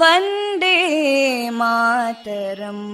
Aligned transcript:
वन्दे 0.00 0.76
मातरम् 1.58 2.86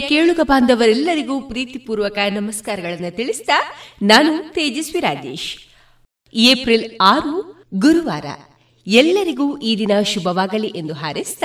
ಕೇಳುಗ 0.00 0.40
ಬಾಂಧವರೆಲ್ಲರಿಗೂ 0.42 1.40
ಪ್ರೀತಿಪೂರ್ವಕ 1.40 2.18
ನಮಸ್ಕಾರಗಳನ್ನು 2.32 3.16
ತಿಳಿಸಿದ 3.16 3.48
ನಾನು 4.02 4.52
ತೇಜಸ್ವಿ 4.52 5.00
ರಾಜೇಶ್. 5.00 5.56
ಏಪ್ರಿಲ್ 6.34 6.84
ಆರು, 7.00 7.66
ಗುರುವಾರ. 7.74 8.24
ಎಲ್ಲರಿಗೂ 8.86 9.58
ಈ 9.58 9.76
ದಿನ 9.78 9.90
ಶುಭವಾಗಲಿ 10.02 10.66
ಎಂದು 10.66 10.94
ಹಾರೈಸಿದ 10.94 11.42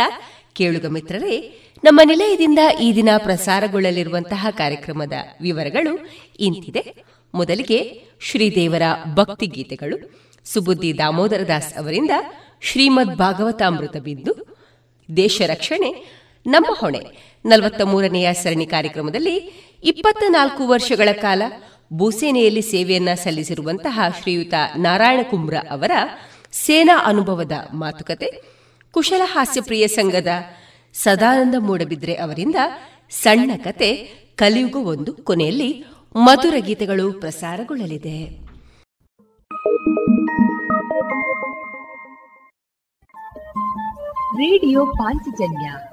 ಕೇಳುಗ 0.53 0.85
ಮಿತ್ರರೇ, 0.85 1.59
ನಮ್ಮ 1.83 2.01
ನಿಲಯದಿಂದ 2.03 2.59
ಈ 2.81 2.95
ದಿನ 2.95 3.09
ಪ್ರಸಾರಗೊಳ್ಳಲಿರುವಂತಹ 3.17 4.47
ಕಾರ್ಯಕ್ರಮದ 4.51 5.13
ವಿವರಗಳು 5.41 6.09
ಇಂತಿದೆ. 6.39 7.03
ಮೊದಲಿಗೆ 7.33 8.03
ಶ್ರೀದೇವರ 8.21 8.81
ಭಕ್ತಿ 9.13 9.45
ಗೀತೆಗಳು. 9.45 10.23
ಸುಬುದ್ದಿ 10.45 10.97
ದಾಮೋದರ 10.97 11.41
ದಾಸ್ 11.47 11.77
ಅವರಿಂದ 11.77 12.11
ಶ್ರೀಮದ್ 12.61 13.17
ಭಾಗವತಾಮೃತ 13.17 13.97
ಬಿಂದು. 13.97 14.57
ದೇಶ 15.17 15.41
ರಕ್ಷಣೆ, 15.45 16.19
ನಮ್ಮ 16.47 16.65
ಹೊಣೆ. 16.79 17.32
ನಲವತ್ತ 17.45 17.81
ಮೂರನೆಯ 17.81 18.33
ಸರಣಿ 18.33 18.65
ಕಾರ್ಯಕ್ರಮದಲ್ಲಿ 18.65 19.35
ಇಪ್ಪತ್ತ 19.83 20.23
ನಾಲ್ಕು 20.27 20.67
ವರ್ಷಗಳ 20.67 21.11
ಕಾಲ 21.11 21.41
ಭೂಸೇನೆಯಲ್ಲಿ 21.93 22.61
ಸೇವೆಯನ್ನ 22.61 23.09
ಸಲ್ಲಿಸಿರುವಂತಹ 23.13 23.99
ಶ್ರೀಯುತ 24.21 24.53
ನಾರಾಯಣ 24.77 25.19
ಕುಂಬ್ರ 25.29 25.57
ಅವರ 25.69 25.91
ಸೇನಾ 26.51 27.01
ಅನುಭವದ 27.05 27.51
ಮಾತುಕತೆ, 27.73 28.43
ಕುಶಲ 28.91 29.21
ಹಾಸ್ಯಪ್ರಿಯ 29.25 29.87
ಸಂಘದ 29.87 30.27
ಸದಾನಂದ 30.93 31.55
ಮೂಡಬಿದ್ರೆ 31.59 32.15
ಅವರಿಂದ 32.15 32.55
ಸಣ್ಣ 33.09 33.51
ಕತೆ, 33.63 33.95
ಕಲಿಯುಗ 34.35 34.75
ಒಂದು 34.75 35.13
ಕೊನೆಯಲ್ಲಿ 35.13 35.85
ಮಧುರ 36.15 36.55
ಗೀತೆಗಳು 36.57 37.13
ಪ್ರಸಾರಗೊಳ್ಳಲಿದೆ. 37.13 38.43
ರೇಡಿಯೋ 44.37 44.85
ಪಾಂಚಜನ್ಯ 44.85 45.92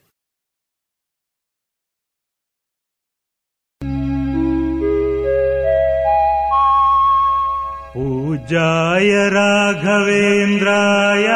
पूजाय 7.97 9.07
राघवेन्द्राय। 9.07 11.27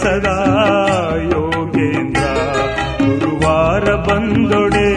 ಬಯಸದ 0.00 0.28
ಯೋಗೇಂದ್ರ. 1.32 2.22
ಗುರುವಾರ 3.00 3.84
ಬಂದೊಡೆ 4.08 4.88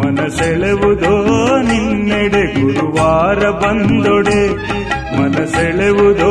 ಮನಸೆಳೆವುದೋ 0.00 1.14
ನಿನ್ನೆಡೆ. 1.62 2.44
ಗುರುವಾರ 2.60 3.50
ಬಂದೊಡೆ 3.50 4.40
ಮನಸೆಳೆವುದೋ 5.18 6.25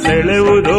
ಮನಸೆಳೆವುದೋ 0.00 0.78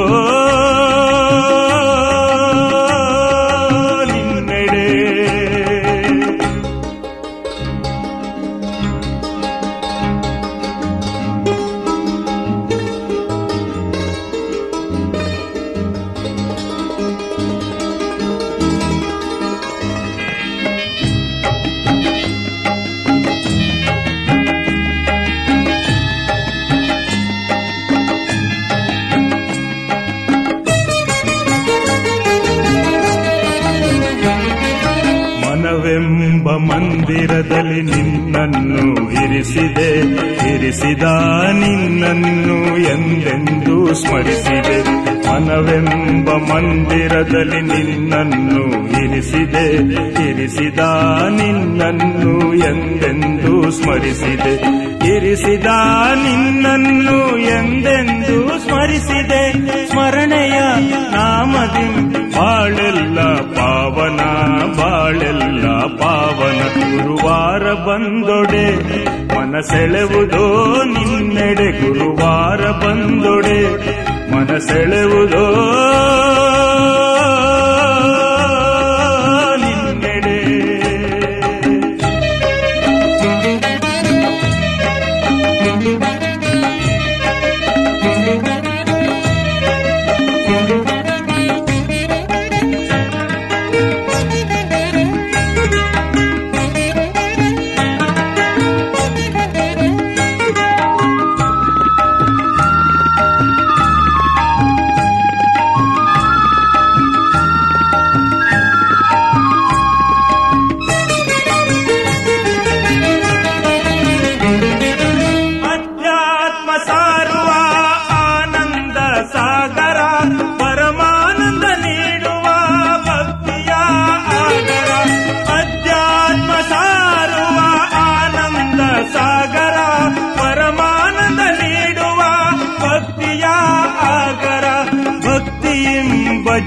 ಮನಸೆಳೆವುದೋ 69.81 70.38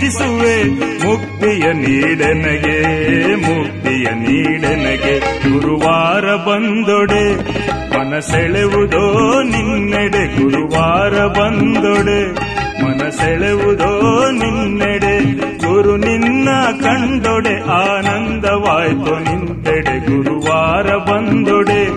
ಭಜಿಸುವೆ 0.02 0.64
ಮುಕ್ತಿಯ 1.06 1.72
ನೀಡನಗೆ 1.72 2.76
ಮುಕ್ತಿಯ 3.34 4.04
ನೀಡನಗೆ 4.04 5.18
ಗುರುವಾರ 5.20 6.24
ಬಂದೊಡೆ. 6.36 7.36
ಮನಸೆಳೆವುದೋ 7.98 9.42
ನಿನ್ನೆಡೆ, 9.42 10.42
ಗುರುವಾರ 10.42 11.26
ಬಂದೊಡೆ. 11.26 12.32
ಮನಸೆಳೆವುದೋ 12.84 14.00
ನಿನ್ನೆಡೆ, 14.30 15.20
ಗುರು 15.66 15.96
ನಿನ್ನ 15.96 16.48
ಕಂಡೊಡೆ. 16.80 17.60
ಆನಂದವಾಯ್ತು 17.60 19.18
ನಿಂತೆಡೆ, 19.18 19.98
ಗುರುವಾರ 19.98 20.96
ಬಂದೊಡೆ. 20.96 21.88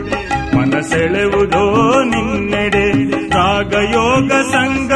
ಮನಸೆಳೆವುದೋ 0.57 1.93
ನಿನ್ನೆಡೆ, 2.03 2.91
ರಾಗಯೋಗ 3.29 4.31
ಸಂಗಮ 4.31 4.94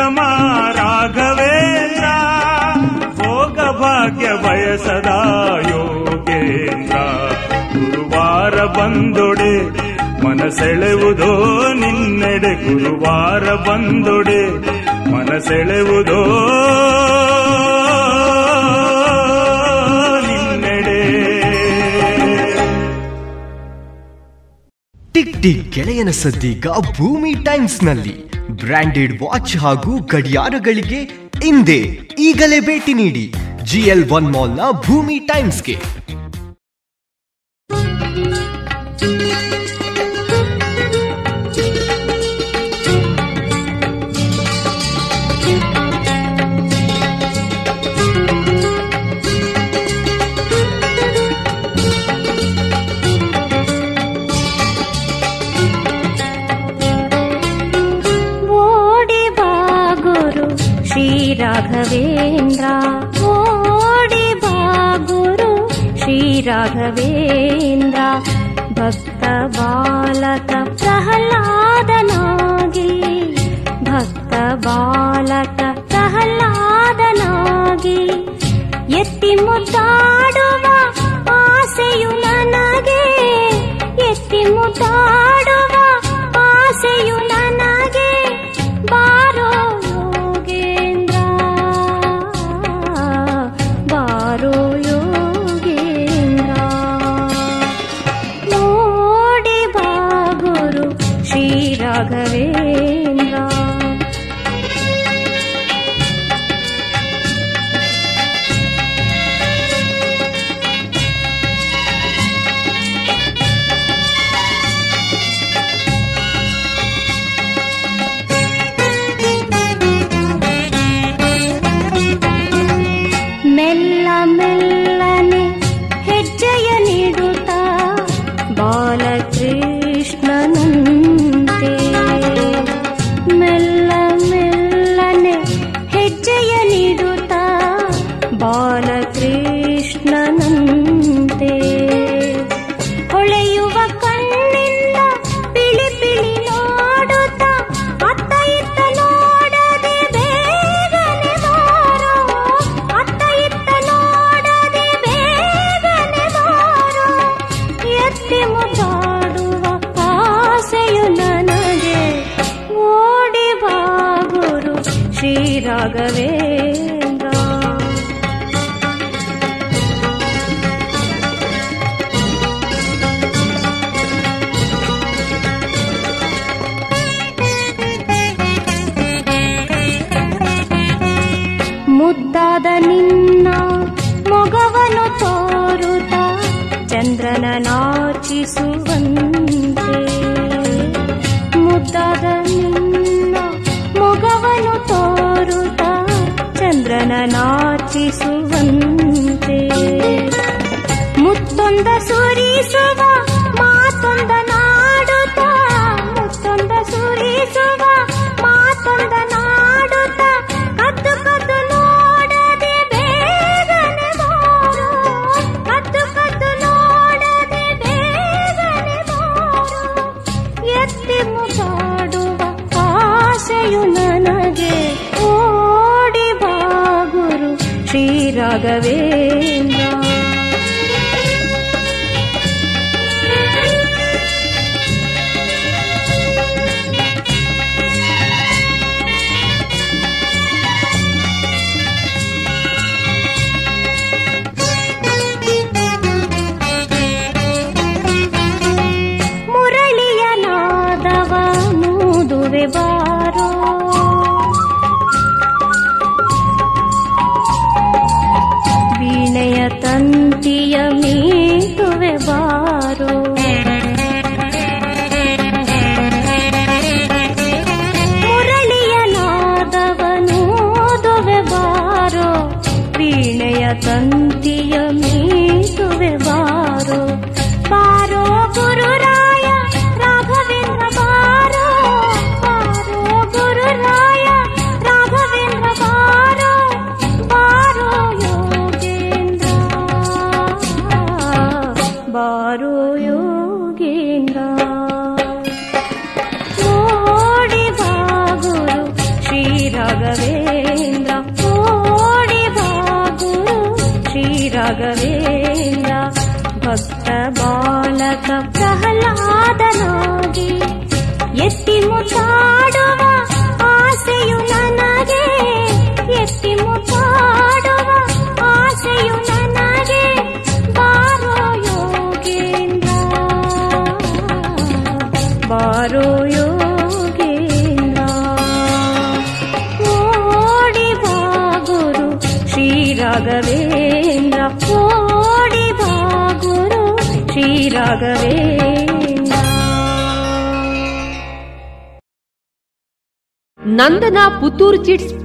ಬಯಸದ 4.70 5.12
ಯೋಗೇಂದ್ರ 5.70 6.98
ಗುರುವಾರ 7.74 8.56
ಬಂದೊಡೆ 8.78 9.54
ಮನಸೆಳೆವುದೋ 10.24 11.30
ನಿನ್ನೆಡೆ. 11.74 12.52
ಗುರುವಾರ 12.66 13.46
ಬಂದೊಡೆ 13.68 14.42
ಮನಸೆಳೆವುದೋ 15.12 16.20
ಟಿಕ್ 25.16 25.36
ಟಿಕ್ 25.44 25.66
ಗೆಳೆಯನ 25.74 26.12
ಸದ್ದೀಗ 26.22 26.68
ಭೂಮಿ 26.98 27.34
ಟೈಮ್ಸ್ನಲ್ಲಿ 27.46 28.16
ಬ್ರಾಂಡೆಡ್ 28.62 29.16
ವಾಚ್ 29.24 29.58
ಹಾಗೂ 29.58 29.94
ಗಡಿಯಾರಗಳಿಗೆ 30.14 31.02
ಹಿಂದೆ 31.44 31.82
ಈಗಲೇ 32.20 32.60
ಭೇಟಿ 32.60 32.94
ನೀಡಿ. 32.94 33.26
ಜಿಎಲ್ 33.70 34.04
ಒನ್ 34.12 34.28
ಮಾಲ್ನ 34.34 34.62
ಭೂಮಿ 34.86 35.16
ಟೈಮ್ಸ್ಗೆ 35.28 35.76
ಓಡಿ 35.80 35.99
ಶ್ರೀ 66.69 66.69
ರಾಘವೇಂದ್ರ 66.69 68.01
ಭಕ್ತ 68.79 69.23
ಬಾಲಕ 69.57 70.51
ಪ್ರಹ್ಲಾದನಾಗಿ 70.81 72.11
ಭಕ್ತ 73.89 74.33
ಬಾಲಕ 74.67 75.61
ಪ್ರಹ್ಲಾದನಾಗಿ 75.93 77.17
ಎತ್ತಿ 79.01 79.33
ಮುದ್ದಾಡುವ 79.43 80.67
ಆಸೆಯು 81.39 82.11
ನನಗೆ 82.21 83.03
ಎತ್ತಿ 84.11 84.43
ಮುದ್ದಾಡುವ 84.55 85.75
ಆಸೆಯು 86.45 87.17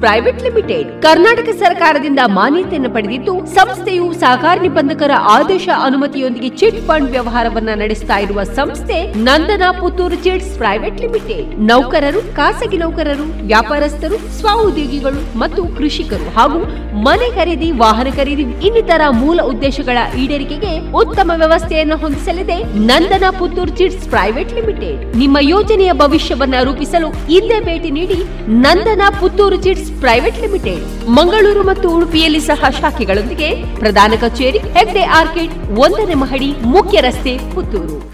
ಪ್ರೈವೇಟ್ 0.01 0.43
ಲಿಮಿಟೆಡ್. 0.43 1.03
ಕರ್ನಾಟಕ 1.03 1.49
ಸರ್ಕಾರದಿಂದ 1.59 2.19
ಮಾನ್ಯತೆಯನ್ನು 2.27 2.91
ಪಡೆದಿದ್ದು, 2.91 3.47
ಸಂಸ್ಥೆಯು 3.47 4.13
ಸಹಕಾರ 4.13 4.59
ನಿಬಂಧಕರ 4.61 5.11
ಆದೇಶ 5.19 5.69
ಅನುಮತಿಯೊಂದಿಗೆ 5.85 6.49
ಚಿಟ್ 6.49 6.87
ಫಂಡ್ 6.87 7.11
ವ್ಯವಹಾರವನ್ನ 7.11 7.69
ನಡೆಸ್ತಾ 7.75 8.19
ಇರುವ 8.19 8.43
ಸಂಸ್ಥೆ 8.43 9.13
Nandana 9.13 9.73
Puttur 9.73 10.15
chits 10.15 10.57
private 10.57 11.01
limited. 11.01 11.61
ನೌಕರರು, 11.61 12.37
ಖಾಸಗಿ 12.37 12.77
ನೌಕರರು, 12.77 13.47
ವ್ಯಾಪಾರಸ್ಥರು, 13.47 14.19
ಸ್ವಉದ್ಯೋಗಿಗಳು 14.41 15.39
ಮತ್ತು 15.39 15.65
ಕೃಷಿಕರು 15.65 16.41
ಹಾಗೂ 16.41 16.61
ಮನೆ 17.07 17.29
ಖರೀದಿ, 17.37 17.69
ವಾಹನ 17.81 18.09
ಖರೀದಿ, 18.17 18.45
ಇನ್ನಿತರ 18.67 19.03
ಮೂಲ 19.21 19.41
ಉದ್ದೇಶಗಳ 19.53 19.99
ಈಡೇರಿಕೆಗೆ 20.23 20.73
ಉತ್ತಮ 21.03 21.31
ವ್ಯವಸ್ಥೆಯನ್ನು 21.43 21.97
ಹೊಂದಿಸಲಿದೆ 22.03 22.59
Nandana 22.91 23.27
Puttur 23.39 23.73
chits 23.79 24.07
private 24.15 24.55
limited. 24.59 25.01
ನಿಮ್ಮ 25.23 25.37
ಯೋಜನೆಯ 25.55 25.93
ಭವಿಷ್ಯವನ್ನ 26.03 26.63
ರೂಪಿಸಲು 26.69 27.11
ಇಲ್ಲೇ 27.39 27.59
ಭೇಟಿ 27.69 27.93
ನೀಡಿ 27.99 28.19
Nandana 28.65 29.03
Puttur 29.21 29.59
chits 29.67 29.93
private 30.05 30.41
limited. 30.47 30.85
Mangaluru 31.19 31.65
ಮತ್ತು 31.73 31.89
ಉಡುಪಿಯಲ್ಲಿ 31.97 32.43
ಸಹ 32.51 32.71
ಶಾಖೆಗಳೊಂದಿಗೆ 32.81 33.51
ಪ್ರಧಾನ 33.83 34.13
ಕಚೇರಿ, 34.25 34.63
ಹೆಗ್ಡೆ 34.79 35.05
ಆರ್ಕಿಡ್, 35.21 35.55
ಒಂದನೇ 35.87 36.19
ಮಹಡಿ, 36.25 36.51
ಮುಖ್ಯ 36.77 37.01
ರಸ್ತೆ, 37.09 37.35
ಪುತ್ತೂರು. 37.55 38.14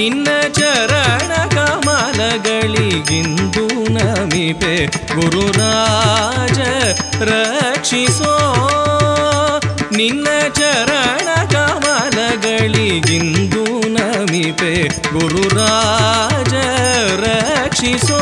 ನಿನ್ನ 0.00 0.28
ಚರಣ 0.50 1.32
ಕಮಲಗಳಿಗಿಂದು 1.54 3.64
ನಮಿಪೆ 3.96 4.74
ಗುರುರಾಜ 5.14 6.60
ರಕ್ಷಿಸೋ 7.30 8.34
ನಿನ್ನ 9.92 10.26
ಚರಣ 10.58 11.28
ಕಮಲಗಳಿಗಿಂದು 11.54 13.62
ನಮಿಪೆ 13.96 14.72
ಗುರುರಾಜ 15.12 16.54
ರಕ್ಷಿಸೋ 17.24 18.20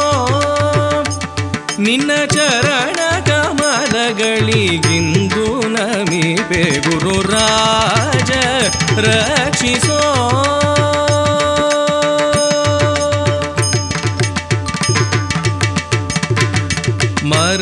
ನಿನ್ನ 1.87 2.11
ಚರಣ 2.35 2.99
ಕಮಲಗಳಿಗಿಂದು 3.31 5.45
ನಮಿಪೆ 5.77 6.63
ಗುರುರಾಜ 6.89 8.33
ರಕ್ಷಿಸೋ 9.07 10.01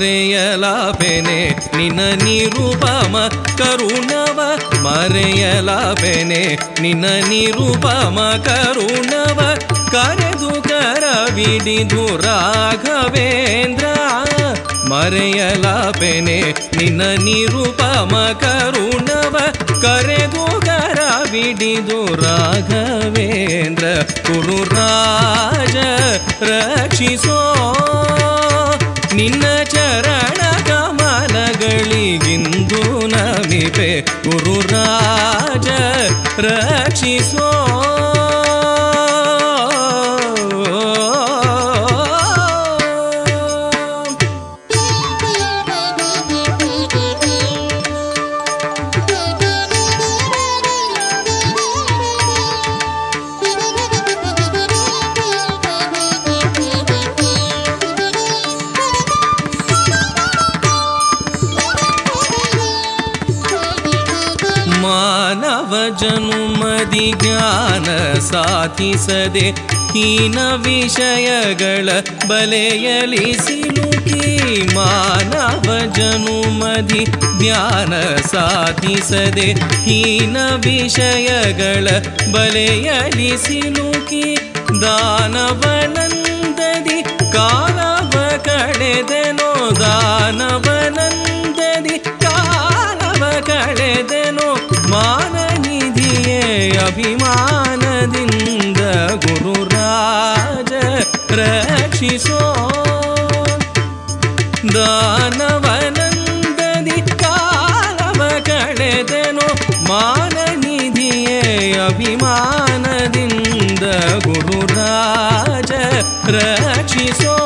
ಮರೆಯಲಾಪೆನೆ 0.06 1.38
ನಿನ್ನ 1.78 2.02
ನಿರುಪಮ 2.24 3.16
ಕರುಣವ 3.60 4.40
ಮರೆಯಲಾಪೆನೆ 4.84 6.42
ನಿನ್ನ 6.82 7.06
ನಿರುಪಮ 7.30 8.18
ಕರುಣವ 8.48 9.40
ಕರೆದು 9.94 10.52
ಕರವಿಡಿದು 10.70 12.04
ರಾಘವೇಂದ್ರ 12.26 13.88
ಮರೆಯಲಾಪೆನೆ 14.92 16.40
ನಿನ್ನ 16.78 17.02
ನಿರುಪಮ 17.26 18.14
ಕರುಣವ 18.44 19.36
ಕರೆದು 19.82 20.46
ಕರವಿಡಿದು 20.68 22.00
ರಾಘವೇಂದ್ರ 22.24 23.86
ಕುರುರಾಜ 24.28 25.78
ರಕ್ಷಿಸೋ 26.52 27.40
ನಿನ್ನ 29.17 29.45
ಚರಣ 29.65 30.41
ಕಮಲಗಳಿಗಿಂದು 30.69 32.01
ನಮಿಪೆ 33.09 33.91
ಗುರುರಾಜ 34.25 35.69
ರಕ್ಷಿಸೋ 36.47 37.49
ಜ್ಞಾನ 67.57 67.91
ಸಾಧಿಸದೆ 68.23 69.45
ಹೀನ 69.93 70.39
ವಿಷಯಗಳ 70.65 71.87
ಬಲೆಯಲಿ 72.29 73.29
ಸಿಲುಕಿ 73.45 74.33
ಮಾನವ 74.75 75.69
ಜನುಮದಿ 75.97 77.03
ಜ್ಞಾನ 77.41 77.93
ಸಾಧಿಸದೆ 78.33 79.49
ಹೀನ 79.87 80.37
ವಿಷಯಗಳ 80.67 81.87
ಬಲೆಯಲಿ 82.35 83.31
ಸಿಲುಕಿ 83.47 84.27
ದಾನವನಂದದಿ 84.83 85.79
ಕಾಲವ 87.33 88.15
ಕಳೆದೆನೋ 88.49 89.51
ದಾನವನಂದದಿ 89.81 90.77
ಕಾಲವ 92.25 93.23
ಕಳೆದೆನೋ 93.49 94.49
ಮಾನನಿಧಿಯೇ 94.93 95.66
ಅಭಿಮಾನದಿಂದ 96.85 98.81
ಗುರುರಾಜ 99.25 100.73
ರಕ್ಷಿಸೋ 101.41 102.41
ದಾನವನಂದದಿ 105.59 106.99
ಕಾಲವ 107.23 108.21
ಕಳೆದೆನೋ 108.49 109.47
ಮಾನನಿಧಿಯೇ 109.91 111.41
ಅಭಿಮಾನದಿಂದ 111.87 113.85
ಗುರುರಾಜ 114.27 115.73
ರಕ್ಷಿಸೋ 116.37 117.37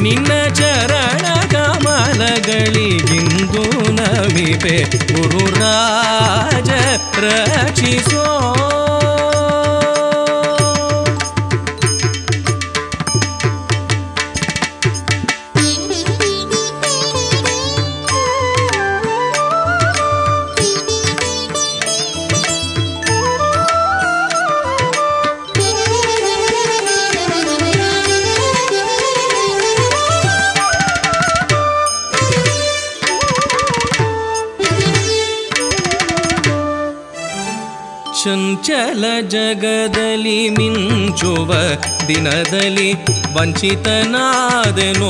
ನಿನ್ನ 0.00 0.30
ಚರಣ 0.54 1.01
ಕಮಲಗಳಿಗಿಂದು 2.21 3.61
ನಮಿಪೆ 3.97 4.75
ಗುರುರಾಜ 5.09 6.69
ರಕ್ಷಿಸೋ 7.23 8.25
ಚಂಚಲ 38.61 39.03
ಜಗದಲ್ಲಿ 39.33 40.39
ಮಿಂಚುವ 40.57 41.51
ದಿನದಲ್ಲಿ 42.07 42.89
ವಂಚಿತನಾದೆನೋ 43.35 45.09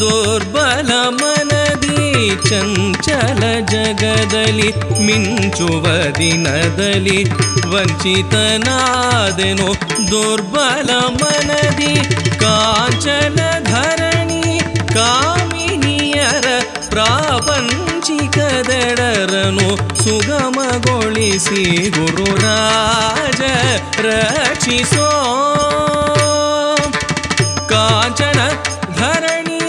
ದುರ್ಬಲ 0.00 0.90
ಮನದಿ 1.18 2.06
ಚಂಚಲ 2.48 3.42
ಜಗದಲ್ಲಿ 3.72 4.70
ಮಿಂಚುವ 5.06 5.84
ದಿನದಲ್ಲಿ 6.20 7.18
ವಂಚಿತನಾದೆನೋ 7.74 9.68
ದುರ್ಬಲ 10.12 10.90
ಮನದಿ 11.20 11.94
ಕಾಂಚನ 12.44 13.38
ಧರಣಿ 13.70 14.42
ಕಾಮಿನಿಯರ 14.94 16.46
ಪ್ರಾಪಂಚಿಕದೆಡರನು 18.09 19.69
ಸುಗಮಗೊಳಿಸಿ 20.01 21.63
ಗುರುರಾಜ 21.95 23.41
ರಕ್ಷಿಸೋ 24.05 25.07
ಕಾಂಚನ 27.71 28.39
ಧರಣಿ 28.99 29.59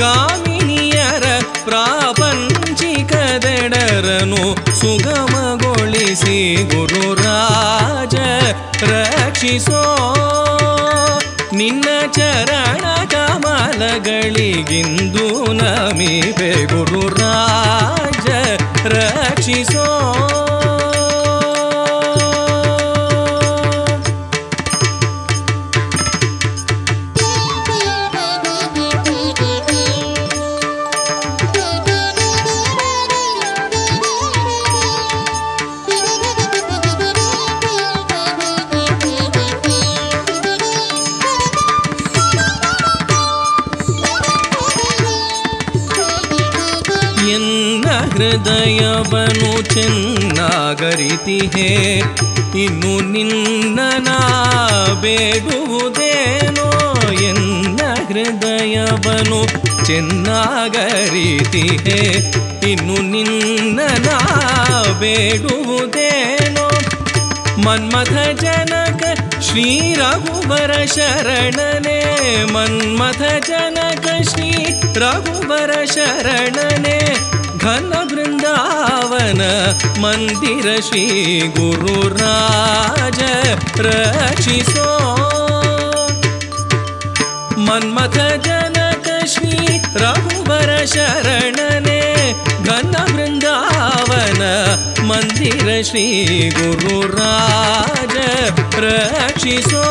ಕಾಮಿನಿಯರ 0.00 1.24
ಪ್ರಾಪಂಚಿಕದೆಡರನು 1.66 2.44
ಸುಗಮಗೊಳಿಸಿ 4.80 6.38
ಗುರುರಾಜ 6.72 8.16
ರಕ್ಷಿಸೋ 8.92 9.82
ನಿನ್ನ 11.52 11.84
ಚರಣ 12.12 13.10
ಕಮಲಗಳಿಗಿಂದು 13.10 15.52
ನಮಿಪೆ 15.52 16.66
ಗುರುರಾಜ 16.66 18.28
ರಕ್ಷಿಸೋ. 18.86 20.51
ಚೆನ್ನಾಗರಿತಿಹೆ 50.72 52.00
ಇನ್ನು 52.58 53.12
ನಿನ್ನ 53.12 53.80
ಬೇಡುವುದೇನೋ 55.00 56.68
ಎನ್ನ 57.24 57.80
ಹೃದಯವನು 58.08 59.40
ಚೆನ್ನಾಗರಿತಿಹೆ 59.86 62.00
ಇನ್ನು 62.70 63.02
ನಿನ್ನ 63.02 63.80
ಬೇಡುವುದೇನೋ 65.00 66.68
ಮನ್ಮಥ 67.62 68.40
ಜನಕ 68.40 69.02
ಶ್ರೀ 69.40 69.94
ರಘುವರ 69.94 70.84
ಶರಣನೆ, 70.84 72.00
ಮನ್ಮಥ 72.52 73.22
ಜನಕ 73.48 74.06
ಶ್ರೀ 74.30 74.50
ರಘುವರ 74.94 75.84
ಶರಣನೆ, 75.84 77.18
ಘನ 77.58 78.01
पावन 78.92 79.40
मन्दिर 80.02 80.66
श्री 80.86 81.04
गुरुराज 81.56 83.20
प्रचि 83.76 84.58
मन्मथ 87.68 88.18
जनक 88.46 89.08
श्री 89.34 89.78
रघुवर 90.02 90.72
शरणने 90.94 92.02
घन 92.68 92.92
वृन्दावन 93.14 94.42
मन्दिर 95.10 95.82
श्री 95.90 96.04
गुरुराज 96.58 98.16
रक्षिसो 98.86 99.86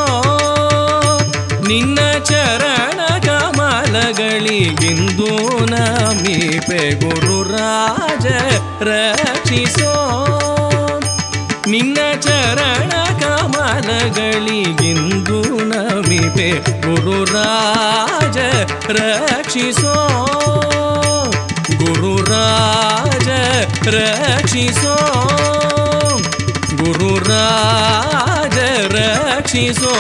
निन्न 1.68 2.12
चरण 2.30 3.02
कमलगळि 3.28 4.60
बिन्दू 4.82 5.36
नमीपे 5.74 6.90
गुरु 7.04 7.21
ರಾಜ 7.52 8.26
ರಕ್ಷಿಸೋ. 8.82 9.94
ನಿನ್ನ 11.68 11.98
ಚರಣ 12.22 13.20
ಕಮಲಗಳಿಗಿಂದು 13.20 15.64
ನಮಿತೆ 15.64 16.82
ಗುರು 16.82 17.24
ರಾಜ 17.24 18.38
ರಕ್ಷಿಸೋ. 18.88 19.96
ಗುರು 21.78 22.24
ರಾಜ 22.24 23.30
ರಕ್ಷಿಸೋ. 23.88 24.96
ಗುರು 26.78 27.30
ರಾಜ 27.30 28.60
ರಕ್ಷಿಸೋ. 28.96 29.94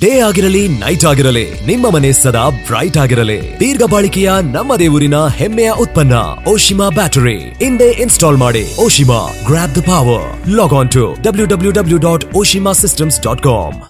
ಡೇ 0.00 0.18
ಆಗಿರಲಿ, 0.18 0.68
ನೈಟ್ 0.68 1.04
ಆಗಿರಲಿ, 1.04 1.66
ನಿಮ್ಮ 1.66 1.90
ಮನೆ 1.90 2.12
ಸದಾ 2.12 2.48
ಬ್ರೈಟ್ 2.48 2.96
ಆಗಿರಲಿ. 2.96 3.60
ದೀರ್ಘ 3.60 3.82
ಬಾಳಿಕೆಯ 3.90 4.30
ನಮ್ಮ 4.52 4.76
ದೇವರಿನ 4.76 5.14
ಹೆಮ್ಮೆಯ 5.36 5.70
ಉತ್ಪನ್ನ, 5.70 6.14
ಓಶಿಮಾ 6.46 6.88
ಬ್ಯಾಟರಿ. 6.88 7.38
ಹಿಂದೆ 7.38 7.90
ಇನ್ಸ್ಟಾಲ್ 7.90 8.36
ಮಾಡಿ, 8.36 8.76
Oshima 8.80 9.20
grab 9.46 9.76
the 9.76 9.80
power 9.80 10.50
log 10.50 10.72
on 10.72 10.90
to 10.90 11.16
W 11.22 11.46
W 11.46 11.72
W 11.72 11.98
dot 11.98 12.24
Oshima 12.36 12.72
systems 12.72 13.22
dot 13.22 13.42
com 13.42 13.89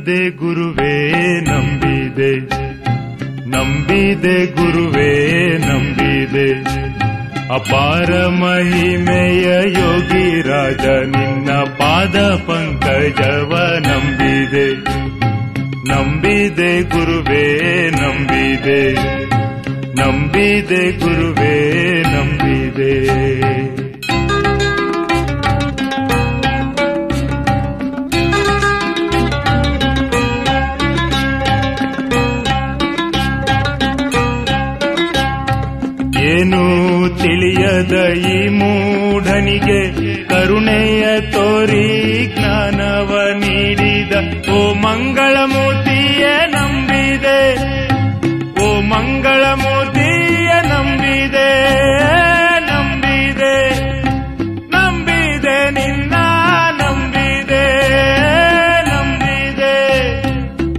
ನಂಬಿದೆ 0.00 0.20
ಗುರುವೇ 0.38 0.92
ನಂಬಿದೆ 1.46 2.30
ನಂಬಿದೆ 3.46 4.36
ಗುರುವೇ 4.56 5.10
ನಂಬಿದೆ 5.64 6.46
ಅಪಾರ 7.50 8.10
ಮಹಿಮೆಯ 8.36 9.48
ಯೋಗಿ 9.76 10.24
ರಾಜ 10.48 10.86
ನಿನ್ನ 11.06 11.50
ಪಾದ 11.80 12.16
ಪಂಕಜವ 12.46 13.52
ನಂಬಿದೆ 13.88 14.66
ನಂಬಿದೆ 15.90 16.72
ಗುರುವೇ 16.94 17.44
ನಂಬಿದೆ 18.00 18.82
ನಂಬಿದೆ 20.00 20.82
ಗುರುವೇ 20.98 21.54
ನಂಬಿದೆ 22.08 22.94
ತಿಳಿಯದ 37.90 38.16
ಈ 38.16 38.48
ಮೂಢನಿಗೆ 38.48 39.80
ಕರುಣೆಯ 40.26 41.20
ತೋರಿ 41.20 42.26
ಜ್ಞಾನವ 42.26 43.20
ನೀಡಿದ 43.32 44.12
ಓ 44.50 44.74
ಮಂಗಳ 44.74 45.36
ಮಂಗಳಮೂರ್ತಿಯ 45.36 46.24
ನಂಬಿದೆ. 46.46 47.56
ಓ 48.64 48.80
ಮಂಗಳಮೂರ್ತಿಯ 48.80 50.50
ನಂಬಿದೆ 50.68 51.50
ನಂಬಿದೆ 52.60 53.70
ನಂಬಿದೆ, 54.70 55.70
ನಿನ್ನ 55.70 56.14
ನಂಬಿದೆ 56.80 57.64
ನಂಬಿದೆ. 58.88 59.74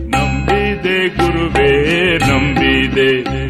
ನಂಬಿದೆ 0.09 1.07
ಗುರುವೇ, 1.07 1.71
ನಂಬಿದೆ. 2.17 3.40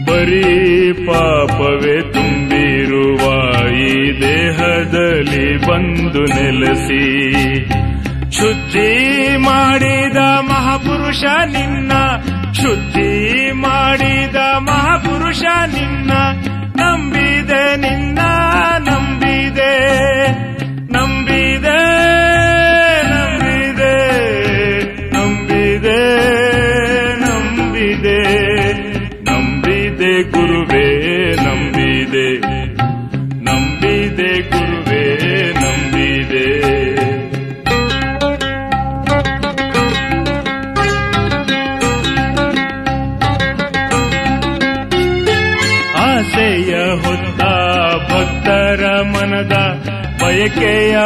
ಬರೀ 0.04 0.92
ಪಾಪವೇ 0.92 2.12
ತುಂಬಿರುವ 2.12 3.20
ಈ 3.72 4.20
ದೇಹದಲ್ಲಿ 4.20 5.66
ಬಂದು 5.66 6.24
ನೆಲೆಸಿ. 6.24 7.22
ಶುದ್ಧಿ 8.32 9.36
ಮಾಡಿದ 9.36 10.16
ಮಹಾಪುರುಷ 10.40 11.24
ನಿನ್ನ, 11.46 11.92
ಶುದ್ಧಿ 12.52 13.52
ಮಾಡಿದ 13.52 14.36
ಮಹಾಪುರುಷ 14.58 15.42
ನಿನ್ನ, 15.66 16.12
ನಂಬಿದೆ 16.76 17.76
ನಿನ್ನ, 17.76 18.18
ನಂಬಿದೆ. 18.78 19.74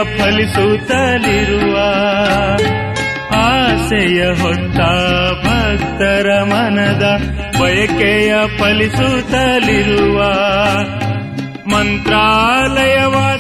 ಫಲಿಸುತ್ತಲಿರುವ 0.05 1.77
ಆಸೆಯ 3.41 4.25
ಹೊತ್ತ 4.33 4.81
ಭಕ್ತರ 5.45 6.43
ಮನದ 6.43 7.05
ಬಯಕೆಯ 7.61 8.35
ಫಲಿಸುತ್ತಲಿರುವ 8.59 10.19
ಮಂತ್ರಾಲಯವಾಸಿ 11.69 13.38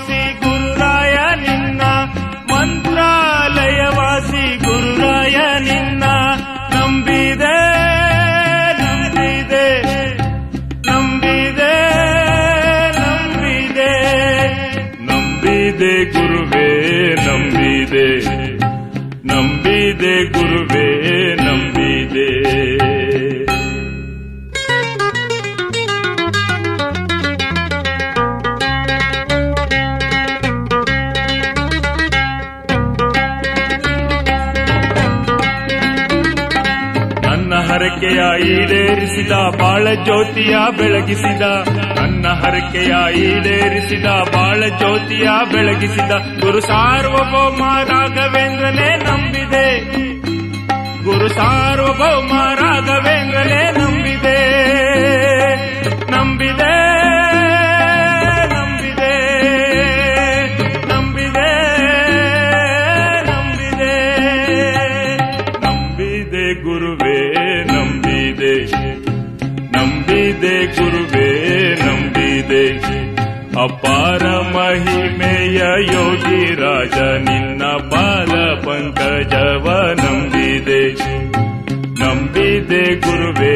ಈಡೇರಿಸಿದ 38.49 39.32
ಬಾಳ 39.61 39.84
ಜ್ಯೋತಿಯ 40.05 40.57
ಬೆಳಗಿಸಿದ, 40.78 41.42
ನನ್ನ 41.99 42.26
ಹರಕೆಯ 42.28 42.94
ಈಡೇರಿಸಿದ 43.18 44.07
ಬಾಳ 44.34 44.61
ಜ್ಯೋತಿಯ 44.78 45.28
ಬೆಳಗಿಸಿದ 45.53 46.12
ಗುರು 46.40 46.61
ಸಾರ್ವಭೌಮ 46.61 47.62
ರಾಘವೇಂದ್ರನೇ 47.84 48.88
ನಂಬಿದೆ. 49.05 49.66
ಗುರು 51.05 51.28
ಸಾರ್ವಭೌಮ 51.28 52.32
ಅಪಾರ 73.67 74.23
ಮಹಿಮೆಯ 74.55 75.59
ಯೋಗಿ 75.93 76.41
ರಾಜ 76.55 76.97
ನಿನ್ನ 77.25 77.63
ಪಾದ 77.91 78.34
ಪಂಕಜವ 78.65 79.67
ನಂಬಿದೆ 80.01 80.84
ನಂಬಿದೆ 82.01 82.84
ಗುರುವೇ 82.99 83.55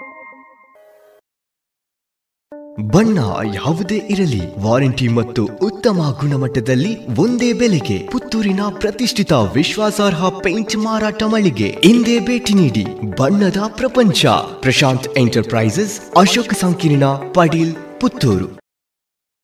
ಬಣ್ಣ 2.81 3.19
ಯಾವುದೇ 3.55 4.01
ಇರಲಿ 4.09 4.41
ವಾರಂಟಿ 4.59 5.07
ಮತ್ತು 5.07 5.45
ಉತ್ತಮ 5.45 6.17
ಗುಣಮಟ್ಟದಲ್ಲಿ 6.21 7.05
ಒಂದೇ 7.15 7.53
ಬೆಲೆಗೆ 7.53 8.07
ಪುತ್ತೂರಿನ 8.07 8.59
ಪ್ರತಿಷ್ಠಿತ 8.69 9.33
ವಿಶ್ವಾಸಾರ್ಹ 9.33 10.29
ಪೇಂಟ್ 10.29 10.77
ಮಾರಾಟ 10.77 11.23
ಮಳಿಗೆ 11.23 11.69
ಹಿಂದೆ 11.83 12.19
ಭೇಟಿ 12.19 12.53
ನೀಡಿ 12.53 12.85
ಬಣ್ಣದ 13.17 13.57
ಪ್ರಪಂಚ. 13.67 14.25
ಪ್ರಶಾಂತ್ 14.59 15.17
ಎಂಟರ್ಪ್ರೈಸಸ್, 15.17 16.17
ಅಶೋಕ 16.17 16.53
ಸಂಕೀರ್ಣ 16.61 17.05
Padil 17.05 17.75
Puttur. 18.01 18.60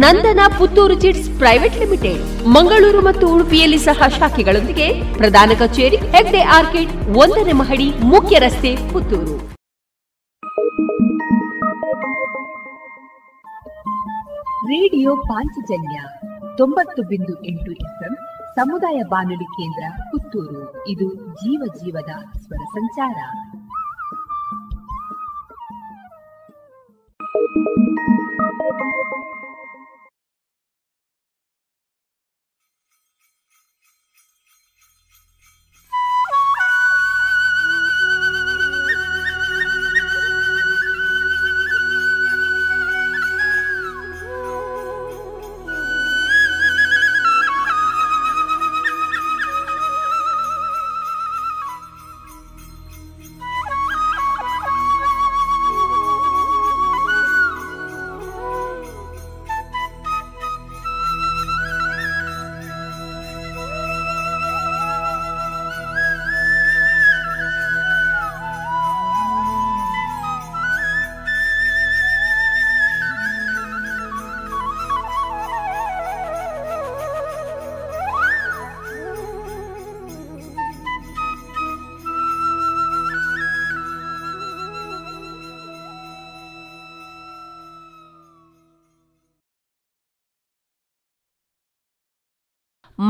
Nandana 0.00 0.40
Puttur 0.58 0.94
chits 0.94 1.28
private 1.38 1.76
limited, 1.78 2.22
Mangaluru 2.48 3.00
ಮತ್ತು 3.00 3.26
ಉಡುಪಿಯಲ್ಲಿ 3.28 3.78
ಸಹ 3.78 4.08
ಶಾಖೆಗಳೊಂದಿಗೆ 4.18 4.86
ಪ್ರಧಾನ 5.12 5.50
ಕಚೇರಿ 5.58 5.98
ಹೆಗ್ಡೆ 6.06 6.42
ಆರ್ಕಿಡ್ 6.56 6.94
ಒಂದನೇ 7.16 7.54
ಮಹಡಿ 7.54 7.88
ಮುಖ್ಯ 8.04 8.38
ರಸ್ತೆ 8.38 8.72
ಪುತ್ತೂರು 8.92 9.36
ರೇಡಿಯೋ 14.70 15.10
ಪಾಂಚಜನ್ಯ 15.26 15.96
ತೊಂಬತ್ತು 16.56 17.00
ಬಿಂದು 17.02 17.34
ಎಂಟು 17.46 17.72
ಎಫ್ಎಂ 17.80 18.14
ಸಮುದಾಯ 18.54 18.98
ಬಾನುಲಿ 19.08 19.48
ಕೇಂದ್ರ 19.52 19.84
ಪುತ್ತೂರು 20.10 20.62
ಇದು 20.88 21.08
ಜೀವ 21.34 21.62
ಜೀವದ 21.80 22.12
ಸ್ವರ 22.38 22.62
ಸಂಚಾರ 22.74 23.18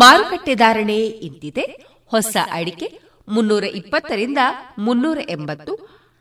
ಮಾರುಕಟ್ಟೆ 0.00 0.54
ಧಾರಣೆ 0.54 0.96
ಇಂತಿದೆ. 1.26 1.64
ಹೊಸ 2.12 2.36
ಅಡಿಕೆ 2.58 2.86
ಮುನ್ನೂರ 3.28 3.64
ಇಪ್ಪತ್ತರಿಂದ 3.80 4.40
ಮುನ್ನೂರ 4.78 5.18
ಎಂಬತ್ತು, 5.28 5.72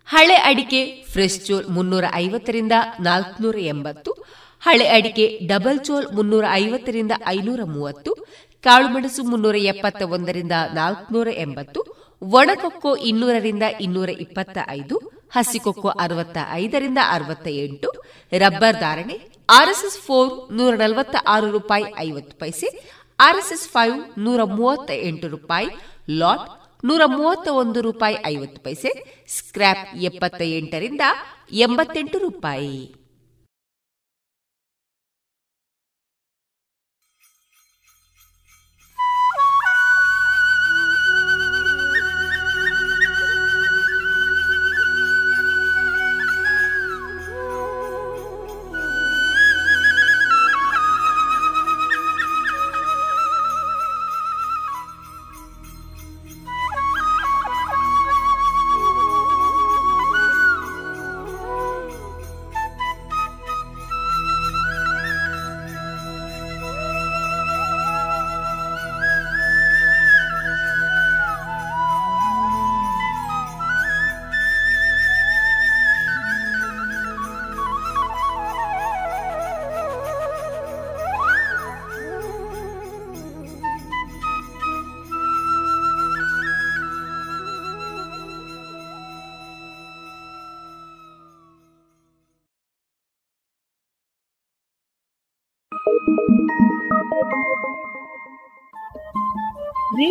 ಹಳೆ 0.07 0.37
ಅಡಿಕೆ 0.49 0.81
ಫ್ರೆಶ್ 1.11 1.39
ಚೋಲ್ 1.45 1.67
ಮುನ್ನೂರ 1.75 2.05
ಐವತ್ತರಿಂದ 2.23 2.75
ನಾಲ್ಕುನೂರ 2.99 3.57
ಎಂಬತ್ತು, 3.73 4.11
ಹಳೆ 4.61 4.85
ಅಡಿಕೆ 4.87 5.25
ಡಬಲ್ 5.47 5.79
ಚೋಲ್ 5.79 6.07
ಮುನ್ನೂರ 6.17 6.45
ಐವತ್ತರಿಂದ 6.63 7.13
ಐನೂರ 7.27 7.61
ಮೂವತ್ತು 7.75 8.11
ಕಾಳುಮೆಣಸು 8.63 9.23
ಮುನ್ನೂರ 9.23 9.57
ಎಪ್ಪತ್ತ 9.73 10.01
ಒಂದರಿಂದ 10.15 10.55
ನಾಲ್ಕುನೂರ 10.73 11.29
ಎಂಬತ್ತು, 11.45 11.81
ಒಣಕೊಕ್ಕೋ 12.21 12.91
ಇನ್ನೂರರಿಂದ 13.09 13.65
ಇನ್ನೂರ 13.81 14.09
ಇಪ್ಪತ್ತ 14.25 14.57
ಐದು 14.79 14.97
ಹಸಿಕೊಕ್ಕೋ 15.35 15.89
ಅರವತ್ತ 16.03 16.37
ಐದರಿಂದ 16.63 16.99
ಅರವತ್ತ 17.15 17.47
ಎಂಟು 17.63 17.89
ರಬ್ಬರ್ 18.31 18.77
ಧಾರಣೆ 18.79 19.15
ಆರ್ಎಸ್ಎಸ್ 19.49 19.99
ಫೋರ್ 20.05 20.31
ನೂರ 20.57 20.73
ನಲವತ್ತ 20.75 21.15
ಆರು 21.27 21.47
ರೂಪಾಯಿ 21.51 21.85
ಐವತ್ತು 21.99 22.35
ಪೈಸೆ 22.37 22.67
ಆರ್ಎಸ್ಎಸ್ 23.19 23.67
ಫೈವ್ 23.67 24.19
ನೂರ 24.19 24.43
ಮೂವತ್ತ 24.43 24.91
ಎಂಟು 24.91 25.27
ರೂಪಾಯಿ, 25.27 25.67
ಲಾಟ್ 26.09 26.49
ನೂರ 26.85 27.01
ಮೂವತ್ತ 27.05 27.47
ಒಂದು 27.47 27.81
ರೂಪಾಯಿ 27.81 28.17
ಐವತ್ತು 28.25 28.61
ಪೈಸೆ, 28.61 29.23
ಸ್ಕ್ರ್ಯಾಪ್ 29.27 29.95
ಎಪ್ಪತ್ತ 29.95 30.41
ಎಂಟರಿಂದ 30.41 31.01
ಎಂಬತ್ತೆಂಟು 31.51 32.17
ರೂಪಾಯಿ. 32.17 33.04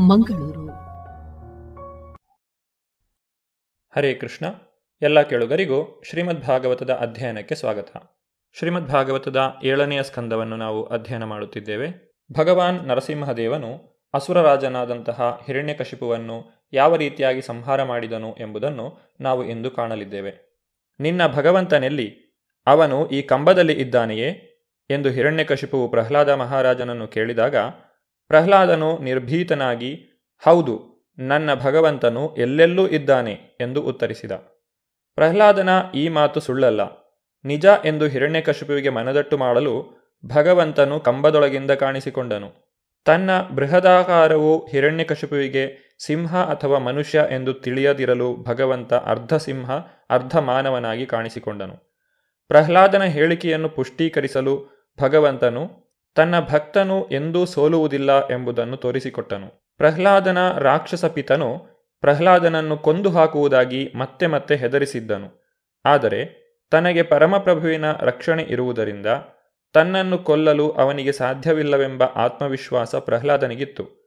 ಮಂಗಳೂರು. 0.00 0.68
ಹರೇ 3.96 4.14
ಕೃಷ್ಣ, 4.14 4.46
ಎಲ್ಲ 5.02 5.22
ಕೇಳುಗರಿಗೂ 5.22 6.02
ಶ್ರೀಮದ್ 6.10 6.40
ಭಾಗವತದ 6.40 6.90
ಅಧ್ಯಯನಕ್ಕೆ 6.90 7.54
ಸ್ವಾಗತ. 7.54 7.88
ಶ್ರೀಮದ್ 8.52 8.88
ಭಾಗವತದ 8.88 9.38
ಏಳನೆಯ 9.64 10.02
ಸ್ಕಂದವನ್ನು 10.02 10.56
ನಾವು 10.56 10.84
ಅಧ್ಯಯನ 10.84 11.24
ಮಾಡುತ್ತಿದ್ದೇವೆ. 11.24 12.12
ಭಗವಾನ್ 12.38 12.88
ನರಸಿಂಹದೇವನು 12.88 14.02
ಅಸುರರಾಜನಾದಂತಹ 14.14 15.42
ಹಿರಣ್ಯಕಶಿಪುವನ್ನು 15.46 16.68
ಯಾವ 16.72 16.96
ರೀತಿಯಾಗಿ 16.96 17.42
ಸಂಹಾರ 17.42 17.82
ಮಾಡಿದನು 17.82 18.34
ಎಂಬುದನ್ನು 18.40 18.98
ನಾವು 19.20 19.44
ಇಂದು 19.44 19.70
ಕಾಣಲಿದ್ದೇವೆ. 19.70 20.62
ನಿನ್ನ 21.00 21.26
ಭಗವಂತನೆಲ್ಲಿ 21.26 22.38
ಅವನು 22.66 23.08
ಈ 23.08 23.22
ಕಂಬದಲ್ಲಿ 23.22 23.72
ಇದ್ದಾನೆಯೇ 23.72 24.48
ಎಂದು 24.90 25.08
ಹಿರಣ್ಯಕಶಿಪುವು 25.08 25.90
ಪ್ರಹ್ಲಾದ 25.90 26.28
ಮಹಾರಾಜನನ್ನು 26.28 27.08
ಕೇಳಿದಾಗ 27.08 27.56
ಪ್ರಹ್ಲಾದನು 28.28 28.98
ನಿರ್ಭೀತನಾಗಿ, 28.98 29.94
ಹೌದು, 30.44 30.92
ನನ್ನ 31.18 31.54
ಭಗವಂತನು 31.54 32.34
ಎಲ್ಲೆಲ್ಲೂ 32.34 32.88
ಇದ್ದಾನೆ 32.88 33.32
ಎಂದು 33.60 33.82
ಉತ್ತರಿಸಿದ. 33.82 34.32
ಪ್ರಹ್ಲಾದನ 35.14 35.68
ಈ 35.94 36.08
ಮಾತು 36.08 36.40
ಸುಳ್ಳಲ್ಲ. 36.40 36.80
ನಿಜ 37.44 37.66
ಎಂದು 37.84 38.06
ಹಿರಣ್ಯಕಶಿಪುವಿಗೆ 38.06 38.88
ಮನದಟ್ಟು 38.88 39.38
ಮಾಡಲು 39.38 40.02
ಭಗವಂತನು 40.26 41.00
ಕಂಬದೊಳಗಿಂದ 41.00 41.70
ಕಾಣಿಸಿಕೊಂಡನು. 41.70 42.72
ತನ್ನ 43.04 43.40
ಬೃಹದಾಕಾರವು 43.40 44.66
ಹಿರಣ್ಯಕಶಿಪುವಿಗೆ 44.66 45.96
ಸಿಂಹ 46.06 46.36
ಅಥವಾ 46.36 46.78
ಮನುಷ್ಯ 46.78 47.26
ಎಂದು 47.30 47.54
ತಿಳಿಯದಿರಲು 47.54 48.36
ಭಗವಂತ 48.36 48.94
ಅರ್ಧ 48.94 49.34
ಸಿಂಹ, 49.34 49.70
ಅರ್ಧ 50.10 50.36
ಮಾನವನಾಗಿ 50.36 51.06
ಕಾಣಿಸಿಕೊಂಡನು. 51.06 51.92
ಪ್ರಹ್ಲಾದನ 52.48 53.02
ಹೇಳಿಕೆಯನ್ನು 53.02 53.68
ಪುಷ್ಟೀಕರಿಸಲು 53.68 54.82
ಭಗವಂತನು 55.00 55.81
ತನ್ನ 56.14 56.40
ಭಕ್ತನು 56.40 57.08
ಎಂದೂ 57.10 57.44
ಸೋಲುವುದಿಲ್ಲ 57.44 58.26
ಎಂಬುದನ್ನು 58.26 58.76
ತೋರಿಸಿಕೊಟ್ಟನು. 58.76 59.74
ಪ್ರಹ್ಲಾದನ 59.76 60.58
ರಾಕ್ಷಸ 60.58 61.04
ಪಿತನು 61.04 61.72
ಪ್ರಹ್ಲಾದನನ್ನು 62.00 62.76
ಕೊಂದು 62.76 63.10
ಹಾಕುವುದಾಗಿ 63.10 63.92
ಮತ್ತೆ 63.94 64.26
ಮತ್ತೆ 64.26 64.56
ಹೆದರಿಸಿದ್ದನು. 64.56 65.42
ಆದರೆ 65.84 66.42
ತನಗೆ 66.70 67.02
ಪರಮಪ್ರಭುವಿನ 67.02 67.92
ರಕ್ಷಣೆ 67.92 68.42
ಇರುವುದರಿಂದ 68.42 69.06
ತನ್ನನ್ನು 69.72 70.18
ಕೊಲ್ಲಲು 70.18 70.70
ಅವನಿಗೆ 70.70 71.12
ಸಾಧ್ಯವಿಲ್ಲವೆಂಬ 71.12 72.02
ಆತ್ಮವಿಶ್ವಾಸ 72.02 72.94
ಪ್ರಹ್ಲಾದನಿಗಿತ್ತು. 72.94 74.02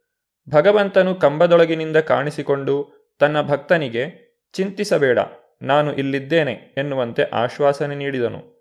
ಭಗವಂತನು 0.50 1.16
ಕಂಬದೊಳಗಿನಿಂದ 1.16 1.98
ಕಾಣಿಸಿಕೊಂಡು 1.98 2.92
ತನ್ನ 3.20 3.42
ಭಕ್ತನಿಗೆ, 3.42 4.36
ಚಿಂತಿಸಬೇಡ, 4.54 5.20
ನಾನು 5.62 5.96
ಇಲ್ಲಿದ್ದೇನೆ 5.96 6.76
ಎನ್ನುವಂತೆ 6.78 7.24
ಆಶ್ವಾಸನೆ 7.24 7.96
ನೀಡಿದನು. 7.96 8.55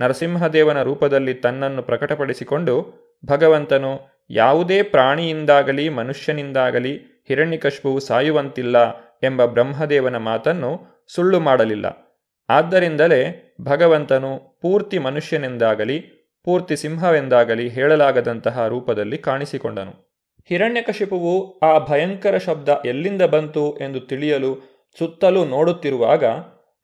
ನರಸಿಂಹದೇವನ 0.00 0.82
ರೂಪದಲ್ಲಿ 0.82 1.34
ತನ್ನನ್ನು 1.34 1.82
ಪ್ರಕಟಪಡಿಸಿಕೊಂಡು 1.82 3.04
ಭಗವಂತನು 3.24 4.14
ಯಾವುದೇ 4.30 4.82
ಪ್ರಾಣಿಯಿಂದಾಗಲಿ 4.82 5.88
ಮನುಷ್ಯನಿಂದಾಗಲಿ 5.88 7.24
ಹಿರಣ್ಯಕಶ್ಪುವು 7.28 8.00
ಸಾಯುವಂತಿಲ್ಲ 8.00 9.00
ಎಂಬ 9.22 9.44
ಬ್ರಹ್ಮದೇವನ 9.44 10.16
ಮಾತನ್ನು 10.16 11.04
ಸುಳ್ಳು 11.14 11.40
ಮಾಡಲಿಲ್ಲ. 11.40 12.18
ಆದ್ದರಿಂದಲೇ 12.48 13.54
ಭಗವಂತನು 13.60 14.58
ಪೂರ್ತಿ 14.62 14.98
ಮನುಷ್ಯನೆಂದಾಗಲಿ, 14.98 16.00
ಪೂರ್ತಿ 16.44 16.76
ಸಿಂಹವೆಂದಾಗಲಿ 16.76 17.68
ಹೇಳಲಾಗದಂತಹ 17.68 18.66
ರೂಪದಲ್ಲಿ 18.66 19.18
ಕಾಣಿಸಿಕೊಂಡನು. 19.18 20.14
ಹಿರಣ್ಯಕಶಿಪುವು 20.48 21.58
ಆ 21.58 21.78
ಭಯಂಕರ 21.78 22.38
ಶಬ್ದ 22.38 22.68
ಎಲ್ಲಿಂದ 22.84 23.22
ಬಂತು 23.22 23.76
ಎಂದು 23.76 24.00
ತಿಳಿಯಲು 24.00 24.74
ಸುತ್ತಲೂ 24.98 25.44
ನೋಡುತ್ತಿರುವಾಗ 25.44 26.24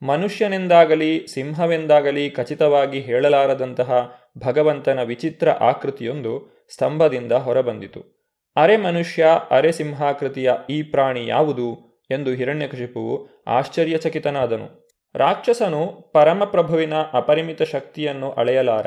ಮನುಷ್ಯನೆಂದಾಗಲಿ, 0.02 1.26
ಸಿಂಹವೆಂದಾಗಲಿ 1.26 2.30
ಖಚಿತವಾಗಿ 2.30 3.00
ಹೇಳಲಾರದಂತಹ 3.00 4.20
ಭಗವಂತನ 4.38 5.02
ವಿಚಿತ್ರ 5.02 5.50
ಆಕೃತಿಯೊಂದು 5.50 6.64
ಸ್ತಂಭದಿಂದ 6.74 7.32
ಹೊರಬಂದಿತು. 7.32 8.20
ಅರೆ 8.56 8.76
ಮನುಷ್ಯ, 8.76 9.26
ಅರೆ 9.50 9.72
ಸಿಂಹಾಕೃತಿಯ 9.72 10.52
ಈ 10.70 10.82
ಪ್ರಾಣಿ 10.82 11.26
ಯಾವುದು 11.26 11.98
ಎಂದು 12.10 12.30
ಹಿರಣ್ಯಕಶಿಪುವು 12.30 13.44
ಆಶ್ಚರ್ಯಚಕಿತನಾದನು. 13.46 14.90
ರಾಕ್ಷಸನು 15.14 15.86
ಪರಮಪ್ರಭುವಿನ 15.86 16.94
ಅಪರಿಮಿತ 16.94 17.62
ಶಕ್ತಿಯನ್ನು 17.62 18.30
ಅಳೆಯಲಾರ. 18.30 18.86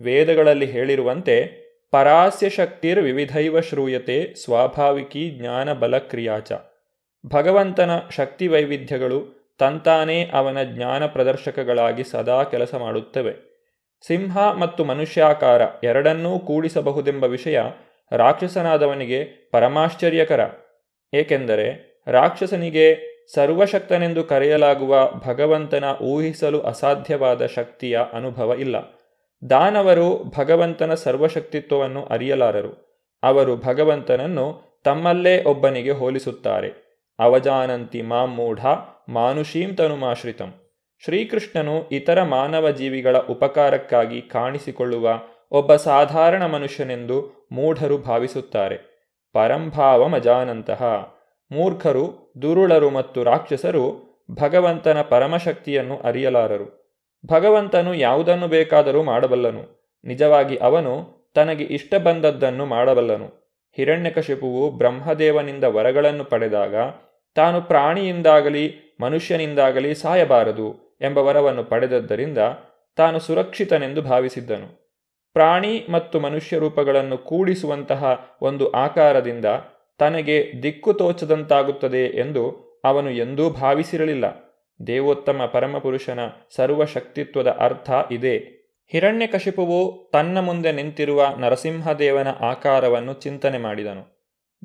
ವೇದಗಳಲ್ಲಿ 0.00 0.66
ಹೇಳಿರುವಂತೆ, 0.66 1.64
ಪರಾಸ್ಯ 1.90 2.50
ಶಕ್ತಿರ್ 2.50 3.00
ವಿವಿಧೈವ 3.00 3.60
ಶ್ರೂಯತೆ 3.60 4.34
ಸ್ವಾಭಾವಿಕಿ 4.34 5.30
ಜ್ಞಾನ 5.30 5.72
ಬಲಕ್ರಿಯಾಚ 5.72 6.52
ಭಗವಂತನ 7.26 7.90
ಶಕ್ತಿ 8.10 8.48
ವೈವಿಧ್ಯಗಳು 8.48 9.33
ತಂತಾನೇ 9.58 10.30
ಅವನ 10.32 10.62
ಜ್ಞಾನ 10.62 11.06
ಪ್ರದರ್ಶಕಗಳಾಗಿ 11.06 12.04
ಸದಾ 12.04 12.44
ಕೆಲಸ 12.44 12.74
ಮಾಡುತ್ತವೆ. 12.74 13.54
ಸಿಂಹ 14.06 14.52
ಮತ್ತು 14.52 14.84
ಮನುಷ್ಯಾಕಾರ 14.84 15.62
ಎರಡನ್ನೂ 15.82 16.38
ಕೂಡಿಸಬಹುದೆಂಬ 16.38 17.24
ವಿಷಯ 17.24 17.60
ರಾಕ್ಷಸನಾದವನಿಗೆ 18.12 19.24
ಪರಮಾಶ್ಚರ್ಯಕರ. 19.24 20.40
ಏಕೆಂದರೆ 21.14 22.00
ರಾಕ್ಷಸನಿಗೆ 22.06 23.14
ಸರ್ವಶಕ್ತನೆಂದು 23.34 24.24
ಕರೆಯಲಾಗುವ 24.24 25.12
ಭಗವಂತನ 25.26 25.84
ಊಹಿಸಲು 26.02 26.60
ಅಸಾಧ್ಯವಾದ 26.60 27.46
ಶಕ್ತಿಯ 27.46 28.00
ಅನುಭವ 28.12 28.54
ಇಲ್ಲ. 28.58 28.76
ದಾನವರು 29.50 30.24
ಭಗವಂತನ 30.38 30.94
ಸರ್ವಶಕ್ತಿತ್ವವನ್ನು 30.94 32.04
ಅರಿಯಲಾರರು. 32.04 33.02
ಅವರು 33.22 33.56
ಭಗವಂತನನ್ನು 33.56 34.80
ತಮ್ಮಲ್ಲೇ 34.84 35.44
ಒಬ್ಬನಿಗೆ 35.44 35.90
ಹೋಲಿಸುತ್ತಾರೆ. 35.90 36.84
ಅವಜಾನಂತಿ 37.18 38.02
ಮಾಮೂಢ 38.02 38.66
ಮಾನುಷೀಂ 39.08 39.74
ತನುಮಾಶ್ರಿತಂ. 39.74 40.54
ಶ್ರೀಕೃಷ್ಣನು 41.04 41.88
ಇತರ 41.88 42.22
ಮಾನವ 42.22 42.70
ಜೀವಿಗಳ 42.70 43.18
ಉಪಕಾರಕ್ಕಾಗಿ 43.18 44.22
ಕಾಣಿಸಿಕೊಳ್ಳುವ 44.22 45.20
ಒಬ್ಬ 45.50 45.74
ಸಾಧಾರಣ 45.74 46.46
ಮನುಷ್ಯನೆಂದು 46.46 47.48
ಮೂಢರು 47.52 47.98
ಭಾವಿಸುತ್ತಾರೆ. 47.98 48.94
ಪರಂಭಾವಮಜಾನಂತಹ 49.32 51.14
ಮೂರ್ಖರು, 51.52 52.32
ದುರುಳರು 52.42 52.90
ಮತ್ತು 52.90 53.22
ರಾಕ್ಷಸರು 53.22 54.14
ಭಗವಂತನ 54.30 55.02
ಪರಮಶಕ್ತಿಯನ್ನು 55.02 55.98
ಅರಿಯಲಾರರು. 55.98 56.96
ಭಗವಂತನು 57.26 57.94
ಯಾವುದನ್ನು 57.94 58.48
ಬೇಕಾದರೂ 58.48 59.02
ಮಾಡಬಲ್ಲನು. 59.02 59.92
ನಿಜವಾಗಿ 60.04 60.56
ಅವನು 60.56 61.24
ತನಗೆ 61.34 61.64
ಇಷ್ಟ 61.64 61.94
ಬಂದದ್ದನ್ನು 61.94 62.66
ಮಾಡಬಲ್ಲನು. 62.66 63.44
ಹಿರಣ್ಯಕಶಿಪುವು 63.76 64.70
ಬ್ರಹ್ಮದೇವನಿಂದ 64.70 65.64
ವರಗಳನ್ನು 65.64 66.24
ಪಡೆದಾಗ 66.24 66.74
ತಾನು 67.34 67.62
ಪ್ರಾಣಿಯಿಂದಾಗಲಿ, 67.62 68.96
ಮನುಷ್ಯನಿಂದಾಗಲಿ 69.00 69.94
ಸಾಯಬಾರದು 69.94 70.98
ಎಂಬ 71.00 71.18
ವರವನ್ನು 71.18 71.64
ಪಡೆದದ್ದರಿಂದ 71.64 72.38
ತಾನು 72.96 73.18
ಸುರಕ್ಷಿತನೆಂದು 73.18 74.02
ಭಾವಿಸಿದ್ದನು. 74.02 74.84
ಪ್ರಾಣಿ 75.32 75.86
ಮತ್ತು 75.90 76.20
ಮನುಷ್ಯ 76.20 76.58
ರೂಪಗಳನ್ನು 76.58 77.18
ಕೂಡಿಸುವಂತಹ 77.18 78.36
ಒಂದು 78.42 78.70
ಆಕಾರದಿಂದ 78.70 79.44
ತನಗೆ 79.98 80.52
ದಿಕ್ಕು 80.62 80.92
ತೋಚದಂತಾಗುತ್ತದೆ 80.92 82.06
ಎಂದು 82.06 82.64
ಅವನು 82.84 83.10
ಎಂದೂ 83.10 83.50
ಭಾವಿಸಿರಲಿಲ್ಲ. 83.50 84.24
ದೇವೋತ್ತಮ 84.86 85.50
ಪರಮಪುರುಷನ 85.52 86.20
ಸರ್ವಶಕ್ತಿತ್ವದ 86.56 87.46
ಅರ್ಥ 87.46 87.90
ಇದೆ. 88.10 88.64
ಹಿರಣ್ಯಕಶಿಪುವು 88.92 90.10
ತನ್ನ 90.12 90.40
ಮುಂದೆ 90.40 90.72
ನಿಂತಿರುವ 90.72 91.26
ನರಸಿಂಹದೇವನ 91.38 92.28
ಆಕಾರವನ್ನು 92.28 93.12
ಚಿಂತನೆ 93.12 93.58
ಮಾಡಿದನು. 93.58 94.13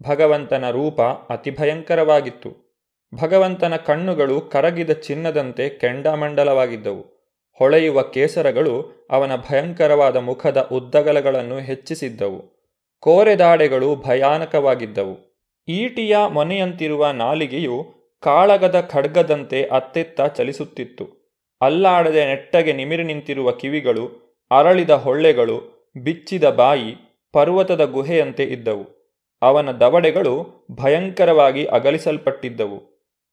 ಭಗವಂತನ 0.03 0.69
ರೂಪ 0.69 1.01
ಅತಿ 1.01 1.51
ಭಯಂಕರವಾಗಿತ್ತು. 1.51 2.69
ಭಗವಂತನ 3.15 3.75
ಕಣ್ಣುಗಳು 3.75 4.41
ಕರಗಿದ 4.41 4.89
ಚಿನ್ನದಂತೆ 4.89 5.69
ಕೆಂಡಾಮಂಡಲವಾಗಿದ್ದವು. 5.69 7.19
ಹೊಳೆಯುವ 7.53 8.01
ಕೇಸರಗಳು 8.01 9.07
ಅವನ 9.11 9.35
ಭಯಂಕರವಾದ 9.35 10.15
ಮುಖದ 10.15 10.69
ಉದ್ದಗಲಗಳನ್ನು 10.71 11.57
ಹೆಚ್ಚಿಸಿದ್ದವು. 11.57 12.67
ಕೋರೆದಾಡೆಗಳು 12.99 13.95
ಭಯಾನಕವಾಗಿದ್ದವು. 13.95 15.43
ಈಟಿಯ 15.67 16.17
ಮೊನೆಯಂತಿರುವ 16.29 17.07
ನಾಲಿಗೆಯು 17.07 17.93
ಕಾಳಗದ 18.19 18.81
ಖಡ್ಗದಂತೆ 18.81 19.63
ಅತ್ತೆತ್ತ 19.63 20.21
ಚಲಿಸುತ್ತಿತ್ತು. 20.21 21.35
ಅಲ್ಲಾಡದೆ 21.61 22.25
ನೆಟ್ಟಗೆ 22.25 22.73
ನಿಮಿರಿ 22.73 23.03
ನಿಂತಿರುವ 23.03 23.51
ಕಿವಿಗಳು, 23.51 24.29
ಅರಳಿದ 24.51 24.89
ಹೊಳ್ಳೆಗಳು, 24.89 25.91
ಬಿಚ್ಚಿದ 26.03 26.49
ಬಾಯಿ, 26.49 26.95
ಪರ್ವತದ 27.33 27.85
ಗುಹೆಯಂತೆ 27.85 28.43
ಇದ್ದವು. 28.43 28.98
ಅವನ 29.41 29.71
ದವಡೆಗಳು 29.71 30.65
ಭಯಂಕರವಾಗಿ 30.71 31.65
ಅಗಲಿಸಲ್ಪಟ್ಟಿದ್ದವು. 31.65 32.89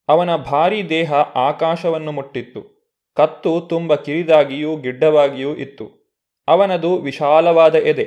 ಅವನ 0.08 0.36
ಭಾರೀ 0.36 0.82
ದೇಹ 0.82 1.14
ಆಕಾಶವನ್ನು 1.14 2.12
ಮುಟ್ಟಿತ್ತು. 2.12 2.76
ಕತ್ತು 3.16 3.60
ತುಂಬ 3.60 3.94
ಕಿರಿದಾಗಿಯೂ 3.94 4.76
ಗಿಡ್ಡವಾಗಿಯೂ 4.76 5.54
ಇತ್ತು. 5.54 6.06
ಅವನದು 6.48 6.96
ವಿಶಾಲವಾದ 6.96 7.74
ಎದೆ, 7.74 8.06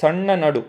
ಸಣ್ಣ 0.00 0.30
ನಡು, 0.30 0.60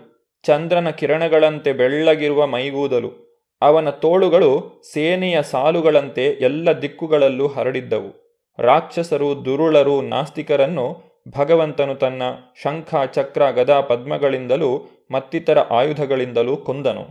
ಚಂದ್ರನ 0.42 0.90
ಕಿರಣಗಳಂತೆ 0.90 1.72
ಬೆಳ್ಳಗಿರುವ 1.72 2.46
ಮೈಗೂದಲು, 2.46 3.32
ಅವನ 3.62 3.90
ತೋಳುಗಳು 3.90 4.82
ಸೇನೆಯ 4.92 5.42
ಸಾಲುಗಳಂತೆ 5.42 6.24
ಎಲ್ಲ 6.24 6.72
ದಿಕ್ಕುಗಳಲ್ಲೂ 6.72 7.46
ಹರಡಿದ್ದವು. 7.46 8.22
ರಾಕ್ಷಸರು, 8.58 9.44
ದುರುಳರು, 9.44 10.02
ನಾಸ್ತಿಕರನ್ನು 10.02 11.12
ಭಗವಂತನು 11.38 11.94
ತನ್ನ 11.94 12.22
ಶಂಖ, 12.62 12.94
ಚಕ್ರ, 13.12 13.50
ಗದಾ, 13.50 13.80
ಪದ್ಮಗಳಿಂದಲೂ 13.80 14.91
ಮತ್ತಿತರ 15.12 15.58
ಆಯುಧಗಳಿಂದಲೂ 15.58 16.56
ಕೊಂದನು. 16.56 17.02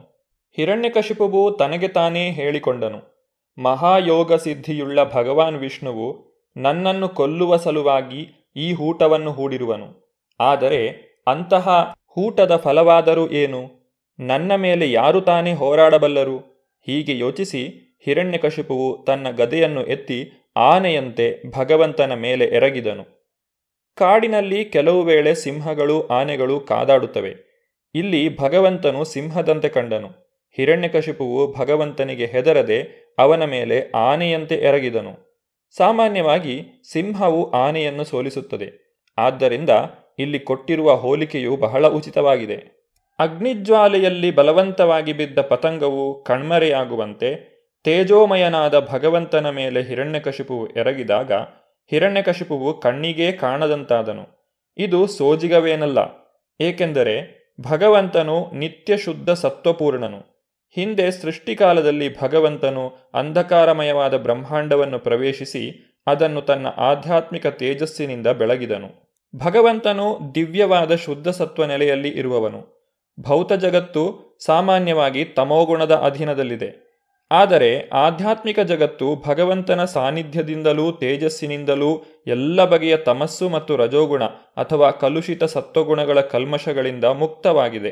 ಹಿರಣ್ಯಕಶಿಪುವು 0.56 1.52
ತನಗೆ 1.52 1.88
ತಾನೇ 1.88 2.32
ಹೇಳಿಕೊಂಡನು. 2.32 3.12
ಮಹಾಯೋಗ 3.62 4.34
ಸಿದ್ಧಿಯುಳ್ಳ 4.34 5.04
ಭಗವಾನ್ 5.04 5.56
ವಿಷ್ಣುವು 5.56 6.32
ನನ್ನನ್ನು 6.58 7.10
ಕೊಲ್ಲುವ 7.10 7.58
ಸಲುವಾಗಿ 7.58 8.52
ಈ 8.56 8.74
ಹೂಟವನ್ನು 8.74 9.32
ಹೂಡಿರುವನು. 9.32 10.18
ಆದರೆ 10.39 11.12
ಅಂತಹ 11.28 11.95
ಹೂಟದ 12.08 12.56
ಫಲವಾದರೂ 12.56 13.30
ಏನು? 13.30 13.82
ನನ್ನ 14.20 14.56
ಮೇಲೆ 14.56 14.91
ಯಾರು 14.91 15.22
ತಾನೇ 15.22 15.54
ಹೋರಾಡಬಲ್ಲರು? 15.54 16.38
ಹೀಗೆ 16.86 17.18
ಯೋಚಿಸಿ 17.18 17.91
ಹಿರಣ್ಯಕಶಿಪುವು 18.06 19.04
ತನ್ನ 19.04 19.30
ಗದೆಯನ್ನು 19.30 19.86
ಎತ್ತಿ 19.86 20.32
ಆನೆಯಂತೆ 20.58 21.41
ಭಗವಂತನ 21.58 22.14
ಮೇಲೆ 22.14 22.45
ಎರಗಿದನು. 22.45 23.04
ಕಾಡಿನಲ್ಲಿ 23.95 24.66
ಕೆಲವು 24.66 25.02
ವೇಳೆ 25.02 25.36
ಸಿಂಹಗಳು, 25.36 26.08
ಆನೆಗಳು 26.08 26.60
ಕಾದಾಡುತ್ತವೆ. 26.60 27.51
ಇಲ್ಲಿ 27.96 28.38
ಭಗವಂತನು 28.38 29.04
ಸಿಂಹದಂತೆ 29.04 29.70
ಕಂಡನು. 29.70 30.10
ಹಿರಣ್ಯಕಶಿಪುವು 30.58 31.54
ಭಗವಂತನಿಗೆ 31.60 32.26
ಹೆದರದೆ 32.26 32.80
ಅವನ 33.20 33.44
ಮೇಲೆ 33.46 33.92
ಆನೆಯಂತೆ 33.96 34.56
ಎರಗಿದನು. 34.56 35.14
ಸಾಮಾನ್ಯವಾಗಿ 35.78 36.56
ಸಿಂಹವು 36.92 37.52
ಆನೆಯನ್ನು 37.52 38.04
ಸೋಲಿಸುತ್ತದೆ. 38.04 38.70
ಆದ್ದರಿಂದ 39.18 39.70
ಇಲ್ಲಿ 40.20 40.39
ಕೊಟ್ಟಿರುವ 40.39 40.96
ಹೋಲಿಕೆಯು 40.96 41.56
ಬಹಳ 41.56 41.88
ಉಚಿತವಾಗಿದೆ. 41.88 42.58
ಅಗ್ನಿಜ್ವಾಲೆಯಲ್ಲಿ 43.20 44.32
ಬಲವಂತವಾಗಿ 44.32 45.14
ಬಿದ್ದ 45.14 45.39
ಪತಂಗವು 45.39 46.24
ಕಣ್ಮರೆಯಾಗುವಂತೆ 46.24 47.30
ತೇಜೋಮಯನಾದ 47.84 48.80
ಭಗವಂತನ 48.80 49.50
ಮೇಲೆ 49.50 49.82
ಹಿರಣ್ಯಕಶಿಪುವು 49.82 50.68
ಎರಗಿದಾಗ 50.68 51.32
ಹಿರಣ್ಯಕಶಿಪುವು 51.92 52.80
ಕಣ್ಣಿಗೇ 52.80 53.32
ಕಾಣದಂತಾದನು. 53.32 54.26
ಇದು 54.78 55.08
ಸೋಜಿಗವೇನಲ್ಲ, 55.08 56.00
ಏಕೆಂದರೆ 56.62 57.41
ಭಗವಂತನು 57.62 58.51
ನಿತ್ಯ 58.53 58.97
ಶುದ್ಧ 58.97 59.30
ಸತ್ವಪೂರ್ಣನು. 59.30 60.18
ಹಿಂದೆ 60.76 61.12
ಸೃಷ್ಟಿಕಾಲದಲ್ಲಿ 61.12 62.22
ಭಗವಂತನು 62.22 63.12
ಅಂಧಕಾರಮಯವಾದ 63.14 64.18
ಬ್ರಹ್ಮಾಂಡವನ್ನು 64.18 64.99
ಪ್ರವೇಶಿಸಿ 64.99 65.95
ಅದನ್ನು 66.07 66.41
ತನ್ನ 66.41 66.68
ಆಧ್ಯಾತ್ಮಿಕ 66.68 67.47
ತೇಜಸ್ಸಿನಿಂದ 67.47 68.28
ಬೆಳಗಿದನು. 68.28 69.12
ಭಗವಂತನು 69.36 70.36
ದಿವ್ಯವಾದ 70.36 70.95
ಶುದ್ಧ 70.95 71.28
ಸತ್ವ 71.28 71.66
ನೆಲೆಯಲ್ಲಿ 71.66 72.09
ಇರುವವನು. 72.09 72.82
ಭೌತ 73.20 73.53
ಜಗತ್ತು 73.53 74.38
ಸಾಮಾನ್ಯವಾಗಿ 74.45 75.26
ತಮೋಗುಣದ 75.26 75.95
ಅಧೀನದಲ್ಲಿದೆ. 75.95 76.91
ಆದರೆ 77.32 77.90
ಆಧ್ಯಾತ್ಮಿಕ 77.94 78.60
ಜಗತ್ತು 78.60 79.24
ಭಗವಂತನ 79.28 79.86
ಸಾನ್ನಿಧ್ಯದಿಂದಲೂ 79.86 80.92
ತೇಜಸ್ಸಿನಿಂದಲೂ 80.92 82.04
ಎಲ್ಲ 82.28 82.66
ಬಗೆಯ 82.66 82.98
ತಮಸ್ಸು 82.98 83.50
ಮತ್ತು 83.50 83.76
ರಜೋಗುಣ 83.76 84.24
ಅಥವಾ 84.58 84.92
ಕಲುಷಿತ 84.92 85.44
ಸತ್ವಗುಣಗಳ 85.44 86.22
ಕಲ್ಮಶಗಳಿಂದ 86.22 87.04
ಮುಕ್ತವಾಗಿದೆ. 87.04 87.92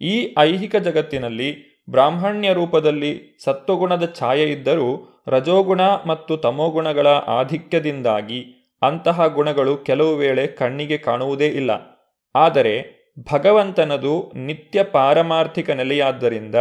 ಈ 0.00 0.34
ಐಹಿಕ 0.38 0.76
ಜಗತ್ತಿನಲ್ಲಿ 0.76 1.50
ಬ್ರಾಹ್ಮಣ್ಯ 1.90 2.52
ರೂಪದಲ್ಲಿ 2.52 3.38
ಸತ್ವಗುಣದ 3.44 4.14
ಛಾಯೆ 4.18 4.46
ಇದ್ದರೂ 4.50 4.88
ರಜೋಗುಣ 5.28 5.80
ಮತ್ತು 6.06 6.36
ತಮೋಗುಣಗಳ 6.36 7.06
ಆಧಿಕ್ಯದಿಂದಾಗಿ 7.06 8.40
ಅಂತಹ 8.82 9.26
ಗುಣಗಳು 9.26 9.76
ಕೆಲವು 9.76 10.14
ವೇಳೆ 10.16 10.46
ಕಣ್ಣಿಗೆ 10.46 10.98
ಕಾಣುವುದೇ 10.98 11.46
ಇಲ್ಲ. 11.46 11.70
ಆದರೆ 12.34 12.74
ಭಗವಂತನದು 13.32 14.32
ನಿತ್ಯ 14.36 14.82
ಪಾರಮಾರ್ಥಿಕ 14.82 15.70
ನೆಲೆಯಾದ್ದರಿಂದ 15.70 16.54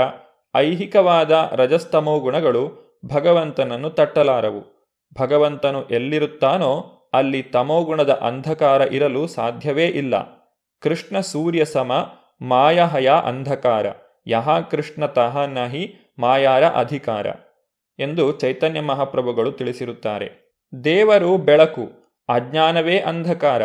ಐಹಿಕವಾದ 0.56 1.50
ರಜಸ್ತಮೋ 1.54 2.20
ಗುಣಗಳು 2.20 2.90
ಭಗವಂತನನ್ನು 3.06 3.90
ತಟ್ಟಲಾರವು. 3.90 4.90
ಭಗವಂತನು 5.20 5.88
ಎಲ್ಲಿರುತ್ತಾನೋ 5.88 6.96
ಅಲ್ಲಿ 7.14 7.44
ತಮೋಗುಣದ 7.44 8.10
ಅಂಧಕಾರ 8.10 8.82
ಇರಲು 8.82 9.28
ಸಾಧ್ಯವೇ 9.28 9.88
ಇಲ್ಲ. 9.88 10.40
ಕೃಷ್ಣ 10.82 11.20
ಸೂರ್ಯ 11.20 11.66
ಸಮ 11.66 12.14
ಮಾಯಹಯ 12.42 13.12
ಅಂಧಕಾರ. 13.26 13.86
ಯಹ 14.28 14.60
ಕೃಷ್ಣ 14.60 15.06
ತಹ 15.06 15.44
ನಹಿ 15.46 15.96
ಮಾಯಾರ 16.20 16.64
ಅಧಿಕಾರ 16.64 17.28
ಎಂದು 18.00 18.32
ಚೈತನ್ಯ 18.32 18.82
ಮಹಾಪ್ರಭುಗಳು 18.82 19.52
ತಿಳಿಸಿರುತ್ತಾರೆ. 19.52 20.58
ದೇವರು 20.84 21.38
ಬೆಳಕು, 21.38 21.90
ಅಜ್ಞಾನವೇ 22.30 23.00
ಅಂಧಕಾರ. 23.00 23.62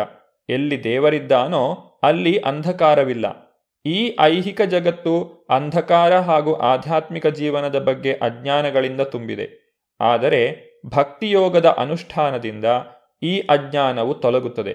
ಎಲ್ಲಿ 0.49 0.83
ದೇವರಿದ್ದಾನೋ 0.83 1.73
ಅಲ್ಲಿ 2.03 2.37
ಅಂಧಕಾರವಿಲ್ಲ. 2.37 3.45
ಈ 3.85 4.17
ಐಹಿಕ 4.21 4.61
ಜಗತ್ತು 4.61 5.34
ಅಂಧಕಾರ 5.49 6.19
ಹಾಗೂ 6.19 6.53
ಆಧ್ಯಾತ್ಮಿಕ 6.53 7.27
ಜೀವನದ 7.27 7.79
ಬಗ್ಗೆ 7.79 8.13
ಅಜ್ಞಾನಗಳಿಂದ 8.13 9.01
ತುಂಬಿದೆ. 9.01 9.65
ಆದರೆ 10.01 10.65
ಭಕ್ತಿಯೋಗದ 10.85 11.65
ಅನುಷ್ಠಾನದಿಂದ 11.65 12.65
ಈ 13.23 13.39
ಅಜ್ಞಾನವು 13.39 14.13
ತೊಲಗುತ್ತದೆ. 14.13 14.73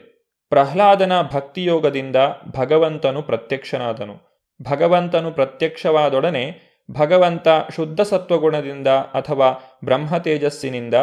ಪ್ರಹ್ಲಾದನ 0.49 1.23
ಭಕ್ತಿಯೋಗದಿಂದ 1.23 2.17
ಭಗವಂತನು 2.57 3.23
ಪ್ರತ್ಯಕ್ಷನಾದನು. 3.23 4.31
ಭಗವಂತನು 4.71 5.33
ಪ್ರತ್ಯಕ್ಷವಾದೊಡನೆ 5.33 6.71
ಭಗವಂತ 6.91 7.49
ಶುದ್ಧ 7.77 8.01
ಸತ್ವಗುಣದಿಂದ 8.01 8.89
ಅಥವಾ 8.89 9.79
ಬ್ರಹ್ಮ 9.85 10.17
ತೇಜಸ್ಸಿನಿಂದ 10.17 10.95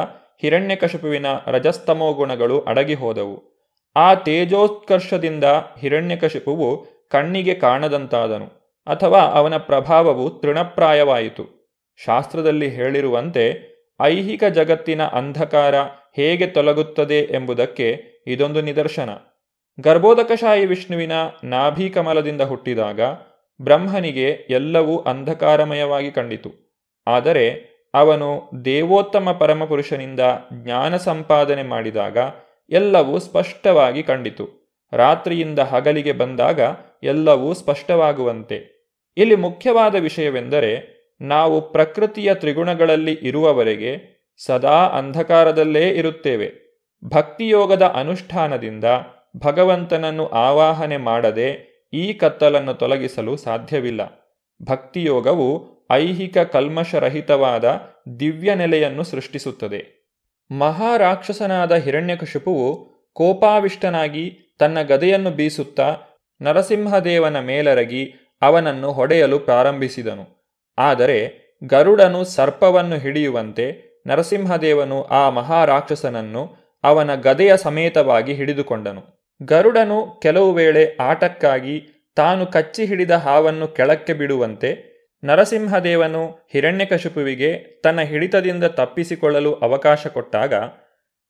ಹಿರಣ್ಯಕಶಪುವಿನ 0.42 1.26
ರಜಸ್ತಮೋ 1.48 2.14
ಗುಣಗಳು 2.14 2.62
ಅಡಗಿ 2.62 2.94
ಹೋದವು. 2.94 3.66
ಆ 3.96 4.14
ತೇಜೋತ್ಕರ್ಷದಿಂದ 4.14 5.44
ಹಿರಣ್ಯಕಶಿಪುವು 5.80 6.86
ಕಣ್ಣಿಗೆ 7.12 7.56
ಕಾಣದಂತಾದನು. 7.56 8.57
ಅಥವಾ 8.88 9.22
ಅವನ 9.22 9.58
ಪ್ರಭಾವವು 9.58 10.30
ತೃಣಪ್ರಾಯವಾಯಿತು. 10.30 11.74
ಶಾಸ್ತ್ರದಲ್ಲಿ 12.06 12.70
ಹೇಳಿರುವಂತೆ, 12.70 13.78
ಐಹಿಕ 14.02 14.44
ಜಗತ್ತಿನ 14.44 15.04
ಅಂಧಕಾರ 15.04 15.76
ಹೇಗೆ 16.16 16.48
ತೊಲಗುತ್ತದೆ 16.48 17.20
ಎಂಬುದಕ್ಕೆ 17.20 18.02
ಇದೊಂದು 18.28 18.62
ನಿದರ್ಶನ. 18.62 19.10
ಗರ್ಭೋದಕಶಾಹಿ 19.80 20.66
ವಿಷ್ಣುವಿನ 20.66 21.12
ನಾಭೀಕಮಲದಿಂದ 21.44 22.42
ಹುಟ್ಟಿದಾಗ 22.42 23.02
ಬ್ರಹ್ಮನಿಗೆ 23.62 24.30
ಎಲ್ಲವೂ 24.50 24.98
ಅಂಧಕಾರಮಯವಾಗಿ 24.98 26.12
ಕಂಡಿತು. 26.12 26.52
ಆದರೆ 27.08 27.78
ಅವನು 27.94 28.50
ದೇವೋತ್ತಮ 28.66 29.32
ಪರಮಪುರುಷನಿಂದ 29.32 30.20
ಜ್ಞಾನ 30.54 30.98
ಸಂಪಾದನೆ 30.98 31.64
ಮಾಡಿದಾಗ 31.64 32.18
ಎಲ್ಲವೂ 32.70 33.20
ಸ್ಪಷ್ಟವಾಗಿ 33.20 34.04
ಕಂಡಿತು. 34.04 34.78
ರಾತ್ರಿಯಿಂದ 34.94 35.60
ಹಗಲಿಗೆ 35.60 36.12
ಬಂದಾಗ 36.12 36.60
ಎಲ್ಲವೂ 37.04 37.54
ಸ್ಪಷ್ಟವಾಗುವಂತೆ. 37.54 38.77
ಇಲ್ಲಿ 39.18 39.36
ಮುಖ್ಯವಾದ 39.36 39.96
ವಿಷಯವೆಂದರೆ 39.96 40.98
ನಾವು 41.22 41.72
ಪ್ರಕೃತಿಯ 41.72 42.34
ತ್ರಿಗುಣಗಳಲ್ಲಿ 42.34 43.14
ಇರುವವರೆಗೆ 43.14 44.18
ಸದಾ 44.46 44.78
ಅಂಧಕಾರದಲ್ಲೇ 44.78 45.90
ಇರುತ್ತೇವೆ. 45.90 46.52
ಭಕ್ತಿಯೋಗದ 47.06 47.82
ಅನುಷ್ಠಾನದಿಂದ 47.82 48.84
ಭಗವಂತನನ್ನು 49.38 50.28
ಆವಾಹನೆ 50.28 50.98
ಮಾಡದೆ 50.98 51.78
ಈ 51.94 52.14
ಕತ್ತಲನ್ನು 52.14 52.74
ತೊಲಗಿಸಲು 52.74 53.38
ಸಾಧ್ಯವಿಲ್ಲ. 53.38 54.32
ಭಕ್ತಿಯೋಗವು 54.64 55.78
ಐಹಿಕ 55.92 56.38
ಕಲ್ಮಶರಹಿತವಾದ 56.38 57.82
ದಿವ್ಯ 58.20 58.56
ನೆಲೆಯನ್ನು 58.56 59.04
ಸೃಷ್ಟಿಸುತ್ತದೆ. 59.04 59.98
ಮಹಾರಾಕ್ಷಸನಾದ 60.52 61.76
ಹಿರಣ್ಯಕಶಿಪುವು 61.76 62.98
ಕೋಪಾವಿಷ್ಟನಾಗಿ 63.14 64.56
ತನ್ನ 64.60 64.82
ಗದೆಯನ್ನು 64.82 65.32
ಬೀಸುತ್ತಾ 65.32 65.98
ನರಸಿಂಹದೇವನ 66.42 67.40
ಮೇಲರಗಿ 67.40 68.27
ಅವನನ್ನು 68.42 68.92
ಹೊಡೆಯಲು 68.92 69.40
ಪ್ರಾರಂಭಿಸಿದನು. 69.40 70.26
ಆದರೆ 70.78 71.20
ಗರುಡನು 71.64 72.24
ಸರ್ಪವನ್ನು 72.24 72.98
ಹಿಡಿಯುವಂತೆ 72.98 73.66
ನರಸಿಂಹದೇವನು 74.08 75.04
ಆ 75.04 75.30
ಮಹಾರಾಕ್ಷಸನನ್ನು 75.30 76.44
ಅವನ 76.84 77.16
ಗದೆಯ 77.16 77.58
ಸಮೇತವಾಗಿ 77.58 78.34
ಹಿಡಿದುಕೊಂಡನು. 78.34 79.02
ಗರುಡನು 79.44 80.20
ಕೆಲವು 80.22 80.54
ವೇಳೆ 80.54 80.98
ಆಟಕ್ಕಾಗಿ 81.00 81.76
ತಾನು 82.16 82.46
ಕಚ್ಚಿ 82.46 82.86
ಹಿಡಿದ 82.86 83.12
ಹಾವನ್ನು 83.12 83.68
ಕೆಳಕ್ಕೆ 83.68 84.14
ಬಿಡುವಂತೆ 84.14 84.70
ನರಸಿಂಹದೇವನು 85.24 86.48
ಹಿರಣ್ಯಕಶಿಪುವಿಗೆ 86.54 87.82
ತನ್ನ 87.84 88.02
ಹಿಡಿತದಿಂದ 88.02 88.64
ತಪ್ಪಿಸಿಕೊಳ್ಳಲು 88.64 89.54
ಅವಕಾಶ 89.54 90.08
ಕೊಟ್ಟಾಗ 90.08 90.54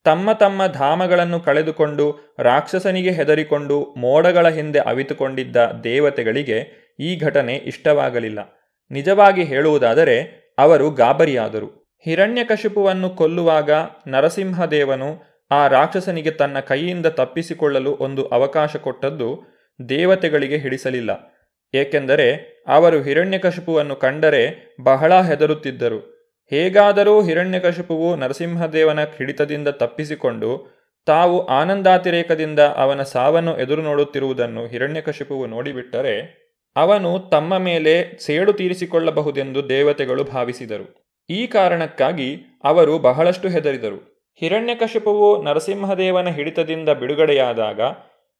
ತಮ್ಮ 0.05 0.31
ತಮ್ಮ 0.31 0.65
ಧಾಮಗಳನ್ನು 0.65 1.39
ಕಳೆದುಕೊಂಡು 1.39 2.35
ರಾಕ್ಷಸನಿಗೆ 2.39 3.11
ಹೆದರಿಕೊಂಡು 3.11 3.93
ಮೋಡಗಳ 3.97 4.47
ಹಿಂದೆ 4.49 4.79
ಅವಿತುಕೊಂಡಿದ್ದ 4.79 5.57
ದೇವತೆಗಳಿಗೆ 5.83 6.86
ಈ 6.99 7.19
ಘಟನೆ 7.19 7.55
ಇಷ್ಟವಾಗಲಿಲ್ಲ. 7.55 8.59
ನಿಜವಾಗಿ 8.91 9.43
ಹೇಳುವುದಾದರೆ, 9.43 10.47
ಅವರು 10.57 10.91
ಗಾಬರಿಯಾದರು. 10.91 11.95
ಹಿರಣ್ಯಕಶಿಪುವನ್ನು 12.05 13.09
ಕೊಲ್ಲುವಾಗ 13.09 13.71
ನರಸಿಂಹದೇವನು 14.07 15.23
ಆ 15.51 15.67
ರಾಕ್ಷಸನಿಗೆ 15.67 16.31
ತನ್ನ 16.31 16.59
ಕೈಯಿಂದ 16.59 17.05
ತಪ್ಪಿಸಿಕೊಳ್ಳಲು 17.05 17.97
ಒಂದು 17.99 18.25
ಅವಕಾಶ 18.25 18.75
ಕೊಟ್ಟದ್ದು 18.75 19.43
ದೇವತೆಗಳಿಗೆ 19.89 20.57
ಹಿಡಿಸಲಿಲ್ಲ. 20.57 21.37
ಏಕೆಂದರೆ, 21.73 22.35
ಅವರು 22.67 23.01
ಹಿರಣ್ಯಕಶಿಪುವನ್ನು 23.01 23.95
ಕಂಡರೆ 23.95 24.75
ಬಹಳ 24.83 25.21
ಹೆದರುತ್ತಿದ್ದರು. 25.21 26.17
ಹೇಗಾದರೂ 26.51 27.23
ಹಿರಣ್ಯಕಶಿಪುವು 27.23 28.15
ನರಸಿಂಹದೇವನ 28.15 29.03
ಹಿಡಿತದಿಂದ 29.03 29.67
ತಪ್ಪಿಸಿಕೊಂಡು, 29.67 30.77
ತಾವು 31.05 31.45
ಆನಂದಾತಿರೇಕದಿಂದ 31.45 32.59
ಅವನ 32.59 33.01
ಸಾವನ್ನು 33.01 33.59
ಎದುರು 33.59 33.81
ನೋಡುತ್ತಿರುವುದನ್ನು 33.81 34.67
ಹಿರಣ್ಯಕಶಿಪುವು 34.67 35.47
ನೋಡಿಬಿಟ್ಟರೆ 35.47 36.46
ಅವನು 36.77 37.19
ತಮ್ಮ 37.19 37.57
ಮೇಲೆ 37.57 38.17
ಸೇಡು 38.25 38.53
ತೀರಿಸಿಕೊಳ್ಳಬಹುದೆಂದು 38.53 39.69
ದೇವತೆಗಳು 39.69 40.23
ಭಾವಿಸಿದರು. 40.23 41.07
ಈ 41.29 41.47
ಕಾರಣಕ್ಕಾಗಿ 41.47 42.59
ಅವರು 42.63 42.99
ಬಹಳಷ್ಟು 42.99 43.47
ಹೆದರಿದರು. 43.47 44.27
ಹಿರಣ್ಯಕಶಿಪುವು 44.35 45.43
ನರಸಿಂಹದೇವನ 45.43 46.27
ಹಿಡಿತದಿಂದ 46.27 46.89
ಬಿಡುಗಡೆಯಾದಾಗ 46.89 47.81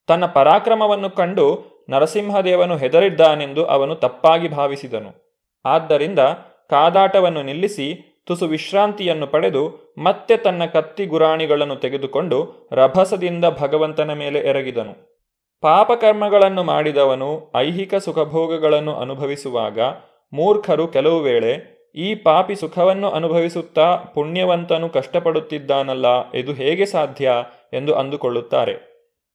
ತನ್ನ 0.08 0.26
ಪರಾಕ್ರಮವನ್ನು 0.26 1.10
ಕಂಡು 1.10 1.64
ನರಸಿಂಹದೇವನು 1.90 2.78
ಹೆದರಿದ್ದಾನೆಂದು 2.78 3.66
ಅವನು 3.66 3.96
ತಪ್ಪಾಗಿ 3.96 4.48
ಭಾವಿಸಿದನು. 4.48 5.42
ಆದ್ದರಿಂದ 5.66 6.20
ಕಾದಾಟವನ್ನು 6.70 7.44
ನಿಲ್ಲಿಸಿ 7.44 8.14
ತುಸು 8.26 8.46
ವಿಶ್ರಾಂತಿಯನ್ನು 8.46 9.28
ಪಡೆದು 9.28 9.96
ಮತ್ತೆ 9.98 10.38
ತನ್ನ 10.38 10.66
ಕತ್ತಿ 10.66 11.06
ಗುರಾಣಿಗಳನ್ನು 11.06 11.76
ತೆಗೆದುಕೊಂಡು 11.76 12.70
ರಭಸದಿಂದ 12.72 13.46
ಭಗವಂತನ 13.46 14.14
ಮೇಲೆ 14.14 14.40
ಎರಗಿದನು. 14.40 15.07
ಪಾಪಕರ್ಮಗಳನ್ನು 15.62 16.64
ಮಾಡಿದವನು 16.64 17.52
ಐಹಿಕ 17.58 17.96
ಸುಖಭೋಗಗಳನ್ನು 17.96 18.96
ಅನುಭವಿಸುವಾಗ 18.96 19.80
ಮೂರ್ಖರು 20.34 20.88
ಕೆಲವು 20.88 21.20
ವೇಳೆ 21.20 21.78
ಈ 21.96 22.16
ಪಾಪಿ 22.16 22.56
ಸುಖವನ್ನು 22.56 23.10
ಅನುಭವಿಸುತ್ತಾ 23.10 23.96
ಪುಣ್ಯವಂತನು 23.96 24.90
ಕಷ್ಟಪಡುತ್ತಿದ್ದಾನಲ್ಲ 24.90 26.32
ಇದು 26.32 26.54
ಹೇಗೆ 26.54 26.86
ಸಾಧ್ಯ 26.86 27.32
ಎಂದು 27.74 27.96
ಅಂದುಕೊಳ್ಳುತ್ತಾರೆ. 27.96 28.76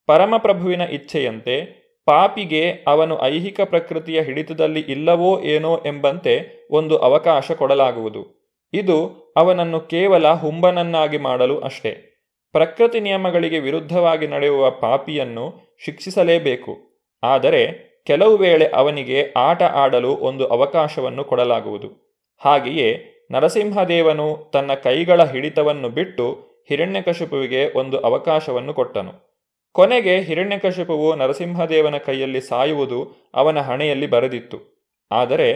ಪರಮಪ್ರಭುವಿನ 0.06 0.80
ಇಚ್ಛೆಯಂತೆ 0.80 1.82
ಪಾಪಿಗೆ 2.06 2.70
ಅವನು 2.86 3.22
ಐಹಿಕ 3.22 3.60
ಪ್ರಕೃತಿಯ 3.60 4.22
ಹಿಡಿತದಲ್ಲಿ 4.22 4.80
ಇಲ್ಲವೋ 4.80 5.40
ಏನೋ 5.40 5.82
ಎಂಬಂತೆ 5.86 6.68
ಒಂದು 6.70 6.98
ಅವಕಾಶ 6.98 7.52
ಕೊಡಲಾಗುವುದು. 7.52 8.52
ಇದು 8.72 8.96
ಅವನನ್ನು 9.36 9.80
ಕೇವಲ 9.80 10.32
ಹುಂಬನನ್ನಾಗಿ 10.32 11.18
ಮಾಡಲು 11.18 11.60
ಅಷ್ಟೇ. 11.60 12.08
ಪ್ರಕೃತಿ 12.52 13.00
ನಿಯಮಗಳಿಗೆ 13.00 13.58
ವಿರುದ್ಧವಾಗಿ 13.58 14.26
ನಡೆಯುವ 14.26 14.70
ಪಾಪಿಯನ್ನು 14.70 15.71
ಶಿಕ್ಷಿಸಲೇಬೇಕು. 15.84 16.78
ಆದರೆ 17.22 17.92
ಕೆಲವು 18.06 18.36
ವೇಳೆ 18.36 18.66
ಅವನಿಗೆ 18.68 19.32
ಆಟ 19.36 19.62
ಆಡಲು 19.62 20.16
ಒಂದು 20.16 20.46
ಅವಕಾಶವನ್ನು 20.46 21.24
ಕೊಡಲಾಗುವುದು. 21.24 22.18
ಹಾಗೆಯೇ 22.38 23.04
ನರಸಿಂಹದೇವನು 23.30 24.50
ತನ್ನ 24.52 24.74
ಕೈಗಳ 24.74 25.24
ಹಿಡಿತವನ್ನು 25.24 25.88
ಬಿಟ್ಟು 25.88 26.52
ಹಿರಣ್ಯಕಶಿಪುವಿಗೆ 26.68 27.78
ಒಂದು 27.78 27.98
ಅವಕಾಶವನ್ನು 27.98 28.74
ಕೊಟ್ಟನು. 28.74 29.32
ಕೊನೆಗೆ 29.72 30.20
ಹಿರಣ್ಯಕಶಿಪುವು 30.20 31.14
ನರಸಿಂಹದೇವನ 31.14 31.96
ಕೈಯಲ್ಲಿ 31.96 32.40
ಸಾಯುವುದು 32.40 33.30
ಅವನ 33.34 33.60
ಹಣೆಯಲ್ಲಿ 33.60 34.06
ಬರೆದಿತ್ತು. 34.06 34.58
ಆದರೆ 35.12 35.48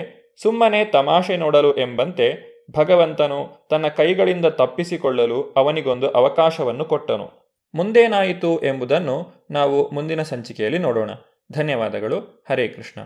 ಸುಮ್ಮನೆ 0.43 0.85
ತಮಾಷೆ 0.85 1.37
ನೋಡಲು 1.37 1.77
ಎಂಬಂತೆ 1.77 2.57
ಭಗವಂತನು 2.71 3.67
ತನ್ನ 3.71 3.89
ಕೈಗಳಿಂದ 3.89 4.47
ತಪ್ಪಿಸಿಕೊಳ್ಳಲು 4.47 5.43
ಅವನಿಗೊಂದು 5.57 6.11
ಅವಕಾಶವನ್ನು 6.11 6.85
ಕೊಟ್ಟನು. 6.85 7.46
ಮುಂದೇನಾಯಿತು 7.75 8.65
ಎಂಬುದನ್ನು 8.65 9.47
ನಾವು 9.51 9.91
ಮುಂದಿನ 9.91 10.23
ಸಂಚಿಕೆಯಲ್ಲಿ 10.23 10.79
ನೋಡೋಣ. 10.79 11.11
ಧನ್ಯವಾದಗಳು. 11.53 12.45
ಹರೇ 12.51 12.69
ಕೃಷ್ಣ. 12.69 13.01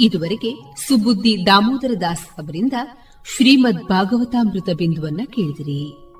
ಇದುವರೆಗೆ 0.00 0.80
ಸುಬುದ್ದಿ 0.88 1.46
ದಾಮೋದರ 1.46 1.90
ದಾಸ್ 2.00 2.30
ಅವರಿಂದ 2.30 2.72
ಶ್ರೀಮದ್ 3.36 3.88
ಭಾಗವತಾಮೃತ 3.88 4.68
ಬಿಂದುವನ್ನ 4.76 5.20
ಕೇಳಿದಿರಿ. 5.30 6.10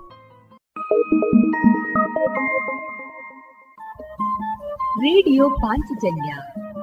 ರೇಡಿಯೋ 5.01 5.51
ಪಾಂಚಜನ್ಯ 5.51 6.35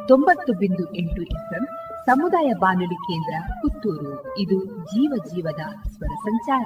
ತೊಂಬತ್ತು 0.08 0.54
ಬಿಂದು 0.54 0.96
ಎಂಟು 0.96 1.22
ಎಫ್ಎಂ 1.22 1.66
ಸಮುದಾಯ 2.06 2.52
ಬಾನುಲಿ 2.60 2.96
ಕೇಂದ್ರ 2.96 3.54
ಪುತ್ತೂರು. 3.62 4.40
ಇದು 4.40 4.66
ಜೀವ 4.66 5.14
ಜೀವದ 5.26 5.90
ಸ್ವರ 5.90 6.16
ಸಂಚಾರ. 6.16 6.66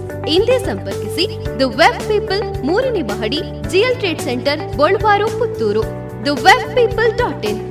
ಹಿಂದೆ 0.27 0.59
ಸಂಪರ್ಕಿಸಿ 0.59 1.25
ದ 1.59 1.61
ವೆಬ್ 1.61 1.99
ಪೀಪಲ್ 2.07 2.65
ಮೂರನೇ 2.65 3.01
ಮಹಡಿ 3.01 3.41
GL 3.69 3.95
trade 3.95 4.21
centre, 4.21 4.77
Bolwar, 4.77 5.39
Puttur. 5.39 5.81
The 6.25 6.27
web 6.27 6.75
people 6.75 7.17
dot 7.17 7.45
in. 7.45 7.70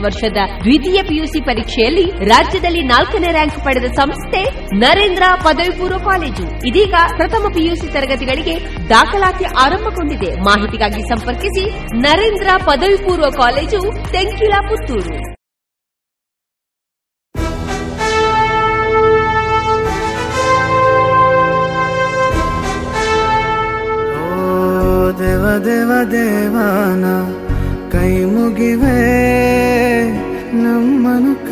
ವರ್ಷದ 0.05 0.39
ದ್ವಿತೀಯ 0.63 0.99
ಪಿಯುಸಿ 1.09 1.41
ಪರೀಕ್ಷೆಯಲ್ಲಿ 1.49 2.05
ರಾಜ್ಯದಲ್ಲಿ 2.25 2.83
ನಾಲ್ಕನೇ 2.93 3.31
ರ್ಯಾಂಕ್ 3.31 3.59
ಪಡೆದ 3.65 3.89
ಸಂಸ್ಥೆ 3.99 4.41
ನರೇಂದ್ರ 4.75 5.23
ಪದವಿ 5.45 5.73
ಪೂರ್ವ 5.79 5.99
ಕಾಲೇಜು. 6.09 6.45
ಇದೀಗ 6.69 6.95
ಪ್ರಥಮ 7.17 7.51
ಪಿಯುಸಿ 7.57 7.89
ತರಗತಿಗಳಿಗೆ 7.93 8.55
ದಾಖಲಾತಿ 8.89 9.47
ಆರಂಭಗೊಂಡಿದೆ. 9.65 10.31
ಮಾಹಿತಿಗಾಗಿ 10.49 11.03
ಸಂಪರ್ಕಿಸಿ 11.13 11.65
ನರೇಂದ್ರ 12.07 12.47
ಪದವಿ 12.69 12.97
ಪೂರ್ವ 13.07 13.29
ಕಾಲೇಜು 13.41 13.81
ತೆಂಕಿಲ 14.15 14.55
ಪುತ್ತೂರು 14.69 15.17
ದೇವ 25.21 25.45
ದೇವ 25.65 25.91
ದೇವಾನ, 26.11 27.05
ಕೈ 27.93 28.11
ಮುಗಿವೆ 28.33 28.99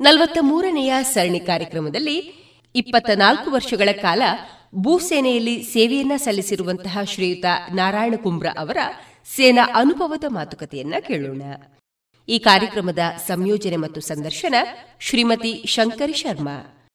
ನಲವತ್ತ 0.00 0.38
ಮೂರನೆಯ 0.40 0.94
ಸರಣಿ 1.02 1.40
ಕಾರ್ಯಕ್ರಮದಲ್ಲಿ 1.40 2.16
ಇಪ್ಪತ್ತ 2.74 3.10
ನಾಲ್ಕು 3.10 3.50
ವರ್ಷಗಳ 3.50 3.92
ಕಾಲ 3.92 4.22
ಭೂಸೇನೆಯಲ್ಲಿ 4.74 5.62
ಸೇವೆಯನ್ನ 5.62 6.12
ಸಲ್ಲಿಸಿರುವಂತಹ 6.16 6.98
ಶ್ರೀಯುತ 7.02 7.44
ನಾರಾಯಣ 7.74 8.14
ಕುಂಬ್ರ 8.22 8.46
ಅವರ 8.58 8.76
ಸೇನಾ 9.34 9.68
ಅನುಭವದ 9.74 10.24
ಮಾತುಕತೆಯನ್ನ 10.28 10.94
ಕೇಳೋಣ. 11.00 11.42
ಈ 12.28 12.38
ಕಾರ್ಯಕ್ರಮದ 12.38 12.98
ಸಂಯೋಜನೆ 13.26 13.76
ಮತ್ತು 13.76 14.00
ಸಂದರ್ಶನ 14.00 14.54
ಶ್ರೀಮತಿ 15.00 15.64
ಶಂಕರಿ 15.66 16.12
ಶರ್ಮಾ. 16.12 16.88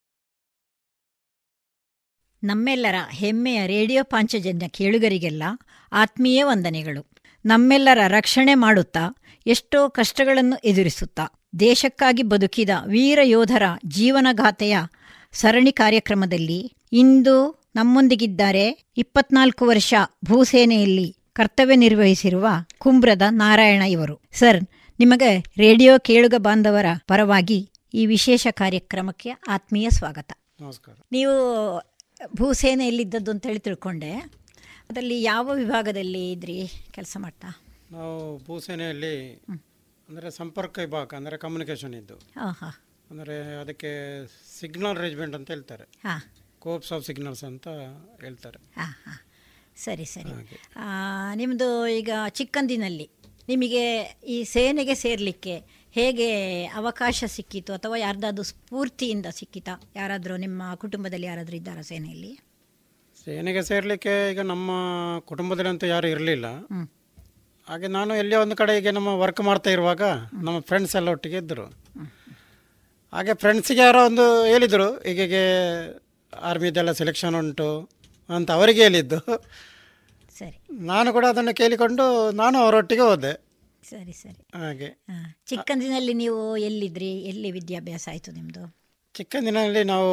ನಮ್ಮೆಲ್ಲರ 2.43 2.95
ಹೆಮ್ಮೆಯ 3.09 3.67
ರೇಡಿಯೋ 3.67 4.03
ಪಾಂಚಜನ್ಯ 4.03 4.67
ಕೇಳುಗರಿಗೆಲ್ಲ 4.67 5.43
ಆತ್ಮೀಯ 5.91 6.43
ವಂದನೆಗಳು. 6.43 7.11
ನಮ್ಮೆಲ್ಲರ 7.45 7.99
ರಕ್ಷಣೆ 8.07 8.55
ಮಾಡುತ್ತಾ, 8.55 8.99
ಎಷ್ಟೋ 9.47 9.89
ಕಷ್ಟಗಳನ್ನು 9.89 10.57
ಎದುರಿಸುತ್ತಾ 10.57 11.40
ದೇಶಕ್ಕಾಗಿ 11.59 12.23
ಬದುಕಿದ 12.23 12.69
ವೀರ 12.87 13.19
ಯೋಧರ 13.23 13.63
ಜೀವನಗಾಥೆಯ 13.85 14.77
ಸರಣಿ 15.31 15.71
ಕಾರ್ಯಕ್ರಮದಲ್ಲಿ 15.71 16.73
ಇಂದು 16.91 17.61
ನಮ್ಮೊಂದಿಗಿದ್ದಾರೆ 17.75 18.91
ಇಪ್ಪತ್ನಾಲ್ಕು 18.97 19.65
ವರ್ಷ 19.65 19.93
ಭೂಸೇನೆಯಲ್ಲಿ 20.25 21.15
ಕರ್ತವ್ಯ 21.33 21.75
ನಿರ್ವಹಿಸಿರುವ 21.75 22.47
ಕುಂಬ್ರದ 22.77 23.21
ನಾರಾಯಣ 23.29 23.81
ಇವರು. 23.81 24.21
ಸರ್ 24.31 24.63
ನಿಮಗೆ 24.99 25.43
ರೇಡಿಯೋ 25.57 25.99
ಕೇಳುಗ 25.99 26.33
ಬಾಂಧವರ 26.37 26.85
ಪರವಾಗಿ 27.07 27.69
ಈ 27.93 28.05
ವಿಶೇಷ 28.05 28.47
ಕಾರ್ಯಕ್ರಮಕ್ಕೆ 28.51 29.29
ಆತ್ಮೀಯ 29.29 29.89
ಸ್ವಾಗತ. 29.89 30.31
ನಮಸ್ಕಾರ. 30.59 30.95
ನೀವು 31.11 31.33
ಭೂಸೇನೆಯಲ್ಲಿದ್ದದ್ದು 32.35 33.31
ಅಂತೇಳಿ 33.31 33.59
ತಿಳ್ಕೊಂಡೆ. 33.59 34.11
ಅದರಲ್ಲಿ 34.89 35.23
ಯಾವ 35.23 35.51
ವಿಭಾಗದಲ್ಲಿ 35.53 36.31
ಇದ್ರಿ? 36.31 36.71
ಕೆಲಸ 36.91 37.17
ಮಾಡ್ತಾ? 37.19 37.61
ನಾವು 37.91 38.37
ಭೂಸೇನೆಯಲ್ಲಿ 38.37 39.43
ಅಂದರೆ 40.11 40.29
ಸಂಪರ್ಕ 40.31 40.79
ವಿಭಾಗ 40.79 41.13
ಅಂದರೆ 41.17 41.35
ಕಮ್ಯುನಿಕೇಷನ್ 41.37 41.93
ಇದ್ದು. 41.95 42.15
ಅಂದರೆ 43.09 43.35
ಅದಕ್ಕೆ 43.55 43.91
ಸಿಗ್ನಲ್ 44.59 44.97
ಅರೇಂಜ್ಮೆಂಟ್ 44.97 45.35
ಅಂತ 45.37 45.49
ಹೇಳ್ತಾರೆ. 45.51 45.85
ಕೋಪ್ಸ್ 46.59 46.91
ಆಫ್ 46.95 47.03
ಸಿಗ್ನಲ್ಸ್ 47.05 47.43
ಅಂತ 47.49 47.67
ಹೇಳ್ತಾರೆ. 48.23 48.59
ಹಾಂ 48.77 48.91
ಹಾಂ. 49.03 49.17
ಸರಿ 49.83 50.05
ಸರಿ. 50.05 50.33
ನಿಮ್ಮದು 51.35 51.69
ಈಗ 51.99 52.09
ಚಿಕ್ಕಂದಿನಲ್ಲಿ 52.29 53.07
ನಿಮಗೆ 53.49 53.83
ಈ 54.27 54.37
ಸೇನೆಗೆ 54.55 54.95
ಸೇರಲಿಕ್ಕೆ 54.95 55.55
ಹೇಗೆ 55.95 56.29
ಅವಕಾಶ 56.81 57.23
ಸಿಕ್ಕಿತು 57.27 57.71
ಅಥವಾ 57.73 57.95
ಯಾರ್ದಾದ್ರು 57.97 58.43
ಸ್ಫೂರ್ತಿಯಿಂದ 58.43 59.27
ಸಿಕ್ಕಿತಾ? 59.39 59.73
ಯಾರಾದರೂ 59.95 60.35
ನಿಮ್ಮ 60.37 60.61
ಕುಟುಂಬದಲ್ಲಿ 60.75 61.27
ಯಾರಾದರೂ 61.27 61.55
ಇದ್ದಾರಾ 61.55 61.83
ಸೇನೆಯಲ್ಲಿ? 61.91 62.31
ಸೇನೆಗೆ 63.23 63.61
ಸೇರಲಿಕ್ಕೆ 63.61 64.13
ಈಗ 64.31 64.41
ನಮ್ಮ 64.53 64.71
ಕುಟುಂಬದಲ್ಲಿ 65.25 65.71
ಅಂತೂ 65.73 65.87
ಯಾರು 65.87 66.07
ಇರಲಿಲ್ಲ. 66.07 66.47
ಹಾಗೆ 67.71 67.87
ನಾನು 67.87 68.15
ಎಲ್ಲೇ 68.15 68.35
ಒಂದು 68.35 68.55
ಕಡೆ 68.55 68.77
ಈಗ 68.77 68.89
ನಮ್ಮ 68.89 69.07
ವರ್ಕ್ 69.07 69.41
ಮಾಡ್ತಾ 69.41 69.69
ಇರುವಾಗ 69.69 70.01
ನಮ್ಮ 70.43 70.59
ಫ್ರೆಂಡ್ಸ್ 70.59 70.95
ಎಲ್ಲ 70.95 71.09
ಒಟ್ಟಿಗೆ 71.09 71.37
ಇದ್ದರು. 71.37 71.65
ಹಾಗೆ 73.13 73.33
ಫ್ರೆಂಡ್ಸಿಗೆ 73.33 73.81
ಯಾರೋ 73.81 74.05
ಒಂದು 74.05 74.45
ಹೇಳಿದರು 74.45 74.99
ಹೀಗೆ 74.99 75.43
ಆರ್ಮಿದೆಲ್ಲ 76.41 76.91
ಸೆಲೆಕ್ಷನ್ 76.91 77.35
ಉಂಟು 77.35 77.89
ಅಂತ 78.29 78.51
ಅವರಿಗೆ 78.51 78.83
ಹೇಳಿದ್ದು. 78.83 79.19
ಸರಿ. 80.37 80.67
ನಾನು 80.71 81.13
ಕೂಡ 81.13 81.25
ಅದನ್ನು 81.29 81.55
ಕೇಳಿಕೊಂಡು 81.55 82.31
ನಾನು 82.31 82.57
ಅವರೊಟ್ಟಿಗೆ 82.57 83.01
ಹೋದೆ. 83.01 83.33
ಸರಿ 83.89 84.13
ಸರಿ. 84.13 84.59
ಹಾಗೆ. 84.59 85.03
ಚಿಕ್ಕಂದಿನಲ್ಲಿ 85.45 86.13
ನೀವು 86.13 86.57
ಎಲ್ಲಿದ್ರಿ? 86.57 87.11
ಎಲ್ಲಿ 87.21 87.51
ವಿದ್ಯಾಭ್ಯಾಸ 87.51 88.09
ಆಯಿತು 88.11 88.31
ನಿಮ್ಮದು 88.31 88.77
ಚಿಕ್ಕಂದಿನಲ್ಲಿ 89.13 89.83
ನಾವು 89.83 90.11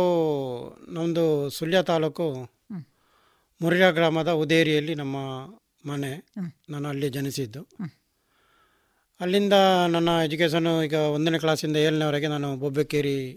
ನಮ್ಮದು 0.93 1.51
ಸುಳ್ಯ 1.51 1.83
ತಾಲೂಕು 1.83 2.51
ಮುರಿಯ 3.63 3.93
ಗ್ರಾಮದ 3.93 4.29
ಉದೇರಿಯಲ್ಲಿ 4.29 4.95
ನಮ್ಮ 4.95 5.17
ಮನೆ 5.85 6.11
ನಾನು 6.71 6.89
ಅಲ್ಲಿ 6.89 7.09
ಜನಿಸಿದ್ದು. 7.09 7.63
ಅಲ್ಲಿಂದ 9.21 9.53
ನನ್ನ 9.89 10.09
ಎಜುಕೇಷನು 10.25 10.83
ಈಗ 10.83 10.95
ಒಂದನೇ 10.95 11.39
ಕ್ಲಾಸಿಂದ 11.39 11.77
ಏಳನೇವರೆಗೆ 11.77 12.27
ನಾನು 12.27 12.57
ಬೊಬ್ಬೆಕೇರಿ 12.57 13.37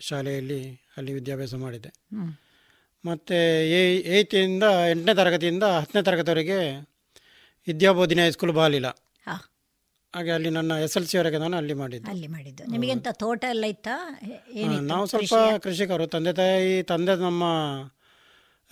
ಶಾಲೆಯಲ್ಲಿ 0.00 0.60
ಅಲ್ಲಿ 0.96 1.12
ವಿದ್ಯಾಭ್ಯಾಸ 1.12 1.54
ಮಾಡಿದ್ದೆ. 1.54 1.90
ಮತ್ತು 3.04 3.38
ಏಯ್ತಿಂದ 4.14 4.64
ಎಂಟನೇ 4.90 5.14
ತರಗತಿಯಿಂದ 5.14 5.62
ಹತ್ತನೇ 5.62 6.02
ತರಗತಿವರೆಗೆ 6.02 6.58
ವಿದ್ಯಾಬೋಧಿನಿ 7.66 8.22
ಹೈಸ್ಕೂಲ್ 8.22 8.52
ಬಾಲಿಲ್ಲ 8.52 8.86
ಹಾಗೆ 10.14 10.30
ಅಲ್ಲಿ 10.30 10.50
ನನ್ನ 10.50 10.72
ಎಸ್ 10.72 10.96
ಎಲ್ 10.96 11.06
ಸಿವರೆಗೆ 11.06 11.38
ನಾನು 11.38 11.56
ಅಲ್ಲಿ 11.56 11.74
ಮಾಡಿದ್ದೆ. 11.74 12.10
ಅಲ್ಲಿ 12.10 12.26
ಮಾಡಿದ್ದು. 12.26 12.64
ನಿಮಗೆಂತ 12.70 13.08
ತೋಟ 13.12 13.44
ಎಲ್ಲ 13.48 13.64
ಇತ್ತಾ? 13.64 13.94
ನಾವು 14.80 15.06
ಸ್ವಲ್ಪ 15.06 15.34
ಕೃಷಿಕರು. 15.62 16.06
ತಂದೆ 16.06 16.32
ತಾಯಿ 16.32 16.82
ತಂದೆ 16.82 17.16
ನಮ್ಮ 17.16 17.44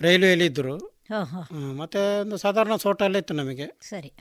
ರೈಲ್ವೆಯಲ್ಲಿ 0.01 0.45
ಇದ್ದರು. 0.45 0.92
ಮತ್ತೆ 1.75 2.21
ಒಂದು 2.21 2.37
ಸಾಧಾರಣ 2.37 2.75
ತೋಟ 2.75 3.01
ಎಲ್ಲ 3.01 3.17
ಇತ್ತು 3.17 3.33
ನಮಗೆ. 3.33 3.67
ಸರಿ. 3.81 4.11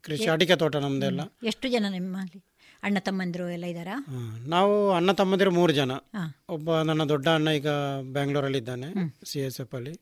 ಕೃಷಿ 0.00 0.26
ಅಡಿಕೆ 0.26 0.56
ತೋಟ 0.56 0.76
ನಮ್ದೆಲ್ಲ 0.76 1.20
ಎಷ್ಟು 1.42 1.68
ಜನ 1.68 1.86
ನಿಮ್ಮಲ್ಲಿ 1.88 2.44
ಅಣ್ಣ 2.82 2.98
ತಮ್ಮಂದಿರು 2.98 3.50
ಎಲ್ಲ 3.50 3.64
ಇದ್ದಾರಾ? 3.64 4.04
ನಾವು 4.46 4.90
ಅಣ್ಣ 4.90 5.12
ತಮ್ಮಂದಿರು 5.12 5.50
ಮೂರು 5.50 5.72
ಜನ. 5.72 5.92
ಒಬ್ಬ 6.48 6.80
ನನ್ನ 6.80 7.04
ದೊಡ್ಡ 7.04 7.28
ಅಣ್ಣ 7.28 7.48
ಈಗ 7.48 7.68
ಬ್ಯಾಂಗ್ಳೂರಲ್ಲಿ 8.12 8.58
ಇದ್ದಾನೆ 8.58 8.88
ಸಿ 9.24 9.40
ಎಸ್ 9.40 9.60
ಎಫ್ 9.60 9.74
ಅಲ್ಲಿ. 9.74 9.94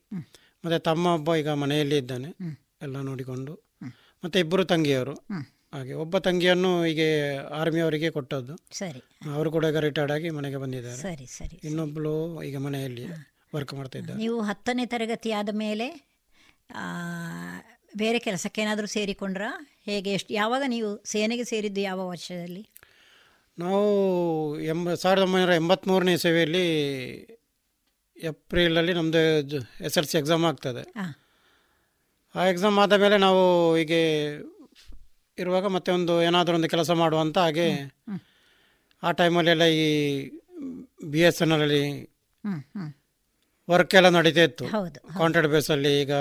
ಮತ್ತೆ 0.64 0.78
ತಮ್ಮ 0.78 1.06
ಒಬ್ಬ 1.06 1.34
ಈಗ 1.34 1.48
ಮನೆಯಲ್ಲಿ 1.48 1.96
ಇದ್ದಾನೆ. 1.98 2.30
ಎಲ್ಲ 2.82 2.96
ನೋಡಿಕೊಂಡು. 3.00 3.54
ಮತ್ತೆ 4.24 4.40
ಇಬ್ಬರು 4.40 4.64
ತಂಗಿಯವರು. 4.64 5.14
ಹಾಗೆ 5.72 5.92
ಒಬ್ಬ 5.92 6.18
ತಂಗಿಯನ್ನು 6.18 6.86
ಈಗ 6.86 7.00
ಆರ್ಮಿ 7.50 7.80
ಅವರಿಗೆ 7.80 8.10
ಕೊಟ್ಟದ್ದು. 8.10 8.56
ಸರಿ. 8.72 9.02
ಅವರು 9.34 9.50
ಕೂಡ 9.50 9.64
ಈಗ 9.64 9.76
ರಿಟೈರ್ಡ್ 9.76 10.12
ಆಗಿ 10.12 10.30
ಮನೆಗೆ 10.30 10.56
ಬಂದಿದ್ದಾರೆ. 10.56 10.96
ಸರಿ 10.96 11.26
ಸರಿ 11.26 11.60
ಇನ್ನೊಬ್ಬಳು 11.64 12.42
ಈಗ 12.42 12.56
ಮನೆಯಲ್ಲಿ 12.56 13.04
ವರ್ಕ್ 13.54 13.74
ಮಾಡ್ತಾ 13.74 13.98
ಇದ್ದಾರೆ. 13.98 14.18
ನೀವು 14.18 14.40
ಹತ್ತನೇ 14.40 14.86
ತರಗತಿ 14.86 15.30
ಆದ 15.32 15.48
ಮೇಲೆ 15.52 16.11
ಬೇರೆ 17.96 18.18
ಕೆಲಸಕ್ಕೆ 18.18 18.62
ಏನಾದರೂ 18.62 18.86
ಸೇರಿಕೊಂಡ್ರಾ? 18.86 19.48
ಹೇಗೆ 19.86 20.12
ಎಷ್ಟು 20.12 20.34
ಯಾವಾಗ 20.34 20.62
ನೀವು 20.66 20.90
ಸೇನೆಗೆ 21.04 21.44
ಸೇರಿದ್ದು 21.44 21.80
ಯಾವ 21.80 22.08
ವರ್ಷದಲ್ಲಿ? 22.08 22.62
ನಾವು 23.58 23.82
ಎಂಬ 24.64 24.94
ಸಾವಿರದ 24.94 25.22
ಒಂಬೈನೂರ 25.22 25.54
ಎಂಬತ್ತ್ಮೂರನೇ 25.54 26.12
ಇಸವಿಯಲ್ಲಿ 26.12 26.66
ಏಪ್ರಿಲಲ್ಲಿ 28.16 28.92
ನಮ್ಮದು 28.92 29.58
ಎಸ್ 29.84 29.98
ಎಲ್ 29.98 30.06
ಸಿ 30.06 30.18
ಎಕ್ಸಾಮ್ 30.18 30.44
ಆಗ್ತದೆ. 30.44 30.82
ಆ 32.34 32.44
ಎಕ್ಸಾಮ್ 32.44 32.78
ಆದ 32.78 32.92
ಮೇಲೆ 32.92 33.16
ನಾವು 33.16 33.74
ಹೀಗೆ 33.76 34.02
ಇರುವಾಗ 35.38 35.66
ಮತ್ತೆ 35.66 35.92
ಒಂದು 35.92 36.22
ಏನಾದರೂ 36.22 36.54
ಒಂದು 36.54 36.68
ಕೆಲಸ 36.68 36.90
ಮಾಡುವಂತ 36.90 37.38
ಹಾಗೆ 37.38 37.68
ಆ 39.02 39.10
ಟೈಮಲ್ಲೆಲ್ಲ 39.10 39.62
ಈ 39.62 39.86
ಬಿ 41.04 41.20
ಎಸ್ 41.20 41.42
ಎನ್ 41.42 41.52
ಅಲ್ಲಿ 41.52 41.84
ವರ್ಕ್ 43.72 43.94
ಎಲ್ಲ 43.94 44.08
ನಡೀತಾ 44.08 44.42
ಇತ್ತು. 44.48 44.64
ಕಾಂಟ್ರಾಕ್ಟ್ 45.18 45.52
ಬೇಸಲ್ಲಿ 45.52 45.92
ಈಗ 46.00 46.14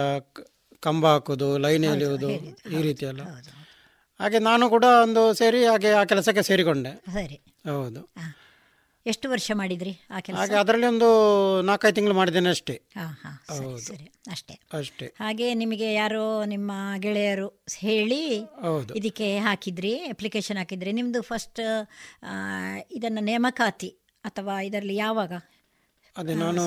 ಕಂಬ 0.84 1.06
ಹಾಕೋದು 1.08 1.48
ಲೈನ್ 1.58 1.86
ಎಳೆಯುವುದು 1.86 2.30
ಈ 2.78 2.82
ರೀತಿ 2.82 3.06
ಎಲ್ಲ. 3.06 3.24
ಹಾಗೆ 4.20 4.40
ನಾನು 4.40 4.64
ಕೂಡ 4.70 4.86
ಒಂದು 5.04 5.34
ಸೇರಿ 5.34 5.60
ಹಾಗೆ 5.66 5.90
ಆ 5.92 6.04
ಕೆಲಸಕ್ಕೆ 6.04 6.44
ಸೇರಿಕೊಂಡೆ. 6.44 6.92
ಸರಿ. 7.14 7.38
ಹೌದು. 7.66 8.02
ಎಷ್ಟು 9.06 9.28
ವರ್ಷ 9.30 9.52
ಮಾಡಿದ್ರಿ 9.54 9.94
ಆ 10.12 10.20
ಕೆಲಸ? 10.20 10.38
ಹಾಗೆ 10.40 10.56
ಅದರಲ್ಲಿ 10.56 10.88
ಒಂದು 10.88 11.08
ನಾಲ್ಕೈದು 11.62 11.96
ತಿಂಗಳು 11.96 12.14
ಮಾಡಿದ್ದೇನೆ 12.14 12.50
ಅಷ್ಟೇ. 12.50 12.76
ಹಾ 12.98 13.06
ಹಾ 13.24 13.32
ಸರಿ 13.88 14.08
ಅಷ್ಟೇ. 14.32 14.56
ಅಷ್ಟೇ. 14.80 15.08
ಹಾಗೆ 15.20 15.48
ನಿಮಗೆ 15.54 15.94
ಯಾರು 15.94 16.24
ನಿಮ್ಮ 16.46 16.72
ಗೆಳೆಯರು 16.98 17.48
ಹೇಳಿ 17.78 18.22
ಹೌದು. 18.62 18.92
ಇದಕ್ಕೆ 18.94 19.30
ಹಾಕಿದ್ರಿ 19.38 19.94
ಅಪ್ಲಿಕೇಶನ್ 20.10 20.58
ಹಾಕಿದ್ರಿ. 20.58 20.92
ನಿಮ್ಮದು 20.92 21.22
ಫಸ್ಟ್ 21.22 21.62
ಇದನ್ನು 22.92 23.22
ನೇಮಕಾತಿ 23.22 23.92
ಅಥವಾ 24.24 24.56
ಇದರಲ್ಲಿ 24.62 24.96
ಯಾವಾಗ? 24.96 25.34
ಅದೇ 26.18 26.34
ನಾನು 26.34 26.62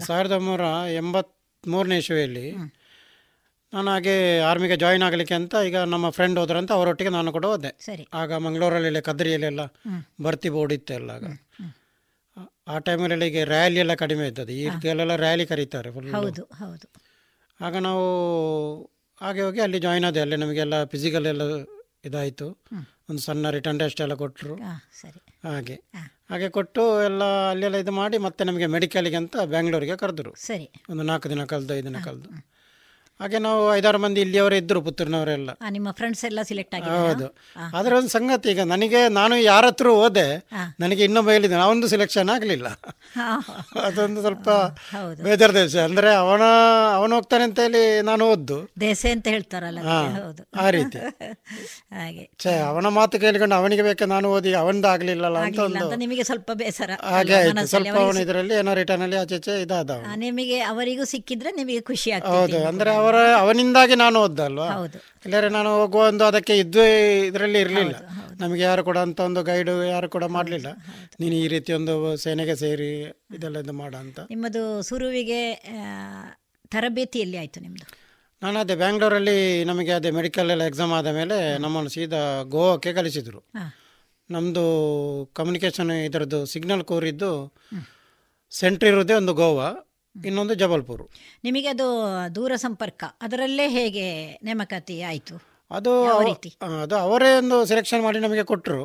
ಸಾವಿರದ 0.00 0.32
ಒಂಬೈನೂರ 0.32 0.64
ಎಂಬತ್ತ್ಮೂರನೇ 0.94 1.98
ಇಶುವೆಯಲ್ಲಿ 1.98 2.46
ನಾನು 3.72 3.90
ಹಾಗೆ 3.90 4.40
ಆರ್ಮಿಗೆ 4.40 4.76
ಜಾಯಿನ್ 4.76 5.02
ಆಗಲಿಕ್ಕೆ 5.02 5.34
ಅಂತ 5.34 5.54
ಈಗ 5.66 5.76
ನಮ್ಮ 5.78 6.10
ಫ್ರೆಂಡ್ 6.10 6.38
ಹೋದ್ರಂತ 6.38 6.72
ಅವರೊಟ್ಟಿಗೆ 6.72 7.10
ನಾನು 7.10 7.32
ಕೂಡ 7.32 7.46
ಹೋದೆ. 7.46 7.70
ಆಗ 8.14 8.32
ಮಂಗಳೂರಲ್ಲೆಲ್ಲ 8.34 9.00
ಕದ್ರಿಯಲ್ಲೆಲ್ಲ 9.00 9.62
ಎಲ್ಲ 9.62 9.94
ಭರ್ತಿ 10.22 10.48
ಬೋರ್ಡ್ 10.48 10.72
ಇತ್ತೆಲ್ಲ 10.72 11.10
ಆಗ. 11.10 11.24
ಆ- 12.68 12.78
ಟೈಮಲ್ಲಿ 12.78 13.26
ಈಗ 13.26 13.44
ರ್ಯಾಲಿ 13.44 13.76
ಎಲ್ಲ 13.76 13.94
ಕಡಿಮೆ 13.94 14.26
ಇದ್ದದ್ದು. 14.26 14.52
ಈಗೆಲ್ಲ 14.52 15.16
ರ್ಯಾಲಿ 15.16 15.46
ಕರೀತಾರೆ 15.46 15.90
ಫುಲ್ 15.90 16.10
ಆಗ 17.60 17.76
ನಾವು 17.76 18.04
ಹಾಗೆ 19.20 19.40
ಹೋಗಿ 19.40 19.60
ಅಲ್ಲಿ 19.60 19.78
ಜಾಯಿನ್ 19.78 20.04
ಆದೆ. 20.04 20.20
ಅಲ್ಲಿ 20.20 20.36
ನಮಗೆಲ್ಲ 20.36 20.84
ಫಿಸಿಕಲ್ 20.84 21.26
ಎಲ್ಲ 21.26 21.42
ಇದಾಯಿತು. 22.04 22.46
ಒಂದು 23.10 23.22
ಸಣ್ಣ 23.22 23.50
ರಿಟರ್ನ್ 23.50 23.78
ಟೆಸ್ಟ್ 23.78 24.00
ಎಲ್ಲ 24.00 24.14
ಕೊಟ್ಟರು 24.14 24.54
ಹಾಗೆ. 25.44 25.74
ಹಾಗೆ 26.30 26.48
ಕೊಟ್ಟು 26.48 27.02
ಎಲ್ಲ 27.02 27.24
ಅಲ್ಲೆಲ್ಲ 27.50 27.76
ಇದು 27.76 27.92
ಮಾಡಿ 27.92 28.18
ಮತ್ತೆ 28.18 28.44
ನಮಗೆ 28.44 28.66
ಮೆಡಿಕಲ್ಗೆ 28.66 29.16
ಅಂತ 29.16 29.36
ಬ್ಯಾಂಗ್ಳೂರಿಗೆ 29.44 29.96
ಕರೆದ್ರು. 29.96 30.34
ಸರಿ. 30.34 30.70
ಒಂದು 30.90 31.02
ನಾಲ್ಕು 31.02 31.28
ದಿನ 31.28 31.44
ಕಳೆದು 31.44 31.74
ಐದು 31.74 31.86
ದಿನ 31.86 32.00
ಕಳೆದು 32.04 32.51
ಹಾಗೆ 33.22 33.38
ನಾವು 33.40 33.74
ಐದಾರು 33.74 33.98
ಮಂದಿ 33.98 34.20
ಇಲ್ಲಿಯವರೇ 34.20 34.56
ಇದ್ದರು 34.58 34.80
ಪುತ್ತೂರಿನವರೆಲ್ಲ. 34.82 35.50
ಆ, 35.60 35.70
ನಿಮ್ಮ 35.70 35.88
ಫ್ರೆಂಡ್ಸ್ 35.92 36.22
ಎಲ್ಲ 36.24 36.40
ಸಿಲೆಕ್ಟ್ 36.42 36.74
ಹೌದು. 36.86 37.26
ಆದ್ರೆ 37.56 37.76
ಆದರೆ 37.78 37.94
ಒಂದು 37.98 38.08
ಸಂಗತಿ 38.08 38.48
ಈಗ 38.50 38.60
ನನಗೆ 38.68 39.08
ನಾನು 39.12 39.34
ಯಾರ 39.44 39.64
ಹತ್ರ 39.66 39.88
ಹೋದೆ 39.96 40.26
ನನಗೆ 40.80 41.02
ಇನ್ನೊಬ್ಬ 41.04 41.30
ಹೇಳಿದ್ದೆ 41.30 41.56
ಅವನದು 41.62 41.88
ಸೆಲೆಕ್ಷನ್ 41.88 42.30
ಆಗಲಿಲ್ಲ. 42.30 42.68
ಅದೊಂದು 43.82 44.20
ಸ್ವಲ್ಪ 44.20 44.48
ಹೌದು. 44.92 45.20
ಬೇಜಾರ್ 45.22 45.54
ದೇಶ. 45.54 45.74
ಅಂದ್ರೆ 45.84 46.10
ಅವನ 46.22 46.44
ಅವನು 46.94 47.12
ಹೋಗ್ತಾನೆ 47.14 47.44
ಅಂತ 47.44 47.60
ಹೇಳಿ 47.60 47.82
ನಾನು 48.02 48.24
ಓದ್ದು 48.28 48.58
ದೇಸೆ 48.80 49.10
ಅಂತ 49.10 49.26
ಹೇಳ್ತಾರಲ್ಲ 49.28 49.78
ಅದಕ್ಕೆ, 49.84 50.20
ಹೌದು. 50.20 50.42
ಆ 50.56 50.70
ರೀತಿ. 50.70 50.98
ಹಾಗೆ. 51.96 52.24
ಛೇ 52.38 52.54
ಅವನ 52.66 52.86
ಮಾತು 52.92 53.20
ಕೇಳಿಕೊಂಡು 53.20 53.54
ಅವನಿಗೆ 53.54 53.82
ಬೇಕಾ 53.82 54.04
ನಾನು 54.06 54.28
ಓದಿ 54.32 54.52
ಅವನದು 54.54 54.88
ಆಗ್ಲಿಲ್ಲಲ್ಲ 54.88 55.36
ಅಂತ 55.38 55.46
ಆಗ್ಲಿಲ್ಲ 55.46 55.66
ಒಂದು 55.78 55.84
ಅಂತ 55.86 55.98
ನಿಮಗೆ 56.00 56.24
ಸ್ವಲ್ಪ 56.24 56.50
ಬೇಸರ. 56.54 56.90
ಹಾಗೆ 57.06 57.18
ಅಲ್ವಾ? 57.32 57.38
ಆಯ್ತು. 57.40 57.52
ಮನಸ್ಸಲ್ಲಿ 57.52 57.88
ಸ್ವಲ್ಪ 57.88 58.04
ಅವನ 58.04 58.22
ಇದರಲ್ಲಿ 58.22 58.54
ಏನೋ 58.54 58.74
ರಿಟರ್ನ್ 58.74 59.02
ಅಲ್ಲಿ 59.02 59.16
ಆಚೆ 59.16 59.36
ಈಚೆ 59.36 59.54
ಇದಾದ 59.62 59.90
ಅವನು. 59.92 60.08
ಆ, 60.08 60.16
ನಿಮಗೆ 60.22 60.58
ಅವರಿಗೂ 60.72 61.04
ಸಿಕ್ಕಿದ್ರೆ 61.06 61.52
ನಿಮಗೆ 61.52 61.80
ಖುಷಿ 61.82 62.10
ಹೌದು. 62.28 62.58
ಅಂದ್ರೆ 62.66 62.90
ಅವರ 62.94 63.11
ಅವನಿಂದಾಗಿ 63.40 63.94
ನಾನು 63.94 64.16
ಓದ್ದಲ್ವಾ 64.20 64.66
ಹೌದು. 64.70 64.98
ಇಲ್ಲರೆ 65.24 65.48
ನಾನು 65.48 65.70
ಹೋಗುವ 65.78 66.02
ಒಂದು 66.06 66.24
ಅದಕ್ಕೆ 66.24 66.54
ಇದ್ದೇ 66.58 66.86
ಇದರಲ್ಲಿ 67.28 67.60
ಇರಲಿಲ್ಲ. 67.60 67.96
ನಮಗೆ 68.40 68.62
ಯಾರು 68.62 68.84
ಕೂಡ 68.84 68.98
ಅಂತ 68.98 69.20
ಒಂದು 69.20 69.42
ಗೈಡು 69.42 69.74
ಯಾರು 69.84 70.08
ಕೂಡ 70.08 70.24
ಮಾಡಲಿಲ್ಲ. 70.24 70.68
ನೀನು 71.20 71.34
ಈ 71.34 71.46
ರೀತಿ 71.48 71.72
ಒಂದು 71.72 71.94
ಸೇನೆಗೆ 72.16 72.56
ಸೇರಿ 72.56 72.90
ಇದೆಲ್ಲ 73.34 73.58
ಇದು 73.58 73.72
ಮಾಡ 73.72 73.94
ಅಂತ. 73.94 74.18
ನಿಮ್ಮದು 74.30 74.82
ಸುರುವಿಗೆ 74.82 75.40
ತರಬೇತಿಯಲ್ಲಿ 75.54 76.70
ತರಬೇತಿ 76.70 77.18
ಎಲ್ಲಿ 77.18 77.38
ಆಯಿತು 77.38 77.60
ನಿಮ್ಮದು 77.60 77.86
ನಾನು 78.42 78.58
ಅದೇ 78.58 78.74
ಬ್ಯಾಂಗ್ಳೂರಲ್ಲಿ 78.74 79.38
ನಮಗೆ 79.64 79.92
ಅದೇ 79.92 80.10
ಮೆಡಿಕಲ್ 80.10 80.50
ಎಲ್ಲ 80.50 80.62
ಎಕ್ಸಾಮ್ 80.62 80.92
ಆದ 80.92 81.06
ಮೇಲೆ 81.06 81.58
ನಮ್ಮನ್ನು 81.58 81.90
ಸೀದಾ 81.90 82.42
ಗೋವಾಕ್ಕೆ 82.54 82.92
ಕಲಿಸಿದರು. 82.92 83.40
ನಮ್ಮದು 84.30 84.64
ಕಮ್ಯುನಿಕೇಷನ್ 85.32 85.90
ಇದರದ್ದು 86.08 86.46
ಸಿಗ್ನಲ್ 86.46 86.84
ಕೋರಿದ್ದು 86.84 87.30
ಸೆಂಟ್ರ್ 88.52 88.88
ಇರೋದೇ 88.88 89.14
ಒಂದು 89.14 89.34
ಗೋವಾ. 89.34 89.68
ಇನ್ನೊಂದು 90.16 90.54
ಜಬಲ್ಪುರ್. 90.54 91.02
ನಿಮಗೆ 91.44 91.68
ಅದು 91.68 91.86
ದೂರ 92.34 92.52
ಸಂಪರ್ಕ 92.56 93.04
ಅದರಲ್ಲೇ 93.22 93.68
ಹೇಗೆ 93.68 94.06
ನೇಮಕಾತಿ 94.44 94.96
ಆಯಿತು? 95.02 95.36
ಅದು 95.70 95.92
ಅದು 96.84 96.96
ಅವರೇ 96.96 97.28
ಒಂದು 97.36 97.58
ಸೆಲೆಕ್ಷನ್ 97.66 98.02
ಮಾಡಿ 98.02 98.18
ನಮಗೆ 98.18 98.44
ಕೊಟ್ಟರು 98.44 98.80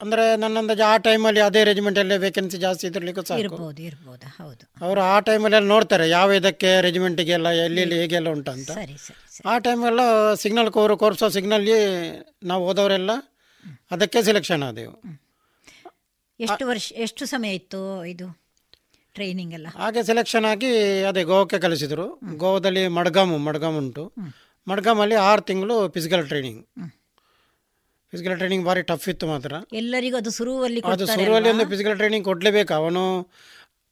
ಅಂದ್ರೆ 0.00 0.36
ನನ್ನಂದಾಜು 0.36 0.82
ಆ 0.82 0.96
ಟೈಮಲ್ಲಿ 0.96 1.40
ಅದೇ 1.40 1.60
ರೆಜಿಮೆಂಟಲ್ಲೇ 1.64 2.16
ವೇಕೆನ್ಸಿ 2.16 2.56
ಜಾಸ್ತಿ 2.56 2.84
ಇದ್ರಲಿಕ್ಕೂ 2.86 3.22
ಸಾಕು. 3.24 3.40
ಇರ್ಬೋದು 3.40 3.82
ಇರ್ಬೋದು 3.82 4.26
ಹೌದು. 4.38 4.64
ಅವರು 4.80 5.00
ಆ 5.00 5.20
ಟೈಮಲ್ಲಿ 5.20 5.56
ಎಲ್ಲ 5.56 5.68
ನೋಡ್ತಾರೆ 5.68 6.06
ಯಾವ 6.08 6.32
ಇದಕ್ಕೆ 6.32 6.70
ರೆಜಿಮೆಂಟಿಗೆಲ್ಲ 6.80 7.50
ಎಲ್ಲಿ 7.66 7.80
ಎಲ್ಲಿ 7.80 7.98
ಹೇಗೆಲ್ಲ 8.00 8.28
ಉಂಟಂತ 8.28 8.70
ಆ 9.46 9.54
ಟೈಮೆಲ್ಲ 9.58 10.00
ಸಿಗ್ನಲ್ 10.34 10.70
ಕೋರ್ 10.70 10.96
ಕೋರ್ಸ್ 10.96 11.24
ಸಿಗ್ನಲ್ಲಿ 11.32 11.76
ನಾವು 12.44 12.64
ಹೋದವರೆಲ್ಲ 12.66 13.12
ಅದಕ್ಕೆ 13.90 14.20
ಸೆಲೆಕ್ಷನ್ 14.22 14.62
ಆದೆವು. 14.62 14.94
ಎಷ್ಟು 16.40 16.66
ವರ್ಷ 16.66 16.86
ಎಷ್ಟು 16.96 17.26
ಸಮಯ 17.26 17.52
ಇತ್ತು 17.54 17.80
ಇದು? 18.04 18.26
ಟ್ರೈನಿಂಗ್ 19.18 19.52
ಎಲ್ಲ. 19.58 19.68
ಹಾಗೆ 19.82 20.02
ಸೆಲೆಕ್ಷನ್ 20.08 20.46
ಆಗಿ 20.52 20.70
ಅದೇ 21.10 21.22
ಗೋವಾಕ್ಕೆ 21.30 21.58
ಕಲಿಸಿದ್ರು 21.64 22.06
ಗೋವಾದಲ್ಲಿ 22.42 22.82
ಮಡ್ಗಾಮು 22.98 23.38
ಮಡ್ಗಾಮ್ 23.48 23.76
ಉಂಟು. 23.82 24.04
ಮಡ್ಗಾಮಲ್ಲಿ 24.66 25.16
ಆರು 25.28 25.42
ತಿಂಗಳು 25.50 25.76
ಫಿಸಿಕಲ್ 25.96 26.24
ಟ್ರೈನಿಂಗ್ 26.30 26.62
ಫಿಸಿಕಲ್ 28.12 28.36
ಟ್ರೈನಿಂಗ್ 28.40 28.64
ಭಾರಿ 28.66 28.82
ಟಫ್ 28.90 29.06
ಇತ್ತು 29.12 29.26
ಮಾತ್ರ. 29.26 29.52
ಎಲ್ಲರಿಗೂ 29.72 30.16
ಅದು 30.16 30.30
ಶುರುವಲ್ಲಿ 30.30 30.80
ಅದು 30.92 31.06
ಶುರುವಲ್ಲಿ 31.14 31.48
ಒಂದು? 31.52 31.64
ಫಿಸಿಕಲ್ 31.72 31.96
ಟ್ರೈನಿಂಗ್ 31.96 32.26
ಕೊಡಲೇಬೇಕು. 32.30 32.72
ಅವನು 32.74 33.02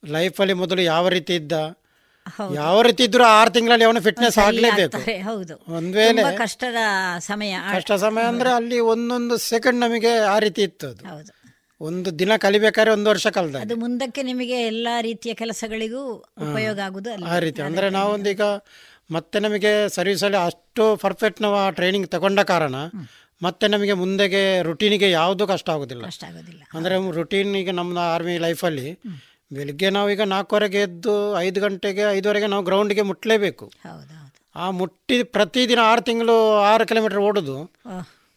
ಲೈಫಲ್ಲಿ 0.02 0.54
ಮೊದಲು 0.62 0.82
ಯಾವ 0.92 1.08
ರೀತಿ 1.16 1.34
ಇದ್ದ 1.34 1.52
ಯಾವ 2.56 2.76
ರೀತಿ 2.82 3.02
ಇದ್ರೂ 3.04 3.24
ಆರು 3.38 3.50
ತಿಂಗಳಲ್ಲಿ 3.50 3.86
ಅವನು 3.88 4.00
ಫಿಟ್ನೆಸ್ 4.00 4.38
ಆಗಲೇಬೇಕು. 4.44 5.00
ಹೌದು. 5.28 5.54
ಒಂದ್ 5.76 5.92
ವೇಳೆ 5.96 6.22
ಕಷ್ಟದ 6.38 6.82
ಸಮಯ. 7.28 7.54
ಕಷ್ಟ 7.74 7.92
ಸಮಯ 8.04 8.22
ಅಂದ್ರೆ 8.32 8.50
ಅಲ್ಲಿ 8.58 8.78
ಒಂದೊಂದು 8.92 9.36
ಸೆಕೆಂಡ್ 9.50 9.78
ನಮಗೆ 9.80 10.12
ಆ 10.34 10.36
ರೀತಿ 10.38 10.62
ಇತ್ತು 10.68 10.86
ಅದು. 10.88 11.02
ಒಂದು 11.84 12.18
ದಿನ 12.18 12.32
ಕಲಿಬೇಕಾದ್ರೆ 12.36 12.92
ಒಂದು 12.92 13.10
ವರ್ಷ 13.10 13.26
ಕಲ್ದ 13.26 13.56
ಅದು 13.56 13.76
ಮುಂದಕ್ಕೆ 13.76 14.22
ನಿಮಗೆ 14.22 14.58
ಎಲ್ಲಾ 14.66 14.94
ರೀತಿಯ 15.00 15.34
ಕೆಲಸಗಳಿಗೂ 15.34 16.02
ಉಪಯೋಗ 16.46 16.78
ಆಗುದು 16.78 17.08
ಅಲ್ಲಿ 17.12 17.26
ಆ 17.26 17.38
ರೀತಿ. 17.38 17.62
ಅಂದ್ರೆ 17.62 17.90
ನಾವೊಂದೀಗ 17.90 18.42
ಮತ್ತೆ 19.10 19.38
ನಮಗೆ 19.40 19.72
ಸರ್ವಿಸಲ್ಲಿ 19.88 20.38
ಅಷ್ಟು 20.46 20.84
ಪರ್ಫೆಕ್ಟ್ 20.96 21.42
ನಾವು 21.42 21.56
ಆ 21.56 21.66
ಟ್ರೈನಿಂಗ್ 21.70 22.08
ತಗೊಂಡ 22.08 22.40
ಕಾರಣ 22.40 22.76
ಮತ್ತೆ 23.42 23.66
ನಮಗೆ 23.68 23.92
ಮುಂದೆಗೆ 23.92 24.62
ರುಟೀನಿಗೆ 24.62 25.08
ಯಾವುದೂ 25.10 25.44
ಕಷ್ಟ 25.46 25.68
ಆಗೋದಿಲ್ಲ. 25.70 26.04
ಕಷ್ಟ 26.06 26.24
ಆಗೋದಿಲ್ಲ. 26.24 26.62
ಅಂದರೆ 26.74 26.94
ರುಟೀನ್ 27.10 27.56
ಈಗ 27.56 27.70
ನಮ್ಮ 27.70 27.98
ಆರ್ಮಿ 28.14 28.38
ಲೈಫಲ್ಲಿ 28.38 28.88
ಬೆಳಿಗ್ಗೆ 29.52 29.88
ನಾವೀಗ 29.90 30.22
ನಾಲ್ಕುವರೆಗೆ 30.24 30.80
ಎದ್ದು 30.80 31.14
ಐದು 31.38 31.58
ಗಂಟೆಗೆ 31.60 32.04
ಐದುವರೆಗೆ 32.10 32.46
ನಾವು 32.46 32.62
ಗ್ರೌಂಡ್ಗೆ 32.62 33.02
ಮುಟ್ಟಲೇಬೇಕು 33.02 33.66
ಹೌದು 33.86 34.14
ಆ 34.56 34.66
ಮುಟ್ಟಿ 34.70 35.16
ಪ್ರತಿದಿನ 35.22 35.80
ಆರು 35.82 36.02
ತಿಂಗಳು 36.02 36.36
ಆರು 36.62 36.84
ಕಿಲೋಮೀಟರ್ 36.86 37.18
ಓಡೋದು. 37.18 37.56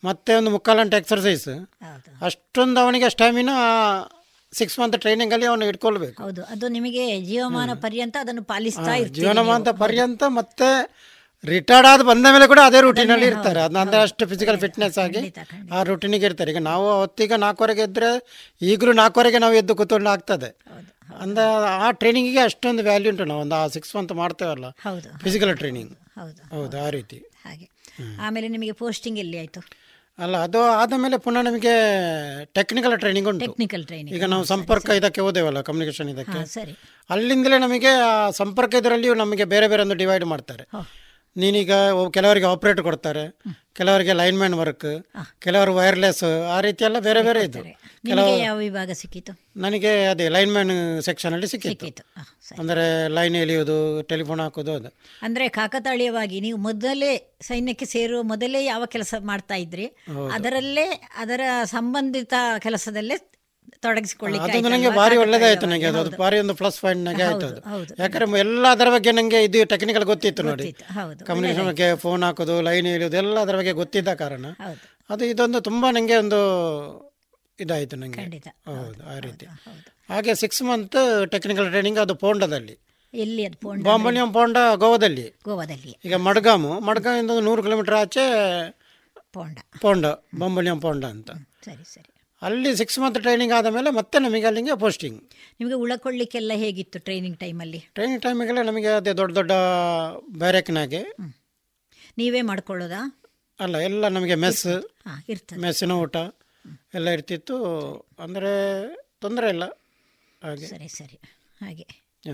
ಮತ್ತೆ 0.03 0.31
ಒಂದು 0.35 0.51
ಮುಕ್ಕಾಲು 0.55 0.79
ಗಂಟೆ 0.81 0.97
ಎಕ್ಸರ್ಸೈಸ್ 0.97 1.49
ಅಷ್ಟೊಂದು 2.27 2.79
ಅವನಿಗೆ 2.79 3.09
ಸ್ಟ್ಯಾಮಿನಾ 3.09 3.55
ಸಿಕ್ಸ್ 4.53 4.79
ಮಂತ್ 4.79 4.95
ಟ್ರೈನಿಂಗ್ 5.03 5.33
ಅಲ್ಲಿ 5.33 5.47
ಅವನು 5.51 5.65
ಇಟ್ಕೊಳ್ಬೇಕು. 5.65 6.17
ಹೌದು 6.23 6.41
ಅದು 6.53 6.65
ನಿಮಗೆ 6.67 7.03
ಜೀವಮಾನ 7.29 7.71
ಪರ್ಯಂತ 7.85 8.15
ಅದನ್ನು 8.19 8.43
ಪಾಲಿಸ್ತಾ 8.51 8.93
ಜೀವನಮಾನ 9.17 9.71
ಪರ್ಯಂತ 9.83 10.23
ಮತ್ತೆ 10.39 10.69
ರಿಟೈರ್ಡ್ 11.43 11.87
ಆದ 11.87 12.01
ಬಂದ 12.09 12.25
ಮೇಲೆ 12.33 12.45
ಕೂಡ 12.51 12.59
ಅದೇ 12.67 12.79
ರೂಟೀನಲ್ಲಿ 12.81 13.25
ಇರ್ತಾರೆ. 13.25 13.59
ಅದನ್ನ 13.61 13.97
ಅಷ್ಟು 14.05 14.27
ಫಿಸಿಕಲ್ 14.31 14.59
ಫಿಟ್ನೆಸ್ 14.63 14.97
ಆಗಿ 15.03 15.21
ಆ 15.77 15.83
ರೂಟೀನಿಗೆ 15.89 16.25
ಇರ್ತಾರೆ. 16.25 16.51
ಈಗ 16.53 16.61
ನಾವು 16.71 16.85
ಅವತ್ತೀಗ 16.89 17.33
ನಾಲ್ಕುವರೆಗೆ 17.45 17.83
ಇದ್ರೆ 17.89 18.11
ಈಗಲೂ 18.61 18.93
ನಾಲ್ಕುವರೆಗೆ 19.01 19.39
ನಾವು 19.43 19.53
ಎದ್ದು 19.53 19.75
ಕೂತ್ಕೊಂಡು 19.75 20.09
ಆಗ್ತದೆ. 20.09 20.49
ಅಂದ 21.23 21.39
ಆ 21.85 21.91
ಟ್ರೈನಿಂಗಿಗೆ 21.91 22.39
ಅಷ್ಟೊಂದು 22.39 22.83
ವ್ಯಾಲ್ಯೂ 22.83 23.11
ಉಂಟು. 23.11 23.25
ನಾವು 23.25 23.41
ಒಂದು 23.41 23.55
ಆ 23.55 23.67
ಸಿಕ್ಸ್ 23.75 23.95
ಮಂತ್ 23.95 24.13
ಮಾಡ್ತೇವಲ್ಲ. 24.21 24.69
ಫಿಸಿಕಲ್ 25.25 25.57
ಟ್ರೈನಿಂಗ್ 25.57 25.93
ಹೌದು 26.19 26.41
ಹೌದು 26.55 26.77
ಆ 26.85 26.89
ರೀತಿ. 26.89 27.19
ಹಾಗೆ. 27.45 27.67
ಆಮೇಲೆ 28.21 28.47
ನಿಮಗೆ 28.47 28.71
ಪೋಸ್ಟಿಂಗ್ 28.71 29.19
ಎಲ್ಲಿ 29.19 29.37
ಆಯ್ತು? 29.39 29.61
ಅಲ್ಲ 30.19 30.37
ಅದು 30.37 30.61
ಆದಮೇಲೆ 30.63 31.17
ಪುನಃ 31.17 31.41
ನಮಗೆ 31.41 31.73
ಟೆಕ್ನಿಕಲ್ 32.45 32.99
ಟ್ರೈನಿಂಗ್ 32.99 33.29
ಉಂಟು. 33.29 33.45
ಟೆಕ್ನಿಕಲ್ 33.45 33.85
ಟ್ರೈನಿಂಗ್ 33.85 34.17
ಈಗ 34.17 34.25
ನಾವು 34.25 34.43
ಸಂಪರ್ಕ 34.43 34.89
ಇದಕ್ಕೆ 34.89 35.21
ಹೋದೆವಲ್ಲ 35.21 35.61
ಕಮ್ಯುನಿಕೇಶನ್ 35.61 36.09
ಇದಕ್ಕೆ? 36.09 36.45
ಸರಿ. 36.45 36.71
ಅಲ್ಲಿಂದಲೇ 37.09 37.57
ನಮಗೆ 37.57 37.87
ಆ 37.87 38.29
ಸಂಪರ್ಕ 38.29 38.75
ಇದರಲ್ಲಿಯೂ 38.75 39.13
ನಮಗೆ 39.13 39.43
ಬೇರೆ 39.43 39.67
ಬೇರೆ 39.67 39.81
ಒಂದು 39.81 39.95
ಡಿವೈಡ್ 39.95 40.25
ಮಾಡ್ತಾರೆ. 40.25 40.63
ನೀನೀಗ 41.41 41.73
ಕೆಲವರಿಗೆ 42.15 42.47
ಆಪರೇಟರ್ 42.51 42.85
ಕೊಡ್ತಾರೆ 42.87 43.23
ಕೆಲವರಿಗೆ 43.79 44.13
ಲೈನ್ 44.19 44.37
ಮ್ಯಾನ್ 44.41 44.55
ವರ್ಕ್ 44.61 44.87
ಕೆಲವರು 45.45 45.71
ವೈರ್ಲೆಸ್ 45.77 46.23
ಆ 46.53 46.55
ರೀತಿ 46.65 46.81
ಎಲ್ಲ 46.87 46.99
ಬೇರೆ 47.07 47.21
ಬೇರೆ 47.27 47.41
ಇದ್ದು. 47.47 47.61
ಕೆಲವು 48.07 48.31
ಯಾವ 48.45 48.55
ವಿಭಾಗ 48.57 48.91
ಸಿಕ್ಕಿತು 49.01 49.31
ನನಗೆ 49.63 49.91
ಅದೇ 50.11 50.25
ಲೈನ್ 50.35 50.51
ಮ್ಯಾನ್ 50.55 50.73
ಸೆಕ್ಷನ್ 51.07 51.33
ಅಲ್ಲಿ 51.37 51.47
ಸಿಕ್ಕಿತ್ತು. 51.53 52.03
ಅಂದ್ರೆ 52.59 52.59
ಅಂದರೆ 52.61 52.85
ಲೈನ್ 53.17 53.37
ಎಳಿಯೋದು 53.43 53.77
ಟೆಲಿಫೋನ್ 54.11 54.41
ಹಾಕೋದು 54.45 54.73
ಅದು. 54.79 54.89
ಅಂದ್ರೆ 55.27 55.45
ಕಾಕತಾಳೀಯವಾಗಿ 55.59 56.39
ನೀವು 56.47 56.59
ಮೊದಲೇ 56.67 57.11
ಸೈನ್ಯಕ್ಕೆ 57.49 57.87
ಸೇರುವ 57.95 58.21
ಮೊದಲೇ 58.33 58.61
ಯಾವ 58.65 58.83
ಕೆಲಸ 58.95 59.13
ಮಾಡ್ತಾ 59.31 59.57
ಇದ್ರಿ? 59.65 59.87
ಅದರಲ್ಲೇ 60.37 60.87
ಅದರ 61.23 61.41
ಸಂಬಂಧಿತ 61.75 62.33
ಕೆಲಸದಲ್ಲೇ 62.59 63.17
ಆಯ್ತಲ್ವಾ? 64.41 64.69
ನನಗೆ 64.69 64.89
ಭಾರಿ 64.95 65.17
ಒಳ್ಳೇದಾಯ್ತು 65.17 65.65
ನನಗೆ 65.65 65.85
ಅದು. 65.85 66.17
ಭಾರಿ 66.17 66.39
ಒಂದು 66.39 66.55
ಪ್ಲಸ್ 66.55 66.81
ಪಾಯಿಂಟ್ 66.81 67.05
ನನಗೆ 67.05 67.23
ಆಯ್ತು 67.23 67.45
ಅದು. 67.45 67.61
ಯಾಕಂದ್ರೆ 67.99 68.39
ಎಲ್ಲ 68.39 68.67
ಅದರ 68.71 68.89
ಬಗ್ಗೆ 68.89 69.11
ನನಗೆ 69.11 69.43
ಇದು 69.43 69.65
ಟೆಕ್ನಿಕಲ್ 69.65 70.03
ಗೊತ್ತಿತ್ತು 70.03 70.43
ನೋಡಿ. 70.43 70.71
ಕಮ್ಯುನಿಕೇಶನ್ 71.25 71.67
ಬಗ್ಗೆ 71.67 71.95
ಫೋನ್ 71.95 72.23
ಹಾಕೋದು 72.23 72.61
ಲೈನ್ 72.61 72.87
ಇರೋದು 72.87 73.17
ಎಲ್ಲ 73.17 73.39
ಅದರ 73.39 73.57
ಬಗ್ಗೆ 73.57 73.71
ಗೊತ್ತಿದ್ದ 73.71 74.13
ಕಾರಣ 74.13 74.45
ಅದು 75.09 75.25
ಇದೊಂದು 75.25 75.61
ತುಂಬಾ 75.61 75.91
ನನಗೆ 75.91 76.15
ಒಂದು 76.15 76.39
ಇದಾಯಿತು 77.59 77.95
ನನಗೆ. 77.95 78.39
ಹೌದು 78.65 79.15
ಆ 79.15 79.19
ರೀತಿ. 79.19 79.45
ಹಾಗೆ 80.09 80.35
ಸಿಕ್ಸ್ 80.35 80.63
ಮಂತ್ 80.63 81.29
ಟೆಕ್ನಿಕಲ್ 81.31 81.69
ಟ್ರೈನಿಂಗ್ 81.69 81.99
ಅದು 81.99 82.15
ಪೋಂಡದಲ್ಲಿ. 82.15 82.79
ಎಲ್ಲಿ 83.13 83.45
ಅದು 83.45 83.57
ಪೋಂಡ 83.57 83.83
ಬಾಂಬನಿಯಂ 83.83 84.33
ಪೋಂಡ 84.33 84.57
ಗೋವಾದಲ್ಲಿ. 84.75 85.35
ಗೋವಾದಲ್ಲಿ. 85.45 85.97
ಈಗ 86.05 86.15
ಮಡ್ಗಾಮು 86.15 86.79
ಮಡ್ಗಾಮಿಂದ 86.79 87.31
ನೂರು 87.39 87.63
ಕಿಲೋಮೀಟರ್ 87.63 87.95
ಆಚೆ 87.95 88.25
ಪೋಂಡ. 89.33 89.57
ಪೋಂಡ 89.81 90.05
ಬಾಂಬನಿಯಂ 90.39 90.79
ಪೋಂಡ 90.79 91.05
ಅಂತ. 91.05 91.31
ಸರಿ 91.65 91.93
ಸರಿ. 91.93 92.16
ಅಲ್ಲಿ 92.41 92.77
ಸಿಕ್ಸ್ 92.77 92.99
ಮಂತ್ 92.99 93.19
ಟ್ರೈನಿಂಗ್ 93.19 93.53
ಆದ 93.53 93.65
ಮೇಲೆ 93.65 93.89
ಮತ್ತೆ 93.89 94.19
ನಮಗೆ 94.19 94.45
ಅಲ್ಲಿಗೆ 94.45 94.79
ಪೋಸ್ಟಿಂಗ್ 94.79 95.23
ನಿಮಗೆ 95.59 95.73
ಉಳ್ಕೊಳ್ಳಿಕ್ಕೆಲ್ಲ 95.73 96.51
ಹೇಗಿತ್ತು 96.55 96.99
ಟ್ರೈನಿಂಗ್ 96.99 97.39
ಟೈಮಲ್ಲಿ 97.39 97.79
ಟ್ರೈನಿಂಗ್ 97.93 98.21
ಟೈಮಿಗೆಲ್ಲ 98.21 98.61
ನಮಗೆ 98.61 98.87
ಅದೇ 98.87 99.13
ದೊಡ್ಡ 99.13 99.35
ದೊಡ್ಡ 99.35 99.51
ಬ್ಯಾರೆಕ್ನಾಗೆ 100.37 101.05
ನೀವೇ 102.17 102.41
ಮಾಡ್ಕೊಳ್ಳೋದಾ? 102.41 103.21
ಅಲ್ಲ 103.59 103.75
ಎಲ್ಲ 103.75 104.07
ನಮಗೆ 104.07 104.35
ಮೆಸ್ 104.35 104.67
ಮೆಸ್ಸಿನ 105.57 105.91
ಊಟ 105.91 106.15
ಎಲ್ಲ 106.93 107.09
ಇರ್ತಿತ್ತು. 107.09 107.57
ಅಂದರೆ 108.19 108.95
ತೊಂದರೆ 109.21 109.49
ಇಲ್ಲ. 109.49 109.63
ಹಾಗೆ. 110.43 110.65
ಸರಿ 110.65 110.87
ಸರಿ. 110.87 111.19
ಹಾಗೆ. 111.65 111.83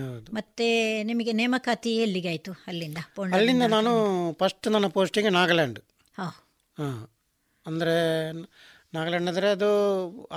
ಹೌದು. 0.00 0.32
ಮತ್ತೆ 0.32 1.02
ನಿಮಗೆ 1.02 1.32
ನೇಮಕಾತಿ 1.32 1.96
ಎಲ್ಲಿಗೆ 1.96 2.28
ಆಯಿತು? 2.28 2.52
ಅಲ್ಲಿಂದ 2.66 2.98
ಅಲ್ಲಿಂದ 3.32 3.62
ನಾನು 3.62 4.32
ಫಸ್ಟ್ 4.32 4.68
ನನ್ನ 4.68 4.86
ಪೋಸ್ಟಿಂಗ್ 4.86 5.32
ನಾಗಾಲ್ಯಾಂಡ್. 5.32 5.78
ಹಾಂ. 6.18 7.08
ಅಂದರೆ 7.66 8.32
ನಾಗಾಲ್ಯಾಂಡ್ 8.96 9.28
ಅಂದರೆ 9.30 9.48
ಅದು 9.56 9.68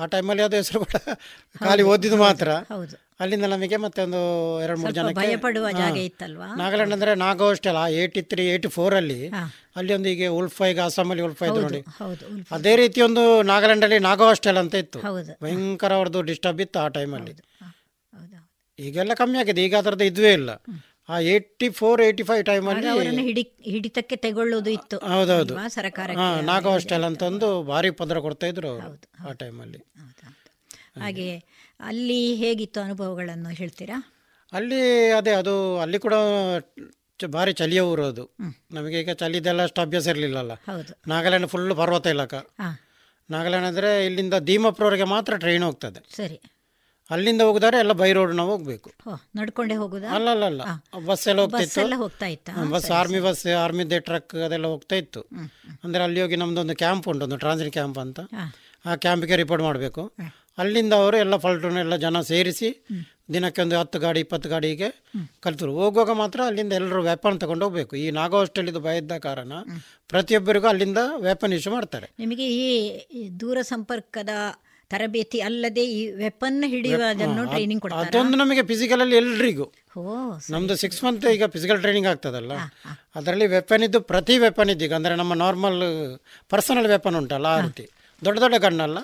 ಆ 0.02 0.06
ಟೈಮಲ್ಲಿ 0.14 0.44
ಅದು 0.48 0.56
ಹೆಸರು 0.62 0.80
ಕೂಡ 0.86 0.98
ಖಾಲಿ 1.66 1.84
ಓದಿದ್ದು 1.92 2.18
ಮಾತ್ರ. 2.28 2.50
ಅಲ್ಲಿಂದ 3.24 3.46
ನಮಗೆ 3.54 3.78
ಮತ್ತೆ 3.84 4.00
ಒಂದು 4.08 4.20
ಎರಡು 4.64 4.78
ಮೂರು 4.82 4.94
ಜನ 4.98 5.04
ಜನಕ್ಕೆ 5.04 5.22
ಭಯಪಡುವ. 5.22 5.68
ಜಾಗ 5.80 5.96
ಇತ್ತಲ್ವಾ? 6.08 6.48
ನಾಗಾಲ್ಯಾಂಡ್ 6.62 6.96
ಅಂದರೆ 6.98 7.14
ನಾಗೋ 7.24 7.46
ಹೋಸ್ಟೆಲ್ 7.50 7.80
ಏಯ್ಟಿ 8.02 8.22
ತ್ರೀ 8.32 8.44
ಏಯ್ಟಿ 8.54 8.70
ಫೋರಲ್ಲಿ 8.76 9.20
ಅಲ್ಲಿ 9.80 9.94
ಒಂದು 9.98 10.10
ಈಗ 10.14 10.28
ಉಲ್ಫಾ 10.40 10.68
ಈಗ 10.74 10.82
ಅಸ್ಸಾಮಲ್ಲಿ 10.90 11.24
ಉಲ್ಫಾ 11.28 11.46
ಹೌದು 11.50 11.64
ನೋಡಿ. 11.66 11.82
ಅದೇ 12.58 12.74
ರೀತಿ 12.82 13.02
ಒಂದು 13.08 13.24
ನಾಗಾಲ್ಯಾಂಡಲ್ಲಿ 13.52 14.00
ನಾಗೋ 14.10 14.28
ಹಾಸ್ಟೆಲ್ 14.32 14.60
ಅಂತ 14.64 14.76
ಇತ್ತು. 14.84 15.00
ಭಯಂಕರ 15.46 15.94
ಅವ್ರದ್ದು 16.00 16.22
ಡಿಸ್ಟರ್ಬ್ 16.30 16.62
ಇತ್ತು 16.66 16.80
ಆ 16.84 16.88
ಟೈಮಲ್ಲಿ 17.00 17.34
ಈಗೆಲ್ಲ 18.80 19.14
ಕಮ್ಮಿ 19.22 19.38
ಆಗಿದೆ 19.42 19.62
ಈಗ 19.68 19.76
ಅದರದ್ದು 19.82 20.06
ಇದುವೇ 20.12 20.32
ಇಲ್ಲ. 20.40 20.52
ಆ 21.10 21.18
ಏಯ್ಟಿ 21.34 21.68
ಫೋರ್ 21.80 22.00
ಏಯ್ಟಿ 22.06 22.24
ಫೈವ್ 22.30 22.44
ಟೈಮಲ್ಲಿ 22.46 23.22
ಹಿಡಿ 23.28 23.44
ಹಿಡಿತಕ್ಕೆ 23.74 24.16
ತಗೊಳ್ಳೋದು 24.26 24.70
ಇತ್ತು. 24.78 24.98
ಹೌದೌದು. 25.14 25.54
ಹಾಂ 26.22 26.38
ನಾಗೋ 26.50 26.72
ಹಾಸ್ಟೆಲ್ 26.76 27.06
ಅಂತಂದು 27.10 27.50
ಭಾರಿ 27.72 27.92
ಪದರ 28.02 28.20
ಕೊಡ್ತಾ 28.26 28.48
ಇದ್ರು 28.54 28.74
ಆ 29.28 29.34
ಟೈಮಲ್ಲಿ 29.44 29.82
ಹಾಗೆ. 31.04 31.30
ಅಲ್ಲಿ 31.90 32.20
ಹೇಗಿತ್ತು 32.36 32.80
ಅನುಭವಗಳನ್ನು 32.82 33.50
ಹೇಳ್ತೀರಾ? 33.62 33.98
ಅಲ್ಲಿ 34.54 34.82
ಅದೇ 35.20 35.34
ಅದು 35.42 35.54
ಅಲ್ಲಿ 35.84 35.98
ಕೂಡ 36.06 36.16
ಭಾರಿ 37.36 37.54
ಚಳಿಯ 37.60 37.82
ಊರು 37.92 38.04
ಅದು. 38.12 38.24
ನಮಗೆ 38.76 38.98
ಈಗ 39.02 39.12
ಚಳಿದೆಲ್ಲ 39.22 39.62
ಅಷ್ಟು 39.68 39.82
ಅಭ್ಯಾಸ 39.82 40.08
ಇರಲಿಲ್ಲಲ್ಲ. 40.14 40.54
ಹೌದು. 40.70 40.92
ನಾಗಾಲ್ಯಾಂಡ್ 41.08 41.48
ಫುಲ್ 41.54 41.74
ಪರ್ವತ 41.82 42.08
ಇಲಾಖ. 42.16 42.36
ನಾಗಾಲ್ಯಾಂಡ್ 43.30 43.68
ಅಂದರೆ 43.68 43.90
ಇಲ್ಲಿಂದ 44.06 44.36
ದೀಮಪುರವರೆಗೆ 44.50 45.08
ಮಾತ್ರ 45.16 45.38
ಟ್ರೈನ್ 45.38 45.64
ಹೋಗ್ತದೆ. 45.64 46.02
ಸರಿ. 46.16 46.38
ಅಲ್ಲಿಂದ 47.12 47.42
ಹೋಗಿದಾರೆ 47.48 47.78
ಎಲ್ಲ 47.84 47.94
ಬೈ 48.02 48.10
ರೋಡ್ 48.18 48.34
ನಾವು 48.36 48.50
ಹೋಗ್ಬೇಕು 48.54 48.90
ನಡ್ಕೊಂಡೇ 49.38 49.76
ಹೋಗುದಾ? 49.82 50.10
ಅಲ್ಲ 50.16 50.28
ಅಲ್ಲ 50.36 50.46
ಅಲ್ಲ 50.52 50.62
ಬಸ್ 51.10 51.26
ಎಲ್ಲ 51.32 51.42
ಹೋಗ್ತಾ 51.46 51.62
ಇತ್ತು. 51.66 51.98
ಹೋಗ್ತಾ 52.04 52.28
ಇತ್ತಾ? 52.36 52.54
ಬಸ್ 52.74 52.90
ಆರ್ಮಿ 53.00 53.20
ಬಸ್ 53.28 53.44
ಆರ್ಮಿದೆ 53.64 54.00
ಟ್ರಕ್ 54.08 54.36
ಅದೆಲ್ಲ 54.48 54.68
ಹೋಗ್ತಾ 54.74 54.96
ಇತ್ತು. 54.96 55.22
ಅಂದ್ರೆ 55.84 56.02
ಅಲ್ಲಿ 56.08 56.22
ಹೋಗಿ 56.22 56.36
ನಮ್ದು 56.44 56.62
ಒಂದು 56.62 56.76
ಕ್ಯಾಂಪ್ 56.84 57.08
ಉಂಟು 57.12 57.26
ಒಂದು 57.28 57.40
ಟ್ರಾನ್ಸಿಟ್ 57.44 57.72
ಕ್ಯಾಂಪ್ 57.78 58.00
ಅಂತ. 58.06 58.20
ಆ 58.86 58.96
ಕ್ಯಾಂಪಿಗೆ 59.06 59.38
ರಿಪೋರ್ಟ್ 59.44 59.64
ಮಾಡಬೇಕು. 59.64 60.04
ಅಲ್ಲಿಂದ 60.58 60.94
ಅವರು 61.02 61.18
ಎಲ್ಲ 61.18 61.36
ಫಲ್ಟೂನ್ 61.38 61.78
ಎಲ್ಲ 61.78 61.96
ಜನ 62.04 62.20
ಸೇರಿಸಿ 62.32 62.70
ದಿನಕ್ಕೆ 63.34 63.60
ಒಂದು 63.62 63.76
ಹತ್ತು 63.80 63.98
ಗಾಡಿ 64.00 64.20
ಇಪ್ಪತ್ತು 64.20 64.48
ಗಾಡಿಗೆ 64.50 64.88
ಕಲ್ತರು. 65.40 65.72
ಹೋಗುವಾಗ 65.80 66.12
ಮಾತ್ರ 66.22 66.40
ಅಲ್ಲಿಂದ 66.50 66.74
ಎಲ್ಲರೂ 66.74 67.02
ವ್ಯಾಪನ್ 67.08 67.40
ತಗೊಂಡು 67.44 67.66
ಹೋಗ್ಬೇಕು. 67.66 67.94
ಈ 67.96 68.06
ನಾಗೋ 68.12 68.38
ಇದು 68.72 68.82
ಭಯ 68.86 69.02
ಇದ್ದ 69.02 69.18
ಕಾರಣ 69.26 69.54
ಪ್ರತಿಯೊಬ್ಬರಿಗೂ 70.10 70.68
ಅಲ್ಲಿಂದ 70.68 71.00
ವ್ಯಾಪನ್ 71.26 71.54
ಇಶ್ಯೂ 71.54 71.74
ಮಾಡ್ತಾರೆ. 71.74 72.08
ನಿಮಗೆ 72.20 72.48
ಈ 72.60 73.22
ದೂರ 73.42 73.58
ಸಂಪರ್ಕದ 73.74 74.34
ತರಬೇತಿ 74.92 75.40
ಅಲ್ಲದೆ 75.48 75.84
ಈ 75.96 76.00
ವೆಪನ್ 76.24 76.60
ಹಿಡಿಯುವುದನ್ನು 76.74 77.44
ಹಾ, 77.44 77.52
ಟ್ರೈನಿಂಗ್ 77.54 77.82
ಕೊಡ್ತಾರೆ? 77.86 78.08
ಅದೊಂದು 78.10 78.36
ನಮಗೆ 78.42 78.64
ಫಿಸಿಕಲ್ 78.70 79.02
ಅಲ್ಲಿ 79.06 79.18
ಎಲ್ರಿಗೂ. 79.22 79.68
ನಮ್ದು 80.54 80.76
ಸಿಕ್ಸ್ 80.84 81.02
ಮಂತ್ 81.06 81.26
ಈಗ 81.36 81.46
ಫಿಸಿಕಲ್ 81.56 81.80
ಟ್ರೈನಿಂಗ್ 81.84 82.10
ಆಗ್ತದಲ್ಲ. 82.12 82.54
ಅದರಲ್ಲಿ 83.20 83.48
ವೆಪನ್ 83.56 83.84
ಇದ್ದು 83.88 84.00
ಪ್ರತಿ 84.12 84.36
ವೆಪನ್ 84.46 84.72
ಇದ್ದೀಗ 84.76 84.94
ಅಂದರೆ 85.00 85.16
ನಮ್ಮ 85.22 85.34
ನಾರ್ಮಲ್ 85.44 85.80
ಪರ್ಸನಲ್ 86.52 86.90
ವೆಪನ್ 86.96 87.18
ಉಂಟಲ್ಲ 87.22 87.48
ಆ 87.58 87.62
ರೀತಿ. 87.68 87.86
ದೊಡ್ಡ 88.22 88.38
ದೊಡ್ಡ 88.44 88.56
ಗಣ್ಣಲ್ಲ. 88.66 89.00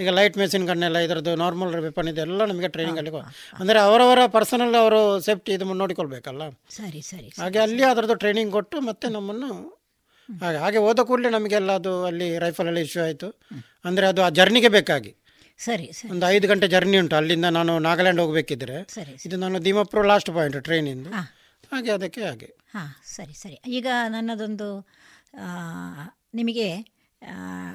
ಈಗ 0.00 0.10
ಲೈಟ್ 0.16 0.36
ಮೆಷಿನ್ 0.40 0.64
ಗನ್ನೆಲ್ಲ 0.70 0.98
ಇದರದ್ದು 1.06 1.32
ನಾರ್ಮಲ್ 1.42 1.72
ವೆಪನ್ 1.86 2.08
ಇದೆಲ್ಲ 2.12 2.44
ನಮಗೆ 2.50 2.68
ಟ್ರೈನಿಂಗಲ್ಲಿ 2.74 3.12
ಅಂದರೆ 3.60 3.78
ಅವರವರ 3.86 4.20
ಪರ್ಸನಲ್ 4.36 4.76
ಅವರು 4.82 5.00
ಸೇಫ್ಟಿ 5.26 5.52
ಇದು 5.56 5.74
ನೋಡಿಕೊಳ್ಬೇಕಲ್ಲ. 5.82 6.42
ಸರಿ 6.78 7.02
ಸರಿ 7.10 7.28
ಹಾಗೆ 7.42 7.60
ಅಲ್ಲಿ 7.66 7.84
ಅದರದ್ದು 7.92 8.16
ಟ್ರೈನಿಂಗ್ 8.24 8.52
ಕೊಟ್ಟು 8.58 8.78
ಮತ್ತೆ 8.88 9.08
ನಮ್ಮನ್ನು 9.16 9.50
ಹಾಗೆ 10.28 10.58
ಹಾಗೆ 10.64 10.80
ಹೋದ 10.84 11.00
ಕೂಡಲೇ 11.08 11.30
ನಮಗೆಲ್ಲ 11.36 11.70
ಅದು 11.80 11.92
ಅಲ್ಲಿ 12.08 12.26
ರೈಫಲ್ 12.42 12.68
ಎಲ್ಲ 12.72 12.80
ಇಶ್ಯೂ 12.86 13.00
ಆಯಿತು. 13.06 13.28
ಅಂದರೆ 13.88 14.06
ಅದು 14.12 14.20
ಆ 14.26 14.28
ಜರ್ನಿಗೆ 14.38 14.70
ಬೇಕಾಗಿ. 14.76 15.10
ಸರಿ 15.60 15.86
ಸರಿ. 15.98 16.10
ಒಂದು 16.12 16.26
ಐದು 16.34 16.46
ಗಂಟೆ 16.50 16.66
ಜರ್ನಿ 16.74 16.96
ಉಂಟು. 16.98 17.14
ಅಲ್ಲಿಂದ 17.16 17.46
ನಾನು 17.58 17.72
ನಾಗಾಲ್ಯಾಂಡ್ 17.86 18.20
ಹೋಗಬೇಕಿದ್ರೆ 18.20 18.76
ಸರಿ 18.94 19.12
ಇದು 19.26 19.36
ನಾನು 19.44 19.56
ದಿಮಾಪುರ 19.64 20.02
ಲಾಸ್ಟ್ 20.12 20.30
ಪಾಯಿಂಟ್ 20.36 20.58
ಟ್ರೈನಿಂದ 20.68 21.08
ಹಾಗೆ 21.72 21.90
ಅದಕ್ಕೆ 21.96 22.22
ಹಾಗೆ. 22.28 22.48
ಹಾಂ 22.74 22.88
ಸರಿ 23.16 23.34
ಸರಿ. 23.42 23.58
ಈಗ 23.78 23.86
ನನ್ನದೊಂದು 24.14 24.68
ನಿಮಗೆ 26.38 26.68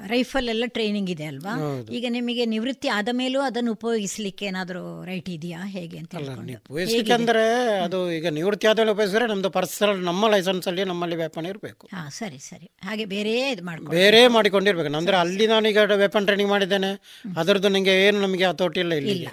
ರೈಫಲ್ 0.06 0.48
ಎಲ್ಲ 0.48 0.64
ಟ್ರೈನಿಂಗ್ 0.66 1.10
ಇದೆ 1.10 1.24
ಅಲ್ವಾ? 1.24 1.52
ಈಗ 1.90 2.06
ನಿಮಗೆ 2.08 2.46
ನಿವೃತ್ತಿ 2.46 2.88
ಆದ 2.88 3.08
ಮೇಲೂ 3.12 3.40
ಅದನ್ನು 3.40 3.72
ಉಪಯೋಗಿಸ್ಲಿಕ್ಕೆ 3.72 4.46
ಏನಾದರೂ 4.46 5.04
ರೈಟ್ 5.04 5.28
ಇದೆಯಾ? 5.28 5.64
ಹೇಗೆ 5.66 5.98
ಅಂತ? 5.98 6.14
ಉಪಯೋಗಿಸ್ಲಿಕ್ಕೆ? 6.16 7.12
ಅಂದರೆ 7.12 7.74
ಅದು 7.78 8.12
ಈಗ 8.12 8.26
ನಿವೃತ್ತಿ 8.26 8.66
ಆದಮೇಲೆ 8.66 8.90
ಉಪಯೋಗಿಸಿದ್ರೆ 8.90 9.26
ನಮ್ಮದು 9.26 9.50
ಪರ್ಸನಲ್ 9.50 10.04
ನಮ್ಮ 10.04 10.28
ಲೈಸೆನ್ಸ್ 10.28 10.68
ಅಲ್ಲಿ 10.68 10.84
ನಮ್ಮಲ್ಲಿ 10.84 11.16
ವೆಪನ್ 11.16 11.46
ಇರಬೇಕು. 11.46 11.86
ಹಾ 11.94 12.08
ಸರಿ 12.08 12.38
ಸರಿ. 12.38 12.70
ಹಾಗೆ 12.82 13.04
ಬೇರೆ 13.04 13.50
ಇದು 13.50 13.62
ಮಾಡಿ 13.62 13.86
ಬೇರೆ 13.86 14.28
ಮಾಡಿಕೊಂಡಿರ್ಬೇಕು. 14.28 14.96
ಅಂದ್ರೆ 14.96 15.16
ಅಲ್ಲಿ 15.16 15.46
ನಾನು 15.46 15.68
ಈಗ 15.68 15.78
ವೆಪನ್ 15.78 16.26
ಟ್ರೈನಿಂಗ್ 16.26 16.50
ಮಾಡಿದ್ದೇನೆ. 16.50 17.00
ಅದರದ್ದು 17.36 17.68
ನಿಮಗೆ 17.68 18.06
ಏನು 18.06 18.20
ನಮಗೆ 18.20 18.44
ಹತೋಟಿ 18.44 18.80
ಇಲ್ಲ 18.80 18.92
ಇಲ್ಲಿ 18.92 19.12
ಇಲ್ಲ 19.12 19.28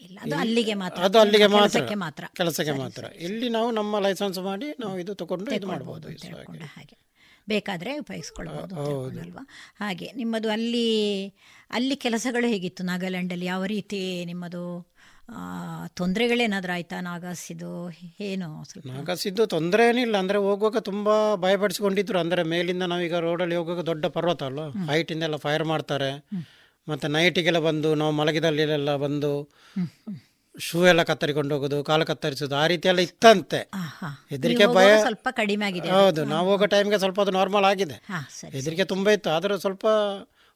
ಇಲ್ಲ. 0.00 0.18
ಅದು 0.22 0.36
ಅಲ್ಲಿಗೆ 0.36 0.74
ಮಾತ್ರ. 0.74 1.02
ಅದು 1.02 1.18
ಅಲ್ಲಿಗೆ 1.18 1.46
ಮಾತ್ರ. 1.46 1.66
ಕೆಲಸಕ್ಕೆ 1.66 1.94
ಮಾತ್ರ. 1.94 2.24
ಕೆಲಸಕ್ಕೆ 2.36 2.72
ಮಾತ್ರ. 2.72 3.04
ಇಲ್ಲಿ 3.20 3.48
ನಾವು 3.48 3.70
ನಮ್ಮ 3.70 3.98
ಲೈಸೆನ್ಸ್ 3.98 4.38
ಮಾಡಿ 4.38 4.74
ನಾವು 4.80 4.98
ಇದು 4.98 5.14
ತಗೊಂಡು 5.14 5.54
ಇದು 5.54 5.66
ಮಾಡ್ಬೋದು 5.66 6.08
ಹಾಗೆ. 6.76 7.05
ಬೇಕಾದರೆ 7.48 7.92
ಉಪಯೋಗಿಸ್ಕೊಳ್ಬೋದು 7.98 8.74
ಅಲ್ವಾ 9.24 9.44
ಹಾಗೆ 9.80 10.08
ನಿಮ್ಮದು 10.16 10.48
ಅಲ್ಲಿ 10.56 10.88
ಅಲ್ಲಿ 11.70 11.96
ಕೆಲಸಗಳು 12.04 12.46
ಹೇಗಿತ್ತು? 12.54 12.82
ನಾಗಾಲ್ಯಾಂಡಲ್ಲಿ 12.84 13.46
ಯಾವ 13.52 13.64
ರೀತಿ 13.74 14.00
ನಿಮ್ಮದು 14.24 14.62
ತೊಂದರೆಗಳೇನಾದರೂ 16.00 16.72
ಆಯ್ತಾ? 16.72 16.96
ನಾಗಾಸಿದು 17.00 17.70
ಏನು 18.28 18.48
ಸ್ವಲ್ಪ? 18.70 18.86
ನಾಗಾಸಿದ್ದು 18.88 19.44
ತೊಂದರೆ 19.54 19.84
ಏನಿಲ್ಲ. 19.88 20.16
ಅಂದರೆ 20.22 20.38
ಹೋಗುವಾಗ 20.46 20.80
ತುಂಬ 20.90 21.08
ಭಯಪಡಿಸಿಕೊಂಡಿದ್ರು. 21.44 22.18
ಅಂದರೆ 22.24 22.42
ಮೇಲಿಂದ 22.52 22.84
ನಾವೀಗ 22.92 23.18
ರೋಡಲ್ಲಿ 23.26 23.56
ಹೋಗುವಾಗ 23.60 23.84
ದೊಡ್ಡ 23.90 24.06
ಪರ್ವತ 24.16 24.42
ಅಲ್ಲ 24.42 24.60
ಹೈಟಿಂದ 24.90 25.24
ಎಲ್ಲ 25.28 25.38
ಫೈರ್ 25.46 25.64
ಮಾಡ್ತಾರೆ. 25.72 26.10
ಮತ್ತು 26.88 27.06
ನೈಟಿಗೆಲ್ಲ 27.08 27.60
ಬಂದು 27.68 27.90
ನಾವು 28.02 28.12
ಮಲಗಿದಲ್ಲಿ 28.20 28.66
ಬಂದು 29.06 29.32
ಶೂ 30.56 30.78
ಎಲ್ಲ 30.90 31.02
ಕತ್ತರಿಕೊಂಡು 31.08 31.52
ಹೋಗೋದು 31.54 31.78
ಕಾಲು 31.88 32.04
ಕತ್ತರಿಸೋದು 32.10 32.54
ಆ 32.56 32.66
ರೀತಿ 32.72 32.86
ಎಲ್ಲ 32.88 33.00
ಇತ್ತಂತೆ 33.08 33.60
ಹೆದರಿಕೆ 34.30 34.66
ಭಯ 34.76 34.90
ಸ್ವಲ್ಪ 35.06 35.28
ಕಡಿಮೆ 35.40 35.64
ಆಗಿದೆ 35.68 35.88
ಹೌದು 35.96 36.22
ನಾವು 36.34 36.46
ಹೋಗೋ 36.50 36.66
ಟೈಮ್ಗೆ 36.74 36.98
ಸ್ವಲ್ಪ 36.98 37.20
ಅದು 37.20 37.32
ನಾರ್ಮಲ್ 37.38 37.66
ಆಗಿದೆ. 37.70 37.96
ಹೆದರಿಕೆ 38.56 38.84
ತುಂಬ 38.84 39.10
ಇತ್ತು 39.16 39.30
ಆದರೂ 39.30 39.56
ಸ್ವಲ್ಪ 39.64 39.86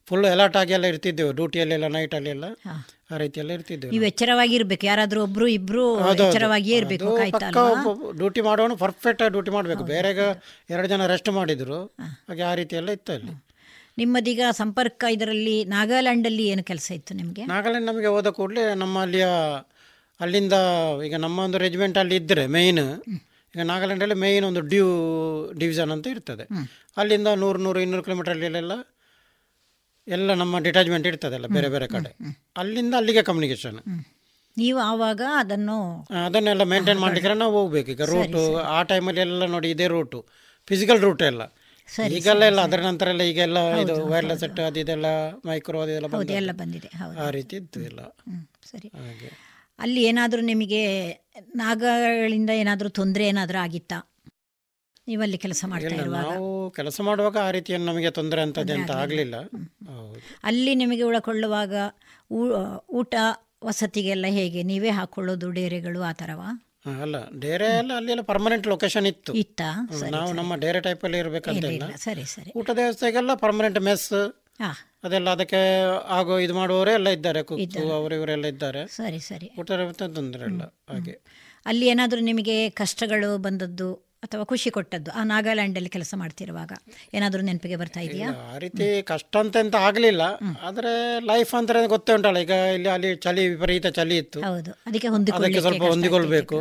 ಫುಲ್ 0.08 0.24
ಅಲರ್ಟ್ 0.26 0.56
ಆಗಿ 0.60 0.72
ಎಲ್ಲ 0.76 0.86
ಇರ್ತಿದ್ದೆವು 0.92 1.30
ಅಲ್ಲಿ 1.64 1.88
ನೈಟಲ್ಲೆಲ್ಲ 1.98 2.46
ಆ 3.12 3.16
ರೀತಿ 3.22 3.38
ಎಲ್ಲ 3.42 3.50
ಇರ್ತಿದ್ದೆವು 3.58 3.92
ನೀವು 3.94 4.06
ಎಚ್ಚರವಾಗಿರ್ಬೇಕು 4.10 4.84
ಯಾರಾದ್ರೂ 4.90 5.20
ಒಬ್ರು 5.26 5.46
ಇಬ್ರು. 5.58 5.84
ಎಚ್ಚರವಾಗಿಯೇ 6.26 6.76
ಇರಬೇಕು 6.80 7.12
ಡ್ಯೂಟಿ 8.20 8.42
ಮಾಡೋನು 8.48 8.76
ಪರ್ಫೆಕ್ಟ್ 8.84 9.22
ಆಗಿ 9.24 9.32
ಡ್ಯೂಟಿ 9.36 9.52
ಮಾಡಬೇಕು. 9.56 9.84
ಬೇರೆ 9.94 10.10
ಎರಡು 10.74 10.88
ಜನ 10.92 11.06
ರೆಸ್ಟ್ 11.12 11.30
ಮಾಡಿದ್ರು 11.38 11.78
ಹಾಗೆ 12.28 12.44
ಆ 12.50 12.54
ರೀತಿ 12.60 12.76
ಎಲ್ಲ 12.80 12.90
ಇತ್ತು 12.98 13.12
ಅಲ್ಲಿ. 13.18 13.34
ನಿಮ್ಮದೀಗ 13.98 14.42
ಸಂಪರ್ಕ 14.60 15.04
ಇದರಲ್ಲಿ 15.14 15.56
ನಾಗಾಲ್ಯಾಂಡಲ್ಲಿ 15.74 16.44
ಏನು 16.52 16.62
ಕೆಲಸ 16.70 16.88
ಇತ್ತು 16.98 17.12
ನಿಮಗೆ? 17.20 17.42
ನಾಗಾಲ್ಯಾಂಡ್ 17.54 17.88
ನಮಗೆ 17.90 18.10
ಹೋದ 18.14 18.28
ಕೂಡಲೇ 18.38 18.62
ನಮ್ಮ 18.82 18.96
ಅಲ್ಲಿಯ 19.06 19.26
ಅಲ್ಲಿಂದ 20.20 20.54
ಈಗ 21.06 21.16
ನಮ್ಮ 21.16 21.38
ಒಂದು 21.38 21.58
ರೆಜಿಮೆಂಟ್ 21.58 21.98
ಅಲ್ಲಿ 21.98 22.16
ಇದ್ದರೆ 22.16 22.46
ಮೇಯ್ನ್ 22.56 22.84
ಈಗ 23.54 23.62
ನಾಗಾಲ್ಯಾಂಡಲ್ಲಿ 23.62 24.14
ಮೇಯ್ನ್ 24.14 24.46
ಒಂದು 24.46 24.60
ಡ್ಯೂ 24.72 24.86
ಡಿವಿಷನ್ 25.58 25.92
ಅಂತ 25.94 26.06
ಇರ್ತದೆ. 26.06 26.44
ಅಲ್ಲಿಂದ 26.96 27.28
ನೂರು 27.42 27.58
ನೂರು 27.58 27.78
ಇನ್ನೂರು 27.80 28.02
ಕಿಲೋಮೀಟರ್ಲೆಲ್ಲ 28.02 28.74
ಎಲ್ಲ 30.08 30.34
ನಮ್ಮ 30.34 30.58
ಡಿಟ್ಯಾಚ್ಮೆಂಟ್ 30.58 31.06
ಇರ್ತದಲ್ಲ 31.06 31.46
ಬೇರೆ 31.56 31.68
ಬೇರೆ 31.68 31.86
ಕಡೆ. 31.86 32.10
ಅಲ್ಲಿಂದ 32.56 32.94
ಅಲ್ಲಿಗೆ 32.94 33.22
ಕಮ್ಯುನಿಕೇಶನ್ 33.22 33.80
ನೀವು 34.56 34.78
ಆವಾಗ 34.80 35.22
ಅದನ್ನು 35.38 35.76
ಅದನ್ನೆಲ್ಲ 36.26 36.62
ಮೇಂಟೈನ್ 36.72 37.00
ಮಾಡ್ಲಿಕ್ಕೆ 37.02 37.34
ನಾವು 37.42 37.54
ಹೋಗ್ಬೇಕು. 37.58 37.90
ಈಗ 37.90 38.04
ರೂಟು 38.12 38.40
ಆ 38.76 38.78
ಟೈಮಲ್ಲಿ 38.92 39.20
ಎಲ್ಲ 39.20 39.46
ನೋಡಿ 39.46 39.68
ಇದೇ 39.74 39.86
ರೂಟು 39.86 40.20
ಫಿಸಿಕಲ್ 40.68 41.00
ರೂಟ್ 41.00 41.22
ಎಲ್ಲ. 41.22 41.42
ಈಗೆಲ್ಲ 42.16 42.42
ಎಲ್ಲ 42.50 42.60
ಅದರ 42.68 42.80
ನಂತರ 42.80 43.08
ಎಲ್ಲ 43.08 43.22
ಈಗೆಲ್ಲ 43.30 43.58
ಇದು 43.82 43.94
ವೈರ್ಲೆಸ್ 44.12 44.40
ಸೆಟ್ 44.40 44.60
ಅದು 44.66 44.80
ಇದೆಲ್ಲ 44.82 45.06
ಮೈಕ್ರೋ 45.48 45.78
ಅದೆಲ್ಲ 45.84 46.08
ಬಂದಿದೆ 46.08 46.90
ಆ 47.24 47.28
ರೀತಿ 47.38 47.56
ಇತ್ತು 47.62 47.80
ಎಲ್ಲ. 47.90 48.00
ಸರಿ. 48.72 48.88
ಹಾಗೆ. 48.98 49.30
ಅಲ್ಲಿ 49.80 50.00
ಏನಾದರೂ 50.02 50.42
ನಿಮಗೆ 50.52 50.82
ನಾಗಗಳಿಂದ 51.56 52.50
ಏನಾದರೂ 52.62 52.88
ತೊಂದರೆ 52.98 53.24
ಏನಾದರೂ 53.26 53.58
ಆಗಿತ್ತಾ? 53.58 53.98
ನೀವಲ್ಲಿ 55.08 55.38
ಕೆಲಸ 55.38 55.64
ಮಾಡ್ತಾ 55.68 55.94
ಇರುವಾಗ? 55.94 56.24
ನಾವು 56.24 56.48
ಕೆಲಸ 56.70 57.00
ಮಾಡುವಾಗ 57.00 57.36
ಆ 57.46 57.50
ರೀತಿಯ 57.50 57.76
ನಮಗೆ 57.90 58.10
ತೊಂದರೆ 58.18 58.40
ಅಂತದ್ದು 58.42 58.74
ಅಂತ 58.74 58.90
ಆಗಲಿಲ್ಲ. 59.02 59.36
ಅಲ್ಲಿ 60.44 60.74
ನಿಮಗೆ 60.74 61.02
ಉಳ್ಕೊಳ್ಳುವಾಗ 61.02 61.74
ಊಟ 63.00 63.14
ವಸತಿಗೆಲ್ಲ 63.64 64.26
ಹೇಗೆ? 64.38 64.60
ನೀವೇ 64.62 64.90
ಹಾಕೊಳ್ಳೋದು 64.98 65.48
ಡೇರೆಗಳು 65.50 66.02
ಆ 66.02 66.12
ಥರವಾ? 66.12 66.50
ಅಲ್ಲ 67.04 67.16
ಡೇರೆ 67.40 67.66
ಎಲ್ಲ 67.78 67.92
ಅಲ್ಲಿ 67.96 68.10
ಎಲ್ಲ 68.12 68.22
ಪರ್ಮನೆಂಟ್ 68.22 68.66
ಲೊಕೇಶನ್ 68.66 69.06
ಇತ್ತು? 69.06 69.32
ಇತ್ತಾ 69.32 69.70
ನಾವು 70.10 70.30
ನಮ್ಮ 70.32 70.52
ಡೇರೆ 70.54 70.78
ಇರಬೇಕಂತ 71.18 71.56
ಇಲ್ಲ, 71.56 71.70
ಇಲ್ಲ. 71.70 71.86
ಇಲ್ಲ, 71.88 71.96
ಸರಿ 72.04 72.24
ಸರಿ. 72.34 72.50
ಊಟದ 72.60 72.78
ವ್ಯವಸ್ಥೆಗೆಲ್ಲ 72.78 73.34
ಪರ್ಮನೆಂಟ್ 73.44 73.80
ಮೆಸ್. 73.80 74.08
ಅದೆಲ್ಲ 75.04 75.30
ಅದಕ್ಕೆ 75.30 75.80
ಆಗೋ 76.08 76.38
ಇದು 76.38 76.54
ಮಾಡುವವರೇ 76.54 76.92
ಎಲ್ಲ 76.92 77.08
ಇದ್ದಾರೆ 77.08 77.42
ಕುಕ್ಕು 77.42 77.92
ಅವರು 77.92 78.14
ಇವರೆಲ್ಲ 78.14 78.46
ಇದ್ದಾರೆ. 78.46 78.86
ಸರಿ 78.86 79.18
ಸರಿ. 79.18 79.50
ಊಟ 79.60 79.72
ತೊಂದರೆ 80.02 80.44
ಇಲ್ಲ 80.44 80.62
ಹಾಗೆ. 80.62 81.20
ಅಲ್ಲಿ 81.66 81.86
ಏನಾದರೂ 81.86 82.20
ನಿಮಗೆ 82.20 82.70
ಕಷ್ಟಗಳು 82.70 83.38
ಬಂದದ್ದು 83.38 84.09
ಅಥವಾ 84.22 84.44
ಖುಷಿ 84.44 84.70
ಕೊಟ್ಟದ್ದು 84.70 85.10
ಆ 85.10 85.24
ನಾಗಾಲ್ಯಾಂಡಲ್ಲಿ 85.24 85.88
ಕೆಲಸ 85.88 86.14
ಮಾಡ್ತಿರುವಾಗ? 86.14 86.72
ಏನಾದರೂ 87.14 87.42
ನೆನಪಿಗೆ 87.42 87.76
ಬರ್ತಾ 87.76 88.00
ಇದೆಯಾ? 88.00 88.26
ಆ 88.46 88.58
ರೀತಿ 88.58 89.02
ಕಷ್ಟ 89.02 89.36
ಅಂತ 89.36 89.56
ಎಂತ 89.56 89.74
ಆಗಲಿಲ್ಲ. 89.74 90.22
ಆದರೆ 90.62 91.20
ಲೈಫ್ 91.20 91.54
ಅಂತ 91.54 91.70
ಗೊತ್ತೇ 91.86 92.12
ಉಂಟಲ್ಲ 92.12 92.38
ಈಗ 92.38 92.50
ಇಲ್ಲಿ 92.74 92.88
ಅಲ್ಲಿ 92.88 93.16
ಚಳಿ 93.16 93.48
ವಿಪರೀತ 93.48 93.86
ಚಳಿ 93.86 94.16
ಇತ್ತು. 94.16 94.40
ಹೌದು. 94.40 94.70
ಅದಕ್ಕೆ 94.86 95.08
ಹೊಂದಿಕೊಳ್ಳಿ 95.08 95.60
ಸ್ವಲ್ಪ 95.60 95.82
ಹೊಂದಿಕೊಳ್ಬೇಕು. 95.82 96.58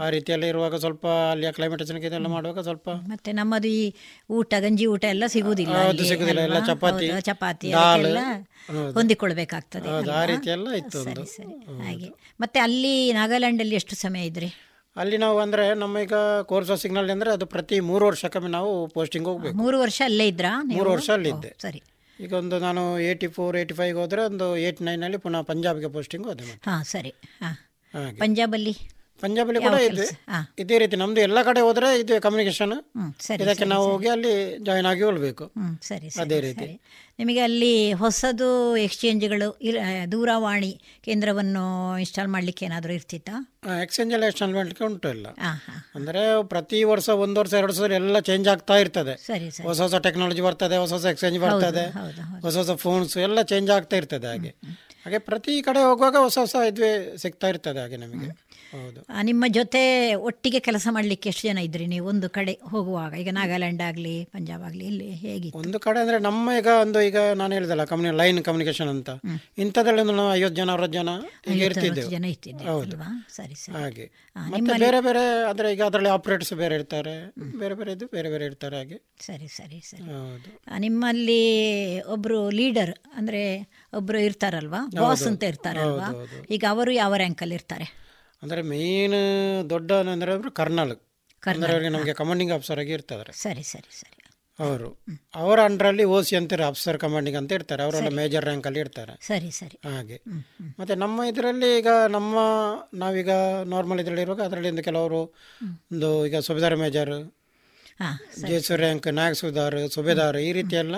ಆ 0.00 0.08
ರೀತಿಯಲ್ಲಿ 0.08 0.48
ಇರುವಾಗ 0.48 0.76
ಸ್ವಲ್ಪ 0.76 1.06
ಅಲ್ಲಿ 1.30 1.52
ಕ್ಲೈಮೇಟ್ 1.52 1.82
ಇದೆಲ್ಲ 2.02 2.26
ಮಾಡುವಾಗ 2.26 2.60
ಸ್ವಲ್ಪ 2.60 2.88
ಮತ್ತೆ 3.08 3.32
ನಮ್ಮದು 3.32 3.68
ಈ 3.68 3.82
ಊಟ 4.30 4.54
ಗಂಜಿ 4.60 4.86
ಊಟ 4.86 5.04
ಎಲ್ಲ 5.04 5.24
ಸಿಗುವುದಿಲ್ಲ 5.26 5.74
ಹೌದು, 5.74 5.88
ಅಲ್ಲಿ, 5.88 6.08
ಸಿಗುವುದಿಲ್ಲ. 6.08 6.40
ಎಲ್ಲ 6.40 6.58
ಚಪಾತಿ, 6.66 7.08
ಚಪಾತಿ. 7.20 7.70
ಹೊಂದಿಕೊಳ್ಬೇಕಾಗ್ತದೆ 8.94 9.88
ಹೌದು, 9.88 10.10
ಆ? 10.12 10.24
ರೀತಿ 10.24 10.50
ಎಲ್ಲ 10.50 10.68
ಇತ್ತು 10.72 11.04
ಸರಿ 11.04 11.26
ಸರಿ. 11.26 11.54
ಹಾಗೆ. 11.82 12.08
ಮತ್ತೆ 12.40 12.60
ಅಲ್ಲಿ 12.60 13.12
ನಾಗಾಲ್ಯಾಂಡಲ್ಲಿ 13.12 13.74
ಎಷ್ಟು 13.74 13.96
ಸಮಯ 13.96 14.24
ಇದ್ರಿ? 14.26 14.48
ಅಲ್ಲಿ 14.98 15.16
ನಾವು 15.16 15.38
ಅಂದರೆ 15.38 15.74
ನಮ್ಮ 15.74 15.98
ಈಗ 15.98 16.16
ಕೋರ್ಸ್ 16.42 16.72
ಸಿಗ್ನಲ್ 16.82 17.10
ಅಂದರೆ 17.10 17.30
ಅದು 17.32 17.46
ಪ್ರತಿ 17.46 17.80
ಮೂರು 17.80 18.06
ವರ್ಷಕ್ಕೊಮ್ಮೆ 18.06 18.48
ನಾವು 18.48 18.70
ಪೋಸ್ಟಿಂಗ್ 18.88 19.28
ಹೋಗ್ಬೇಕು. 19.28 19.56
ಮೂರು 19.56 19.78
ವರ್ಷ 19.80 20.02
ಅಲ್ಲೇ 20.04 20.26
ಇದ್ರಾ 20.26 20.52
ನೀವು? 20.62 20.78
ಮೂರು 20.78 20.90
ವರ್ಷ 20.90 21.10
ಅಲ್ಲಿದ್ದೆ 21.10 21.50
ಓ, 21.50 21.60
ಸರಿ. 21.62 21.80
ಈಗ 22.18 22.32
ಒಂದು 22.32 22.58
ನಾನು 22.58 22.82
ಏಯ್ಟಿ 23.00 23.26
ಫೋರ್ 23.28 23.56
ಏಯ್ಟಿ 23.56 23.74
ಫೈವ್ 23.74 23.96
ಹೋದ್ರೆ 23.98 24.22
ಒಂದು 24.22 24.56
ಏಯ್ಟಿ 24.58 24.84
ನೈನಲ್ಲಿ 24.84 25.18
ಪುನಃ 25.18 25.42
ಪಂಜಾಬ್ಗೆ 25.42 25.88
ಪೋಸ್ಟಿಂಗ್ 25.88 26.26
ಹೋದೆ 26.26 26.44
ಮತ್ತೆ. 26.44 26.70
ಹಾ 26.70 26.82
ಸರಿ. 26.82 27.12
ಹಾಂ. 27.42 27.56
ಹಾಗೆ. 27.94 28.16
ಪಂಜಾಬಲ್ಲಿ 28.18 28.74
ಪಂಜಾಬಲ್ಲಿ 29.22 29.60
ಕೂಡ? 29.64 29.76
ಇದೆ. 29.88 30.06
ಇದೇ 30.62 30.76
ರೀತಿ 30.82 30.96
ನಮ್ದು 31.02 31.20
ಎಲ್ಲ 31.26 31.38
ಕಡೆ 31.48 31.60
ಹೋದ್ರೆ 31.66 31.88
ಇದು 32.02 32.14
ಕಮ್ಯುನಿಕೇಶನ್ 32.26 32.74
ಇದಕ್ಕೆ 33.44 33.66
ನಾವು 33.72 33.84
ಹೋಗಿ 33.92 34.08
ಅಲ್ಲಿ 34.14 34.32
ಜಾಯಿನ್ 34.68 34.88
ಆಗಿ 34.92 35.04
ಹೋಗ್ಬೇಕು. 35.08 35.44
ಸರಿ 35.88 36.08
ಅದೇ 36.24 36.38
ರೀತಿ. 36.46 36.68
ನಿಮಗೆ 37.20 37.40
ಅಲ್ಲಿ 37.46 37.70
ಹೊಸದು 38.02 38.48
ಎಕ್ಸ್ಚೇಂಜ್ಗಳು 38.84 39.48
ದೂರವಾಣಿ 40.12 40.72
ಕೇಂದ್ರವನ್ನು 41.06 41.62
ಇನ್ಸ್ಟಾಲ್ 42.04 42.30
ಮಾಡಲಿಕ್ಕೆ 42.34 42.64
ಏನಾದರೂ 42.68 42.92
ಇರ್ತಿತ್ತಾ? 42.98 43.34
ಎಕ್ಸ್ಚೇಂಜ್ 43.84 44.12
ಎಲ್ಲ 44.16 44.24
ಇನ್ಸ್ಟಾಲ್ 44.30 44.54
ಮಾಡ್ಲಿಕ್ಕೆ 44.58 44.84
ಉಂಟು 44.88 45.10
ಇಲ್ಲ 45.16 45.28
ಅಂದರೆ 45.98 46.22
ಪ್ರತಿ 46.52 46.80
ವರ್ಷ 46.92 47.08
ಒಂದು 47.24 47.38
ವರ್ಷ 47.42 47.54
ಎರಡು 47.60 47.72
ವರ್ಷ 47.72 47.92
ಎಲ್ಲ 48.00 48.20
ಚೇಂಜ್ 48.28 48.48
ಆಗ್ತಾ 48.54 48.76
ಇರ್ತದೆ. 48.84 49.14
ಹೊಸ 49.68 49.78
ಹೊಸ 49.86 49.94
ಟೆಕ್ನಾಲಜಿ 50.06 50.44
ಬರ್ತದೆ 50.48 50.76
ಹೊಸ 50.84 50.92
ಹೊಸ 50.98 51.06
ಎಕ್ಸ್ಚೇಂಜ್ 51.14 51.38
ಬರ್ತದೆ. 51.46 51.86
ಹೊಸ 52.46 52.54
ಹೊಸ 52.62 52.76
ಫೋನ್ಸ್ 52.84 53.16
ಎಲ್ಲ 53.28 53.42
ಚೇಂಜ್ 53.52 53.72
ಆಗ್ತಾ 53.78 53.98
ಇರ್ತದೆ 54.02 54.28
ಹಾಗೆ. 54.32 54.52
ಹಾಗೆ 55.04 55.18
ಪ್ರತಿ 55.30 55.52
ಕಡೆ 55.68 55.80
ಹೋಗುವಾಗ 55.88 56.16
ಹೊಸ 56.26 56.36
ಹೊಸ 56.44 56.54
ಇದುವೆ 56.70 56.92
ಸಿಗ್ತಾ 57.24 57.48
ಇರ್ತದೆ 57.54 57.80
ಹಾಗೆ 57.84 57.98
ನಮಗೆ. 58.04 58.28
ನಿಮ್ಮ 59.22 59.44
ಜೊತೆ 59.48 60.14
ಒಟ್ಟಿಗೆ 60.14 60.60
ಕೆಲಸ 60.60 60.86
ಮಾಡ್ಲಿಕ್ಕೆ 60.90 61.28
ಎಷ್ಟು 61.28 61.48
ಜನ 61.48 61.58
ಇದ್ರಿ 61.58 61.86
ನೀವು? 61.86 62.08
ಒಂದು 62.08 62.30
ಕಡೆ 62.30 62.52
ಹೋಗುವಾಗ 62.68 63.14
ಈಗ 63.14 63.28
ನಾಗಾಲ್ಯಾಂಡ್ 63.30 63.82
ಆಗಲಿ 63.82 64.24
ಪಂಜಾಬ್ 64.24 64.62
ಆಗಲಿ 64.62 64.84
ಇಲ್ಲಿ 64.84 65.10
ಹೇಗೆ 65.10 65.50
ಒಂದು 65.54 65.78
ಕಡೆ 65.78 66.00
ಅಂದ್ರೆ 66.00 66.18
ನಮ್ಮ 66.18 66.52
ಈಗ 66.58 66.66
ಒಂದು 66.80 67.00
ಈಗ 67.00 67.18
ನಾನು 67.34 67.54
ಹೇಳಿದಲ್ಲ 67.54 67.84
ಕಮ್ಯುನಿ 67.84 68.16
ಲೈನ್ 68.18 68.44
ಕಮ್ಯುನಿಕೇಶನ್ 68.44 68.88
ಅಂತ. 68.88 69.10
ಇಂಥದ್ರಲ್ಲಿ 69.58 70.12
ನಾವು 70.12 70.34
ಐವತ್ತು 70.34 70.56
ಜನ 70.56 70.70
ಅವರ 70.70 70.86
ಜನ 70.86 71.08
ಈಗ 71.46 71.72
ಜನ 72.08 72.24
ಅಲ್ವಾ? 72.68 73.26
ಸರಿ 73.36 73.54
ಸರಿ. 73.54 73.74
ಹಾಗೆ. 73.76 74.06
ಮತ್ತೆ 74.36 74.78
ಬೇರೆ 74.78 75.00
ಬೇರೆ 75.00 75.44
ಅಂದ್ರೆ 75.48 75.72
ಈಗ 75.72 75.82
ಅದರಲ್ಲಿ 75.82 76.08
ಆಪರೇಟರ್ಸ್ 76.08 76.54
ಬೇರೆ 76.54 76.74
ಇರ್ತಾರೆ. 76.74 77.14
ಬೇರೆ 77.58 77.74
ಬೇರೆ 77.74 77.92
ಇದು 77.92 78.06
ಬೇರೆ 78.06 78.28
ಬೇರೆ 78.28 78.44
ಇರ್ತಾರೆ 78.44 78.76
ಹಾಗೆ. 78.76 78.98
ಸರಿ 79.20 79.48
ಸರಿ 79.48 79.80
ಸರಿ. 79.80 80.02
ಹೌದು. 80.02 80.50
ನಿಮ್ಮಲ್ಲಿ 80.78 81.40
ಒಬ್ರು 82.06 82.50
ಲೀಡರ್ 82.50 82.94
ಅಂದ್ರೆ 83.14 83.42
ಒಬ್ರು 83.92 84.18
ಇರ್ತಾರಲ್ವಾ? 84.18 84.80
ಬಾಸ್ 85.00 85.22
ಅಂತ 85.22 85.44
ಇರ್ತಾರಲ್ವಾ. 85.44 86.08
ಈಗ 86.50 86.64
ಅವರು 86.68 86.90
ಯಾವ 86.92 87.14
ರ್ಯಾಂಕಲ್ಲಿ 87.16 87.54
ಇರ್ತಾರೆ? 87.54 88.07
ಅಂದರೆ 88.42 88.62
ಮೇನ್ 88.62 89.18
ದೊಡ್ಡ 89.70 89.92
ಅಂದರೆ 89.92 90.32
ಅವರು 90.32 90.50
ಕರ್ನಲ್. 90.50 90.94
ಕರ್ನಲ್ಗೆ 91.42 91.88
ನಮಗೆ 91.88 92.12
ಕಮಾಂಡಿಂಗ್ 92.12 92.52
ಆಫೀಸರ್ 92.52 92.78
ಆಗಿ 92.78 92.92
ಇರ್ತಾರೆ. 92.92 93.32
ಸರಿ 93.32 93.62
ಸರಿ 93.62 93.92
ಸರಿ. 93.92 94.14
ಅವರು. 94.58 94.88
ಅವರ 95.34 95.60
ಅಂಡರಲ್ಲಿ 95.60 96.04
ಓ 96.04 96.22
ಸಿ 96.22 96.36
ಅಂತಾರೆ 96.36 96.64
ಆಫೀಸರ್ 96.64 96.98
ಕಮಾಂಡಿಂಗ್ 96.98 97.38
ಅಂತ 97.38 97.52
ಇರ್ತಾರೆ. 97.52 97.82
ಅವರೆಲ್ಲ 97.82 98.08
ಮೇಜರ್ 98.08 98.44
ರ್ಯಾಂಕಲ್ಲಿ 98.44 98.80
ಇರ್ತಾರೆ. 98.80 99.12
ಸರಿ 99.20 99.50
ಸರಿ. 99.50 99.76
ಹಾಗೆ. 99.84 100.20
ಮತ್ತೆ 100.78 100.94
ನಮ್ಮ 100.94 101.24
ಇದರಲ್ಲಿ 101.24 101.78
ಈಗ 101.78 101.86
ನಮ್ಮ 102.08 102.38
ನಾವೀಗ 102.94 103.30
ನಾರ್ಮಲ್ 103.64 104.00
ಇದರಲ್ಲಿ 104.00 104.22
ಇರುವಾಗ 104.22 104.40
ಅದರಲ್ಲಿ 104.40 104.68
ಒಂದು 104.68 104.82
ಕೆಲವರು 104.82 105.20
ಒಂದು 105.90 106.26
ಈಗ 106.26 106.38
ಸುಬೇದಾರ್ 106.38 106.76
ಮೇಜರ್ 106.76 107.14
ಜೇಸು 108.48 108.76
ರ್ಯಾಂಕ್ 108.76 109.08
ನಾಯಕ್ 109.12 109.36
ಸುಬೇದಾರ್ 109.36 109.88
ಸುಬೇದಾರ್ 109.88 110.36
ಈ 110.36 110.52
ರೀತಿ 110.52 110.76
ಎಲ್ಲ 110.76 110.96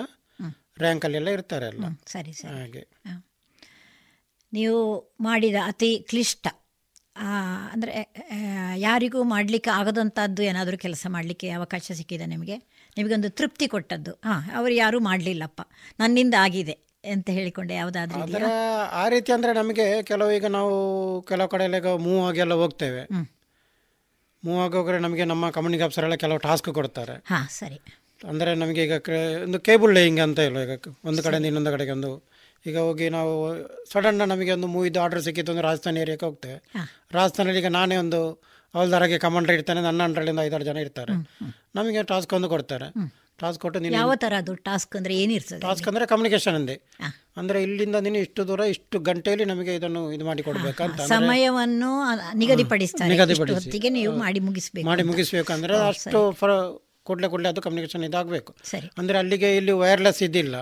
ರ್ಯಾಂಕಲ್ಲೆಲ್ಲ 0.77 1.29
ಇರ್ತಾರೆ 1.29 1.65
ಎಲ್ಲ. 1.65 1.83
ಸರಿ 2.05 2.33
ಸರಿ. 2.33 2.55
ಹಾಗೆ. 2.55 2.83
ನೀವು 4.53 4.79
ಮಾಡಿದ 5.21 5.55
ಅತಿ 5.63 6.05
ಕ್ಲಿಷ್ಟ 6.09 6.47
ಅಂದ್ರೆ 7.73 7.93
ಯಾರಿಗೂ 8.85 9.19
ಮಾಡಲಿಕ್ಕೆ 9.33 9.71
ಆಗದಂಥದ್ದು 9.79 10.41
ಏನಾದರೂ 10.49 10.77
ಕೆಲಸ 10.85 11.05
ಮಾಡಲಿಕ್ಕೆ 11.09 11.49
ಅವಕಾಶ 11.57 11.85
ಸಿಕ್ಕಿದೆ 11.99 12.25
ನಿಮಗೆ? 12.25 12.55
ನಿಮಗೊಂದು 12.97 13.29
ತೃಪ್ತಿ 13.39 13.67
ಕೊಟ್ಟದ್ದು. 13.73 14.13
ಹಾಂ 14.25 14.41
ಅವರು 14.59 14.73
ಯಾರೂ 14.83 14.99
ಮಾಡಲಿಲ್ಲಪ್ಪ. 15.09 15.61
ನನ್ನಿಂದ 15.99 16.35
ಆಗಿದೆ 16.45 16.75
ಅಂತ 17.13 17.29
ಹೇಳಿಕೊಂಡೆ 17.37 17.75
ಯಾವುದಾದ್ರೂ 17.81 18.49
ಆ 19.01 19.03
ರೀತಿ 19.13 19.31
ಅಂದರೆ 19.35 19.53
ನಮಗೆ 19.59 19.85
ಕೆಲವು 20.09 20.31
ಈಗ 20.37 20.47
ನಾವು 20.57 20.73
ಕೆಲವು 21.29 21.49
ಕಡೆ 21.55 21.67
ಮೂವ್ 22.07 22.21
ಆಗಿ 22.27 22.41
ಎಲ್ಲ 22.45 22.57
ಹೋಗ್ತೇವೆ. 22.63 23.03
ಮೂವ್ 24.43 24.59
ಆಗಿ 24.65 24.75
ಹೋಗ್ರೆ 24.79 24.99
ನಮಗೆ 24.99 25.25
ನಮ್ಮ 25.31 25.49
ಕಮ್ಯುನಿಟಿ 25.57 25.83
ಆಫೀಸರ್ 25.87 26.05
ಎಲ್ಲ 26.07 26.17
ಕೆಲವು 26.25 26.39
ಟಾಸ್ಕ್ 26.47 26.69
ಕೊಡ್ತಾರೆ. 26.77 27.15
ಹಾಂ 27.31 27.47
ಸರಿ. 27.59 27.79
ಅಂದರೆ 28.29 28.51
ನಮಗೆ 28.61 28.81
ಈಗ 28.85 28.93
ಒಂದು 29.45 29.59
ಕೇಬಲ್ 29.67 29.93
ಲೇಯಿಂಗ್ 29.97 30.21
ಅಂತ 30.25 30.39
ಇಲ್ಲ 30.49 30.59
ಈಗ 30.65 30.73
ಒಂದು 31.09 31.21
ಕಡೆಯಿಂದ 31.25 31.47
ಇನ್ನೊಂದು 31.51 31.71
ಕಡೆಗೆ 31.75 31.91
ಒಂದು 31.97 32.11
ಈಗ 32.65 32.77
ಹೋಗಿ 32.87 33.07
ನಾವು 33.17 33.33
ಸಡನ್ 33.91 34.19
ನಮಗೆ 34.33 34.51
ಒಂದು 34.57 34.67
ಮೂವಿದು 34.75 34.99
ಆರ್ಡರ್ 35.03 35.21
ಸಿಕ್ಕಿತ್ತು 35.27 35.51
ಅಂದ್ರೆ 35.53 35.65
ರಾಜಸ್ಥಾನ 35.67 36.01
ಏರಿಯಾಕ್ಕೆ 36.03 36.27
ಹೋಗ್ತೇವೆ 36.29 36.57
ರಾಜಸ್ಥಾನಲ್ಲಿ 37.17 37.61
ಈಗ 37.63 37.71
ನಾನೇ 37.79 37.97
ಒಂದು 38.03 38.19
ಅವಲ್ದಾರಾಗೆ 38.73 39.17
ಕಮಾಂಡರ್ 39.23 39.55
ಇರ್ತಾನೆ 39.57 39.79
ನನ್ನ 39.87 40.01
ಅಂಡರಲ್ಲಿಂದ 40.07 40.41
ಐದಾರು 40.47 40.65
ಜನ 40.67 40.77
ಇರ್ತಾರೆ. 40.85 41.13
ನಮಗೆ 41.77 42.01
ಟಾಸ್ಕ್ 42.11 42.33
ಒಂದು 42.37 42.49
ಕೊಡ್ತಾರೆ. 42.53 42.87
ಟಾಸ್ಕ್ 43.41 43.61
ಕೊಟ್ಟು 43.63 43.79
ನೀನು 43.83 43.95
ಯಾವ 43.99 44.11
ಥರ 44.23 44.33
ಅದು 44.43 44.53
ಟಾಸ್ಕ್ 44.67 44.93
ಅಂದರೆ 44.99 45.13
ಏನಿರ್ತದೆ 45.23 45.59
ಟಾಸ್ಕ್ 45.65 45.87
ಅಂದರೆ 45.89 46.05
ಕಮ್ಯುನಿಕೇಶನ್ 46.11 46.55
ಅಂದೆ. 46.59 46.75
ಅಂದರೆ 47.39 47.57
ಇಲ್ಲಿಂದ 47.65 47.97
ನೀನು 48.05 48.19
ಇಷ್ಟು 48.25 48.41
ದೂರ 48.49 48.61
ಇಷ್ಟು 48.73 48.99
ಗಂಟೆಯಲ್ಲಿ 49.09 49.45
ನಮಗೆ 49.51 49.73
ಇದನ್ನು 49.79 50.01
ಇದು 50.15 50.25
ಮಾಡಿ 50.29 50.43
ಕೊಡ್ಬೇಕು 50.47 50.81
ಅಂದ್ರೆ 50.87 51.09
ಸಮಯವನ್ನು 51.15 51.91
ನಿಗದಿಪಡಿಸ್ತಾರೆ. 52.41 53.09
ನಿಗದಿಪಡಿಸಿ. 53.13 53.79
ನೀವು 53.99 54.13
ಮಾಡಿ 54.23 54.41
ಮುಗಿಸಬೇಕು 54.47 54.87
ಮಾಡಿ 54.91 55.05
ಮುಗಿಸಬೇಕು 55.11 55.11
ಮುಗಿಸ್ಬೇಕಂದ್ರೆ 55.11 55.77
ಅಷ್ಟು 55.91 56.21
ಫರ್ 56.41 56.55
ಕೂಡಲೇ 57.09 57.29
ಕೂಡಲೇ 57.33 57.49
ಅದು 57.53 57.61
ಕಮ್ಯುನಿಕೇಶನ್ 57.67 58.05
ಇದಾಗಬೇಕು. 58.11 58.51
ಅಂದರೆ 59.01 59.17
ಅಲ್ಲಿಗೆ 59.23 59.51
ಇಲ್ಲಿ 59.61 59.75
ವೈರ್ಲೆಸ್ 59.83 60.21
ಇದ್ದಿಲ್ಲ 60.27 60.55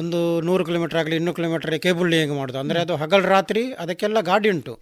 ಒಂದು 0.00 0.18
ನೂರು 0.48 0.62
ಕಿಲೋಮೀಟರ್ 0.68 0.98
ಆಗಲಿ 1.00 1.14
ಇನ್ನೂರು 1.20 1.36
ಕಿಲೋಮೀಟರ್ 1.38 1.72
ಕೇಬಲ್ 1.86 2.08
ಲೇಯಿಂಗ್ 2.14 2.34
ಮಾಡೋದು? 2.40 2.58
ಅಂದರೆ 2.62 2.78
ಅದು 2.84 2.94
ಹಗಲು 3.02 3.26
ರಾತ್ರಿ 3.34 3.62
ಅದಕ್ಕೆಲ್ಲ 3.82 4.20
ಗಾಡಿ 4.30 4.48
ಉಂಟು. 4.54 4.74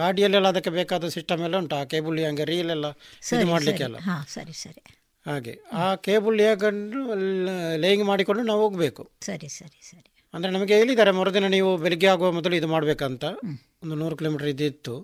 ಗಾಡಿಯಲ್ಲೆಲ್ಲ 0.00 0.48
ಅದಕ್ಕೆ 0.54 0.70
ಬೇಕಾದ 0.78 1.08
ಸಿಸ್ಟಮ್ 1.16 1.40
ಎಲ್ಲ 1.46 1.56
ಉಂಟು. 1.62 1.74
ಆ 1.80 1.84
ಕೇಬಲ್ 1.92 2.18
ಹಂಗೆ 2.28 2.44
ರೀಲ್ 2.52 2.70
ಎಲ್ಲ 2.76 2.86
ಇದು 2.90 3.26
ಸರಿ 3.30 3.46
ಮಾಡಲಿಕ್ಕೆಲ್ಲ. 3.52 3.96
ಸರಿ 3.96 4.22
ಸರಿ 4.34 4.54
ಸರಿ. 4.62 4.82
ಹಾಗೆ. 5.26 5.54
ಆ 5.82 5.86
ಕೇಬಲ್ 6.06 6.38
ಹೇಗಂಡು 6.46 7.00
ಲೇಯಿಂಗ್ 7.84 8.04
ಮಾಡಿಕೊಂಡು 8.10 8.42
ನಾವು 8.50 8.62
ಹೋಗಬೇಕು. 8.66 9.02
ಸರಿ 9.28 9.48
ಸರಿ 9.58 9.78
ಸರಿ. 9.90 10.08
ಅಂದರೆ 10.34 10.50
ನಮಗೆ 10.52 10.74
ಹೇಳಿದ್ದಾರೆ 10.78 11.12
ಮರುದಿನ 11.18 11.48
ನೀವು 11.56 11.70
ಬೆಳಿಗ್ಗೆ 11.84 12.08
ಆಗುವ 12.14 12.28
ಮೊದಲು 12.38 12.54
ಇದು 12.60 12.68
ಮಾಡಬೇಕಂತ. 12.74 13.24
ಒಂದು 13.82 13.96
ನೂರು 14.02 14.16
ಕಿಲೋಮೀಟರ್ 14.20 14.50
ಇದಿತ್ತು 14.54 14.94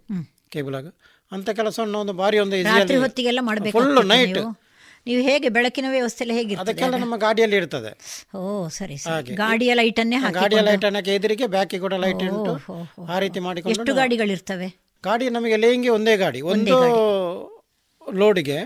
ಕೇಬಲ್ 0.55 0.76
ಆಗ. 0.80 0.89
ಅಂತ 1.32 1.48
ಕೆಲಸವನ್ನು 1.59 1.98
ಒಂದು 2.05 2.14
ಬಾರಿ 2.22 2.36
ಒಂದು 2.44 2.56
ಫುಲ್ 3.76 3.98
ನೈಟ್ 4.14 4.40
ನೀವು 5.09 5.22
ಹೇಗೆ 5.28 5.48
ಬೆಳಕಿನ 5.56 5.86
ವ್ಯವಸ್ಥೆ 5.90 6.24
ಹೇಗೆ 6.39 6.56
ಅದಕ್ಕೆಲ್ಲ 6.62 6.97
ನಮ್ಮ 7.05 7.16
ಗಾಡಿಯಲ್ಲಿ 7.26 7.56
ಇರ್ತದೆ. 7.56 7.93
ಓ 8.39 8.43
ಸರಿ 8.78 8.97
ಸರಿ. 8.97 9.35
ಗಾಡಿಯ 9.43 9.74
ಲೈಟನ್ನೇ 9.74 10.18
ಹಾಕಿ 10.24 10.39
ಗಾಡಿಯ 10.40 10.62
ಲೈಟ್ 10.68 10.85
ಅನ್ನಕ್ಕೆ 10.85 11.14
ಎದುರಿಗೆ 11.18 11.47
ಬ್ಯಾಕಿಗೆ 11.56 11.82
ಕೂಡ 11.86 11.94
ಲೈಟ್ 12.05 12.24
ಉಂಟು. 12.30 12.55
ಆ 13.14 13.18
ರೀತಿ 13.24 13.40
ಮಾಡಿಕೊಂಡು 13.47 13.74
ಎಷ್ಟು 13.74 13.85
ಗಾಡಿಗಳು 13.85 14.01
ಗಾಡಿಗಳಿರ್ತವೆ? 14.02 14.68
ಗಾಡಿ 15.05 15.26
ನಮಗೆ 15.36 15.56
ಲೇಂಗಿ 15.64 15.90
ಒಂದೇ 15.98 16.16
ಗಾಡಿ. 16.24 16.40
ಒಂದು 16.55 16.76
ಲೋಡ್ಗೆ 18.02 18.59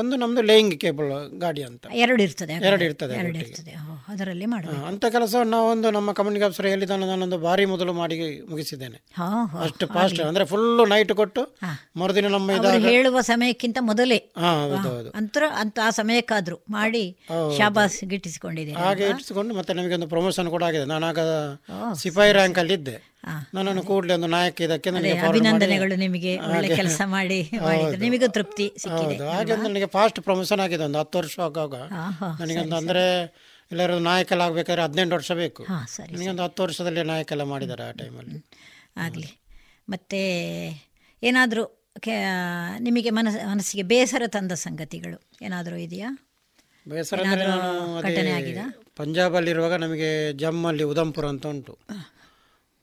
ಒಂದು 0.00 0.14
ನಮ್ದು 0.22 0.42
ಲೇಯಿಂಗ್ 0.50 0.74
ಕೇಬಲ್ 0.82 1.10
ಗಾಡಿ 1.44 1.62
ಅಂತ. 1.68 1.84
ಎರಡು 2.04 2.20
ಇರ್ತದೆ 2.26 2.54
ಎರಡು 2.68 2.84
ಇರ್ತದೆ 2.88 3.14
ಎರಡು 3.20 3.38
ಇರ್ತದೆ. 3.42 3.72
ಅದರಲ್ಲಿ 4.12 4.46
ಮಾಡಬೇಕು 4.52 4.84
ಅಂತ 4.90 5.04
ಕೆಲಸವನ್ನು 5.14 5.52
ನಾವು 5.56 5.66
ಒಂದು 5.74 5.88
ನಮ್ಮ 5.96 6.12
ಕಮ್ಯುನಿಟಿ 6.18 6.44
ಆಫೀಸರ್ 6.46 6.68
ಹೇಳಿದ 6.72 6.96
ನಾನೊಂದು 7.02 7.38
ಬಾರಿ 7.46 7.64
ಮೊದಲು 7.72 7.92
ಮಾಡಿ 8.00 8.16
ಮುಗಿಸಿದ್ದೇನೆ. 8.50 8.98
ಅಷ್ಟು 9.64 9.86
ಫಾಸ್ಟ್ 9.94 10.20
ಅಂದ್ರೆ 10.28 10.46
ಫುಲ್ 10.52 10.82
ನೈಟ್ 10.94 11.12
ಕೊಟ್ಟು 11.20 11.44
ಮರುದಿನ 12.02 12.30
ನಮ್ಮ 12.36 12.58
ಹೇಳುವ 12.88 13.20
ಸಮಯಕ್ಕಿಂತ 13.32 13.78
ಮೊದಲೇ. 13.90 14.18
ಅಂತರ 15.20 15.44
ಅಂತ 15.62 15.78
ಆ 15.88 15.90
ಸಮಯಕ್ಕಾದ್ರು 16.00 16.58
ಮಾಡಿ. 16.78 17.04
ಶಾಬಾಸ್ 17.58 18.00
ಗಿಟ್ಟಿಸಿಕೊಂಡಿದೆ 18.12 18.74
ಹಾಗೆ 18.82 19.06
ಇಟ್ಟಿಸಿಕೊಂಡು 19.12 19.54
ಮತ್ತೆ 19.60 19.74
ನಮಗೆ 19.80 19.96
ಒಂದು 20.00 20.10
ಪ್ರಮೋಷನ್ 20.16 20.50
ಕೂಡ 20.56 20.62
ಆಗಿದೆ. 20.70 20.84
ನಾನು 20.94 21.06
ಆಗ 21.12 21.20
ಸಿಪಾಯಿ 22.02 22.32
ರ್ಯಾಂಕ್ 22.38 22.60
ಅಲ್ಲಿ 22.62 22.76
ಇದ್ದೆ. 22.80 22.98
ನನ್ನನ್ನು 23.54 23.82
ಕೂಡಲೇ 23.88 24.12
ಒಂದು 24.14 24.28
ನಾಯಕ 24.34 24.60
ಇದಕ್ಕೆ 24.66 24.90
ನನಗೆ 24.94 25.10
ಅಭಿನಂದನೆಗಳು 25.26 25.96
ನಿಮಗೆ. 25.96 26.32
ಒಳ್ಳೆ 26.52 26.68
ಕೆಲಸ 26.80 27.00
ಮಾಡಿ. 27.12 27.38
ನಿಮಗೂ 28.04 28.28
ತೃಪ್ತಿ 28.36 28.66
ಸಿಕ್ಕಿದೆ. 28.82 29.16
ಹಾಗೆ 29.34 29.52
ನನಗೆ 29.82 29.92
ಫಾಸ್ಟ್ 29.94 30.18
ಪ್ರಮೋಷನ್ 30.26 30.60
ಆಗಿದೆ 30.64 30.82
ಒಂದು 30.88 30.98
ಹತ್ತು 30.98 31.16
ವರ್ಷ 31.18 31.36
ಆಗುವಾಗ. 31.46 31.76
ನನಗೊಂದು 32.40 32.76
ಅಂದರೆ 32.80 33.04
ಎಲ್ಲರೂ 33.70 33.94
ನಾಯಕೆಲ್ಲ 34.06 34.42
ಆಗಬೇಕಾದ್ರೆ 34.48 34.82
ಹದಿನೆಂಟು 34.86 35.14
ವರ್ಷ 35.18 35.32
ಬೇಕು. 35.40 35.62
ನನಗೊಂದು 36.12 36.42
ಹತ್ತು 36.46 36.60
ವರ್ಷದಲ್ಲಿ 36.62 37.02
ನಾಯಕಲ್ಲ 37.10 37.44
ಮಾಡಿದ್ದಾರೆ 37.52 37.84
ಆ 37.88 37.92
ಟೈಮಲ್ಲಿ. 38.00 38.38
ಆಗಲಿ. 39.04 39.30
ಮತ್ತು 39.92 40.20
ಏನಾದರೂ 41.22 41.64
ನಿಮಗೆ 42.86 43.10
ಮನಸ್ 43.18 43.38
ಮನಸ್ಸಿಗೆ 43.52 43.84
ಬೇಸರ 43.92 44.22
ತಂದ 44.36 44.52
ಸಂಗತಿಗಳು 44.66 45.18
ಏನಾದರೂ 45.46 45.76
ಇದೆಯಾ? 45.86 46.10
ಬೇಸರ 46.86 47.18
ಅಂದರೆ 47.24 47.44
ನಾನು? 47.50 48.64
ಪಂಜಾಬಲ್ಲಿರುವಾಗ 49.00 49.74
ನಮಗೆ 49.84 50.10
ಜಮ್ಮಲ್ಲಿ 50.44 50.86
ಉದಂಪುರ 50.92 51.26
ಅಂತ 51.34 51.46
ಉಂಟು. 51.54 51.74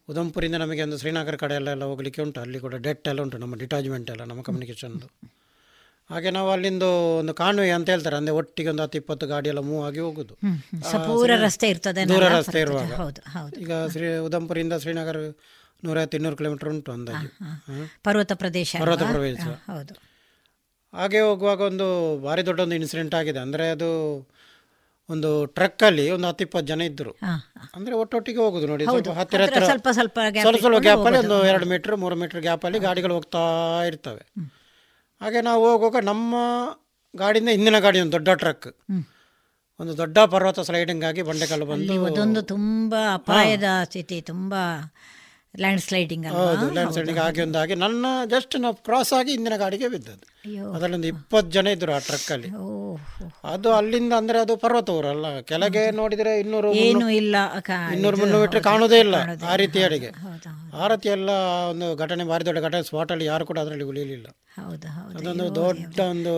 ಉದಂಪುರಿಂದ 0.07 0.57
ನಮಗೆ 0.65 0.81
ಒಂದು 0.85 0.97
ಶ್ರೀನಗರ 1.01 1.35
ಕಡೆ 1.43 1.55
ಎಲ್ಲ 1.59 1.69
ಎಲ್ಲ 1.75 1.85
ಹೋಗ್ಲಿಕ್ಕೆ 1.91 2.21
ಉಂಟು. 2.25 2.39
ಅಲ್ಲಿ 2.45 2.59
ಕೂಡ 2.65 2.75
ಡೆಟ್ 2.85 3.07
ಎಲ್ಲ 3.11 3.21
ಉಂಟು 3.25 3.39
ನಮ್ಮ 3.43 3.55
ಡಿಟಾಚ್ಮೆಂಟ್ 3.63 4.09
ಎಲ್ಲ 4.15 4.23
ನಮ್ಮ 4.31 4.43
ಕಮ್ಯುನಿಕೇಷನ್ದು 4.47 5.09
ಹಾಗೆ 6.09 6.29
ನಾವು 6.29 6.51
ಅಲ್ಲಿಂದ 6.51 6.83
ಒಂದು 6.83 7.33
ಕಾಣುವೆ 7.33 7.71
ಅಂತ 7.71 7.89
ಹೇಳ್ತಾರೆ. 7.89 8.15
ಅಂದರೆ 8.15 8.33
ಒಟ್ಟಿಗೆ 8.33 8.69
ಒಂದು 8.69 8.83
ಹತ್ತು 8.83 8.97
ಇಪ್ಪತ್ತು 8.97 9.27
ಗಾಡಿ 9.27 9.49
ಎಲ್ಲ 9.49 9.59
ಮೂವ್ 9.59 9.87
ಆಗಿ 9.87 9.99
ಹೋಗುದು. 9.99 10.33
ಶ್ರೀ- 10.89 11.43
ರಸ್ತೆ 11.43 11.69
ಇರ್ತದೆ 11.69 12.09
ದೂರ 12.09 12.23
ರಸ್ತೆ. 12.27 12.59
ಇರುವಾಗ. 12.59 12.91
ಈಗ 13.57 13.71
ಶ್ರೀ 13.91 14.17
ಉದಂಪುರಿಂದ 14.17 14.73
ಶ್ರೀನಗರ 14.73 15.15
ನೂರೈವತ್ತು 15.83 16.17
ಇನ್ನೂರು 16.17 16.37
ಕಿಲೋಮೀಟರ್ 16.37 16.69
ಉಂಟು 16.69 16.91
ಅಂದಾಜು. 16.91 17.27
ಪರ್ವತ 18.03 18.31
ಪ್ರದೇಶ 18.33 18.75
ಪರ್ವತ 18.81 18.99
ಪ್ರದೇಶ. 19.11 19.39
ಹೌದು. 19.71 19.93
ಹಾಗೆ 20.97 21.19
ಹೋಗುವಾಗ 21.19 21.61
ಒಂದು 21.61 22.19
ಭಾರಿ 22.23 22.45
ದೊಡ್ಡ 22.45 22.59
ಒಂದು 22.59 22.75
ಇನ್ಸಿಡೆಂಟ್ 22.75 23.15
ಆಗಿದೆ. 23.15 23.39
ಅಂದರೆ 23.39 23.69
ಅದು 23.69 24.15
ಒಂದು 25.09 25.45
ಟ್ರಕ್ 25.45 25.83
ಅಲ್ಲಿ 25.83 26.11
ಒಂದು 26.11 26.27
ಹತ್ತು 26.27 26.43
ಇಪ್ಪತ್ತು 26.43 26.67
ಜನ 26.67 26.81
ಇದ್ರು. 26.81 27.11
ಅಂದ್ರೆ 27.75 27.95
ಒಟ್ಟೊಟ್ಟಿಗೆ 27.95 28.37
ಹೋಗುದು 28.37 28.67
ನೋಡಿ. 28.67 28.83
ಸ್ವಲ್ಪ 28.83 29.07
ಹತ್ತಿರ 29.19 29.41
ಹತ್ತಿರ 29.41 29.63
ಸ್ವಲ್ಪ 30.41 30.59
ಸ್ವಲ್ಪ 30.59 30.75
ಗ್ಯಾಪ್ 30.81 31.05
ಅಲ್ಲಿ 31.05 31.19
ಒಂದು. 31.19 31.45
ಎರಡು 31.49 31.65
ಮೀಟರ್ 31.65 31.97
ಮೂರು 31.97 32.15
ಮೀಟರ್ 32.15 32.41
ಗ್ಯಾಪ್ 32.41 32.65
ಅಲ್ಲಿ 32.65 32.79
ಗಾಡಿಗಳು 32.79 33.13
ಹೋಗ್ತಾ 33.13 33.39
ಇರ್ತವೆ. 33.87 34.25
ಹಾಗೆ 35.21 35.41
ನಾವು 35.41 35.71
ಹೋಗುವಾಗ 35.71 36.03
ನಮ್ಮ 36.03 36.35
ಗಾಡಿಯಿಂದ 37.15 37.49
ಹಿಂದಿನ 37.49 37.79
ಗಾಡಿ 37.79 37.99
ಒಂದು 37.99 38.11
ದೊಡ್ಡ 38.11 38.29
ಟ್ರಕ್. 38.29 38.67
ಒಂದು 39.79 39.97
ದೊಡ್ಡ 39.97 40.19
ಪರ್ವತ 40.19 40.59
ಸ್ಲೈಡಿಂಗ್ 40.59 41.03
ಆಗಿ 41.03 41.21
ಬಂಡೆಕಲ್ಲು 41.21 41.65
ಬಂದು 41.65 42.05
ಅದೊಂದು 42.05 42.41
ತುಂಬಾ 42.43 43.13
ಅಪಾಯದ 43.13 43.63
ಸ್ಥಿತಿ 43.83 44.21
ತುಂಬಾ 44.21 44.63
ಲ್ಯಾಂಡ್ 45.53 45.81
ಸ್ಲೈಡಿಂಗ್ 45.85 46.25
ಹೌದು 46.33 46.65
ಲ್ಯಾಂಡ್ 46.73 46.91
ಸ್ಲೈಡಿಂಗ್ 46.95 47.19
ಆಗಿ 47.25 47.39
ಒಂದು 47.45 47.57
ಹಾಗೆ 47.59 47.75
ನನ್ನ 47.83 48.05
ಜಸ್ಟ್ 48.33 48.55
ನಾವು 48.63 48.75
ಕ್ರಾಸ್ 48.87 49.11
ಆಗಿ 49.17 49.31
ಹಿಂದಿನ 49.35 49.55
ಗಾಡಿಗೆ 49.61 49.87
ಬಿದ್ದದ್ದು. 49.93 50.25
ಅದರಲ್ಲಿ 50.75 51.07
ಇಪ್ಪತ್ತು 51.13 51.49
ಜನ 51.55 51.67
ಇದ್ರು 51.75 51.91
ಆ 51.95 51.99
ಟ್ರಕ್ 52.07 52.29
ಅಲ್ಲಿ. 52.35 52.49
ಅದು 53.53 53.69
ಅಲ್ಲಿಂದ 53.77 54.13
ಅಂದ್ರೆ 54.21 54.37
ಅದು 54.45 54.53
ಪರ್ವತ 54.63 54.89
ಊರಲ್ಲ 54.97 55.27
ಕೆಳಗೆ 55.49 55.83
ನೋಡಿದ್ರೆ 56.01 56.33
ಇನ್ನೂರು 56.43 56.69
ಏನು 56.83 57.07
ಇಲ್ಲ 57.21 57.35
ಇನ್ನೂರು 57.95 58.19
ಮುನ್ನೂರು 58.21 58.43
ಮೀಟರ್ 58.45 58.63
ಕಾಣೋದೇ 58.69 58.99
ಇಲ್ಲ 59.05 59.15
ಆ 59.53 59.55
ರೀತಿ 59.63 59.81
ಅಡಿಗೆ. 59.87 60.11
ಆ 60.81 60.87
ರೀತಿ 60.93 61.09
ಎಲ್ಲ 61.17 61.29
ಒಂದು 61.71 61.89
ಘಟನೆ 62.03 62.25
ಭಾರಿ 62.31 62.47
ದೊಡ್ಡ 62.49 62.61
ಘಟನೆ. 62.67 62.83
ಸ್ಪಾಟ್ 62.89 63.11
ಅಲ್ಲಿ 63.15 63.27
ಯಾರು 63.31 63.45
ಕೂಡ 63.51 63.59
ಅದರಲ್ಲಿ 63.65 63.87
ಉಳಿಯಲಿಲ್ಲ 63.91 64.27
ಅದೊಂದು 65.17 65.47
ದೊಡ್ಡ 65.61 65.99
ಒಂದು 66.13 66.35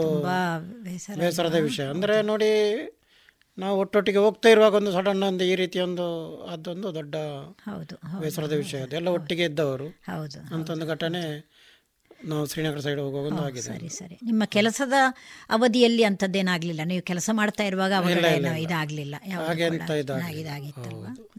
ಬೇಸರದ 1.20 1.60
ವಿಷಯ. 1.70 1.86
ಅಂದ್ರೆ 1.96 2.18
ನೋಡಿ 2.32 2.52
ನಾವು 3.58 3.80
ಒಟ್ಟೊಟ್ಟಿಗೆ 3.80 4.18
ಹೋಗ್ತಾ 4.18 4.50
ಇರುವಾಗ 4.50 4.74
ಒಂದು 4.74 4.92
ಸಡನ್ 4.92 5.24
ಒಂದು 5.24 5.44
ಈ 5.44 5.56
ರೀತಿ 5.56 5.80
ಒಂದು 5.80 6.06
ಅದೊಂದು 6.46 6.96
ದೊಡ್ಡ 6.96 7.16
ಹೌದು 7.64 7.96
ಬೇಸರದ 8.20 8.52
ವಿಷಯ. 8.54 8.80
ಅದೆಲ್ಲ 8.80 9.08
ಒಟ್ಟಿಗೆ 9.10 9.44
ಇದ್ದವರು. 9.44 9.88
ಹೌದು 9.88 10.56
ಅಂತ 10.56 10.70
ಒಂದು 10.70 10.88
ಘಟನೆ 10.88 11.24
ನಾವು 12.26 12.46
ಶ್ರೀನಗರ 12.48 12.80
ಸೈಡ್ 12.80 13.00
ಹೋಗುವಾಗ 13.00 13.34
ಆಗಿದೆ. 13.34 13.62
ಸರಿ 13.62 13.90
ಸರಿ. 13.90 14.20
ನಿಮ್ಮ 14.24 14.44
ಕೆಲಸದ 14.44 14.94
ಅವಧಿಯಲ್ಲಿ 15.50 16.04
ಅಂತದ್ದೇನಾಗ್ಲಿಲ್ಲ 16.04 16.82
ನೀವು 16.86 17.04
ಕೆಲಸ 17.04 17.30
ಮಾಡ್ತಾ 17.34 17.64
ಇರುವಾಗ 17.64 17.94
ಅವಾಗ 17.94 18.58
ಇದಾಗ್ಲಿಲ್ಲ. 18.58 19.16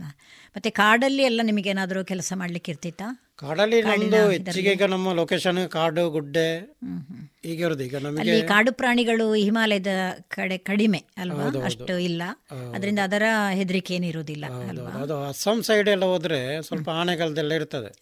ಹಾ. 0.02 0.16
ಮತ್ತೆ 0.56 0.70
ಕಾಡಲ್ಲಿ 0.70 1.22
ಎಲ್ಲ 1.22 1.40
ನಿಮಗೇನಾದರೂ 1.42 2.04
ಕೆಲಸ 2.04 2.32
ಮಾಡ್ಲಿಕ್ಕೆ 2.36 2.72
ಇರ್ತಿತ್ತಾ? 2.72 3.28
ಕಾಡಲ್ಲಿ 3.36 3.82
ನಮ್ದು 3.82 4.30
ಹೆಚ್ಚಿಗೆ 4.30 4.72
ಈಗ 4.72 4.82
ನಮ್ಮ 4.84 5.12
ಲೊಕೇಶನ್ 5.12 5.68
ಕಾಡು 5.68 6.10
ಗುಡ್ಡೆ 6.10 6.76
ಈಗ 7.44 7.60
ಇರೋದು. 7.60 7.84
ಈಗ 7.84 7.96
ನಮಗೆ 7.96 8.20
ಅಲ್ಲಿ 8.20 8.42
ಕಾಡು 8.42 8.72
ಪ್ರಾಣಿಗಳು 8.72 9.34
ಹಿಮಾಲಯದ 9.34 9.86
ಕಡೆ 10.28 10.58
ಕಡಿಮೆ 10.58 11.04
ಅಲ್ವಾ. 11.16 11.64
ಅಷ್ಟು 11.64 11.98
ಇಲ್ಲ. 11.98 12.22
ಅದರಿಂದ 12.74 12.98
ಅದರ 12.98 13.22
ಹೆದರಿಕೆ 13.52 13.94
ಏನಿರುವುದಿಲ್ಲ 13.94 14.46
ಅಲ್ವಾ? 14.46 14.90
ಅದು 14.90 15.24
ಅಸ್ಸಾಂ 15.24 15.62
ಸೈಡ್ 15.62 15.88
ಎಲ್ಲ 15.88 16.04
ಹೋದ್ರೆ 16.04 16.62
ಸ್ವಲ್ಪ 16.62 16.90
ಆನೆಗಳದೆಲ್ಲ 16.90 17.52
ಇರ್ತದೆ. 17.52 17.98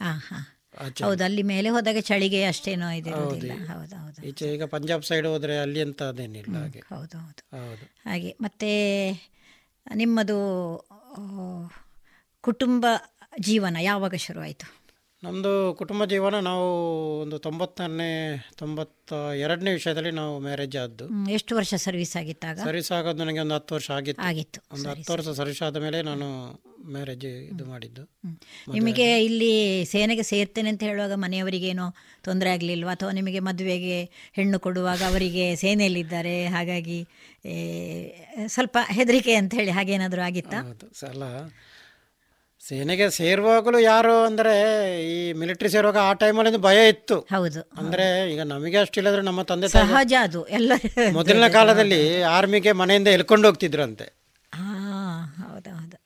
ಹೌದು 0.81 1.25
ಅಲ್ಲಿ 1.25 1.43
ಮೇಲೆ 1.43 1.69
ಹೋದಾಗ 1.69 1.99
ಚಳಿಗೆ 1.99 2.45
ಅಷ್ಟೇನೋ 2.45 2.91
ಇದೆ 2.91 3.11
ಹೌದು 3.11 3.97
ಹೌದು 3.97 4.27
ಈಚೆ 4.27 4.55
ಈಗ 4.55 4.65
ಪಂಜಾಬ್ 4.65 5.05
ಸೈಡ್ 5.05 5.27
ಹೋದ್ರೆ 5.27 5.59
ಅಲ್ಲಿ 5.59 5.81
ಅಂತ 5.81 6.03
ಅದೇನಿಲ್ಲ 6.03 6.57
ಹಾಗೆ. 6.57 6.81
ಹೌದು 6.89 7.19
ಹೌದು. 7.19 7.43
ಹೌದು. 7.61 7.87
ಹಾಗೆ 8.05 8.37
ಮತ್ತೆ 8.41 8.71
ನಿಮ್ಮದು 9.95 10.39
ಕುಟುಂಬ 12.45 12.85
ಜೀವನ 13.41 13.77
ಯಾವಾಗ 13.81 14.15
ಶುರುವಾಯಿತು? 14.17 14.67
ನಮ್ಮದು 15.23 15.75
ಕುಟುಂಬ 15.79 16.05
ಜೀವನ 16.05 16.39
ನಾವು 16.41 16.67
ಒಂದು 17.21 17.39
ತೊಂಬತ್ತನೇ 17.39 18.13
ತೊಂಬತ್ತ 18.57 19.13
ಎರಡನೇ 19.37 19.73
ವಿಷಯದಲ್ಲಿ 19.73 20.11
ನಾವು 20.11 20.39
ಮ್ಯಾರೇಜ್ 20.39 20.77
ಆದ್ದು. 20.77 21.31
ಎಷ್ಟು 21.31 21.57
ವರ್ಷ 21.57 21.75
ಸರ್ವಿಸ್ 21.75 22.17
ಆಗಿತ್ತಾಗ? 22.17 22.59
ಸರ್ವಿಸ್ 22.59 22.93
ಆಗೋದು 22.93 23.19
ನನಗೆ 23.25 23.41
ಒಂದು 23.41 23.55
ಹತ್ತು 23.55 23.75
ವರ್ಷ 23.75 23.91
ಆಗಿತ್ತು. 23.91 24.23
ಆಗಿತ್ತು. 24.23 24.61
ಒಂದು 24.73 24.89
ಹತ್ತು 24.89 25.13
ವರ್ಷ 25.13 25.29
ಸರ್ವಿಸ್ 25.29 25.63
ಆದ 25.63 25.77
ಮೇಲೆ 25.77 26.03
ನಾನು 26.03 26.29
ಮ್ಯಾರೇಜ್ 26.93 27.25
ಇದು 27.25 27.65
ಮಾಡಿದ್ದು. 27.67 28.03
ನಿಮಗೆ 28.73 29.25
ಇಲ್ಲಿ 29.25 29.85
ಸೇನೆಗೆ 29.85 30.23
ಸೇರ್ತೇನೆ 30.23 30.69
ಅಂತ 30.69 30.83
ಹೇಳುವಾಗ 30.83 31.13
ಮನೆಯವರಿಗೇನೋ 31.13 31.95
ತೊಂದರೆ 32.25 32.51
ಆಗಲಿಲ್ವಾ? 32.51 32.93
ಅಥವಾ 32.93 33.11
ನಿಮಗೆ 33.11 33.39
ಮದುವೆಗೆ 33.39 33.99
ಹೆಣ್ಣು 34.33 34.61
ಕೊಡುವಾಗ 34.61 35.03
ಅವರಿಗೆ 35.07 35.57
ಸೇನೆಯಲ್ಲಿದ್ದಾರೆ 35.57 36.47
ಹಾಗಾಗಿ 36.47 37.09
ಸ್ವಲ್ಪ 38.47 38.79
ಹೆದರಿಕೆ 38.91 39.35
ಅಂತ 39.35 39.55
ಹೇಳಿ 39.55 39.71
ಹಾಗೇನಾದರೂ 39.71 40.23
ಆಗಿತ್ತಾ? 40.23 40.61
ಸಲ 40.95 41.09
ಅಲ್ಲ 41.09 41.25
ಸೇನೆಗೆ 42.71 43.11
ಸೇರುವಾಗಲೂ 43.11 43.79
ಯಾರು 43.79 44.25
ಅಂದ್ರೆ 44.25 44.53
ಈ 45.13 45.33
ಮಿಲಿಟರಿ 45.33 45.69
ಸೇರುವಾಗ 45.69 45.99
ಆ 46.09 46.13
ಟೈಮಲ್ಲಿ 46.13 46.61
ಭಯ 46.67 46.89
ಇತ್ತು. 46.89 47.17
ಹೌದು. 47.35 47.61
ಅಂದ್ರೆ 47.79 48.05
ಈಗ 48.33 48.43
ನಮಗೆ 48.43 48.79
ಅಷ್ಟಿಲ್ಲದ್ರೆ 48.79 49.23
ನಮ್ಮ 49.23 49.43
ತಂದೆ 49.43 49.69
ಸಹಜ 49.69 50.15
ಅದು. 50.27 50.47
ಎಲ್ಲ 50.49 50.73
ಮೊದಲಿನ 51.13 51.47
ಕಾಲದಲ್ಲಿ 51.49 52.23
ಆರ್ಮಿಗೆ 52.37 52.73
ಮನೆಯಿಂದ 52.73 53.09
ಎಳ್ಕೊಂಡು 53.09 53.49
ಹೋಗ್ತಿದ್ರಂತೆ. 53.49 54.07
ಹಾ 54.53 54.67
ಹೌದು 55.43 55.71
ಹೌದು. 55.71 55.97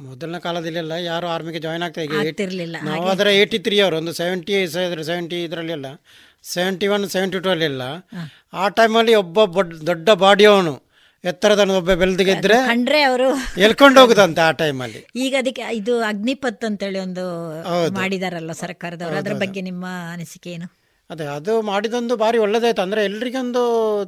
ಮೊದಲಿನ 0.00 0.38
ಕಾಲದಲ್ಲೆಲ್ಲ 0.38 0.92
ಯಾರು 0.92 1.26
ಆರ್ಮಿಗೆ 1.26 1.58
ಜಾಯ್ನ್ 1.58 1.84
ಆಗ್ತಾ 1.86 2.02
ಈಗ 2.02 2.14
ನಾವು 2.88 3.06
ಅದರ 3.06 3.28
ಏಯ್ಟಿ 3.40 3.58
ತ್ರೀ 3.58 3.76
ಅವರು 3.80 3.96
ಒಂದು 3.96 4.12
ಸೆವೆಂಟಿ 4.12 4.54
ಸೆವೆಂಟಿ 5.10 5.44
ಇದರಲ್ಲೆಲ್ಲ 5.44 5.90
ಸೆವೆಂಟಿ 6.44 6.86
ಒನ್ 6.88 7.04
ಸೆವೆಂಟಿ 7.08 7.38
ಟೂ 7.38 7.50
ಅಲ್ಲೆಲ್ಲ 7.50 7.82
ಆ 8.54 8.64
ಟೈಮಲ್ಲಿ 8.68 9.14
ಒಬ್ಬ 9.14 9.44
ದೊಡ್ಡ 9.54 9.74
ದೊಡ್ಡ 9.86 10.10
ಬಾಡಿಯವನು 10.24 10.74
ಎತ್ತರದ 11.24 11.62
ಒಬ್ಬ 11.76 11.92
ಬೆಳೆದಿಗೆದ್ರೆ 11.94 12.56
ಅಂದ್ರೆ 12.72 12.98
ಅವರು 13.02 13.26
ಎಲ್ಕೊಂಡು 13.60 13.98
ಹೋಗುದಂತೆ 14.00 14.40
ಆ 14.40 14.50
ಟೈಮಲ್ಲಿ 14.62 15.00
ಈಗ 15.16 15.34
ಅದಕ್ಕೆ 15.38 15.64
ಇದು 15.76 15.94
ಅಗ್ನಿಪಥ್ 16.02 16.64
ಅಂತೇಳಿ 16.64 16.98
ಒಂದು 16.98 17.24
ಮಾಡಿದಾರಲ್ಲ 17.98 18.52
ಸರ್ಕಾರದವರು. 18.52 19.16
ಅದರ 19.16 19.32
ಬಗ್ಗೆ 19.32 19.60
ನಿಮ್ಮ 19.60 19.84
ಅನಿಸಿಕೆ 20.12 20.50
ಏನು? 20.50 20.68
ಅದೇ 21.10 21.24
ಅದು 21.38 21.54
ಮಾಡಿದೊಂದು 21.62 22.14
ಬಾರಿ 22.16 22.38
ಒಳ್ಳೇದಾಯ್ತು. 22.38 22.82
ಅಂದ್ರೆ 22.82 23.00
ಎಲ್ರಿಗೊಂದು 23.04 23.62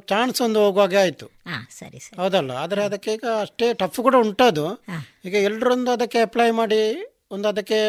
ಚಾನ್ಸ್ 0.07 0.39
ಒಂದು 0.41 0.59
ಹೋಗುವಾಗ 0.65 0.95
ಆಯ್ತು. 1.01 1.27
ಸರಿ 1.79 1.99
ಹೌದಲ್ಲ? 2.21 2.51
ಆದ್ರೆ 2.63 2.81
ಅದಕ್ಕೆ 2.83 3.11
ಈಗ 3.13 3.25
ಅಷ್ಟೇ 3.41 3.67
ಟಫ್ 3.73 3.99
ಕೂಡ 4.07 4.15
ಉಂಟದು. 4.15 4.65
ಈಗ 5.25 5.35
ಎಲ್ರೊಂದು 5.49 5.91
ಅದಕ್ಕೆ 5.91 6.19
ಅಪ್ಲೈ 6.19 6.49
ಮಾಡಿ 6.61 6.81
ಒಂದು 7.31 7.47
ಅದಕ್ಕೆ 7.47 7.79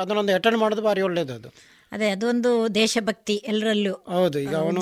ಅದನ್ನೊಂದು 0.00 0.34
ಅಟೆಂಡ್ 0.34 0.58
ಮಾಡೋದು 0.58 0.82
ಬಾರಿ 0.82 1.02
ಒಳ್ಳೇದು 1.02 1.34
ಅದು 1.34 1.48
ಅದೇ 1.96 2.08
ಅದೊಂದು 2.10 2.50
ದೇಶಭಕ್ತಿ 2.74 3.34
ಎಲ್ಲರಲ್ಲೂ 3.48 3.92
ಹೌದು 4.14 4.38
ಈಗ 4.38 4.54
ಅವನು 4.56 4.80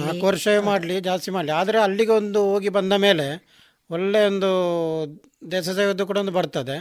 ನಾಲ್ಕು 0.00 0.26
ವರ್ಷ 0.26 0.48
ಮಾಡಲಿ 0.64 0.96
ಜಾಸ್ತಿ 1.00 1.30
ಮಾಡಲಿ. 1.30 1.52
ಆದರೆ 1.52 1.78
ಅಲ್ಲಿಗೆ 1.78 2.12
ಒಂದು 2.12 2.40
ಹೋಗಿ 2.50 2.68
ಬಂದ 2.68 2.92
ಮೇಲೆ 3.06 3.26
ಒಳ್ಳೆ 3.90 4.20
ಒಂದು 4.26 4.50
ದೇಶ 5.50 5.68
ಸೇವೆದು 5.68 6.04
ಕೂಡ 6.06 6.18
ಒಂದು 6.18 6.32
ಬರ್ತದೆ. 6.32 6.76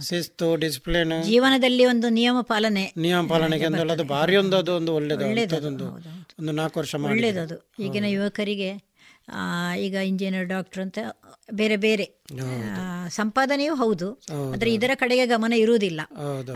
ಶಿಸ್ತು 0.00 0.46
ಡಿಸಿಪ್ಲಿನ್ 0.56 1.14
ಜೀವನದಲ್ಲಿ 1.24 1.84
ಒಂದು 1.86 2.08
ನಿಯಮ 2.08 2.38
ಪಾಲನೆ 2.42 2.84
ನಿಯಮ 2.96 3.22
ಪಾಲನೆಗೆ 3.28 3.66
ಅದು 3.96 4.04
ಭಾರಿ 4.04 4.36
ಒಂದು 4.36 4.56
ಅದು 4.56 4.72
ಒಂದು 4.76 4.94
ಒಳ್ಳೇದು 4.94 5.24
ಒಳ್ಳೇದು 5.26 5.56
ಅಂಥದ್ದೊಂದು 5.56 5.86
ಒಂದು 6.40 6.52
ನಾಲ್ಕು 6.52 6.78
ವರ್ಷ 6.80 6.94
ಮಾಡಿ 6.96 7.14
ಒಳ್ಳೇದದು 7.14 7.58
ಈಗಿನ 7.84 8.04
ಯುವಕರಿಗೆ 8.06 8.70
ಈಗ 9.78 9.96
ಇಂಜಿನಿಯರ್ 10.12 10.48
ಡಾಕ್ಟರ್ 10.48 10.82
ಅಂತ 10.82 10.98
ಬೇರೆ 11.50 11.76
ಬೇರೆ. 11.76 12.04
ಆ, 12.76 13.08
ಸಂಪಾದನೆಯೂ 13.08 13.74
ಹೌದು. 13.74 14.12
ಆದ್ರೆ 14.52 14.74
ಇದರ 14.74 14.90
ಕಡೆಗೆ 14.94 15.26
ಗಮನ 15.26 15.52
ಇರುವುದಿಲ್ಲ. 15.52 16.00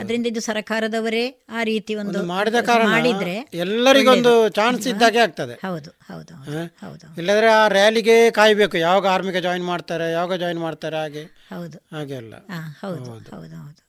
ಅದರಿಂದ 0.01 0.27
ಇದು 0.27 0.41
ಸರ್ಕಾರದವರೇ 0.41 1.45
ಆ 1.49 1.63
ರೀತಿ 1.63 1.95
ಒಂದು 1.95 2.25
ಮಾಡಿದ 2.25 2.55
ಕಾರಣ 2.55 2.87
ಮಾಡಿದ್ರೆ 2.87 3.49
ಎಲ್ಲರಿಗೊಂದು 3.55 4.49
ಚಾನ್ಸ್ 4.49 4.89
ಇದ್ದಾಗೆ 4.89 5.19
ಆಗ್ತದೆ. 5.19 5.53
ಹೌದು 5.53 5.91
ಹೌದು? 5.91 6.35
ಹೌದು 6.65 7.17
ಇಲ್ಲದ್ರೆ 7.17 7.47
ಆ 7.47 7.69
ರ್ಯಾಲಿಗೆ 7.69 8.31
ಕಾಯ್ಬೇಕು. 8.31 8.79
ಯಾವಾಗ 8.79 9.07
ಆರ್ಮಿಗೆ 9.07 9.41
ಜಾಯಿನ್ 9.41 9.65
ಮಾಡ್ತಾರೆ 9.65 10.13
ಯಾವಾಗ 10.13 10.35
ಜಾಯಿನ್ 10.35 10.61
ಮಾಡ್ತಾರೆ 10.61 10.97
ಹಾಗೆ. 10.97 11.23
ಹೌದು. 11.23 11.97
ಹಾಗೆ 11.97 12.17
ಅಲ್ಲ. 12.17 12.35
ಹೌದು 12.81 13.05
ಹೌದು. 13.05 13.37
ಹೌದು 13.37 13.87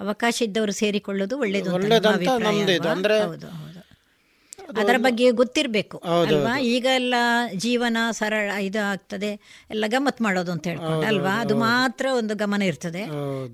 ಅವಕಾಶ 0.00 0.42
ಇದ್ದವರು 0.42 0.72
ಸೇರಿಕೊಳ್ಳೋದು 0.72 1.38
ಒಳ್ಳೇದು 1.38 2.72
ಇದು. 2.72 2.88
ಅಂದ್ರೆ 2.88 3.20
ಹೌದು. 3.20 3.63
ಅದರ 4.78 4.96
ಬಗ್ಗೆ 4.98 5.30
ಗೊತ್ತಿರಬೇಕು 5.30 5.96
ಅಲ್ವಾ? 5.98 6.58
ಈಗ 6.66 6.86
ಎಲ್ಲ 6.94 7.14
ಜೀವನ 7.56 7.96
ಸರಳ 8.10 8.50
ಇದು 8.60 8.80
ಆಗ್ತದೆ 8.84 9.30
ಎಲ್ಲ 9.70 9.84
ಗಮ್ಮತ್ 9.86 10.22
ಮಾಡೋದು 10.22 10.52
ಅಂತ 10.52 10.66
ಹೇಳ್ಕೊಂಡು 10.66 11.06
ಅಲ್ವಾ? 11.06 11.34
ಅದು 11.40 11.54
ಮಾತ್ರ 11.64 12.06
ಒಂದು 12.12 12.34
ಗಮನ 12.34 12.62
ಇರ್ತದೆ. 12.62 13.02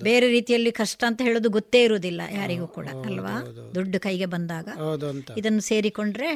ಬೇರೆ 0.03 0.29
ರೀತಿಯಲ್ಲಿ 0.29 0.73
ಕಷ್ಟ 0.73 1.05
ಅಂತ 1.07 1.23
ಹೇಳೋದು 1.23 1.49
ಗೊತ್ತೇ 1.51 1.83
ಇರುವುದಿಲ್ಲ 1.83 2.21
ಯಾರಿಗೂ 2.35 2.67
ಕೂಡ 2.69 2.89
ಅಲ್ವಾ? 3.05 3.35
ದುಡ್ಡು 3.75 4.01
ಕೈಗೆ 4.01 4.27
ಬಂದಾಗ. 4.27 4.69
ಇದನ್ನು 5.39 5.61
ಸೇರಿಕೊಂಡ್ರೆ 5.63 6.31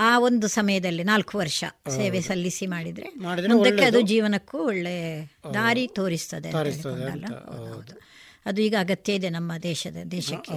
ಆ 0.00 0.18
ಒಂದು 0.18 0.48
ಸಮಯದಲ್ಲಿ 0.48 1.04
ನಾಲ್ಕು 1.04 1.38
ವರ್ಷ 1.38 1.60
ಸೇವೆ 1.96 2.20
ಸಲ್ಲಿಸಿ 2.20 2.66
ಮಾಡಿದ್ರೆ 2.66 3.06
ಮುಂದಕ್ಕೆ 3.52 3.84
ಅದು 3.84 4.00
ಜೀವನಕ್ಕೂ 4.06 4.58
ಒಳ್ಳೆ 4.64 4.96
ದಾರಿ 5.54 5.88
ತೋರಿಸ್ತದೆ 5.92 6.50
ಹೌದು. 6.50 7.94
ಅದು 8.46 8.62
ಈಗ 8.62 8.74
ಅಗತ್ಯ 8.80 9.12
ಇದೆ 9.12 9.28
ನಮ್ಮ 9.28 9.52
ದೇಶದ 9.62 9.96
ದೇಶಕ್ಕೆ. 10.10 10.52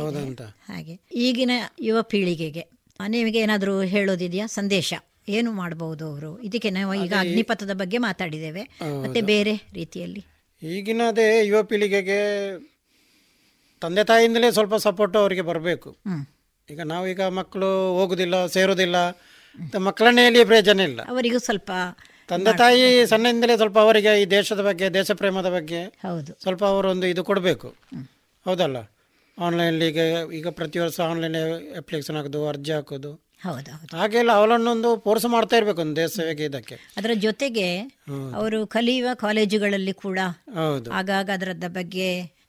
ಹಾಗೆ. 0.68 0.94
ಈಗಿನ 1.20 1.52
ಯುವ 1.82 2.02
ಪೀಳಿಗೆಗೆ 2.02 2.64
ನಿಮಗೆ 3.08 3.40
ಏನಾದರೂ 3.40 3.82
ಹೇಳೋದಿದೆಯಾ? 3.82 4.46
ಸಂದೇಶ. 4.48 4.94
ಏನು 5.30 5.52
ಮಾಡಬಹುದು 5.52 6.08
ಅವರು? 6.08 6.42
ಇದಕ್ಕೆ 6.42 6.70
ನಾವು 6.70 6.94
ಈಗ 6.94 7.14
ಅಗ್ನಿಪಥದ 7.20 7.74
ಬಗ್ಗೆ 7.74 7.98
ಮಾತಾಡಿದ್ದೇವೆ. 7.98 8.62
ಮತ್ತೆ 9.02 9.22
ಬೇರೆ 9.22 9.54
ರೀತಿಯಲ್ಲಿ? 9.74 10.26
ಈಗಿನದೇ 10.64 11.46
ಯುವ 11.46 11.64
ಪೀಳಿಗೆಗೆ 11.64 12.20
ತಂದೆ 13.82 14.04
ತಾಯಿಯಿಂದಲೇ 14.04 14.52
ಸ್ವಲ್ಪ 14.52 14.76
ಸಪೋರ್ಟ್ 14.76 15.18
ಅವರಿಗೆ 15.18 15.42
ಬರಬೇಕು. 15.42 15.98
ಈಗ 16.70 16.82
ನಾವೀಗ 16.82 17.22
ಮಕ್ಕಳು 17.22 17.96
ಹೋಗುದಿಲ್ಲ 17.96 18.46
ಸೇರೋದಿಲ್ಲ 18.46 18.96
ಮಕ್ಕಳನ್ನೇ 19.78 20.44
ಪ್ರಯೋಜನ 20.44 20.80
ಇಲ್ಲ. 20.80 21.02
ಅವರಿಗೂ 21.02 21.38
ಸ್ವಲ್ಪ 21.38 21.72
ತಂದೆ 22.28 22.58
ತಾಯಿ 22.58 23.06
ಸಣ್ಣದಿಂದಲೇ 23.06 23.58
ಸ್ವಲ್ಪ 23.58 23.80
ಅವರಿಗೆ 23.80 24.22
ಈ 24.22 24.26
ದೇಶದ 24.26 24.62
ಬಗ್ಗೆ 24.62 24.94
ದೇಶ 24.94 25.12
ಪ್ರೇಮದ 25.12 25.50
ಬಗ್ಗೆ 25.50 25.84
ಹೌದು. 25.84 26.38
ಸ್ವಲ್ಪ 26.42 26.66
ಅವರೊಂದು 26.66 27.08
ಇದು 27.08 27.24
ಕೊಡಬೇಕು. 27.24 27.76
ಹೌದಲ್ಲ? 28.46 28.78
ಆನ್ಲೈನಲ್ಲಿ 29.38 29.88
ಈಗ 29.88 30.00
ಈಗ 30.34 30.48
ಪ್ರತಿ 30.50 30.80
ವರ್ಷ 30.80 31.00
ಆನ್ಲೈನ್ 31.00 31.36
ಅಪ್ಲಿಕೇಶನ್ 31.78 32.16
ಹಾಕೋದು 32.16 32.48
ಅರ್ಜಿ 32.48 32.72
ಹಾಕೋದು. 32.72 33.12
ಹೌದು 33.46 33.72
ಹೌದು. 33.72 33.98
ಹಾಗೆಲ್ಲ 33.98 34.32
ಅವಳನ್ನೊಂದು 34.32 34.98
ಫೋರ್ಸ್ 34.98 35.26
ಮಾಡ್ತಾ 35.26 35.58
ಇರಬೇಕು 35.58 35.82
ಒಂದು 35.82 35.96
ದೇಶ 35.96 36.10
ಸೇವೆಗೆ 36.10 36.46
ಇದಕ್ಕೆ. 36.46 36.76
ಅದರ 36.98 37.12
ಜೊತೆಗೆ 37.14 37.80
ಅವರು 38.34 38.68
ಕಲಿಯುವ 38.68 39.10
ಕಾಲೇಜುಗಳಲ್ಲಿ 39.14 39.94
ಕೂಡ 39.94 40.20
ಹೌದು. 40.56 40.92
ಆಗಾಗ 40.92 41.30
ಅದರದ 41.34 41.64
ಬಗ್ಗೆ 41.68 42.42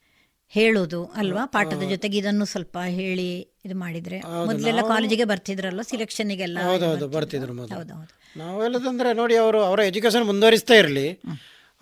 ಹೇಳೋದು 0.49 1.05
ಅಲ್ವಾ? 1.05 1.47
ಪಾಠದ 1.47 1.83
ಜೊತೆಗೆ 1.83 2.19
ಇದನ್ನು 2.19 2.45
ಸ್ವಲ್ಪ 2.45 2.79
ಹೇಳಿ 2.79 3.29
ಇದು 3.65 3.75
ಮಾಡಿದ್ರೆ 3.75 4.19
ಮೊದಲೆಲ್ಲ 4.47 4.81
ಕಾಲೇಜಿಗೆ 4.89 5.25
ಬರ್ತಿದ್ರಲ್ಲ 5.25 5.83
ಸಿಲೆಕ್ಷನ್ಗೆಲ್ಲ 5.83 6.59
ಹೌದು 6.59 7.09
ಬರ್ತಿದ್ರು 7.09 7.53
ಮೊದಲು. 7.53 7.79
ಹೌದು 7.79 7.95
ನಾವು 8.37 8.63
ಹೇಳೋದಂದ್ರೆ 8.63 9.13
ನೋಡಿ 9.13 9.37
ಅವರು 9.37 9.65
ಅವರ 9.65 9.81
ಎಜುಕೇಶನ್ 9.81 10.25
ಮುಂದುವರಿಸ್ತಾ 10.25 10.75
ಇರಲಿ. 10.75 11.21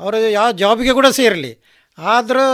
ಅವರು 0.00 0.30
ಯಾವ 0.30 0.52
ಜಾಬಿಗೆ 0.52 0.92
ಕೂಡ 0.92 1.06
ಸೇರಲಿ. 1.06 1.69
ಆದರೂ 2.12 2.44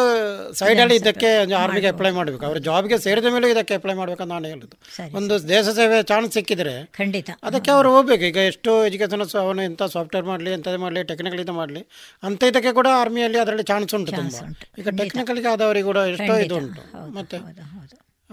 ಸೈಡಲ್ಲಿ 0.52 0.96
ಇದಕ್ಕೆ 0.96 1.28
ಆರ್ಮಿಗೆ 1.62 1.88
ಅಪ್ಲೈ 1.88 2.10
ಮಾಡಬೇಕು. 2.10 2.44
ಅವ್ರ 2.46 2.58
ಜಾಬ್ಗೆ 2.58 2.98
ಸೇರಿದ 2.98 3.30
ಮೇಲೆ 3.34 3.50
ಇದಕ್ಕೆ 3.50 3.74
ಅಪ್ಲೈ 3.74 3.94
ಮಾಡ್ಬೇಕಂತ 3.94 4.28
ನಾನು 4.30 4.48
ಹೇಳೋದು. 4.52 4.76
ಒಂದು 5.16 5.48
ದೇಶ 5.48 5.66
ಸೇವೆ 5.78 6.02
ಚಾನ್ಸ್ 6.02 6.32
ಸಿಕ್ಕಿದ್ರೆ 6.32 6.74
ಖಂಡಿತ. 6.98 7.30
ಅದಕ್ಕೆ 7.42 7.70
ಅವರು 7.70 7.90
ಹೋಗ್ಬೇಕು. 7.96 8.24
ಈಗ 8.24 8.36
ಎಷ್ಟು 8.36 8.86
ಎಜುಕೇಶನ್ 8.86 9.24
ಅವನು 9.44 9.62
ಎಂಥ 9.62 9.82
ಸಾಫ್ಟ್ವೇರ್ 9.82 10.26
ಮಾಡಲಿ 10.26 10.52
ಎಂಥದ್ದು 10.52 10.78
ಮಾಡಲಿ 10.78 11.02
ಟೆಕ್ನಿಕಲ್ 11.02 11.40
ಇದು 11.40 11.52
ಮಾಡಲಿ 11.52 11.82
ಅಂತ 12.22 12.42
ಇದಕ್ಕೆ 12.42 12.72
ಕೂಡ 12.72 12.88
ಆರ್ಮಿಯಲ್ಲಿ 13.02 13.38
ಅದರಲ್ಲಿ 13.38 13.62
ಚಾನ್ಸ್ 13.62 13.94
ಉಂಟು 13.94 14.12
ತುಂಬ. 14.12 14.34
ಈಗ 14.78 14.88
ಟೆಕ್ನಿಕಲ್ಗೆ 15.02 15.48
ಆದವರಿಗೆ 15.48 15.86
ಕೂಡ 15.86 15.96
ಎಷ್ಟೋ 15.96 16.36
ಇದು 16.36 16.56
ಉಂಟು 16.56 16.82
ಮತ್ತೆ 17.18 17.38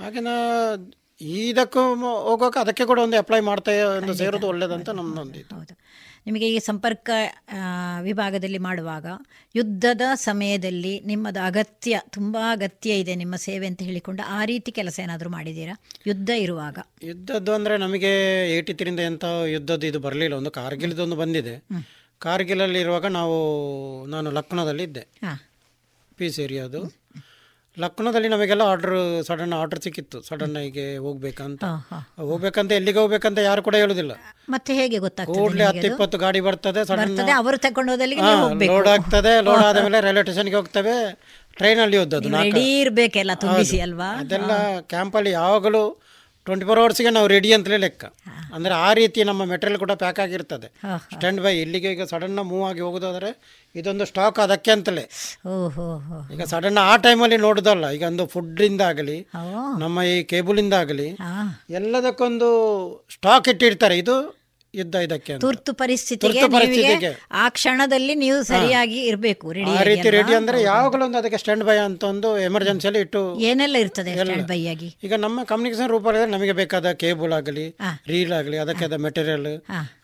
ಹಾಗೆ 0.01 0.19
ನಾ 0.19 0.35
ಇದಕ್ಕೂ 1.21 1.81
ಹೋಗೋಕೆ 2.27 2.59
ಅದಕ್ಕೆ 2.59 2.85
ಕೂಡ 2.85 2.99
ಒಂದು 2.99 3.17
ಅಪ್ಲೈ 3.17 3.39
ಮಾಡ್ತಾ 3.39 3.71
ಒಂದು 3.97 4.13
ಸೇರೋದು 4.13 4.47
ಒಳ್ಳೇದಂತ 4.47 4.89
ನಮ್ಮದೊಂದು 4.89 5.39
ನಿಮಗೆ 6.25 6.47
ಈ 6.49 6.59
ಸಂಪರ್ಕ 6.59 7.09
ವಿಭಾಗದಲ್ಲಿ 8.01 8.57
ಮಾಡುವಾಗ 8.57 9.05
ಯುದ್ಧದ 9.55 10.01
ಸಮಯದಲ್ಲಿ 10.15 10.99
ನಿಮ್ಮದು 11.05 11.39
ಅಗತ್ಯ 11.45 11.99
ತುಂಬ 12.09 12.37
ಅಗತ್ಯ 12.51 12.93
ಇದೆ 12.93 13.15
ನಿಮ್ಮ 13.15 13.35
ಸೇವೆ 13.35 13.67
ಅಂತ 13.67 13.81
ಹೇಳಿಕೊಂಡು 13.81 14.23
ಆ 14.23 14.45
ರೀತಿ 14.45 14.71
ಕೆಲಸ 14.71 14.99
ಏನಾದರೂ 15.03 15.29
ಮಾಡಿದ್ದೀರಾ? 15.29 15.75
ಯುದ್ಧ 16.07 16.29
ಇರುವಾಗ. 16.29 16.77
ಯುದ್ಧದ್ದು 17.03 17.53
ಅಂದರೆ 17.53 17.77
ನಮಗೆ 17.77 18.11
ಏಯ್ಟಿ 18.55 18.73
ತ್ರೀಯಿಂದ 18.73 18.99
ಎಂಥ 18.99 19.25
ಯುದ್ಧದ್ದು 19.47 19.87
ಇದು 19.87 19.99
ಬರಲಿಲ್ಲ. 19.99 20.35
ಒಂದು 20.35 20.51
ಕಾರ್ಗಿಲ್ದೊಂದು 20.51 21.15
ಬಂದಿದೆ. 21.15 21.55
ಕಾರ್ಗಿಲಲ್ಲಿ 22.21 22.79
ಇರುವಾಗ 22.79 23.05
ನಾವು 23.05 23.37
ನಾನು 24.05 24.31
ಲಕ್ನೋದಲ್ಲಿ 24.31 24.83
ಇದ್ದೆ 24.83 25.03
ಹಾಂ. 25.23 25.39
ಪೀಸ್ 26.17 26.39
ಏರಿಯಾದು. 26.39 26.81
ಲಕ್ನೋದಲ್ಲಿ 27.81 28.29
ನಮಗೆಲ್ಲ 28.33 28.63
ಆರ್ಡರ್ 28.71 28.97
ಸಡನ್ 29.27 29.53
ಆರ್ಡರ್ 29.59 29.79
ಸಿಕ್ಕಿತ್ತು. 29.85 30.17
ಸಡನ್ 30.27 30.57
ಆಗಿ 30.61 30.85
ಹೋಗ್ಬೇಕಂತ. 31.05 31.63
ಹೋಗ್ಬೇಕಂತ 32.29 32.71
ಎಲ್ಲಿಗೆ 32.79 32.99
ಹೋಗ್ಬೇಕಂತ 33.01 33.39
ಯಾರು 33.47 33.61
ಕೂಡ 33.67 33.75
ಹೇಳುದಿಲ್ಲ. 33.83 34.13
ಮತ್ತೆ 34.53 34.71
ಹೇಗೆ 34.79 34.97
ಗೊತ್ತಾಗ್ತದೆ 35.05 35.37
ಕೂಡಲೇ 35.39 35.65
ಹತ್ತು 35.69 35.87
ಇಪ್ಪತ್ತು 35.91 36.17
ಗಾಡಿ 36.25 36.41
ಬರ್ತದೆ 36.47 36.83
ಸಡನ್ 36.89 37.17
ಅವರು 37.39 37.59
ತಗೊಂಡು 37.65 37.95
ಲೋಡ್ 38.73 38.89
ಆಗ್ತದೆ 38.95 39.33
ಲೋಡ್ 39.47 39.63
ಆದ 39.69 39.83
ಮೇಲೆ 39.87 40.01
ರೈಲ್ವೆ 40.07 40.23
ಸ್ಟೇಷನ್ಗೆ 40.27 40.57
ಹೋಗ್ತವೆ. 40.59 40.95
ಟ್ರೈನಲ್ಲಿ 41.59 41.97
ಹೋದದ್ದು 42.01 42.63
ಇರಬೇಕೆಲ್ಲ 42.81 43.31
ತುಂಬಿಸಿ. 43.43 43.79
ಅಲ್ವಾ? 43.87 44.11
ಅದೆಲ್ಲ 44.23 44.51
ಕ್ಯಾಂಪಲ್ಲಿ 44.93 45.31
ಯಾವಾಗಲೂ 45.39 45.83
ಟ್ವೆಂಟಿ 46.45 46.65
ಫೋರ್ 46.67 46.79
ಅವರ್ಸ್ಗೆ 46.79 47.11
ನಾವು 47.15 47.27
ರೆಡಿ 47.33 47.49
ಅಂತಲೇ 47.57 47.77
ಲೆಕ್ಕ. 47.83 48.05
ಅಂದ್ರೆ 48.55 48.73
ಆ 48.85 48.87
ರೀತಿ 48.99 49.19
ನಮ್ಮ 49.29 49.41
ಮೆಟೀರಿಯಲ್ 49.51 49.79
ಕೂಡ 49.83 49.93
ಪ್ಯಾಕ್ 50.01 50.19
ಆಗಿರ್ತದೆ. 50.23 50.67
ಸ್ಟ್ಯಾಂಡ್ 51.13 51.41
ಬೈ 51.45 51.53
ಇಲ್ಲಿಗೆ 51.65 51.89
ಈಗ 51.95 52.03
ಸಡನ್ 52.11 52.41
ಮೂವ್ 52.49 52.63
ಆಗಿ 52.69 52.81
ಹೋಗೋದಾದ್ರೆ 52.85 53.29
ಇದೊಂದು 53.75 54.05
ಸ್ಟಾಕ್ 54.11 54.39
ಅದಕ್ಕೆ 54.45 54.71
ಅಂತಲೇ. 54.75 55.03
ಈಗ 56.33 56.43
ಸಡನ್ 56.51 56.79
ಆ 56.89 56.93
ಟೈಮಲ್ಲಿ 57.05 57.37
ನೋಡುದಲ್ಲ 57.45 57.85
ಈಗ 57.95 58.03
ಒಂದು 58.11 58.25
ಫುಡ್ಡಿಂದ 58.33 58.81
ಆಗಲಿ 58.91 59.17
ನಮ್ಮ 59.83 60.03
ಈ 60.13 60.15
ಕೇಬಲಿಂದ 60.31 60.75
ಆಗಲಿ 60.83 61.07
ಎಲ್ಲದಕ್ಕೊಂದು 61.79 62.49
ಸ್ಟಾಕ್ 63.15 63.49
ಇಟ್ಟಿರ್ತಾರೆ. 63.53 63.97
ಇದು 64.03 64.15
ಯುದ್ಧ 64.73 64.95
ಇದಕ್ಕೆ 65.05 65.33
ತುರ್ತು 65.41 65.71
ಪರಿಸ್ಥಿತಿಗೆ 65.79 66.41
ಪರಿಸ್ಥಿತಿಗೆ. 66.53 67.09
ಆ 67.33 67.43
ಕ್ಷಣದಲ್ಲಿ 67.49 68.13
ನೀವು 68.15 68.37
ಸರಿಯಾಗಿ 68.43 68.99
ಇರಬೇಕು 69.09 69.45
ರೆಡಿ 69.57 69.73
ಆ 69.73 69.83
ರೀತಿ 69.89 70.07
ರೆಡಿ 70.15 70.33
ಅಂದ್ರೆ 70.37 70.59
ಯಾವಾಗಲೂ 70.63 71.03
ಒಂದು 71.07 71.17
ಅದಕ್ಕೆ 71.19 71.39
ಸ್ಟ್ಯಾಂಡ್ 71.41 71.63
ಬೈ 71.63 71.75
ಅಂತ 71.83 72.03
ಒಂದು 72.09 72.29
ಎಮರ್ಜೆನ್ಸಿಯಲ್ಲಿ 72.45 73.01
ಇಟ್ಟು 73.05 73.21
ಏನೆಲ್ಲ 73.49 73.77
ಇರ್ತದೆ 73.83 74.13
ಸ್ಟ್ಯಾಂಡ್ 74.15 74.47
ಬೈ 74.49 74.59
ಆಗಿ? 74.73 74.89
ಈಗ 75.05 75.13
ನಮ್ಮ 75.25 75.43
ಕಮ್ಯುನಿಕೇಶನ್ 75.43 75.91
ರೂಪದಲ್ಲಿ 75.93 76.31
ನಮಗೆ 76.33 76.55
ಬೇಕಾದ 76.61 76.91
ಕೇಬಲ್ 77.03 77.35
ಆಗಲಿ 77.39 77.65
ರೀಲ್ 78.07 78.33
ಆಗಲಿ 78.39 78.59
ಅದಕ್ಕೆ 78.63 78.85
ಅದ 78.85 78.97
ಮೆಟೀರಿಯಲ್ 79.05 79.49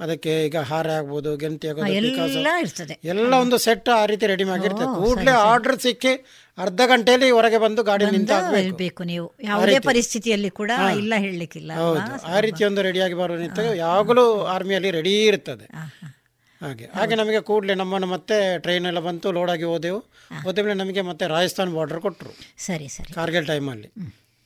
ಅದಕ್ಕೆ 0.01 0.33
ಈಗ 0.45 0.57
ಹಾರ 0.69 0.89
ಆಗ್ಬೋದು 0.99 1.31
ಗೆಂತಿ 1.37 1.67
ಆಗೋದು 1.69 1.91
ಎಲ್ಲ 2.31 2.49
ಇರ್ತದೆ. 2.63 2.97
ಎಲ್ಲ 3.13 3.33
ಒಂದು 3.45 3.59
ಸೆಟ್ 3.65 3.89
ಆ 3.95 4.03
ರೀತಿ 4.05 4.27
ರೆಡಿ 4.27 4.47
ಮಾಡಿರ್ತದೆ 4.51 4.89
ಕೂಡಲೇ 4.99 5.35
ಆರ್ಡರ್ 5.47 5.79
ಸಿಕ್ಕಿ 5.79 6.13
ಅರ್ಧ 6.63 6.81
ಗಂಟೆಯಲ್ಲಿ 6.91 7.27
ಹೊರಗೆ 7.31 7.57
ಬಂದು 7.57 7.83
ಗಾಡಿ 7.89 8.05
ನಿಂತ 8.15 8.33
ಹೇಳ್ಬೇಕು 8.55 9.03
ನೀವು. 9.03 9.27
ಯಾವುದೇ 9.43 9.79
ಪರಿಸ್ಥಿತಿಯಲ್ಲಿ 9.79 10.49
ಕೂಡ 10.59 10.71
ಇಲ್ಲ 11.01 11.13
ಹೇಳಲಿಕ್ಕಿಲ್ಲ 11.25 11.71
ಹೌದು. 11.81 12.01
ಆ 12.33 12.39
ರೀತಿ 12.39 12.63
ಒಂದು 12.65 12.81
ರೆಡಿಯಾಗಿ 12.81 13.13
ಬರುವ 13.13 13.37
ನಿಂತು 13.37 13.65
ಯಾವಾಗಲೂ 13.75 14.23
ಆರ್ಮಿಯಲ್ಲಿ 14.55 14.91
ರೆಡಿ 14.91 15.13
ಇರ್ತದೆ. 15.25 15.67
ಹಾಗೆ. 16.61 16.85
ಹಾಗೆ 16.95 17.15
ನಮಗೆ 17.15 17.39
ಕೂಡಲೇ 17.39 17.73
ನಮ್ಮನ್ನು 17.73 18.07
ಮತ್ತೆ 18.07 18.37
ಟ್ರೈನ್ 18.57 18.85
ಎಲ್ಲ 18.85 18.99
ಬಂತು 18.99 19.31
ಲೋಡ್ 19.31 19.51
ಆಗಿ 19.51 19.63
ಹೋದೆವು. 19.63 19.99
ಹೋದ 20.45 20.57
ಮೇಲೆ 20.59 20.73
ನಮಗೆ 20.73 21.01
ಮತ್ತೆ 21.01 21.27
ರಾಜಸ್ಥಾನ್ 21.27 21.71
ಬಾರ್ಡರ್ 21.73 22.01
ಕೊಟ್ಟರು 22.01 22.33
ಸರಿ 22.57 22.87
ಸರಿ. 22.87 23.13
ಕಾರ್ಗಿಲ್ 23.13 23.47
ಟೈಮಲ್ಲಿ 23.47 23.89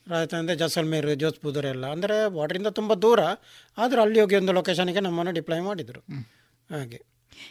ರಾಜಸ್ಥಾನ 0.06 0.38
ಅಂದರೆ 0.40 0.56
ಜಸಲ್ಮೇರ್ 0.56 1.08
ಜೋಧ್ಪುರ್ 1.14 1.66
ಎಲ್ಲ. 1.66 1.86
ಅಂದರೆ 1.86 2.16
ಬಾರ್ಡ್ರಿಂದ 2.36 2.66
ತುಂಬ 2.68 2.94
ದೂರ. 2.94 3.20
ಆದರೂ 3.78 4.00
ಅಲ್ಲಿ 4.02 4.20
ಹೋಗಿ 4.20 4.36
ಒಂದು 4.36 4.52
ಲೊಕೇಶನ್ಗೆ 4.52 5.00
ನಮ್ಮನ್ನು 5.00 5.32
ಡಿಪ್ಲೈ 5.32 5.60
ಮಾಡಿದರು. 5.60 6.02
ಹಾಗೆ. 6.70 7.00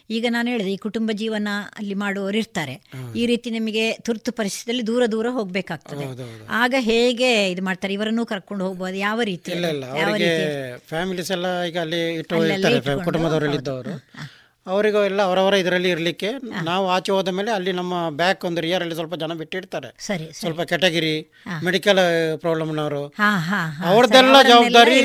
ಈಗ 0.10 0.26
ನಾನು 0.30 0.48
ಹೇಳಿದೆ 0.50 0.72
ಈ 0.74 0.78
ಕುಟುಂಬ 0.78 1.12
ಜೀವನ 1.14 1.48
ಅಲ್ಲಿ 1.78 1.94
ಮಾಡುವವರು 1.94 2.38
ಇರ್ತಾರೆ. 2.38 2.76
ಈ 3.16 3.26
ರೀತಿ 3.26 3.50
ನಿಮಗೆ 3.50 3.92
ತುರ್ತು 3.92 4.32
ಪರಿಸ್ಥಿತಿಯಲ್ಲಿ 4.32 4.88
ದೂರ 4.88 5.06
ದೂರ 5.06 5.28
ಹೋಗ್ಬೇಕಾಗ್ತದೆ. 5.30 6.06
ಆಗ 6.50 6.74
ಹೇಗೆ 6.80 7.50
ಇದು 7.52 7.62
ಮಾಡ್ತಾರೆ? 7.62 7.94
ಇವರನ್ನು 7.94 8.26
ಕರ್ಕೊಂಡು 8.26 8.66
ಹೋಗ್ಬೋದು 8.66 8.96
ಯಾವ 8.96 9.22
ರೀತಿ? 9.22 9.52
ಫ್ಯಾಮಿಲೀಸ್ 10.88 11.32
ಎಲ್ಲ 11.32 11.64
ಈಗ 11.64 11.80
ಅಲ್ಲಿ 11.80 12.24
ಕುಟುಂಬದವರಲ್ಲಿ 13.06 13.58
ಇದ್ದವರು. 13.58 13.94
ಅವರಿಗೂ 14.72 15.00
ಎಲ್ಲ 15.08 15.22
ಅವರವರ 15.30 15.56
ಇದರಲ್ಲಿ 15.62 15.90
ಇರಲಿಕ್ಕೆ 15.94 16.30
ನಾವು 16.68 16.86
ಆಚೆ 16.96 17.12
ಹೋದ 17.16 17.30
ಮೇಲೆ 17.38 17.52
ಅಲ್ಲಿ 17.56 17.72
ನಮ್ಮ 17.80 17.94
ಬ್ಯಾಕ್ 18.20 18.44
ಒಂದು 18.50 18.60
ರಿಯರಲ್ಲಿ 18.66 18.96
ಸ್ವಲ್ಪ 19.00 19.16
ಜನ 19.24 19.34
ಬಿಟ್ಟಿರ್ತಾರೆ. 19.42 19.90
ಸರಿ 20.08 20.28
ಸ್ವಲ್ಪ 20.40 20.62
ಕೆಟಗಿರಿ 20.70 21.16
ಮೆಡಿಕಲ್ 21.68 22.00
ಪ್ರಾಬ್ಲಮ್ನವರು 22.44 23.02
ಅವ್ರದ್ದೆಲ್ಲ 23.92 24.36
ಜವಾಬ್ದಾರಿ. 24.52 25.00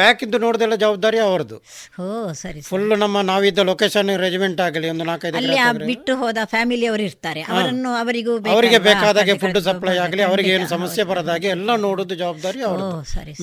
ಬ್ಯಾಕ್ 0.00 0.20
ಇದ್ದು 0.26 0.40
ನೋಡ್ದೆಲ್ಲ 0.44 0.76
ಜವಾಬ್ದಾರಿ 0.84 1.20
ಅವ್ರದ್ದು. 1.28 1.58
ಓ 2.02 2.08
ಸರಿ 2.42 2.62
ಫುಲ್ 2.70 2.86
ನಮ್ಮ 3.04 3.22
ನಾವಿದ್ದ 3.30 3.64
ಲೊಕೇಶನ್ 3.70 4.10
ರೆಜಿಮೆಂಟ್ 4.24 4.60
ಆಗಲಿ 4.66 4.90
ಒಂದು 4.94 5.06
ನಾಲ್ಕೈದು 5.10 5.40
ಅಲ್ಲಿ 5.42 5.56
ಬಿಟ್ಟು 5.92 6.14
ಹೋದ 6.22 6.44
ಫ್ಯಾಮಿಲಿ 6.54 6.88
ಅವರು 6.92 7.04
ಇರ್ತಾರೆ. 7.10 7.42
ಅವರನ್ನು 7.54 7.92
ಅವರಿಗೂ 8.02 8.34
ಅವರಿಗೆ 8.56 8.80
ಬೇಕಾದಾಗ 8.88 9.38
ಫುಡ್ 9.44 9.60
ಸಪ್ಲೈ 9.68 9.96
ಆಗಲಿ 10.04 10.24
ಅವರಿಗೆ 10.28 10.52
ಏನು 10.58 10.68
ಸಮಸ್ಯೆ 10.74 11.04
ಬರದಾಗೆ 11.12 11.50
ಎಲ್ಲ 11.56 11.70
ನೋಡೋದು 11.86 12.16
ಜವಾಬ್ದಾರಿ 12.24 12.62
ಅವರು 12.70 12.84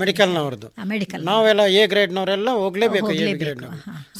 ಮೆಡಿಕಲ್ನವ್ರದ್ದು 0.03 0.69
ನಾವೆಲ್ಲ 1.31 1.65
ಎ 1.79 1.83
ಗ್ರೇಡ್ನವರೆಲ್ಲ 1.95 2.49
ಹೋಗ್ಲೇಬೇಕು 2.63 3.11
ಎ 3.25 3.33
ಗ್ರೇಡ್ 3.43 3.65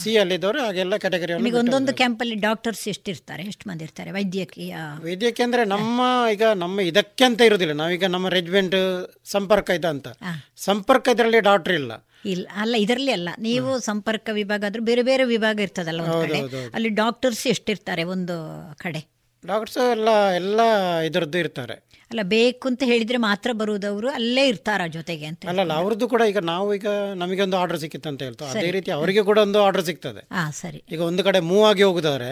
ಸಿ 0.02 0.12
ಅಲ್ಲಿದ್ದವರು 0.22 0.60
ಹಾಗೆಲ್ಲ 0.66 0.96
ನಿಮಗೆ 1.18 1.52
ಒಂದೊಂದು 1.52 1.94
ಕ್ಯಾಂಪಲ್ಲಿ 1.94 2.36
ಡಾಕ್ಟರ್ಸ್ 2.36 2.88
ಎಷ್ಟಿರ್ತಾರೆ? 2.88 3.44
ಎಷ್ಟು 3.44 3.70
ಮಂದಿ 3.70 3.84
ಇರ್ತಾರೆ? 3.84 4.12
ವೈದ್ಯಕೀಯ? 4.12 4.76
ವೈದ್ಯಕೀಯ 5.04 5.44
ಅಂದ್ರೆ 5.44 5.66
ನಮ್ಮ 5.66 6.02
ಈಗ 6.32 6.44
ನಮ್ಮ 6.44 6.82
ಇದಕ್ಕೆ 6.82 7.24
ಅಂತ 7.24 7.42
ಇರುದಿಲ್ಲ. 7.42 7.74
ನಾವೀಗ 7.74 8.06
ನಮ್ಮ 8.06 8.30
ರೆಜಿಮೆಂಟ್ 8.30 9.08
ಸಂಪರ್ಕ 9.26 9.70
ಇದೆ 9.70 9.88
ಅಂತ. 9.88 10.08
ಸಂಪರ್ಕ 10.56 11.08
ಇದರಲ್ಲಿ 11.14 11.40
ಡಾಕ್ಟರ್ 11.40 11.74
ಇಲ್ಲ. 11.74 12.08
ಇಲ್ಲ 12.26 12.48
ಅಲ್ಲ 12.56 12.76
ಇದರಲ್ಲಿ 12.78 13.12
ಅಲ್ಲ. 13.12 13.30
ನೀವು 13.40 13.80
ಸಂಪರ್ಕ 13.80 14.30
ವಿಭಾಗ 14.34 14.64
ಆದ್ರೂ 14.66 14.84
ಬೇರೆ 14.84 15.02
ಬೇರೆ 15.02 15.24
ವಿಭಾಗ 15.24 15.60
ಇರ್ತದಲ್ಲ. 15.60 16.02
ಅಲ್ಲಿ 16.74 16.90
ಡಾಕ್ಟರ್ಸ್ 16.90 17.48
ಎಷ್ಟಿರ್ತಾರೆ 17.48 18.04
ಒಂದು 18.04 18.38
ಕಡೆ? 18.78 19.21
ಡಾಕ್ಟರ್ಸ್ 19.44 19.78
ಎಲ್ಲ 19.92 20.10
ಎಲ್ಲ 20.36 20.62
ಇದರದ್ದು 21.10 21.38
ಇರ್ತಾರೆ. 21.38 21.76
ಅಲ್ಲ 22.12 22.24
ಬೇಕು 22.24 22.68
ಅಂತ 22.68 22.84
ಹೇಳಿದ್ರೆ 22.86 23.18
ಮಾತ್ರ 23.18 23.50
ಬರುವುದವರು 23.54 24.10
ಅಲ್ಲೇ 24.10 24.48
ಇರ್ತಾರ 24.48 24.82
ಜೊತೆಗೆ 24.88 25.26
ಅಂತ 25.26 25.48
ಅಲ್ಲಲ್ಲ 25.48 25.74
ಅವ್ರದ್ದು 25.74 26.08
ಕೂಡ 26.08 26.22
ಈಗ 26.22 26.38
ನಾವು 26.38 26.74
ಈಗ 26.76 26.88
ನಮಗೆ 27.16 27.42
ಒಂದು 27.42 27.58
ಆರ್ಡರ್ 27.58 27.80
ಸಿಕ್ಕಿತ್ತು 27.80 28.10
ಅಂತ 28.10 28.22
ಹೇಳ್ತಾ. 28.24 28.46
ಅದೇ 28.46 28.72
ರೀತಿ 28.72 28.92
ಅವರಿಗೆ 28.92 29.22
ಕೂಡ 29.24 29.38
ಒಂದು 29.38 29.64
ಆರ್ಡರ್ 29.64 29.86
ಸಿಗ್ತದೆ. 29.86 30.22
ಸರಿ. 30.52 30.84
ಈಗ 30.92 31.02
ಒಂದು 31.02 31.24
ಕಡೆ 31.24 31.40
ಮೂವ್ 31.52 31.66
ಆಗಿ 31.70 31.84
ಹೋಗುದಾದ್ರೆ 31.84 32.32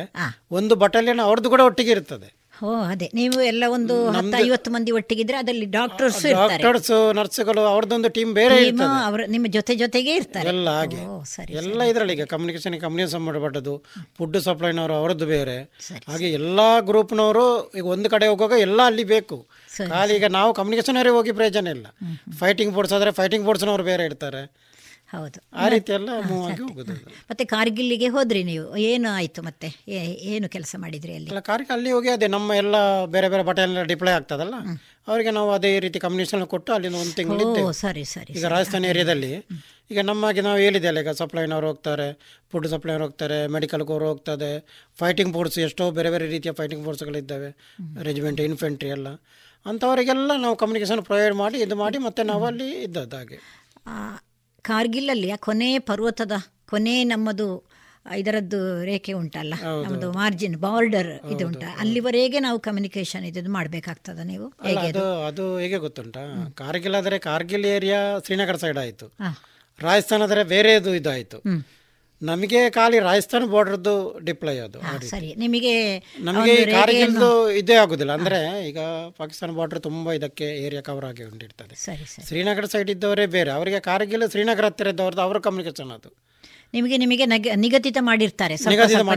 ಒಂದು 0.51 0.75
ಬಟಾಲಿಯನ್ 0.75 1.19
ಅವ್ರದ್ದು 1.19 1.49
ಕೂಡ 1.49 1.61
ಒಟ್ಟಿಗೆ 1.61 1.91
ಇರ್ತದೆ. 1.91 2.29
ಓ 2.63 2.71
ಅದೇ. 2.91 3.09
ನೀವು 3.13 3.41
ಎಲ್ಲ 3.41 3.63
ಒಂದು 3.67 4.09
ಹತ್ತು 4.09 4.37
ಐವತ್ತು 4.37 4.71
ಮಂದಿ 4.71 4.91
ಒಟ್ಟಿಗಿದ್ರೆ 4.91 5.37
ಅದರಲ್ಲಿ 5.37 5.65
ಡಾಕ್ಟರ್ಸ್ 5.65 6.23
ಡಾಕ್ಟರ್ಸ್ 6.31 6.91
ನರ್ಸ್ಗಳು 7.15 7.61
ಅವ್ರದ್ದೊಂದು 7.65 8.09
ಟೀಮ್ 8.09 8.33
ಬೇರೆ 8.33 8.55
ಅವರು 9.07 9.27
ನಿಮ್ಮ 9.27 9.47
ಜೊತೆ 9.47 9.75
ಜೊತೆಗೆ 9.75 10.15
ಇರ್ತಾರೆ. 10.15 10.49
ಎಲ್ಲ 10.49 10.69
ಹಾಗೆ. 10.69 10.99
ಎಲ್ಲ 11.61 11.81
ಇದರಲ್ಲಿ 11.83 12.13
ಈಗ 12.13 12.23
ಕಮ್ಯುನಿಕೇಶನ್ 12.23 12.79
ಕಮ್ಯುನಿಕೇಶನ್ 12.81 13.15
ಸಂಬಂಧಪಟ್ಟದ್ದು 13.17 13.75
ಫುಡ್ 14.17 14.37
ಸಪ್ಲೈನವರು 14.37 14.93
ಅವರದ್ದು 14.93 15.25
ಬೇರೆ. 15.25 15.57
ಹಾಗೆ 16.07 16.31
ಎಲ್ಲ 16.31 16.59
ಗ್ರೂಪ್ನವರು 16.79 17.45
ಈಗ 17.75 17.85
ಒಂದು 17.85 18.09
ಕಡೆ 18.09 18.27
ಹೋಗುವಾಗ 18.27 18.51
ಎಲ್ಲ 18.59 18.81
ಅಲ್ಲಿ 18.85 19.03
ಬೇಕು. 19.03 19.37
ಖಾಲಿ 19.89 20.15
ಈಗ 20.15 20.25
ನಾವು 20.25 20.53
ಕಮ್ಯುನಿಕೇಶನ್ 20.53 20.97
ಅವರಿಗೆ 20.97 21.15
ಹೋಗಿ 21.15 21.31
ಪ್ರಯೋಜನ 21.31 21.67
ಇಲ್ಲ. 21.67 21.87
ಫೈಟಿಂಗ್ 22.39 22.73
ಫೋರ್ಸ್ 22.73 22.93
ಆದರೆ 22.93 23.11
ಫೈಟಿಂಗ್ 23.11 23.45
ಫೋರ್ಸ್ನವರು 23.45 23.83
ಬೇರೆ 23.83 24.05
ಇರ್ತಾರೆ. 24.05 24.43
ಹೌದು. 25.09 25.39
ಆ 25.55 25.67
ರೀತಿ 25.73 25.91
ಎಲ್ಲ 25.91 26.09
ಮತ್ತೆ 27.29 27.43
ಕಾರ್ಗಿಲ್ಲಿಗೆ 27.53 28.07
ಹೋದ್ರಿ 28.15 28.41
ನೀವು? 28.49 28.65
ಏನು 28.89 29.07
ಆಯ್ತು 29.11 29.41
ಮತ್ತೆ? 29.47 29.69
ಏನು 30.31 30.47
ಕೆಲಸ 30.55 30.75
ಮಾಡಿದ್ರಿ 30.83 31.13
ಅಲ್ಲಿ? 31.13 31.29
ಕಾರ್ಗಿಲ್ 31.29 31.45
ಕಾರ್ಗೆ 31.49 31.73
ಅಲ್ಲಿ 31.75 31.91
ಹೋಗಿ 31.95 32.09
ಅದೇ 32.15 32.27
ನಮ್ಮ 32.35 32.57
ಎಲ್ಲ 32.61 32.75
ಬೇರೆ 33.15 33.27
ಬೇರೆ 33.33 33.43
ಬಟಾಲಿಯನ್ 33.49 33.89
ಡಿಪ್ಲೈ 33.91 34.13
ಆಗ್ತದಲ್ಲ 34.17 34.55
ಅವರಿಗೆ 35.07 35.31
ನಾವು 35.31 35.49
ಅದೇ 35.51 35.71
ರೀತಿ 35.79 35.99
ಕಮ್ಯುನಿಕೇಶನ್ 35.99 36.45
ಕೊಟ್ಟು 36.47 36.71
ಅಲ್ಲಿ 36.73 36.89
ಒಂದು 36.95 37.13
ತಿಂಗಳು 37.19 37.45
ಸರಿ 37.79 38.03
ಸರಿ 38.13 38.31
ಈಗ 38.37 38.45
ರಾಜಸ್ಥಾನ 38.53 38.89
ಏರಿಯಾದಲ್ಲಿ 38.91 39.31
ಈಗ 39.91 39.99
ನಮಗೆ 40.09 40.41
ನಾವು 40.41 40.59
ಹೇಳಿದೆಯಲ್ಲ 40.59 40.99
ಈಗ 40.99 41.11
ಸಪ್ಲೈನವ್ರು 41.19 41.67
ಹೋಗ್ತಾರೆ 41.67 42.07
ಫುಡ್ 42.51 42.67
ಸಪ್ಲೈನವ್ರು 42.67 43.05
ಹೋಗ್ತಾರೆ 43.05 43.39
ಮೆಡಿಕಲ್ 43.55 43.83
ಕೋರ್ 43.85 44.05
ಹೋಗ್ತದೆ 44.09 44.51
ಫೈಟಿಂಗ್ 44.97 45.33
ಫೋರ್ಸ್ 45.33 45.57
ಎಷ್ಟೋ 45.59 45.85
ಬೇರೆ 45.91 46.09
ಬೇರೆ 46.09 46.27
ರೀತಿಯ 46.27 46.53
ಫೈಟಿಂಗ್ 46.59 46.83
ಫೋರ್ಸ್ಗಳಿದ್ದಾವೆ 46.85 47.49
ರೆಜಿಮೆಂಟ್ 48.03 48.41
ಇನ್ಫೆಂಟ್ರಿ 48.41 48.91
ಎಲ್ಲ. 48.97 49.07
ಅಂಥವರಿಗೆಲ್ಲ 49.65 50.31
ನಾವು 50.43 50.55
ಕಮ್ಯುನಿಕೇಶನ್ 50.55 51.01
ಪ್ರೊವೈಡ್ 51.03 51.35
ಮಾಡಿ 51.35 51.57
ಇದು 51.59 51.75
ಮಾಡಿ 51.75 51.97
ಮತ್ತೆ 52.05 52.23
ನಾವು 52.23 52.43
ಅಲ್ಲಿ 52.45 52.69
ಇದ್ದದ್ದು 52.83 53.17
ಹಾಗೆ. 53.17 53.39
ಆ, 54.59 54.65
ಕಾರ್ಗಿಲ್ಲಲ್ಲಿ 54.65 55.31
ಆ 55.31 55.39
ಕೊನೆ 55.39 55.79
ಪರ್ವತದ 55.85 56.35
ಕೊನೆ 56.69 57.03
ನಮ್ಮದು 57.03 57.47
ಇದರದ್ದು 58.05 58.59
ರೇಖೆ 58.83 59.13
ಉಂಟಲ್ಲ 59.13 59.53
ನಮ್ಮದು 59.83 60.11
ಮಾರ್ಜಿನ್ 60.11 60.57
ಬಾರ್ಡರ್ 60.57 61.09
ಇದು 61.31 61.43
ಉಂಟ. 61.47 61.63
ಅಲ್ಲಿವರೆಗೆ 61.79 62.39
ನಾವು 62.39 62.59
ಕಮ್ಯುನಿಕೇಶನ್ 62.59 63.25
ಇದು 63.25 63.49
ಮಾಡಬೇಕಾಗ್ತದ 63.49 64.19
ನೀವು? 64.25 64.45
ಹೇಗೆ 64.63 64.85
ಅದು 64.89 65.03
ಅದು? 65.25 65.59
ಹೇಗೆ 65.59 65.77
ಗೊತ್ತುಂಟಾ? 65.77 66.21
ಕಾರ್ಗಿಲ್ 66.55 66.95
ಆದರೆ 66.95 67.19
ಕಾರ್ಗಿಲ್ 67.19 67.65
ಏರಿಯಾ 67.65 68.19
ಶ್ರೀನಗರ 68.25 68.55
ಸೈಡ್ 68.55 68.77
ಆಯಿತು. 68.77 69.07
ರಾಜಸ್ಥಾನ 69.79 70.23
ಆದರೆ 70.23 70.43
ಬೇರೆದು 70.45 70.93
ಇದಾಯಿತು 70.95 71.37
ನಮಗೆ 72.21 72.69
ಖಾಲಿ 72.69 72.99
ರಾಜಸ್ಥಾನ 72.99 73.45
ಬಾರ್ಡರ್ದು 73.45 74.19
ಡಿಪ್ಲೈ 74.19 74.57
ಅದು. 74.57 75.07
ಸರಿ. 75.07 75.35
ನಿಮಗೆ 75.35 75.99
ನಮಗೆ 76.19 76.65
ಕಾರ್ಗಿಲ್ದು 76.65 77.51
ಇದೇ 77.51 77.73
ಆಗುದಿಲ್ಲ. 77.73 78.11
ಅಂದ್ರೆ 78.11 78.69
ಈಗ 78.69 78.79
ಪಾಕಿಸ್ತಾನ 79.17 79.51
ಬಾರ್ಡರ್ 79.51 79.79
ತುಂಬಾ 79.79 80.13
ಇದಕ್ಕೆ 80.13 80.43
ಏರಿಯಾ 80.43 80.81
ಕವರ್ 80.81 81.05
ಆಗಿ 81.05 81.23
ಸರಿ 81.75 82.27
ಶ್ರೀನಗರ 82.27 82.65
ಸೈಡ್ 82.65 82.89
ಇದ್ದವರೇ 82.89 83.25
ಬೇರೆ. 83.25 83.51
ಅವರಿಗೆ 83.51 83.79
ಕಾರ್ಗಿಲ್ 83.79 84.31
ಶ್ರೀನಗರ 84.31 84.65
ಹತ್ತಿರ 84.65 84.87
ಇದ್ದವ್ರದ್ದು 84.87 85.21
ಅವರ 85.21 85.39
ಕಮ್ಯುನಿಕೇಶನ್ 85.39 85.91
ಅದು. 85.91 86.28
ನಿಮಗೆ 86.73 86.97
ನಿಮಗೆ 86.97 87.25
ನಗ- 87.25 87.55
ನಿಗದಿತ 87.55 87.97
ಮಾಡಿರ್ತಾರೆ 87.99 88.57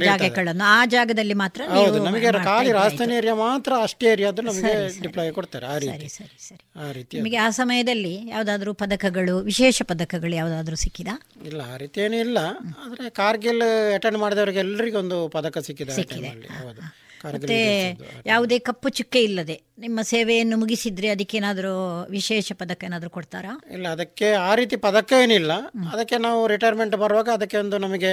ಜಾಗಗಳನ್ನು. 0.04 0.64
ಆ 0.64 0.86
ಜಾಗದಲ್ಲಿ 0.86 1.34
ಮಾತ್ರ 1.34 1.62
ಹೌದು 1.68 2.04
ನಮಗೆ 2.04 2.32
ಖಾಲಿ. 2.32 2.72
ರಾಜಧಾನಿ 2.72 3.14
ಏರಿಯಾ 3.14 3.34
ಮಾತ್ರ 3.34 3.72
ಅಷ್ಟೇ 3.82 4.12
ಏರಿಯಾದ 4.12 4.38
ನಮಗೆ. 4.38 5.00
ಡಿಪ್ಲಾಯ್ 5.00 5.32
ಕೊಡ್ತಾರೆ 5.32 5.66
ಆ 5.66 5.78
ರೀತಿ. 5.78 6.08
ಸರಿ 6.08 6.48
ಸರಿ. 6.48 6.88
ಆ 6.88 6.92
ರೀತಿ 6.92 7.16
ನಿಮಗೆ 7.16 7.36
ಆ 7.36 7.50
ಸಮಯದಲ್ಲಿ 7.50 8.28
ಯಾವುದಾದ್ರೂ 8.28 8.74
ಪದಕಗಳು 8.74 9.38
ವಿಶೇಷ 9.38 9.82
ಪದಕಗಳು 9.82 10.34
ಯಾವುದಾದ್ರೂ 10.34 10.76
ಸಿಕ್ಕಿದ? 10.76 11.08
ಇಲ್ಲ 11.46 11.60
ಆ 11.60 11.76
ರೀತಿ 11.76 12.00
ಏನೂ 12.00 12.16
ಇಲ್ಲ. 12.16 12.38
ಆದರೆ 12.84 13.10
ಕಾರ್ಗಿಲ್ 13.10 13.94
ಅಟೆಂಡ್ 13.94 14.18
ಮಾಡಿದವರಿಗೆ 14.18 14.58
ಎಲ್ಲರಿಗೂ 14.58 14.98
ಒಂದು 14.98 15.28
ಪದಕ 15.28 15.58
ಸಿಕ್ಕಿದೆ. 15.58 15.92
ಸಿಕ್ಕಿದೆ. 15.92 16.28
ಹೌದು. 16.28 17.01
ಮತ್ತೆ 17.24 17.58
ಯಾವುದೇ 18.26 18.58
ಕಪ್ಪು 18.58 18.88
ಚುಕ್ಕೆ 18.88 19.22
ಇಲ್ಲದೆ 19.22 19.60
ನಿಮ್ಮ 19.78 20.02
ಸೇವೆಯನ್ನು 20.02 20.56
ಮುಗಿಸಿದ್ರೆ 20.56 21.08
ಅದಕ್ಕೇನಾದರೂ 21.08 21.72
ವಿಶೇಷ 22.08 22.52
ಪದಕ 22.52 22.84
ಏನಾದರೂ 22.84 23.10
ಕೊಡ್ತಾರಾ? 23.10 23.52
ಇಲ್ಲ 23.70 23.88
ಅದಕ್ಕೆ 23.88 24.32
ಆ 24.32 24.54
ರೀತಿ 24.54 24.76
ಪದಕ 24.76 25.12
ಏನಿಲ್ಲ. 25.22 25.52
ಅದಕ್ಕೆ 25.92 26.18
ನಾವು 26.18 26.46
ರಿಟೈರ್ಮೆಂಟ್ 26.46 26.96
ಬರುವಾಗ 26.96 27.28
ಅದಕ್ಕೆ 27.28 27.56
ಒಂದು 27.56 27.78
ನಮಗೆ 27.78 28.12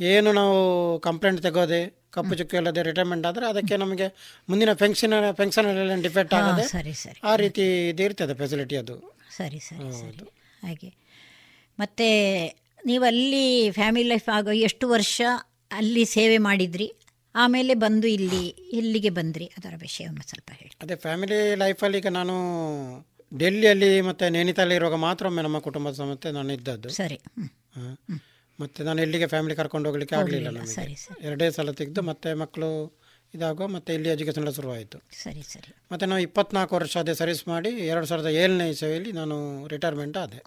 ಏನು 0.00 0.32
ನಾವು 0.32 0.56
ಕಂಪ್ಲೇಂಟ್ 0.98 1.42
ತೆಗೋದೆ 1.42 1.80
ಕಪ್ಪು 2.10 2.34
ಚುಕ್ಕೆ 2.34 2.56
ಇಲ್ಲದೆ 2.56 2.82
ರಿಟೈರ್ಮೆಂಟ್ 2.82 3.26
ಆದರೆ 3.26 3.46
ಅದಕ್ಕೆ 3.46 3.76
ನಮಗೆ 3.76 4.06
ಮುಂದಿನ 4.48 4.72
ಪೆನ್ಷನ್ 4.72 5.34
ಪೆನ್ಷನ್ 5.36 5.66
ಡಿಫೆಕ್ಟ್ 6.02 6.34
ಆಗುತ್ತೆ 6.34 6.52
ಆಗದೆ 6.52 6.68
ಸರಿ 6.68 6.92
ಸರಿ. 6.92 7.20
ಆ 7.24 7.36
ರೀತಿ 7.36 7.88
ಇದು 7.88 8.02
ಇರ್ತದೆ 8.02 8.34
ಫೆಸಿಲಿಟಿ 8.34 8.76
ಅದು. 8.76 8.96
ಸರಿ 9.36 9.58
ಸರಿ 9.58 9.92
ಸರಿ. 9.92 10.26
ಹಾಗೆ. 10.62 10.90
ಮತ್ತೆ 11.78 12.08
ನೀವು 12.86 13.04
ಅಲ್ಲಿ 13.04 13.70
ಫ್ಯಾಮಿಲಿ 13.70 14.08
ಲೈಫ್ 14.08 14.28
ಆಗೋ 14.28 14.50
ಎಷ್ಟು 14.50 14.88
ವರ್ಷ 14.88 15.20
ಅಲ್ಲಿ 15.72 16.04
ಸೇವೆ 16.04 16.38
ಮಾಡಿದ್ರಿ? 16.38 16.88
ಆಮೇಲೆ 17.38 17.74
ಬಂದು 17.74 18.06
ಇಲ್ಲಿ 18.08 18.44
ಇಲ್ಲಿಗೆ 18.48 19.10
ಬಂದ್ರಿ. 19.10 19.46
ಅದರ 19.58 19.74
ವಿಷಯವನ್ನು 19.80 20.28
ಸ್ವಲ್ಪ 20.28 20.50
ಹೇಳಿ. 20.52 20.72
ಅದೇ 20.82 20.94
ಫ್ಯಾಮಿಲಿ 20.94 21.54
ಲೈಫಲ್ಲಿ 21.54 21.98
ಈಗ 21.98 22.06
ನಾನು 22.06 22.34
ಡೆಲ್ಲಿಯಲ್ಲಿ 23.38 24.00
ಮತ್ತು 24.00 24.32
ನೈನಿತಾಲ್ 24.32 24.72
ಇರುವಾಗ 24.72 24.94
ಮಾತ್ರ 24.94 25.26
ಒಮ್ಮೆ 25.26 25.42
ನಮ್ಮ 25.42 25.58
ಕುಟುಂಬದ 25.58 25.92
ಸಮೇತ 25.92 26.26
ನಾನು 26.26 26.52
ಇದ್ದದ್ದು. 26.52 26.88
ಸರಿ. 26.88 27.20
ಮತ್ತೆ 28.60 28.82
ನಾನು 28.82 29.00
ಎಲ್ಲಿಗೆ 29.02 29.26
ಫ್ಯಾಮಿಲಿ 29.26 29.54
ಕರ್ಕೊಂಡು 29.54 29.88
ಹೋಗ್ಲಿಕ್ಕೆ 29.88 30.16
ಆಗಲಿಲ್ಲ 30.16 30.50
ನಮಗೆ. 30.50 30.96
ಎರಡೇ 31.20 31.50
ಸಲ 31.50 31.70
ತೆಗೆದು 31.70 32.02
ಮತ್ತೆ 32.02 32.34
ಮಕ್ಕಳು 32.34 32.98
ಇದಾಗುವ 33.34 33.66
ಮತ್ತೆ 33.66 33.94
ಇಲ್ಲಿ 33.94 34.08
ಎಜುಕೇಷನ್ 34.08 34.42
ಎಲ್ಲ 34.42 34.54
ಶುರುವಾಯಿತು. 34.54 34.98
ಸರಿ 35.12 35.42
ಸರಿ. 35.42 35.76
ಮತ್ತೆ 35.92 36.06
ನಾವು 36.06 36.20
ಇಪ್ಪತ್ನಾಲ್ಕು 36.20 36.74
ವರ್ಷ 36.74 36.96
ಅದೇ 36.96 37.14
ಸರ್ವಿಸ್ 37.14 37.48
ಮಾಡಿ 37.48 37.68
ಎರಡು 37.68 38.06
ಸಾವಿರದ 38.06 38.26
ಏಳನೇ 38.26 38.70
ಇಸವಿಯಲ್ಲಿ 38.70 39.12
ನಾನು 39.12 39.66
ರಿಟೈರ್ಮೆಂಟ್ 39.66 40.16
ಆದೆ. 40.16 40.38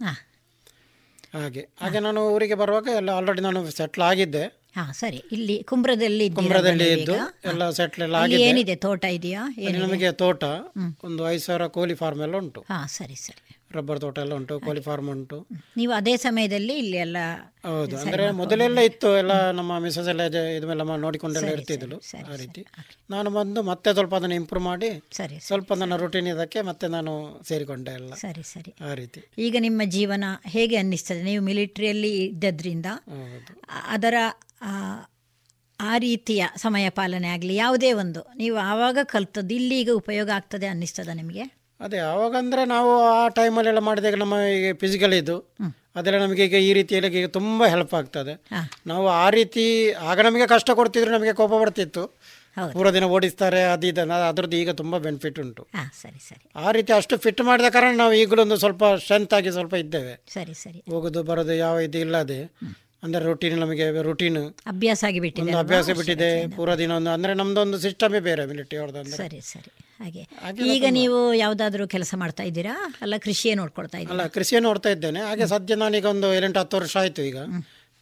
ಹಾಗೆ. 1.40 1.70
ಹಾಗೆ 1.82 2.00
ನಾನು 2.00 2.22
ಊರಿಗೆ 2.34 2.54
ಬರುವಾಗ 2.54 2.88
ಎಲ್ಲ 2.96 3.10
ಆಲ್ರೆಡಿ 3.10 3.42
ನಾನು 3.42 3.72
ಸೆಟ್ಲ್ 3.72 4.04
ಆಗಿದ್ದೆ. 4.04 4.61
ಹಾ 4.76 4.84
ಸರಿ. 4.99 5.19
ಇಲ್ಲಿ 5.35 5.56
ಕುಂಬ್ರದಲ್ಲಿ 5.69 6.26
ಕುಂಬ್ರದಲ್ಲಿ 6.35 6.85
ಇದ್ದು 6.98 7.15
ಎಲ್ಲ 7.52 7.64
ಸೆಟ್ಲ್ 7.80 8.03
ಎಲ್ಲ 8.06 8.15
ಆಗಿದೆ. 8.26 8.43
ಏನಿದೆ 8.49 8.76
ತೋಟ 8.85 9.03
ಇದೆಯಾ? 9.18 9.41
ಏನು 9.68 9.77
ನಮಗೆ 9.85 10.10
ತೋಟ 10.22 10.43
ಒಂದು 11.07 11.22
ಐದು 11.31 11.43
ಸಾವಿರ 11.48 11.65
ಕೋಳಿ 11.77 11.95
ಫಾರ್ಮ್ 12.02 12.22
ಎಲ್ಲ 12.27 12.35
ಉಂಟು. 12.43 12.61
ಹಾ 12.72 12.77
ಸರಿ 12.98 13.18
ಸರಿ. 13.26 13.43
ರಬ್ಬರ್ 13.76 13.99
ತೋಟ 14.03 14.18
ಎಲ್ಲ 14.23 14.34
ಉಂಟು 14.39 14.56
ಕೋಳಿ 14.65 14.81
ಫಾರ್ಮ್ 14.88 15.10
ಉಂಟು. 15.14 15.38
ನೀವು 15.80 15.91
ಅದೇ 15.98 16.14
ಸಮಯದಲ್ಲಿ 16.23 16.73
ಇಲ್ಲಿ 16.84 16.98
ಎಲ್ಲ 17.06 17.18
ಹೌದು 17.68 17.95
ಅಂದ್ರೆ 18.02 18.23
ಮೊದಲೆಲ್ಲ 18.39 18.80
ಇತ್ತು 18.89 19.10
ಎಲ್ಲ 19.22 19.34
ನಮ್ಮ 19.60 19.72
ಮಿಸಸ್ 19.85 20.10
ಎಲ್ಲ 20.14 20.23
ಇದೆಲ್ಲ 20.30 20.49
ಇದನ್ನೆಲ್ಲ 20.57 20.95
ನೋಡಿಕೊಂಡೆಲ್ಲ 21.06 21.52
ಇರ್ತಿದ್ಲು 21.57 21.98
ಆ 22.31 22.35
ರೀತಿ. 22.43 22.61
ನಾನು 23.15 23.30
ಬಂದು 23.38 23.61
ಮತ್ತೆ 23.72 23.89
ಸ್ವಲ್ಪ 23.98 24.14
ಅದನ್ನು 24.19 24.38
ಇಂಪ್ರೂವ್ 24.41 24.65
ಮಾಡಿ 24.72 24.89
ಸರಿ 25.19 25.38
ಸ್ವಲ್ಪ 25.49 25.73
ನನ್ನ 25.81 25.98
ರುಟೀನ್ 26.03 26.30
ಇದಕ್ಕೆ 26.35 26.61
ಮತ್ತೆ 26.69 26.88
ನಾನು 26.98 27.14
ಸೇರಿಕೊಂಡೆ 27.49 27.93
ಎಲ್ಲ 27.99 28.14
ಸರಿ 28.23 28.45
ಸರಿ. 28.53 28.73
ಆ 28.89 28.93
ರೀತಿ. 29.02 29.23
ಈಗ 29.48 29.56
ನಿಮ್ಮ 29.68 29.81
ಜೀವನ 29.98 30.23
ಹೇಗೆ 30.56 30.77
ಅನ್ನಿಸ್ತದೆ? 30.84 31.22
ನೀವು 31.31 31.43
ಮಿಲಿಟರಿಯಲ್ಲಿ 31.49 32.14
ಇದ್ದದ್ರಿಂದ 32.27 32.85
ಅದರ 33.98 34.15
ಆ, 34.62 34.72
ರೀತಿಯ 35.98 36.48
ಸಮಯ 36.56 36.90
ಪಾಲನೆ 36.90 37.28
ಆಗಲಿ 37.28 37.56
ಯಾವುದೇ 37.56 37.94
ಒಂದು. 37.94 38.22
ನೀವು 38.38 38.58
ಆವಾಗ 38.64 38.98
ಕಲ್ತದ್ದು 39.04 39.54
ಇಲ್ಲಿ 39.54 39.80
ಈಗ 39.80 39.90
ಉಪಯೋಗ 39.94 40.30
ಆಗ್ತದೆ 40.30 40.68
ಅನ್ನಿಸ್ತದ 40.68 41.08
ನಿಮಗೆ? 41.14 41.44
ಅದೇ 41.80 41.98
ಆವಾಗ 42.06 42.36
ಅಂದ್ರೆ 42.36 42.66
ನಾವು 42.66 42.90
ಆ 43.14 43.28
ಟೈಮಲ್ಲೆಲ್ಲ 43.30 43.80
ಮಾಡಿದಾಗ 43.80 44.16
ನಮ್ಮ 44.16 44.36
ಈಗ 44.50 44.76
ಫಿಸಿಕಲ್ 44.78 45.14
ಇದು. 45.14 45.36
ಅದೆಲ್ಲ 45.96 46.18
ನಮಗೆ 46.20 46.46
ಈಗ 46.46 46.56
ಈ 46.60 46.74
ರೀತಿಯಲ್ಲಿ 46.74 47.18
ಈಗ 47.18 47.28
ತುಂಬ 47.30 47.66
ಹೆಲ್ಪ್ 47.66 47.94
ಆಗ್ತದೆ. 47.94 48.34
ನಾವು 48.88 49.08
ಆ 49.16 49.30
ರೀತಿ 49.30 49.66
ಆಗ 50.02 50.20
ನಮಗೆ 50.22 50.48
ಕಷ್ಟ 50.48 50.72
ಕೊಡ್ತಿದ್ರು 50.72 51.12
ನಮಗೆ 51.12 51.34
ಕೋಪ 51.34 51.54
ಬರ್ತಿತ್ತು. 51.62 52.04
ಪೂರ 52.58 52.94
ದಿನ 52.94 53.06
ಓಡಿಸ್ತಾರೆ 53.06 53.64
ಅದು 53.64 53.88
ಇದನ್ನು 53.88 54.16
ಅದರದ್ದು 54.28 54.58
ಈಗ 54.58 54.72
ತುಂಬ 54.72 54.98
ಬೆನಿಫಿಟ್ 54.98 55.40
ಉಂಟು. 55.40 55.64
ಸರಿ 56.02 56.20
ಸರಿ. 56.20 56.46
ಆ 56.56 56.72
ರೀತಿ 56.72 56.94
ಅಷ್ಟು 56.94 57.18
ಫಿಟ್ 57.18 57.42
ಮಾಡಿದ 57.42 57.70
ಕಾರಣ 57.70 57.96
ನಾವು 57.98 58.14
ಈಗಲೂ 58.14 58.42
ಒಂದು 58.42 58.58
ಸ್ವಲ್ಪ 58.58 58.84
ಸ್ಟ್ರೆಂತ್ 59.00 59.34
ಆಗಿ 59.34 59.52
ಸ್ವಲ್ಪ 59.52 59.74
ಇದ್ದೇವೆ. 59.76 60.14
ಸರಿ 60.34 60.54
ಸರಿ. 60.54 60.80
ಹೋಗೋದು 60.90 61.24
ಬರೋದು 61.24 61.54
ಯಾವ 61.58 61.80
ಇದು 61.80 61.98
ಇಲ್ಲದೆ. 61.98 62.40
ಅಂದರೆ 63.03 63.23
ರುಟೀನ್ 63.26 63.56
ನಮಗೆ 63.60 63.86
ರುಟೀನ್ 64.02 64.40
ಅಭ್ಯಾಸ 64.68 65.02
ಆಗಿಬಿಟ್ಟಿದೆ 65.03 65.45
ಒಂದು 65.45 65.60
ಅಭ್ಯಾಸ 65.61 65.88
ಬಿಟ್ಟಿದೆ 65.99 66.28
ಪೂರಾ 66.56 66.73
ದಿನ 66.76 66.91
ಒಂದು 66.95 67.11
ಅಂದರೆ 67.14 67.34
ನಮ್ಮದೊಂದು 67.34 67.78
ಸಿಸ್ಟಮೇ 67.80 68.19
ಬೇರೆ 68.19 68.44
ಮಿಲಿಟರಿ 68.45 68.78
ಅವ್ರದ್ದು 68.78 68.99
ಅಂದ್ರೆ. 68.99 69.18
ಸರಿ 69.18 69.40
ಸರಿ. 69.48 69.72
ಹಾಗೆ. 69.99 70.23
ಈಗ 70.68 70.86
ನೀವು 70.91 71.18
ಯಾವುದಾದ್ರೂ 71.36 71.86
ಕೆಲಸ 71.88 72.14
ಮಾಡ್ತಾ 72.15 72.44
ಇದ್ದೀರಾ? 72.44 72.76
ಅಲ್ಲ 73.02 73.15
ಕೃಷಿಯೇ 73.18 73.53
ನೋಡ್ಕೊಳ್ತಾ 73.56 73.98
ಇದ್ದೀರಾ? 73.98 74.14
ಅಲ್ಲ 74.15 74.26
ಕೃಷಿಯೇ 74.30 74.61
ನೋಡ್ತಾ 74.61 74.90
ಇದ್ದೇನೆ. 74.90 75.22
ಹಾಗೆ 75.22 75.48
ಸದ್ಯ 75.48 75.76
ನಾನೀಗ 75.76 76.06
ಒಂದು 76.06 76.30
ಏಳೆಂಟು 76.34 76.60
ಹತ್ತು 76.60 76.78
ವರ್ಷ 76.78 76.95
ಆಯಿತು 76.98 77.23
ಈಗ. 77.23 77.38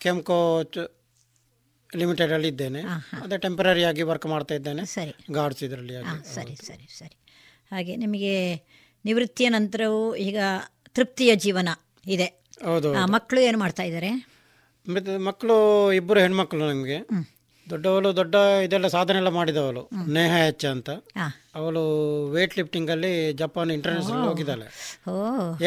ಕೆಂಕೋ 0.02 0.38
ಲಿಮಿಟೆಡ್ 1.90 2.32
ಅಲ್ಲಿ 2.32 2.48
ಇದ್ದೇನೆ. 2.48 2.82
ಅದೇ 3.22 3.38
ಟೆಂಪರರಿ 3.38 3.84
ಆಗಿ 3.84 4.04
ವರ್ಕ್ 4.04 4.28
ಮಾಡ್ತಾ 4.28 4.56
ಇದ್ದೇನೆ. 4.56 4.84
ಸರಿ. 4.88 5.14
ಗಾರ್ಡ್ಸ್ 5.32 5.64
ಇದರಲ್ಲಿ 5.64 5.94
ಸರಿ 6.34 6.56
ಸರಿ 6.66 6.86
ಸರಿ. 6.98 7.16
ಹಾಗೆ 7.72 7.96
ನಿಮಗೆ 7.96 8.34
ನಿವೃತ್ತಿಯ 9.06 9.50
ನಂತರವೂ 9.50 10.04
ಈಗ 10.22 10.38
ತೃಪ್ತಿಯ 10.96 11.36
ಜೀವನ 11.36 11.70
ಇದೆ. 12.08 12.28
ಹೌದು 12.66 12.88
ಆ, 12.94 13.06
ಮಕ್ಕಳು 13.06 13.40
ಏನು 13.42 13.58
ಮಾಡ್ತಾ 13.58 13.84
ಇದ್ದಾರೆ? 13.84 14.10
ಮತ್ತೆ 14.90 15.18
ಮಕ್ಕಳು 15.18 15.58
ಇಬ್ಬರು 15.94 16.20
ಹೆಣ್ಮಕ್ಳು 16.20 16.68
ನಮಗೆ. 16.70 16.98
ದೊಡ್ಡವಳು 17.70 18.16
ದೊಡ್ಡ 18.16 18.36
ಇದೆಲ್ಲ 18.64 18.88
ಸಾಧನೆ 18.88 19.18
ಎಲ್ಲ 19.18 19.28
ಮಾಡಿದವಳು 19.30 19.90
ನೇಹ 20.14 20.34
ಹೆಚ್ಚ 20.46 20.66
ಅಂತ. 20.66 20.90
ಅವಳು 21.56 21.84
ವೇಟ್ 22.32 22.58
ಲಿಫ್ಟಿಂಗ್ 22.58 22.92
ಅಲ್ಲಿ 22.92 23.34
ಜಪಾನ್ 23.34 23.72
ಇಂಟರ್ನ್ಯಾಷನಲ್ 23.72 24.24
ಹೋಗಿದ್ದಾಳೆ. 24.24 24.68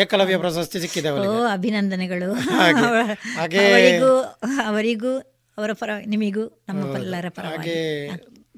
ಏಕಲವ್ಯ 0.00 0.36
ಪ್ರಶಸ್ತಿ 0.36 0.80
ಸಿಕ್ಕಿದೆ 0.80 1.10
ಓ 1.10 1.44
ಅಭಿನಂದನೆಗಳು. 1.44 2.32
ಹಾಗೆ. 2.32 3.62
ಅವರಿಗೂ 3.68 4.12
ಅವರಿಗೂ 4.66 5.12
ಅವರ 5.58 5.72
ಪರ 5.72 5.90
ನಿಮಿಗೂ 6.06 6.44
ನಮ್ಮ 6.68 6.82
ಪರವಾಗಿ. 7.28 7.56
ಹಾಗೆ 7.56 7.78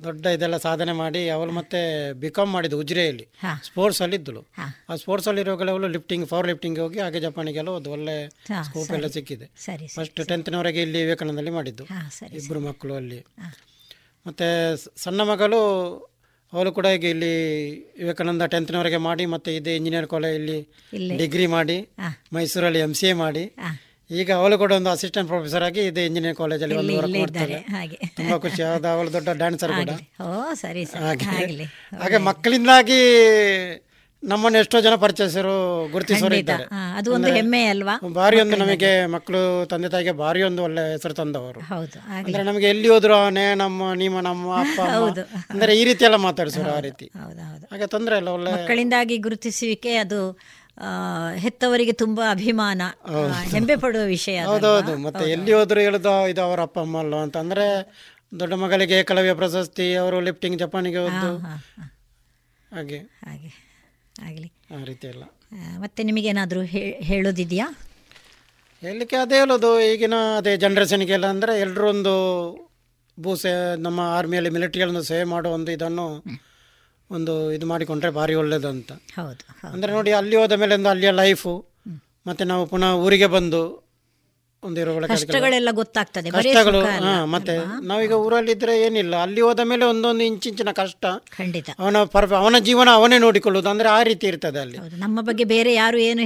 ದೊಡ್ಡ 0.03 0.27
ಇದೆಲ್ಲ 0.27 0.57
ಸಾಧನೆ 0.57 0.93
ಮಾಡಿ 0.93 1.29
ಅವಳು 1.29 1.53
ಮತ್ತೆ 1.53 2.13
ಬಿಕಾಮ್ 2.13 2.51
ಮಾಡಿದ್ದು 2.53 2.79
ಉಜ್ರೆಯಲ್ಲಿ. 2.79 3.27
ಸ್ಪೋರ್ಟ್ಸ್ 3.65 4.03
ಅಲ್ಲಿ 4.03 4.17
ಇದ್ದಳು. 4.17 4.43
ಆ 4.89 4.95
ಸ್ಪೋರ್ಟ್ಸ್ 4.95 5.29
ಅಲ್ಲಿ 5.29 5.43
ಇರುವಾಗಲೇ 5.43 5.71
ಅವಳು 5.71 5.89
ಲಿಫ್ಟಿಂಗ್ 5.89 6.29
ಪವರ್ 6.29 6.47
ಲಿಫ್ಟಿಂಗ್ 6.47 6.79
ಹೋಗಿ 6.79 6.99
ಹಾಗೆ 6.99 7.21
ಜಪಾನಿಗೆಲ್ಲ 7.21 7.69
ಒಂದು 7.69 7.91
ಒಳ್ಳೆ 7.91 8.17
ಸ್ಕೋಪ್ 8.63 8.91
ಎಲ್ಲ 8.91 9.07
ಸಿಕ್ಕಿದೆ. 9.07 9.47
ಫಸ್ಟ್ 9.97 10.21
ಟೆಂತ್ನವರೆಗೆ 10.29 10.83
ಇಲ್ಲಿ 10.83 11.03
ವಿವೇಕಾನಂದಲ್ಲಿ 11.03 11.51
ಮಾಡಿದ್ದು. 11.51 11.87
ಇಬ್ಬರು 12.41 12.61
ಮಕ್ಕಳು 12.61 12.95
ಅಲ್ಲಿ. 12.95 13.21
ಮತ್ತೆ 14.27 14.49
ಸಣ್ಣ 15.05 15.21
ಮಗಳು 15.21 15.61
ಅವಳು 16.53 16.73
ಕೂಡ 16.73 16.87
ಈಗ 16.87 17.05
ಇಲ್ಲಿ 17.05 17.33
ವಿವೇಕಾನಂದ 17.99 18.43
ಟೆಂತ್ನವರೆಗೆ 18.43 18.97
ಮಾಡಿ 18.97 19.27
ಮತ್ತೆ 19.27 19.57
ಇದೇ 19.57 19.77
ಇಂಜಿನಿಯರ್ 19.77 20.07
ಕಾಲೇಜ್ 20.07 20.37
ಇಲ್ಲಿ. 20.41 20.59
ಡಿಗ್ರಿ 21.17 21.47
ಮಾಡಿ 21.47 21.79
ಮೈಸೂರಲ್ಲಿ 22.33 22.79
ಎಂ 22.79 22.95
ಸಿ 22.95 23.07
ಎ 23.07 23.13
ಮಾಡಿ 23.13 23.45
ಈಗ 24.11 24.33
ಅವಳು 24.33 24.59
ಕೂಡ 24.59 24.73
ಒಂದು 24.73 24.91
ಅಸಿಸ್ಟೆಂಟ್ 24.91 25.29
ಪ್ರೊಫೆಸರ್ 25.29 25.63
ಆಗಿ 25.63 25.81
ಇದೆ 25.81 26.07
ಇಂಜಿನಿಯರ್ 26.07 26.37
ಕಾಲೇಜಲ್ಲಿ 26.37 26.77
ಒಂದು 26.77 26.97
ವರ್ಕ್ 26.97 27.39
ಹಾಗೆ. 27.71 27.97
ತುಂಬಾ 28.17 28.39
ಖುಷಿ. 28.39 28.63
ಆದ 28.63 28.87
ಅವಳು 28.87 29.13
ದೊಡ್ಡ 29.13 29.29
ಡ್ಯಾನ್ಸರ್ 29.31 29.73
ಕೂಡ. 29.73 29.91
ಓ 30.23 30.55
ಸರಿ 30.55 30.85
ಸರಿ. 30.85 31.03
ಹಾಗೆ. 31.05 31.65
ಹಾಗೆ 31.99 32.17
ಮಕ್ಕಳಿಂದಾಗಿ 32.19 33.01
ನಮ್ಮನ್ನು 34.23 34.59
ಎಷ್ಟೋ 34.59 34.81
ಜನ 34.81 34.95
ಪರಿಚಯಿಸರು 34.95 35.55
ಗುರುತಿಸೋರು 35.93 36.35
ಇದ್ದಾರೆ. 36.35 36.65
ಅದು 36.97 37.13
ಒಂದು 37.13 37.35
ಹೆಮ್ಮೆ 37.35 37.65
ಅಲ್ವಾ? 37.65 38.09
ಭಾರಿ 38.09 38.41
ಒಂದು 38.41 38.57
ನಮಗೆ 38.57 39.07
ಮಕ್ಕಳು 39.07 39.67
ತಂದೆ 39.67 39.89
ತಾಯಿಗೆ 39.89 40.13
ಭಾರಿ 40.13 40.43
ಒಂದು 40.43 40.63
ಒಳ್ಳೆ 40.63 40.93
ಹೆಸರು 40.93 41.15
ತಂದವರು. 41.15 41.61
ಹೌದು. 41.61 41.99
ಅಂದ್ರೆ 42.15 42.43
ನಮಗೆ 42.43 42.67
ಎಲ್ಲಿ 42.67 42.89
ಹೋದ್ರು 42.89 43.15
ಅವನೇ 43.15 43.55
ನಮ್ಮ 43.55 43.95
ನಿಮ್ಮ 43.95 44.21
ನಮ್ಮ 44.21 44.57
ಅಪ್ಪ. 44.57 44.81
ಅಂದ್ರೆ 45.51 45.77
ಈ 45.77 45.85
ರೀತಿ 45.85 46.05
ಎಲ್ಲ 46.05 46.17
ಮಾತಾಡಿಸೋರು 46.17 46.71
ಆ 46.71 46.81
ರೀತಿ. 46.81 47.07
ಹೌದು 47.07 47.53
ಹೌದು. 47.53 47.67
ಹಾಗೆ 47.71 47.87
ತೊಂದರೆ 47.87 48.17
ಇಲ್ಲ 48.17 48.29
ಒಳ್ಳೆ 48.29 48.53
ಮಕ್ಕಳಿಂದಾಗಿ 48.53 49.17
ಗುರುತಿಸುವಿಕೆ 49.19 49.97
ಅದು 49.97 50.21
ಹೆತ್ತವರಿಗೆ 51.37 51.93
ತುಂಬಾ 51.93 52.31
ಅಭಿಮಾನ. 52.31 52.83
ಹೆಮ್ಮೆ 53.43 53.77
ಪಡುವ 53.77 54.03
ವಿಷಯ 54.03 54.45
ಹೌದೌದು? 54.45 54.97
ಮತ್ತೆ 54.97 55.31
ಎಲ್ಲಿ 55.31 55.53
ಹೋದ್ರು 55.53 55.81
ಹೇಳುದು 55.81 56.29
ಇದು 56.29 56.43
ಅವರ 56.43 56.61
ಅಪ್ಪ 56.61 56.79
ಅಮ್ಮ 56.79 56.99
ಅಲ್ಲ 56.99 57.17
ಅಂತ 57.17 57.37
ಅಂದ್ರೆ 57.37 57.67
ದೊಡ್ಡ 58.39 58.55
ಮಗಳಿಗೆ 58.55 58.95
ಏಕಲವ್ಯ 58.95 59.35
ಪ್ರಶಸ್ತಿ 59.35 59.95
ಅವರು 59.95 60.21
ಲಿಫ್ಟಿಂಗ್ 60.21 60.59
ಜಪಾನಿಗೆ 60.59 60.99
ಹೋದ್ದು. 60.99 61.39
ಹಾ, 61.39 61.57
ಹಾ. 61.57 61.85
ಹಾಗೆ. 62.77 62.99
ಹಾಗೆ. 62.99 63.51
ಆಗಲಿ. 64.23 64.53
ಆ 64.81 64.85
ರೀತಿ 64.85 65.07
ಎಲ್ಲ. 65.07 65.23
ಮತ್ತೆ 65.79 66.03
ನಿಮಗೇನಾದರೂ 66.03 66.63
ಹೇಳೋದಿದೆಯಾ? 67.01 67.67
ಹೇಳಲಿಕ್ಕೆ 68.81 69.17
ಅದೇ 69.17 69.39
ಹೇಳೋದು 69.39 69.81
ಈಗಿನ 69.81 70.15
ಅದೇ 70.37 70.57
ಜನ್ರೇಷನ್ಗೆಲ್ಲ 70.57 71.27
ಅಂದರೆ 71.27 71.61
ಎಲ್ಲರೂ 71.61 71.89
ಒಂದು 71.89 72.15
ಭೂ 73.21 73.37
ಸೇ 73.37 73.77
ನಮ್ಮ 73.77 74.01
ಆರ್ಮಿಯಲ್ಲಿ 74.01 74.51
ಮಿಲಿಟರಿಗಳನ್ನು 74.51 75.03
ಸೇವೆ 75.03 75.25
ಮಾಡೋ 75.25 75.51
ಒಂದು 75.51 75.73
ಇದನ್ನು 75.73 76.25
ಒಂದು 77.11 77.33
ಇದು 77.51 77.67
ಮಾಡಿಕೊಂಡ್ರೆ 77.67 78.11
ಭಾರಿ 78.11 78.35
ಒಳ್ಳೇದು 78.35 78.69
ಅಂತ 78.69 78.93
ಹೌದು 79.17 79.43
ಹೌದು. 79.53 79.71
ಅಂದರೆ 79.73 79.91
ನೋಡಿ 79.93 80.13
ಅಲ್ಲಿ 80.13 80.37
ಹೋದ 80.37 80.53
ಮೇಲೆ 80.55 80.75
ಒಂದು 80.75 80.89
ಅಲ್ಲಿಯ 80.89 81.11
ಲೈಫು 81.17 81.53
ಮತ್ತು 82.27 82.45
ನಾವು 82.45 82.63
ಪುನಃ 82.67 82.93
ಊರಿಗೆ 83.01 83.27
ಬಂದು 83.29 83.61
ಕಷ್ಟಗಳೆಲ್ಲ 85.13 85.71
ಗೊತ್ತಾಗ್ತದೆ 85.73 86.29
ಕಷ್ಟಗಳು 86.31 86.81
ಮತ್ತೆ 87.27 87.55
ನಾವೀಗ 87.83 88.15
ಊರಲ್ಲಿದ್ರೆ 88.25 88.75
ಏನಿಲ್ಲ 88.81 89.15
ಅಲ್ಲಿ 89.25 89.41
ಹೋದ 89.41 89.61
ಮೇಲೆ 89.65 89.85
ಒಂದೊಂದು 89.85 90.25
ಇಂಚಿಂಚಿನ 90.25 90.71
ಕಷ್ಟ. 90.75 91.03
ಖಂಡಿತ. 91.37 91.69
ಅವನ 91.79 92.03
ಪರ್ಫ 92.13 92.33
ಅವನ 92.35 92.59
ಜೀವನ 92.65 92.89
ಅವನೇ 92.95 93.19
ನೋಡಿಕೊಳ್ಳುದು 93.19 93.69
ಅಂದ್ರೆ 93.69 93.89
ಆ 93.89 94.01
ರೀತಿ 94.03 94.27
ಇರ್ತದೆ 94.27 94.61
ಅಲ್ಲಿ. 94.61 94.79
ನಮ್ಮ 94.99 95.19
ಬಗ್ಗೆ 95.23 95.45
ಬೇರೆ 95.53 95.73
ಯಾರು 95.75 95.99
ಏನು 96.03 96.23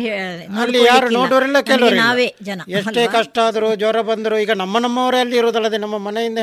ಅಲ್ಲಿ 0.63 0.81
ಯಾರು 0.85 1.09
ನೋಡೋರೆಲ್ಲ 1.11 1.61
ಕೆಲವರು 1.63 1.99
ನಾವೇ 1.99 2.29
ಜನ 2.43 2.61
ಎಷ್ಟೇ 2.77 3.05
ಕಷ್ಟ 3.15 3.39
ಆದರೂ 3.47 3.69
ಜ್ವರ 3.77 4.01
ಬಂದರೂ 4.03 4.39
ಈಗ 4.39 4.53
ನಮ್ಮ 4.57 4.79
ನಮ್ಮವರೇ 4.79 5.21
ಅಲ್ಲಿ 5.21 5.37
ಇರೋದಲ್ಲದೆ 5.37 5.79
ನಮ್ಮ 5.79 5.99
ಮನೆಯಿಂದ 5.99 6.39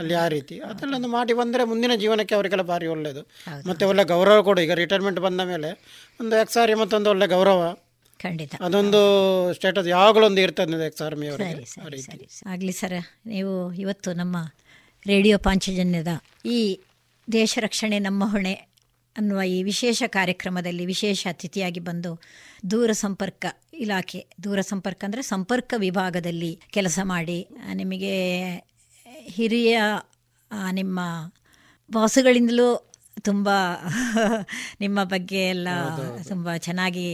ಅಲ್ಲ? 0.00 0.12
ಆ 0.18 0.28
ರೀತಿ. 0.28 0.56
ಅದೆಲ್ಲ 0.70 0.94
ಒಂದು 0.94 1.08
ಮಾಡಿ 1.08 1.32
ಬಂದ್ರೆ 1.34 1.64
ಮುಂದಿನ 1.64 1.94
ಜೀವನಕ್ಕೆ 1.96 2.34
ಅವರಿಗೆಲ್ಲ 2.34 2.64
ಭಾರಿ 2.64 2.86
ಒಳ್ಳೇದು. 2.86 3.22
ಮತ್ತೆ 3.68 3.84
ಒಳ್ಳೆ 3.84 4.04
ಗೌರವ 4.06 4.40
ಕೊಡು. 4.42 4.60
ಈಗ 4.60 4.74
ರಿಟೈರ್ಮೆಂಟ್ 4.74 5.20
ಬಂದ 5.20 5.40
ಮೇಲೆ 5.50 5.70
ಒಂದು 6.20 6.36
ಎಕ್ಸಾರಿ 6.36 6.74
ಮತ್ತೊಂದು 6.74 7.10
ಒಳ್ಳೆ 7.10 7.28
ಗೌರವ. 7.28 7.62
ಖಂಡಿತ. 8.20 8.54
ಅದೊಂದು 8.62 9.00
ಸ್ಟೇಟಸ್ 9.54 9.88
ಯಾವಾಗಲೊಂದು 9.88 10.40
ಇರ್ತದೆ 10.40 10.88
ಆರ್ಮಿ 11.04 11.28
ಸರಿ 11.36 11.66
ಸರಿ 11.66 12.00
ಸರಿ. 12.00 12.26
ಆಗಲಿ 12.46 12.72
ಸರ್ 12.72 12.98
ನೀವು 13.26 13.54
ಇವತ್ತು 13.74 14.12
ನಮ್ಮ 14.12 14.36
ರೇಡಿಯೋ 15.06 15.36
ಪಾಂಚಜನ್ಯದ 15.38 16.12
ಈ 16.46 16.58
ದೇಶ 17.28 17.58
ರಕ್ಷಣೆ 17.60 17.98
ನಮ್ಮ 17.98 18.24
ಹೊಣೆ 18.24 18.54
ಅನ್ನುವ 19.16 19.40
ಈ 19.42 19.58
ವಿಶೇಷ 19.62 20.02
ಕಾರ್ಯಕ್ರಮದಲ್ಲಿ 20.10 20.84
ವಿಶೇಷ 20.86 21.20
ಅತಿಥಿಯಾಗಿ 21.26 21.80
ಬಂದು 21.80 22.12
ದೂರ 22.70 22.90
ಸಂಪರ್ಕ 22.94 23.44
ಇಲಾಖೆ 23.74 24.20
ದೂರ 24.44 24.60
ಸಂಪರ್ಕ 24.62 25.02
ಅಂದರೆ 25.04 25.22
ಸಂಪರ್ಕ 25.22 25.74
ವಿಭಾಗದಲ್ಲಿ 25.78 26.52
ಕೆಲಸ 26.70 26.98
ಮಾಡಿ 27.04 27.38
ನಿಮಗೆ 27.74 28.14
ಹಿರಿಯ 29.28 29.78
ನಿಮ್ಮ 30.72 31.00
ಬಾಸುಗಳಿಂದಲೂ 31.90 32.68
ತುಂಬ 33.24 33.48
ನಿಮ್ಮ 34.80 34.98
ಬಗ್ಗೆ 35.04 35.40
ಎಲ್ಲ 35.48 35.68
ತುಂಬ 36.28 36.56
ಚೆನ್ನಾಗಿ 36.56 37.08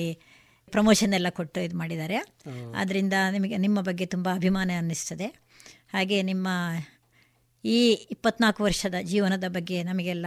ಪ್ರಮೋಷನ್ 0.71 1.15
ಎಲ್ಲ 1.15 1.27
ಕೊಟ್ಟು 1.31 1.61
ಇದು 1.61 1.79
ಮಾಡಿದ್ದಾರೆ. 1.79 2.17
ಆದ್ದರಿಂದ 2.77 3.13
ನಿಮಗೆ 3.31 3.57
ನಿಮ್ಮ 3.57 3.81
ಬಗ್ಗೆ 3.81 4.07
ತುಂಬ 4.07 4.29
ಅಭಿಮಾನ 4.35 4.71
ಅನ್ನಿಸ್ತದೆ. 4.77 5.27
ಹಾಗೆ 5.93 6.23
ನಿಮ್ಮ 6.23 6.49
ಈ 7.65 7.93
ಇಪ್ಪತ್ನಾಲ್ಕು 8.11 8.63
ವರ್ಷದ 8.65 8.95
ಜೀವನದ 9.03 9.45
ಬಗ್ಗೆ 9.49 9.83
ನಮಗೆಲ್ಲ 9.83 10.27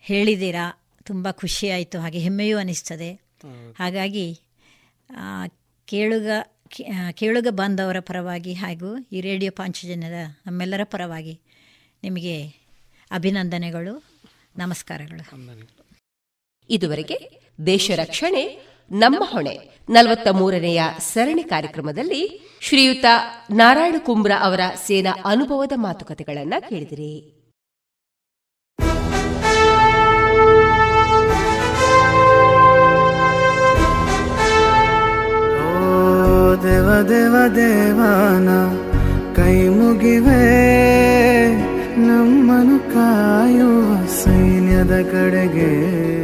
ಹೇಳಿದ್ದೀರಾ? 0.00 0.66
ತುಂಬ 1.02 1.30
ಖುಷಿಯಾಯಿತು 1.30 1.98
ಹಾಗೆ 1.98 2.18
ಹೆಮ್ಮೆಯೂ 2.18 2.58
ಅನ್ನಿಸ್ತದೆ. 2.58 3.12
ಹಾಗಾಗಿ 3.78 4.40
ಕೇಳುಗ 5.84 6.28
ಕೇಳುಗ 7.12 7.46
ಬಾಂಧವರ 7.50 8.00
ಪರವಾಗಿ 8.00 8.54
ಹಾಗೂ 8.54 8.98
ಈ 9.12 9.20
ರೇಡಿಯೋ 9.20 9.52
ಪಾಂಚಜನ್ಯದ 9.52 10.20
ನಮ್ಮೆಲ್ಲರ 10.46 10.80
ಪರವಾಗಿ 10.84 11.40
ನಿಮಗೆ 12.02 12.46
ಅಭಿನಂದನೆಗಳು 13.10 14.04
ನಮಸ್ಕಾರಗಳು. 14.58 15.24
ಇದುವರೆಗೆ 16.70 17.40
ದೇಶ 17.66 17.90
ರಕ್ಷಣೆ 17.94 18.73
ನಮ್ಮ 18.90 19.24
ಹೊಣೆ. 19.24 19.74
ನಲವತ್ತ 19.88 20.28
ಮೂರನೆಯ 20.28 20.82
ಸರಣಿ 20.98 21.42
ಕಾರ್ಯಕ್ರಮದಲ್ಲಿ 21.42 22.52
ಶ್ರೀಯುತ 22.60 23.04
ನಾರಾಯಣ 23.50 23.94
ಕುಂಬ್ರ 23.98 24.32
ಅವರ 24.40 24.60
ಸೇನಾ 24.86 25.18
ಅನುಭವದ 25.24 25.72
ಮಾತುಕತೆಗಳನ್ನು 25.76 26.68
ಕೇಳಿದಿರಿ. 26.68 27.40
ದೇವ 36.62 37.02
ದೇವ, 37.02 37.54
ದೇವಾನ, 37.54 38.48
ಕೈ 39.34 39.68
ಮುಗಿವೆ. 39.68 40.46
ನಮ್ಮನು 41.96 42.78
ಕಾಯುವ 42.78 44.06
ಸೈನ್ಯದ 44.06 45.02
ಕಡೆಗೆ. 45.12 46.23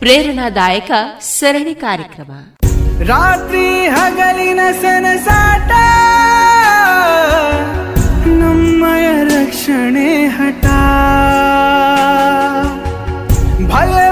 ಪ್ರೇರಣಾದಾಯಕ 0.00 0.90
ಸರಣಿ 1.20 1.74
ಕಾರ್ಯಕ್ರಮ. 1.74 2.30
ರಾತ್ರಿ 3.08 3.86
ಹಗಲಿನ 3.86 4.60
ಸನಸಾಟ 4.82 5.70
ನಮ್ಮಯ 8.26 9.06
ರಕ್ಷಣೆ 9.24 10.26
ಹಠ. 10.26 10.64
ಭಯವೇ 13.70 14.09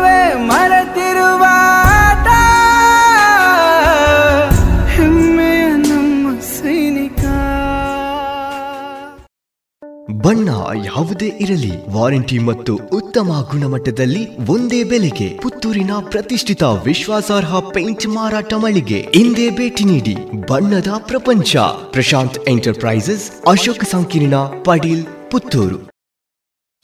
ಬಣ್ಣ 10.23 10.49
ಯಾವುದೇ 10.85 11.33
ಇರಲಿ. 11.41 11.73
ವಾರಂಟಿ 11.91 12.39
ಮತ್ತು 12.39 12.75
ಉತ್ತಮ 12.75 13.49
ಗುಣಮಟ್ಟದಲ್ಲಿ 13.51 14.37
ಒಂದೇ 14.37 14.85
ಬೆಲೆಗೆ 14.85 15.39
ಪುತ್ತೂರಿನ 15.39 15.91
ಪ್ರತಿಷ್ಠಿತ 16.01 16.63
ವಿಶ್ವಾಸಾರ್ಹ 16.63 17.61
ಪೇಂಟ್ 17.61 18.07
ಮಾರಾಟ 18.07 18.55
ಮಳಿಗೆ 18.55 19.01
ಹಿಂದೆ 19.15 19.51
ಭೇಟಿ 19.51 19.85
ನೀಡಿ 19.85 20.17
ಬಣ್ಣದ 20.49 20.87
ಪ್ರಪಂಚ. 20.99 21.57
ಪ್ರಶಾಂತ್ 21.91 22.49
ಎಂಟರ್ಪ್ರೈಸಸ್, 22.49 23.49
ಅಶೋಕ್ 23.49 23.85
ಸಂಕೀರ್ಣ, 23.85 24.35
Padil, 24.65 25.07
Puttur. 25.31 25.98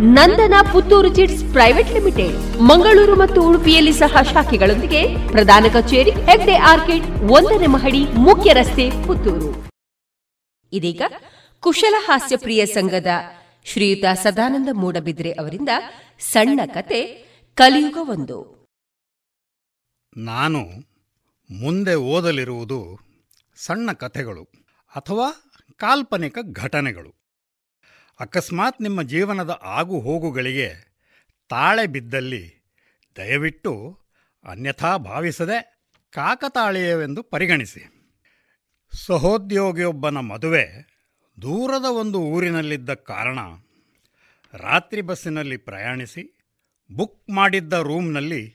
Nandana 0.00 0.54
Puttur 0.72 1.14
chits 1.14 1.52
private 1.52 1.90
limited. 1.90 2.60
Mangaluru 2.60 3.16
ಮತ್ತು 3.16 3.42
ಉಡುಪಿಯಲ್ಲಿ 3.42 3.92
ಸಹ 3.92 4.22
ಶಾಖೆಗಳೊಂದಿಗೆ 4.22 5.28
ಪ್ರಧಾನ 5.28 5.64
ಕಚೇರಿ 5.72 6.10
ಹೆಗ್ಡೆ 6.10 6.56
ಆರ್ಕಿಡ್ 6.56 7.06
ಒಂದನೇ 7.30 7.66
ಮಹಡಿ 7.66 8.04
ಮುಖ್ಯ 8.04 8.52
ರಸ್ತೆ 8.52 8.90
ಪುತ್ತೂರು. 9.06 9.68
ಇದೀಗ 10.72 11.02
ಕುಶಲ 11.60 11.94
ಹಾಸ್ಯ 11.98 12.36
ಪ್ರಿಯ 12.36 12.66
ಸಂಘದ 12.66 13.06
ಶ್ರೀಯುತ 13.64 14.04
ಸದಾನಂದ 14.22 14.68
ಮೂಡಬಿದ್ರೆ 14.72 15.32
ಅವರಿಂದ 15.32 15.68
ಸಣ್ಣ 16.18 16.60
ಕತೆ, 16.74 17.00
ಕಲಿಯುಗ 17.54 17.98
ಒಂದು. 18.08 18.58
ನಾನು 20.16 20.60
ಮುಂದೆ 21.50 21.94
ಓದಲಿರುವುದು 21.94 22.98
ಸಣ್ಣ 23.56 23.92
ಕಥೆಗಳು 23.92 24.42
ಅಥವಾ 24.96 25.28
ಕಾಲ್ಪನಿಕ 25.76 26.38
ಘಟನೆಗಳು. 26.52 27.17
ಅಕಸ್ಮಾತ್ 28.20 28.82
ನಿಮ್ಮ 28.82 29.02
ಜೀವನದ 29.02 29.60
ಆಗು 29.64 30.00
ಹೋಗುಗಳಿಗೆ 30.00 30.68
ತಾಳೆ 31.48 31.86
ಬಿದ್ದಲ್ಲಿ 31.86 32.74
ದಯವಿಟ್ಟು 33.16 33.98
ಅನ್ಯಥಾ 34.44 34.96
ಭಾವಿಸದೆ 34.96 35.58
ಕಾಕತಾಳೀಯವೆಂದು 36.12 37.22
ಪರಿಗಣಿಸಿ. 37.22 37.82
ಸಹೋದ್ಯೋಗಿಯೊಬ್ಬನ 39.06 40.18
ಮದುವೆ 40.18 40.64
ದೂರದ 41.42 41.84
ಒಂದು 41.84 42.20
ಊರಿನಲ್ಲಿದ್ದ 42.20 42.94
ಕಾರಣ 42.94 43.38
ರಾತ್ರಿ 44.54 45.00
ಬಸ್ಸಿನಲ್ಲಿ 45.00 45.56
ಪ್ರಯಾಣಿಸಿ, 45.56 46.22
ಬುಕ್ 46.92 47.30
ಮಾಡಿದ್ದ 47.30 47.72
ರೂಮ್ನಲ್ಲಿ 47.72 48.54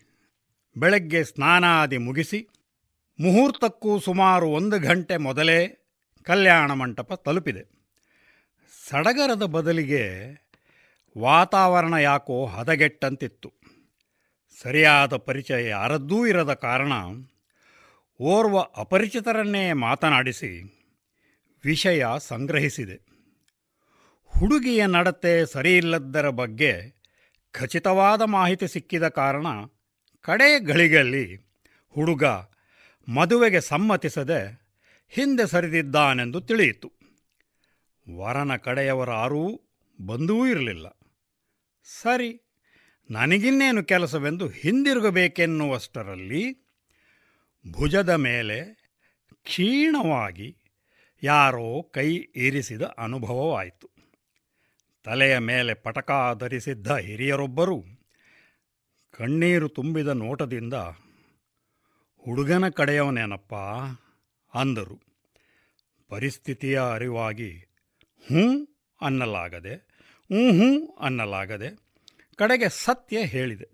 ಬೆಳಗ್ಗೆ 0.77 1.23
ಸ್ನಾನಾದಿ 1.23 1.97
ಮುಗಿಸಿ, 1.97 2.47
ಮುಹೂರ್ತಕ್ಕೂ 3.19 3.99
ಸುಮಾರು 3.99 4.47
ಒಂದು 4.47 4.79
ಗಂಟೆ 4.79 5.17
ಮೊದಲೇ 5.17 5.59
ಕಲ್ಯಾಣ 6.23 6.71
ಮಂಟಪ 6.73 7.13
ತಲುಪಿದೆ. 7.13 7.72
ಸಡಗರದ 8.89 9.43
ಬದಲಿಗೆ 9.43 10.11
ವಾತಾವರಣ 11.17 11.93
ಯಾಕೋ 11.93 12.45
ಹದಗೆಟ್ಟಂತಿತ್ತು. 12.45 13.53
ಸರಿಯಾದ 14.61 15.15
ಪರಿಚಯ 15.15 15.69
ಯಾರದ್ದೂ 15.69 16.27
ಇರದ 16.27 16.53
ಕಾರಣ 16.53 16.91
ಓರ್ವ 18.21 18.59
ಅಪರಿಚಿತರನ್ನೇ 18.59 19.73
ಮಾತನಾಡಿಸಿ 19.73 20.51
ವಿಷಯ 21.65 22.05
ಸಂಗ್ರಹಿಸಿದೆ. 22.17 22.95
ಹುಡುಗಿಯ 24.27 24.85
ನಡತೆ 24.85 25.45
ಸರಿಯಿಲ್ಲದರ 25.45 26.29
ಬಗ್ಗೆ 26.29 27.01
ಖಚಿತವಾದ 27.51 28.21
ಮಾಹಿತಿ 28.21 28.67
ಸಿಕ್ಕಿದ 28.67 29.07
ಕಾರಣ 29.07 29.47
ಕಡೇ 30.21 30.59
ಗಳಿಗೆಯಲ್ಲಿ 30.59 31.55
ಹುಡುಗ 31.89 32.23
ಮದುವೆಗೆ 33.07 33.61
ಸಮ್ಮತಿಸದೆ 33.61 34.67
ಹಿಂದೆ 35.09 35.47
ಸರಿದಿದ್ದಾನೆಂದು 35.47 36.41
ತಿಳಿಯಿತು. 36.41 37.02
ವರನ 38.11 38.55
ಕಡೆಯವರಾರೂ 38.55 39.61
ಬಂದೂ 40.05 40.47
ಇರಲಿಲ್ಲ. 40.47 40.99
ಸರಿ, 41.83 42.41
ನನಗಿನ್ನೇನು 43.09 43.83
ಕೆಲಸವೆಂದು 43.83 44.47
ಹಿಂದಿರುಗಬೇಕೆನ್ನುವಷ್ಟರಲ್ಲಿ 44.47 46.69
ಭುಜದ 47.71 48.09
ಮೇಲೆ 48.09 48.83
ಕ್ಷೀಣವಾಗಿ 49.33 50.57
ಯಾರೋ 51.23 51.83
ಕೈ 51.83 52.19
ಇರಿಸಿದ 52.35 52.81
ಅನುಭವವಾಯಿತು. 52.81 53.89
ತಲೆಯ 55.03 55.37
ಮೇಲೆ 55.37 55.73
ಪಟಕ 55.73 56.11
ಧರಿಸಿದ್ದ 56.39 56.91
ಹಿರಿಯರೊಬ್ಬರು 56.91 57.83
ಕಣ್ಣೀರು 59.11 59.69
ತುಂಬಿದ 59.69 60.07
ನೋಟದಿಂದ, 60.07 60.73
ಹುಡುಗನ 62.17 62.69
ಕಡೆಯವನೇನಪ್ಪ? 62.69 63.53
ಅಂದರು. 64.57 65.13
ಪರಿಸ್ಥಿತಿಯ 66.09 66.81
ಅರಿವಾಗಿ 66.93 67.72
ಹ್ಞೂ 68.27 68.69
ಅನ್ನಲಾಗದೆ 69.01 69.75
ಹ್ಞೂ 69.75 70.51
ಹ್ಞೂ 70.51 70.95
ಅನ್ನಲಾಗದೆ 70.95 71.83
ಕಡೆಗೆ 72.35 72.69
ಸತ್ಯ 72.69 73.21
ಹೇಳಿದೆ. 73.21 73.69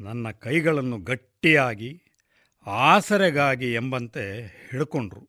ನನ್ನ 0.00 0.30
ಕೈಗಳನ್ನು 0.30 0.98
ಗಟ್ಟಿಯಾಗಿ, 0.98 2.02
ಆಸರೆಗಾಗಿ 2.66 3.74
ಎಂಬಂತೆ 3.74 4.46
ಹಿಡ್ಕೊಂಡ್ರು. 4.70 5.28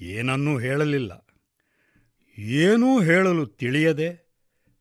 ಏನನ್ನೂ 0.00 0.58
ಹೇಳಲಿಲ್ಲ. 0.58 1.26
ಏನೂ 2.38 3.02
ಹೇಳಲು 3.02 3.46
ತಿಳಿಯದೆ, 3.46 4.26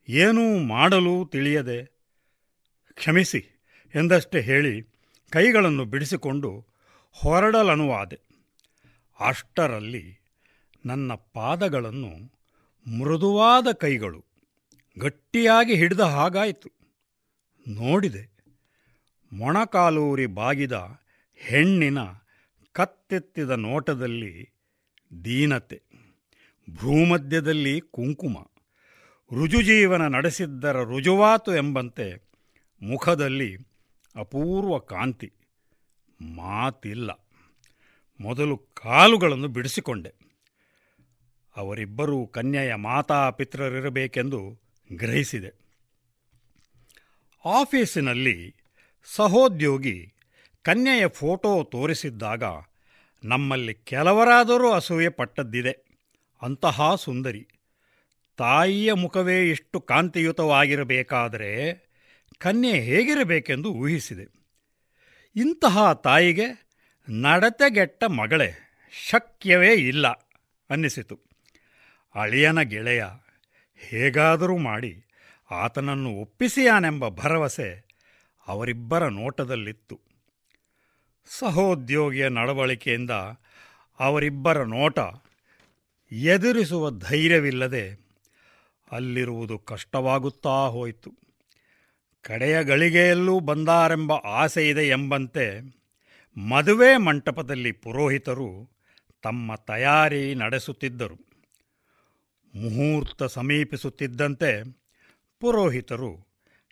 ಏನೂ 0.10 0.58
ಮಾಡಲು 0.58 1.30
ತಿಳಿಯದೆ. 1.32 1.86
ಕ್ಷಮಿಸಿ 2.94 3.72
ಎಂದಷ್ಟೇ 3.96 4.42
ಹೇಳಿ 4.42 4.82
ಕೈಗಳನ್ನು 5.30 5.86
ಬಿಡಿಸಿಕೊಂಡು 5.86 6.66
ಹೊರಡಲನುವಾದೆ. 7.12 8.20
ಅಷ್ಟರಲ್ಲಿ 9.20 10.25
ನನ್ನ 10.86 11.14
ಪಾದಗಳನ್ನು 11.14 12.12
ಮೃದುವಾದ 13.00 13.68
ಕೈಗಳು 13.72 14.26
ಗಟ್ಟಿಯಾಗಿ 15.00 15.76
ಹಿಡಿದ 15.76 16.00
ಹಾಗಾಯಿತು. 16.00 16.70
ನೋಡಿದೆ, 17.68 18.24
ಮೊಣಕಾಲೂರಿ 19.34 20.26
ಬಾಗಿದ 20.26 20.72
ಹೆಣ್ಣಿನ 21.36 21.98
ಕತ್ತೆತ್ತಿದ 22.72 23.50
ನೋಟದಲ್ಲಿ 23.50 24.54
ದೀನತೆ, 25.26 25.82
ಭೂಮಧ್ಯದಲ್ಲಿ 26.70 27.82
ಕುಂಕುಮ, 27.82 28.38
ರುಜುಜೀವನ 29.36 30.08
ನಡೆಸಿದ್ದರ 30.08 30.84
ರುಜುವಾತು 30.84 31.56
ಎಂಬಂತೆ 31.56 32.30
ಮುಖದಲ್ಲಿ 32.82 33.58
ಅಪೂರ್ವ 34.16 34.78
ಕಾಂತಿ. 34.78 35.34
ಮಾತಿಲ್ಲ. 36.22 37.12
ಮೊದಲು 38.20 38.58
ಕಾಲುಗಳನ್ನು 38.58 39.48
ಬಿಡಿಸಿಕೊಂಡೆ. 39.48 40.25
ಅವರಿಬ್ಬರೂ 41.56 42.28
ಕನ್ಯೆಯ 42.28 42.76
ಮಾತಾಪಿತ್ರರಿರಬೇಕೆಂದು 42.76 44.62
ಗ್ರಹಿಸಿದೆ. 44.94 45.66
ಆಫೀಸಿನಲ್ಲಿ 47.46 48.56
ಸಹೋದ್ಯೋಗಿ 49.16 50.14
ಕನ್ಯೆಯ 50.62 51.08
ಫೋಟೋ 51.08 51.64
ತೋರಿಸಿದ್ದಾಗ 51.64 52.44
ನಮ್ಮಲ್ಲಿ 53.24 53.74
ಕೆಲವರಾದರೂ 53.74 54.72
ಅಸೂಯೆ 54.72 55.10
ಪಟ್ಟದ್ದಿದೆ. 55.10 55.86
ಅಂತಹ 56.42 56.96
ಸುಂದರಿ. 56.96 57.48
ತಾಯಿಯ 58.38 58.94
ಮುಖವೇ 58.94 59.50
ಇಷ್ಟು 59.50 59.82
ಕಾಂತಿಯುತವಾಗಿರಬೇಕಾದರೆ 59.82 61.86
ಕನ್ಯೆ 62.38 62.80
ಹೇಗಿರಬೇಕೆಂದು 62.80 63.74
ಊಹಿಸಿದೆ. 63.74 64.46
ಇಂತಹ 65.36 65.94
ತಾಯಿಗೆ 65.94 66.70
ನಡತೆಗೆಟ್ಟ 67.10 68.04
ಮಗಳೇ 68.04 68.54
ಶಕ್ಯವೇ 69.10 69.74
ಇಲ್ಲ 69.74 70.08
ಅನ್ನಿಸಿತು. 70.70 71.25
ಅಳಿಯನ 72.16 72.62
ಗೆಳೆಯ, 72.62 73.06
ಹೇಗಾದರೂ 73.76 74.58
ಮಾಡಿ 74.58 75.06
ಆತನನ್ನು 75.52 76.10
ಒಪ್ಪಿಸಿಯಾನೆಂಬ 76.10 77.10
ಭರವಸೆ 77.10 77.86
ಅವರಿಬ್ಬರ 78.48 79.08
ನೋಟದಲ್ಲಿತ್ತು. 79.08 80.00
ಸಹೋದ್ಯೋಗಿಯ 81.40 82.30
ನಡವಳಿಕೆಯಿಂದ 82.30 83.10
ಅವರಿಬ್ಬರ 84.00 84.64
ನೋಟ 84.64 85.00
ಎದುರಿಸುವ 86.12 86.92
ಧೈರ್ಯವಿಲ್ಲದೆ 86.92 88.06
ಅಲ್ಲಿರುವುದು 88.92 89.58
ಕಷ್ಟವಾಗುತ್ತಾ 89.58 90.68
ಹೋಯಿತು. 90.68 91.14
ಕಡೆಯ 92.22 92.64
ಗಳಿಗೆಯಲ್ಲೂ 92.64 93.40
ಬಂದಾರೆಂಬ 93.40 94.14
ಇದೆ 94.60 94.88
ಎಂಬಂತೆ 94.88 95.62
ಮದುವೆ 96.38 96.98
ಮಂಟಪದಲ್ಲಿ 96.98 97.72
ಪುರೋಹಿತರು 97.72 98.70
ತಮ್ಮ 99.24 99.56
ತಯಾರಿ 99.56 100.36
ನಡೆಸುತ್ತಿದ್ದರು. 100.36 101.35
ಮುಹೂರ್ತ 102.56 103.24
ಸಮೀಪಿಸುತ್ತಿದ್ದಂತೆ 103.24 104.52
ಪುರೋಹಿತರು 105.40 106.12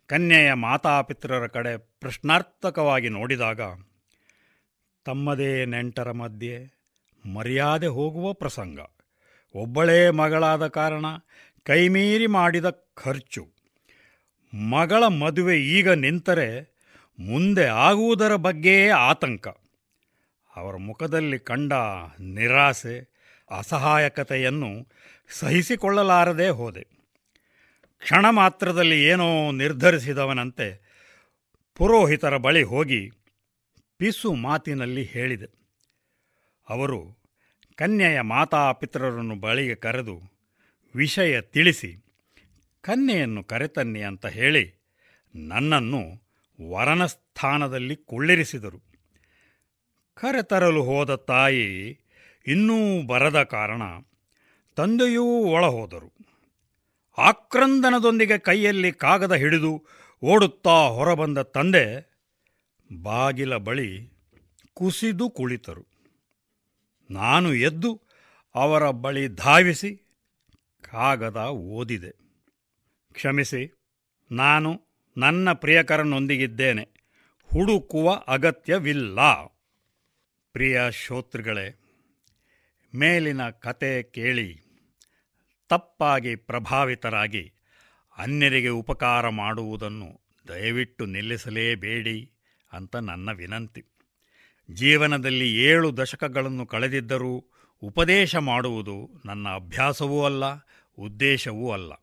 ಕನ್ಯೆಯ 0.09 0.53
ಮಾತಾಪಿತ್ರರ 0.53 1.47
ಕಡೆ 1.47 1.77
ಪ್ರಶ್ನಾರ್ಥಕವಾಗಿ 1.77 3.09
ನೋಡಿದಾಗ, 3.09 3.61
ತಮ್ಮದೇ 5.05 5.65
ನೆಂಟರ 5.65 6.11
ಮಧ್ಯೆ 6.11 6.55
ಮರ್ಯಾದೆ 7.25 7.87
ಹೋಗುವ 7.87 8.33
ಪ್ರಸಂಗ, 8.33 8.79
ಒಬ್ಬಳೇ 9.55 10.09
ಮಗಳಾದ 10.09 10.67
ಕಾರಣ 10.67 11.05
ಕೈಮೀರಿ 11.63 12.27
ಮಾಡಿದ 12.27 12.69
ಖರ್ಚು, 12.95 13.43
ಮಗಳ 14.53 15.03
ಮದುವೆ 15.07 15.57
ಈಗ 15.57 15.89
ನಿಂತರೆ 15.89 16.49
ಮುಂದೆ 17.19 17.65
ಆಗುವುದರ 17.65 18.35
ಬಗ್ಗೆಯೇ 18.35 18.89
ಆತಂಕ. 18.89 19.47
ಅವರ 20.55 20.75
ಮುಖದಲ್ಲಿ 20.75 21.39
ಕಂಡ 21.39 21.73
ನಿರಾಸೆ 22.19 23.12
ಅಸಹಾಯಕತೆಯನ್ನು 23.53 24.87
ಸಹಿಸಿಕೊಳ್ಳಲಾರದೇ 25.29 26.49
ಹೋದೆ. 26.49 26.83
ಕ್ಷಣ 27.99 28.29
ಮಾತ್ರದಲ್ಲಿ 28.29 29.03
ಏನೋ 29.03 29.51
ನಿರ್ಧರಿಸಿದವನಂತೆ 29.51 30.67
ಪುರೋಹಿತರ 31.75 32.37
ಬಳಿ 32.37 32.63
ಹೋಗಿ 32.63 33.11
ಪಿಸು 33.97 34.33
ಮಾತಿನಲ್ಲಿ 34.33 35.03
ಹೇಳಿದೆ. 35.03 35.49
ಅವರು 36.69 37.17
ಕನ್ಯೆಯ 37.75 38.21
ಮಾತಾಪಿತ್ರರನ್ನು 38.21 39.35
ಬಳಿಗೆ 39.35 39.75
ಕರೆದು 39.75 40.21
ವಿಷಯ 40.95 41.41
ತಿಳಿಸಿ, 41.41 42.05
ಕನ್ಯೆಯನ್ನು 42.81 43.43
ಕರೆತನ್ನಿ 43.43 44.01
ಅಂತ 44.01 44.25
ಹೇಳಿ 44.25 44.75
ನನ್ನನ್ನು 45.35 46.01
ವರನ 46.69 47.05
ಸ್ಥಾನದಲ್ಲಿ 47.05 47.95
ಕುಳ್ಳಿರಿಸಿದರು. 47.95 48.79
ಕರೆತರಲು 50.15 50.83
ಹೋದ 50.83 51.15
ತಾಯಿ 51.15 51.99
ಇನ್ನೂ 52.47 53.01
ಬರದ 53.07 53.43
ಕಾರಣ 53.43 53.81
ತಂದೆಯೂ 54.75 55.23
ಒಳಹೋದರು. 55.23 56.13
ಆಕ್ರಂದನದೊಂದಿಗೆ 57.17 58.37
ಕೈಯಲ್ಲಿ 58.37 58.91
ಕಾಗದ 58.91 59.33
ಹಿಡಿದು 59.33 59.85
ಓಡುತ್ತಾ 60.23 60.87
ಹೊರಬಂದ 60.87 61.37
ತಂದೆ 61.37 62.13
ಬಾಗಿಲ 63.01 63.55
ಬಳಿ 63.55 64.13
ಕುಸಿದು 64.73 65.29
ಕುಳಿತರು. 65.29 65.85
ನಾನು 67.11 67.53
ಎದ್ದು 67.53 68.01
ಅವರ 68.55 68.89
ಬಳಿ 68.89 69.27
ಧಾವಿಸಿ 69.27 69.95
ಕಾಗದ 70.91 71.37
ಓದಿದೆ. 71.37 72.11
ಕ್ಷಮಿಸಿ, 73.13 73.73
ನಾನು 74.31 74.81
ನನ್ನ 75.17 75.53
ಪ್ರಿಯಕರನೊಂದಿಗಿದ್ದೇನೆ. 75.53 76.83
ಹುಡುಕುವ 77.43 78.13
ಅಗತ್ಯವಿಲ್ಲ. 78.27 79.43
ಪ್ರಿಯ 80.51 80.81
ಶ್ರೋತೃಗಳೇ 80.91 81.79
ಮೇಲಿನ 82.95 83.49
ಕತೆ 83.49 84.03
ಕೇಳಿ, 84.03 84.63
ತಪ್ಪಾಗಿ 85.69 86.35
ಪ್ರಭಾವಿತರಾಗಿ 86.35 87.53
ಅನ್ಯರಿಗೆ 88.17 88.67
ಉಪಕಾರ 88.67 89.29
ಮಾಡುವುದನ್ನು 89.29 90.21
ದಯವಿಟ್ಟು 90.47 91.05
ನಿಲ್ಲಿಸಲೇಬೇಡಿ 91.05 92.31
ಅಂತ 92.73 92.95
ನನ್ನ 92.95 93.31
ವಿನಂತಿ. 93.31 93.85
ಜೀವನದಲ್ಲಿ 94.71 95.63
ಏಳು 95.63 95.97
ದಶಕಗಳನ್ನು 95.97 96.65
ಕಳೆದಿದ್ದರೂ 96.65 97.45
ಉಪದೇಶ 97.83 98.35
ಮಾಡುವುದು 98.35 99.21
ನನ್ನ 99.25 99.49
ಅಭ್ಯಾಸವೂ 99.49 100.25
ಅಲ್ಲ, 100.25 100.43
ಉದ್ದೇಶವೂ 100.97 101.71
ಅಲ್ಲ. 101.71 101.93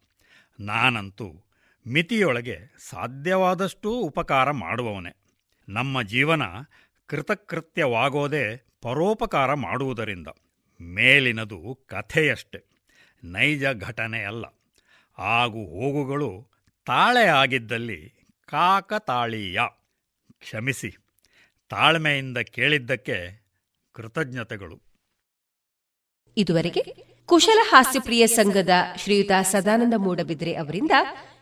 ನಾನಂತೂ 0.60 1.44
ಮಿತಿಯೊಳಗೆ 1.86 2.58
ಸಾಧ್ಯವಾದಷ್ಟೂ 2.78 3.90
ಉಪಕಾರ 3.90 4.50
ಮಾಡುವವನೇ. 4.50 5.16
ನಮ್ಮ 5.68 6.02
ಜೀವನ 6.02 6.42
ಕೃತಕೃತ್ಯವಾಗೋದೇ 7.06 8.56
ಪರೋಪಕಾರ 8.82 9.54
ಮಾಡುವುದರಿಂದ. 9.54 10.28
ಮೇಲಿನದು 10.80 11.78
ಕಥೆಯಷ್ಟೆ, 11.86 12.64
ನೈಜ 13.24 13.64
ಘಟನೆ 13.78 14.24
ಅಲ್ಲ. 14.24 14.44
ಆಗು 15.18 15.58
ಹೋಗುಗಳು 15.58 16.50
ತಾಳೆ 16.86 17.26
ಆಗಿದ್ದಲ್ಲಿ 17.26 18.26
ಕಾಕತಾಳೀಯ. 18.46 19.60
ಕ್ಷಮಿಸಿ, 20.32 20.90
ತಾಳ್ಮೆಯಿಂದ 21.68 22.38
ಕೇಳಿದ್ದಕ್ಕೆ 22.38 23.46
ಕೃತಜ್ಞತೆಗಳು. 23.92 24.82
ಇದುವರೆಗೆ 26.36 26.82
ಕುಶಲ 27.26 27.58
ಹಾಸ್ಯಪ್ರಿಯ 27.62 28.26
ಸಂಘದ 28.26 28.68
ಶ್ರೀಯುತ 28.96 29.30
ಸದಾನಂದ 29.42 29.94
ಮೂಡಬಿದ್ರೆ 29.96 30.54
ಅವರಿಂದ 30.54 30.90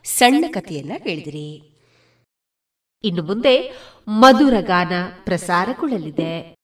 ಸಣ್ಣ 0.05 0.45
ಕಥೆಯನ್ನ 0.49 0.93
ಕೇಳಿದಿರಿ. 0.99 1.79
ಇನ್ನು 3.05 3.23
ಮುಂದೆ 3.23 3.73
ಮಧುರ 4.09 4.55
ಗಾನ 4.61 4.93
ಪ್ರಸಾರಗೊಳ್ಳಲಿದೆ. 5.25 6.59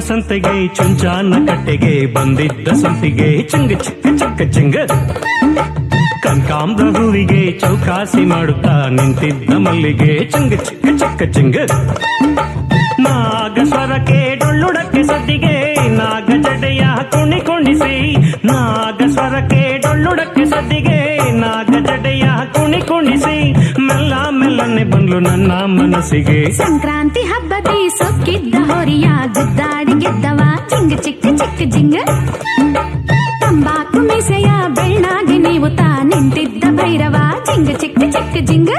ಸಂತೆಗೆ 0.00 0.74
ಚುಂಚಾನ 0.74 1.46
ಕಟ್ಟೆಗೆ 1.46 2.06
ಬಂದಿದ್ದ 2.06 2.68
ಸಂತಿಗೆ 2.68 3.42
ಚಿಂಗ 3.42 3.72
ಚಿಕ್ಕ 3.72 4.06
ಚಿಕ್ಕ 4.06 4.54
ಚಿಂಗ. 4.54 4.76
ಕನಕಾಂಬ್ರ 6.22 6.84
ಹೂವಿಗೆ 6.84 7.52
ಚೌಕಾಸಿ 7.52 8.24
ಮಾಡುತ್ತಾ 8.24 8.88
ನಿಂತಿದ್ದ 8.88 9.54
ಮಲ್ಲಿಗೆ 9.54 10.30
ಚಿಂಗ 10.30 10.54
ಚಿಕ್ಕ 10.54 10.86
ಚಿಕ್ಕ 10.86 11.22
ಚಿಂಗ. 11.36 11.56
ನಾಗ 13.00 13.58
ಸ್ವರಕ್ಕೆ 13.64 14.34
ಡೊಳ್ಳುಡಕ್ಕೆ 14.34 15.02
ಸದ್ದಿಗೆ 15.02 15.74
ನಾಗ 15.88 16.30
ಜಡೆಯ 16.42 16.80
ಕುಣಿ 17.10 17.40
ಕುಣಿಸಿ. 17.40 18.16
ನಾಗ 18.46 19.10
ಸ್ವರಕ್ಕೆ 19.10 19.78
ಡೊಳ್ಳುಡಕ್ಕೆ 19.78 20.44
ಸದ್ದಿಗೆ 20.44 21.30
ನಾಗ 21.32 21.86
ಜಡೆಯ 21.86 22.24
ಕುಣಿ 22.52 22.80
ಕುಣಿಸಿ. 22.80 23.52
ಮೆಲ್ಲ 23.82 24.14
ಮೆಲ್ಲನೆ 24.30 24.84
ಬಂದ್ಲು 24.84 25.18
ನನ್ನ 25.18 25.52
ಮನಸ್ಸಿಗೆ. 25.52 26.52
ಸಂಕ್ರಾಂತಿ 26.52 27.20
ಹಬ್ಬದಿ 27.20 27.88
ಸೊಕ್ಕಿದ್ದ 27.88 28.54
ಹೊರಿಯ 28.54 29.04
ಗುದ್ದಾಡಿ 29.04 29.38
ಗೆದ್ದವ 29.38 29.46
ಚಿಂಗ 29.48 29.77
ಚಿಕ್ಕ 31.38 31.74
ಜಿಂಗ. 31.74 31.96
ತಂಬಾಕು 33.40 33.98
ಮೀಸೆಯ 33.98 34.48
ಬೆಳ್ಳಾಗಿ 34.68 35.38
ನೀವು 35.38 35.68
ತಾ 35.76 36.02
ನಿಂತಿದ್ದ 36.02 36.64
ಭೈರವ. 36.70 37.16
ಚಿಂಗ 37.44 37.68
ಚಿಕ್ಕ 37.76 38.02
ಚಿಕ್ಕ 38.16 38.36
ಜಿಂಗ. 38.50 38.70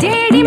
ಜೇಡಿ 0.02 0.42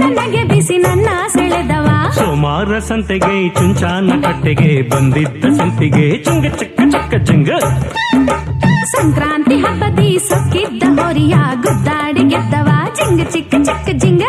ನನಗೆ 0.00 0.42
ಬಿಸಿ 0.48 0.76
ನನ್ನ 0.76 1.08
ಸೆಳೆದವ. 1.28 1.86
ಸೋಮಾರ 2.14 2.78
ಸಂತೆಗೆ 2.78 3.48
ಚುಂಚಾನ 3.48 4.10
ಕಟ್ಟೆಗೆ 4.22 4.90
ಬಂದಿದ್ದ 4.90 5.44
ಸಂತಿಗೆ. 5.58 6.24
ಚುಂಗ, 6.24 6.46
ಚಿಕ್ಕ 6.56 6.80
ಚಿಕ್ಕ 6.92 7.14
ಚಿಂಗ 7.30 7.50
ಸಂಕ್ರಾಂತಿ 8.98 9.56
ಹಬ್ಬದಿ 9.58 10.08
ಸೊಕ್ಕಿದ್ದ 10.28 10.84
ಹೊರಿಯ 10.98 11.34
ಗುದ್ದಾಡಿ 11.64 12.24
ಗೆದ್ದವ 12.30 12.68
ಜಿಂಗ 12.98 13.22
ಚಿಕ್ಕ 13.32 13.54
ಚಿಕ್ಕ 13.66 13.90
ಜಿಂಗ 14.02 14.24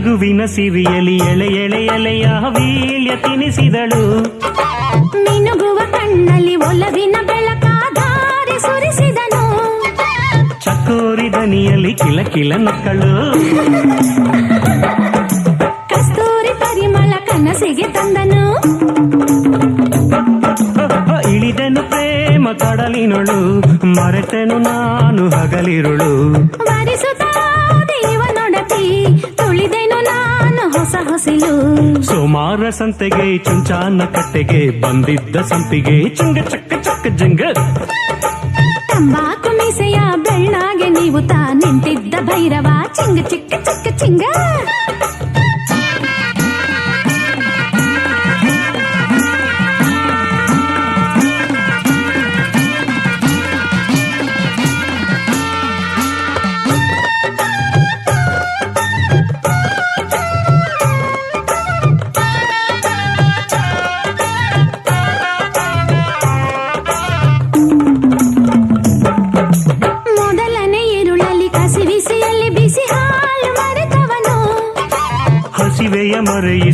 ನಗುವಿನ 0.00 0.44
ಸಿರಿಯಲಿ 0.44 1.14
ಎಳೆ 1.16 1.46
ಎಳೆ 1.46 1.80
ಎಳೆಯ 1.86 2.26
ವೀಳ್ಯ 2.50 3.16
ತಿನಿಸಿದಳು. 3.16 4.04
ಮಿನುಗುವ 5.16 5.78
ಕಣ್ಣಲ್ಲಿ 5.92 6.56
ಒಲವಿನ 6.56 7.16
ಬೆಳಕಾದಾರಿ 7.26 8.60
ಸುರಿಸಿದನು. 8.60 9.42
ಚಕೋರಿ 10.60 11.32
ದನಿಯಲ್ಲಿ 11.32 11.92
ಕಿಲ 11.94 12.22
ಕಿಲ 12.22 12.52
ನಕ್ಕಳು. 12.56 13.10
ಕಸ್ತೂರಿ 15.88 16.54
ಪರಿಮಳ 16.60 17.12
ಕನಸಿಗೆ 17.26 17.88
ತಂದನು. 17.88 18.44
ಇಳಿದನು 21.30 21.90
ಪ್ರೇಮ 21.90 22.48
ಕಡಲಿನಳು 22.58 23.40
ಮರೆತೆನು 23.86 24.58
ನಾನು 24.58 25.30
ಹಗಲಿರುಳು. 25.30 26.12
ವರಿಸುತ್ತ 26.46 27.22
ದೇವನೊಡತಿ 27.88 28.86
ಹೊಸ 30.80 30.96
ಹಸಿಲು 31.08 31.54
ಸೋಮಾರ 32.02 32.70
ಸಂತೆಗೆ 32.70 33.26
ಚುಂಚಾನ 33.46 34.04
ಕಟ್ಟೆಗೆ 34.14 34.60
ಬಂದಿದ್ದ 34.82 35.36
ಸಂಪಿಗೆ 35.50 35.96
ಚಿಂಗ 36.18 36.38
ಚಕ್ಕ 36.48 36.72
ಚಕ್ಕ 36.86 37.06
ಜಂಗ 37.20 37.42
ತಂಬಾಕು 38.90 39.50
ಮೀಸೆಯ 39.58 39.98
ಬೆಳ್ಳಾಗೆ 40.26 40.88
ನೀವು 40.90 41.20
ತಾ 41.26 41.42
ನಿಂತಿದ್ದ 41.60 42.14
ಭೈರವ 42.22 42.68
ಚಿಂಗ 42.98 43.18
ಚಿಕ್ಕ 43.28 43.52
ಚಿಕ್ಕ 43.66 43.88
ಚಿಂಗ. 44.02 44.24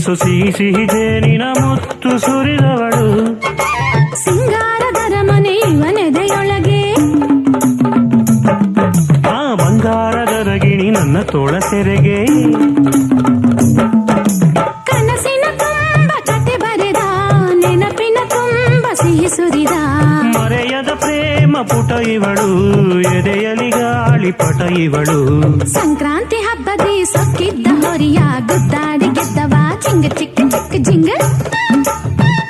ಮರೆಯಿಸು 0.07 0.25
ಸಿಹಿ 0.25 0.51
ಸಿಹಿ 0.53 0.85
ಜೇನಿನ 0.87 1.45
ಮುತ್ತು 1.61 2.11
ಸುರಿದವಳು. 2.19 3.07
ಸಿಂಗಾರದರ 4.25 5.15
ಮನೆ 5.21 5.55
ಮನೆದೆಯೊಳಗೆ. 5.81 6.83
ಆ 9.31 9.41
ಬಂಗಾರದರ 9.55 10.51
ಗಿಣಿ 10.55 10.89
ನನ್ನ 10.91 11.23
ತೋಳ 11.23 11.53
ಸೆರೆಗೆ. 11.59 12.19
ಕನಸಿನ 14.91 15.45
ತುಂಬ 15.63 16.13
ಕತೆ 16.29 16.57
ಬರೆದ 16.57 17.03
ನೆನಪಿನ 17.65 18.19
ತುಂಬ 18.35 18.87
ಸಿಹಿ 19.03 19.29
ಸುರಿದ. 19.37 19.75
ಮರೆಯದ 20.37 20.93
ಪ್ರೇಮ 21.05 21.57
ಪುಟ 21.63 21.91
ಇವಳು 22.09 22.49
ಎದೆಯಲಿ 23.17 23.71
ಗಾಳಿ 23.71 24.33
ಪಟ 24.33 24.61
ಇವಳು. 24.79 25.21
ಸಂಕ್ರಾಂತಿ 25.73 26.41
ಹಬ್ಬದಿ 26.49 26.97
ಸೊಕ್ಕಿದ್ದ 27.15 27.67
ಹೊರಿಯ 27.85 28.21
ಗೆದ್ದವ 29.99 30.09
ಚಿಂಗ 30.09 30.09
ಚಿಕ್ಕ 30.19 30.41
ಚಿಕ್ಕ 30.55 30.75
ಜಿಂಗ 30.87 31.11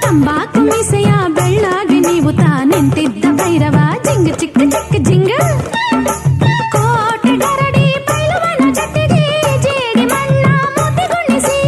ತಂಬಾಕು 0.02 0.60
ಮೀಸೆಯ 0.62 1.08
ಬೆಳ್ಳಾಗಿ 1.36 1.98
ನೀವು 2.06 2.30
ತಾ 2.32 2.50
ನಿಂತಿದ್ದ 2.70 3.24
ಭೈರವ 3.38 3.76
ಜಿಂಗ 4.06 4.28
ಚಿಕ್ಕ 4.40 4.58
ಚಿಕ್ಕ 4.74 4.94
ಜಿಂಗ 5.08 5.30
ಕೋಟೆ 6.74 7.34
ಗರಡಿ 7.42 7.84
ಪೈಲುವನ 8.08 8.64
ಜೊತೆಗೆ 8.78 9.22
ಜೇಡಿ 9.64 10.04
ಮಣ್ಣ 10.12 10.44
ಮುತಿಗುಣಿಸಿ 10.76 11.58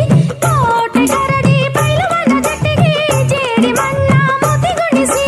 ಕೋಟೆ 0.45 1.05
ಗರಡಿ 1.15 1.57
ಪೈಲುವನ 1.79 2.33
ಜೊತೆಗೆ 2.49 2.93
ಜೇಡಿ 3.33 3.73
ಮಣ್ಣ 3.79 4.11
ಮುತಿಗುಣಿಸಿ 4.45 5.27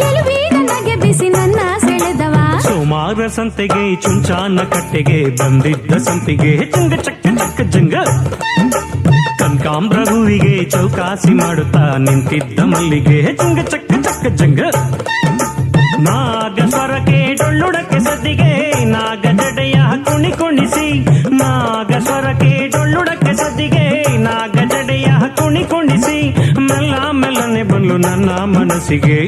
ಗೆಲುವಿನ 0.00 0.56
ನಗೆ 0.70 0.96
ಬಿಸಿ 1.04 1.28
ನನ್ನ 1.36 1.58
ಸೆಳೆದವ 1.86 2.36
ಸೋಮಾರ 2.68 3.28
ಸಂತೆಗೆ 3.38 3.84
ಚುಂಚಾನ 4.04 4.64
ಕಟ್ಟೆಗೆ 4.74 5.20
ಬಂದಿದ್ದ 5.42 6.02
ಸಂಪಿಗೆ 6.08 6.54
ಚಂಗ 6.74 6.94
ಚಕ್ಕ 7.00 7.21
ಚೌಕಾಸಿ 11.12 11.32
ಮಾಡುತ್ತಾ 11.34 11.80
ನಿಂತಿದ್ದ 11.98 12.60
ಮಲ್ಲಿಗೆ. 12.64 13.16
ಜಂಗ 13.40 13.60
ಚಕ್ಕ 13.72 13.92
ಚಕ್ಕ 14.04 14.26
ಜಂಗ 14.40 14.60
ನಾಗ 16.06 16.58
ಸ್ವರಕ್ಕೆ 16.68 17.18
ಡೊಳ್ಳುಡಕ್ಕೆ 17.34 17.98
ಸದ್ದಿಗೆ 18.00 18.48
ನಾಗ 18.84 19.24
ಜಡೆಯ 19.40 19.76
ಕುಣಿ 20.04 20.30
ಕುಣಿಸಿ 20.30 20.86
ನಾಗ 21.36 21.92
ಸ್ವರಕ್ಕೆ 22.02 22.52
ಡೊಳ್ಳುಡಕ್ಕೆ 22.68 23.34
ಸದ್ದಿಗೆ 23.34 23.84
ನಾಗ 24.18 24.56
ಜಡೆಯ 24.72 25.10
ಕುಣಿ 25.36 25.64
ಕುಣಿಸಿ 25.64 26.18
ಮೆಲ್ಲ 26.68 26.94
ಮೆಲ್ಲನೆ 27.20 27.62
ಬಂದು 27.62 27.98
ನನ್ನ 27.98 28.30
ಮನಸ್ಸಿಗೆ. 28.56 29.20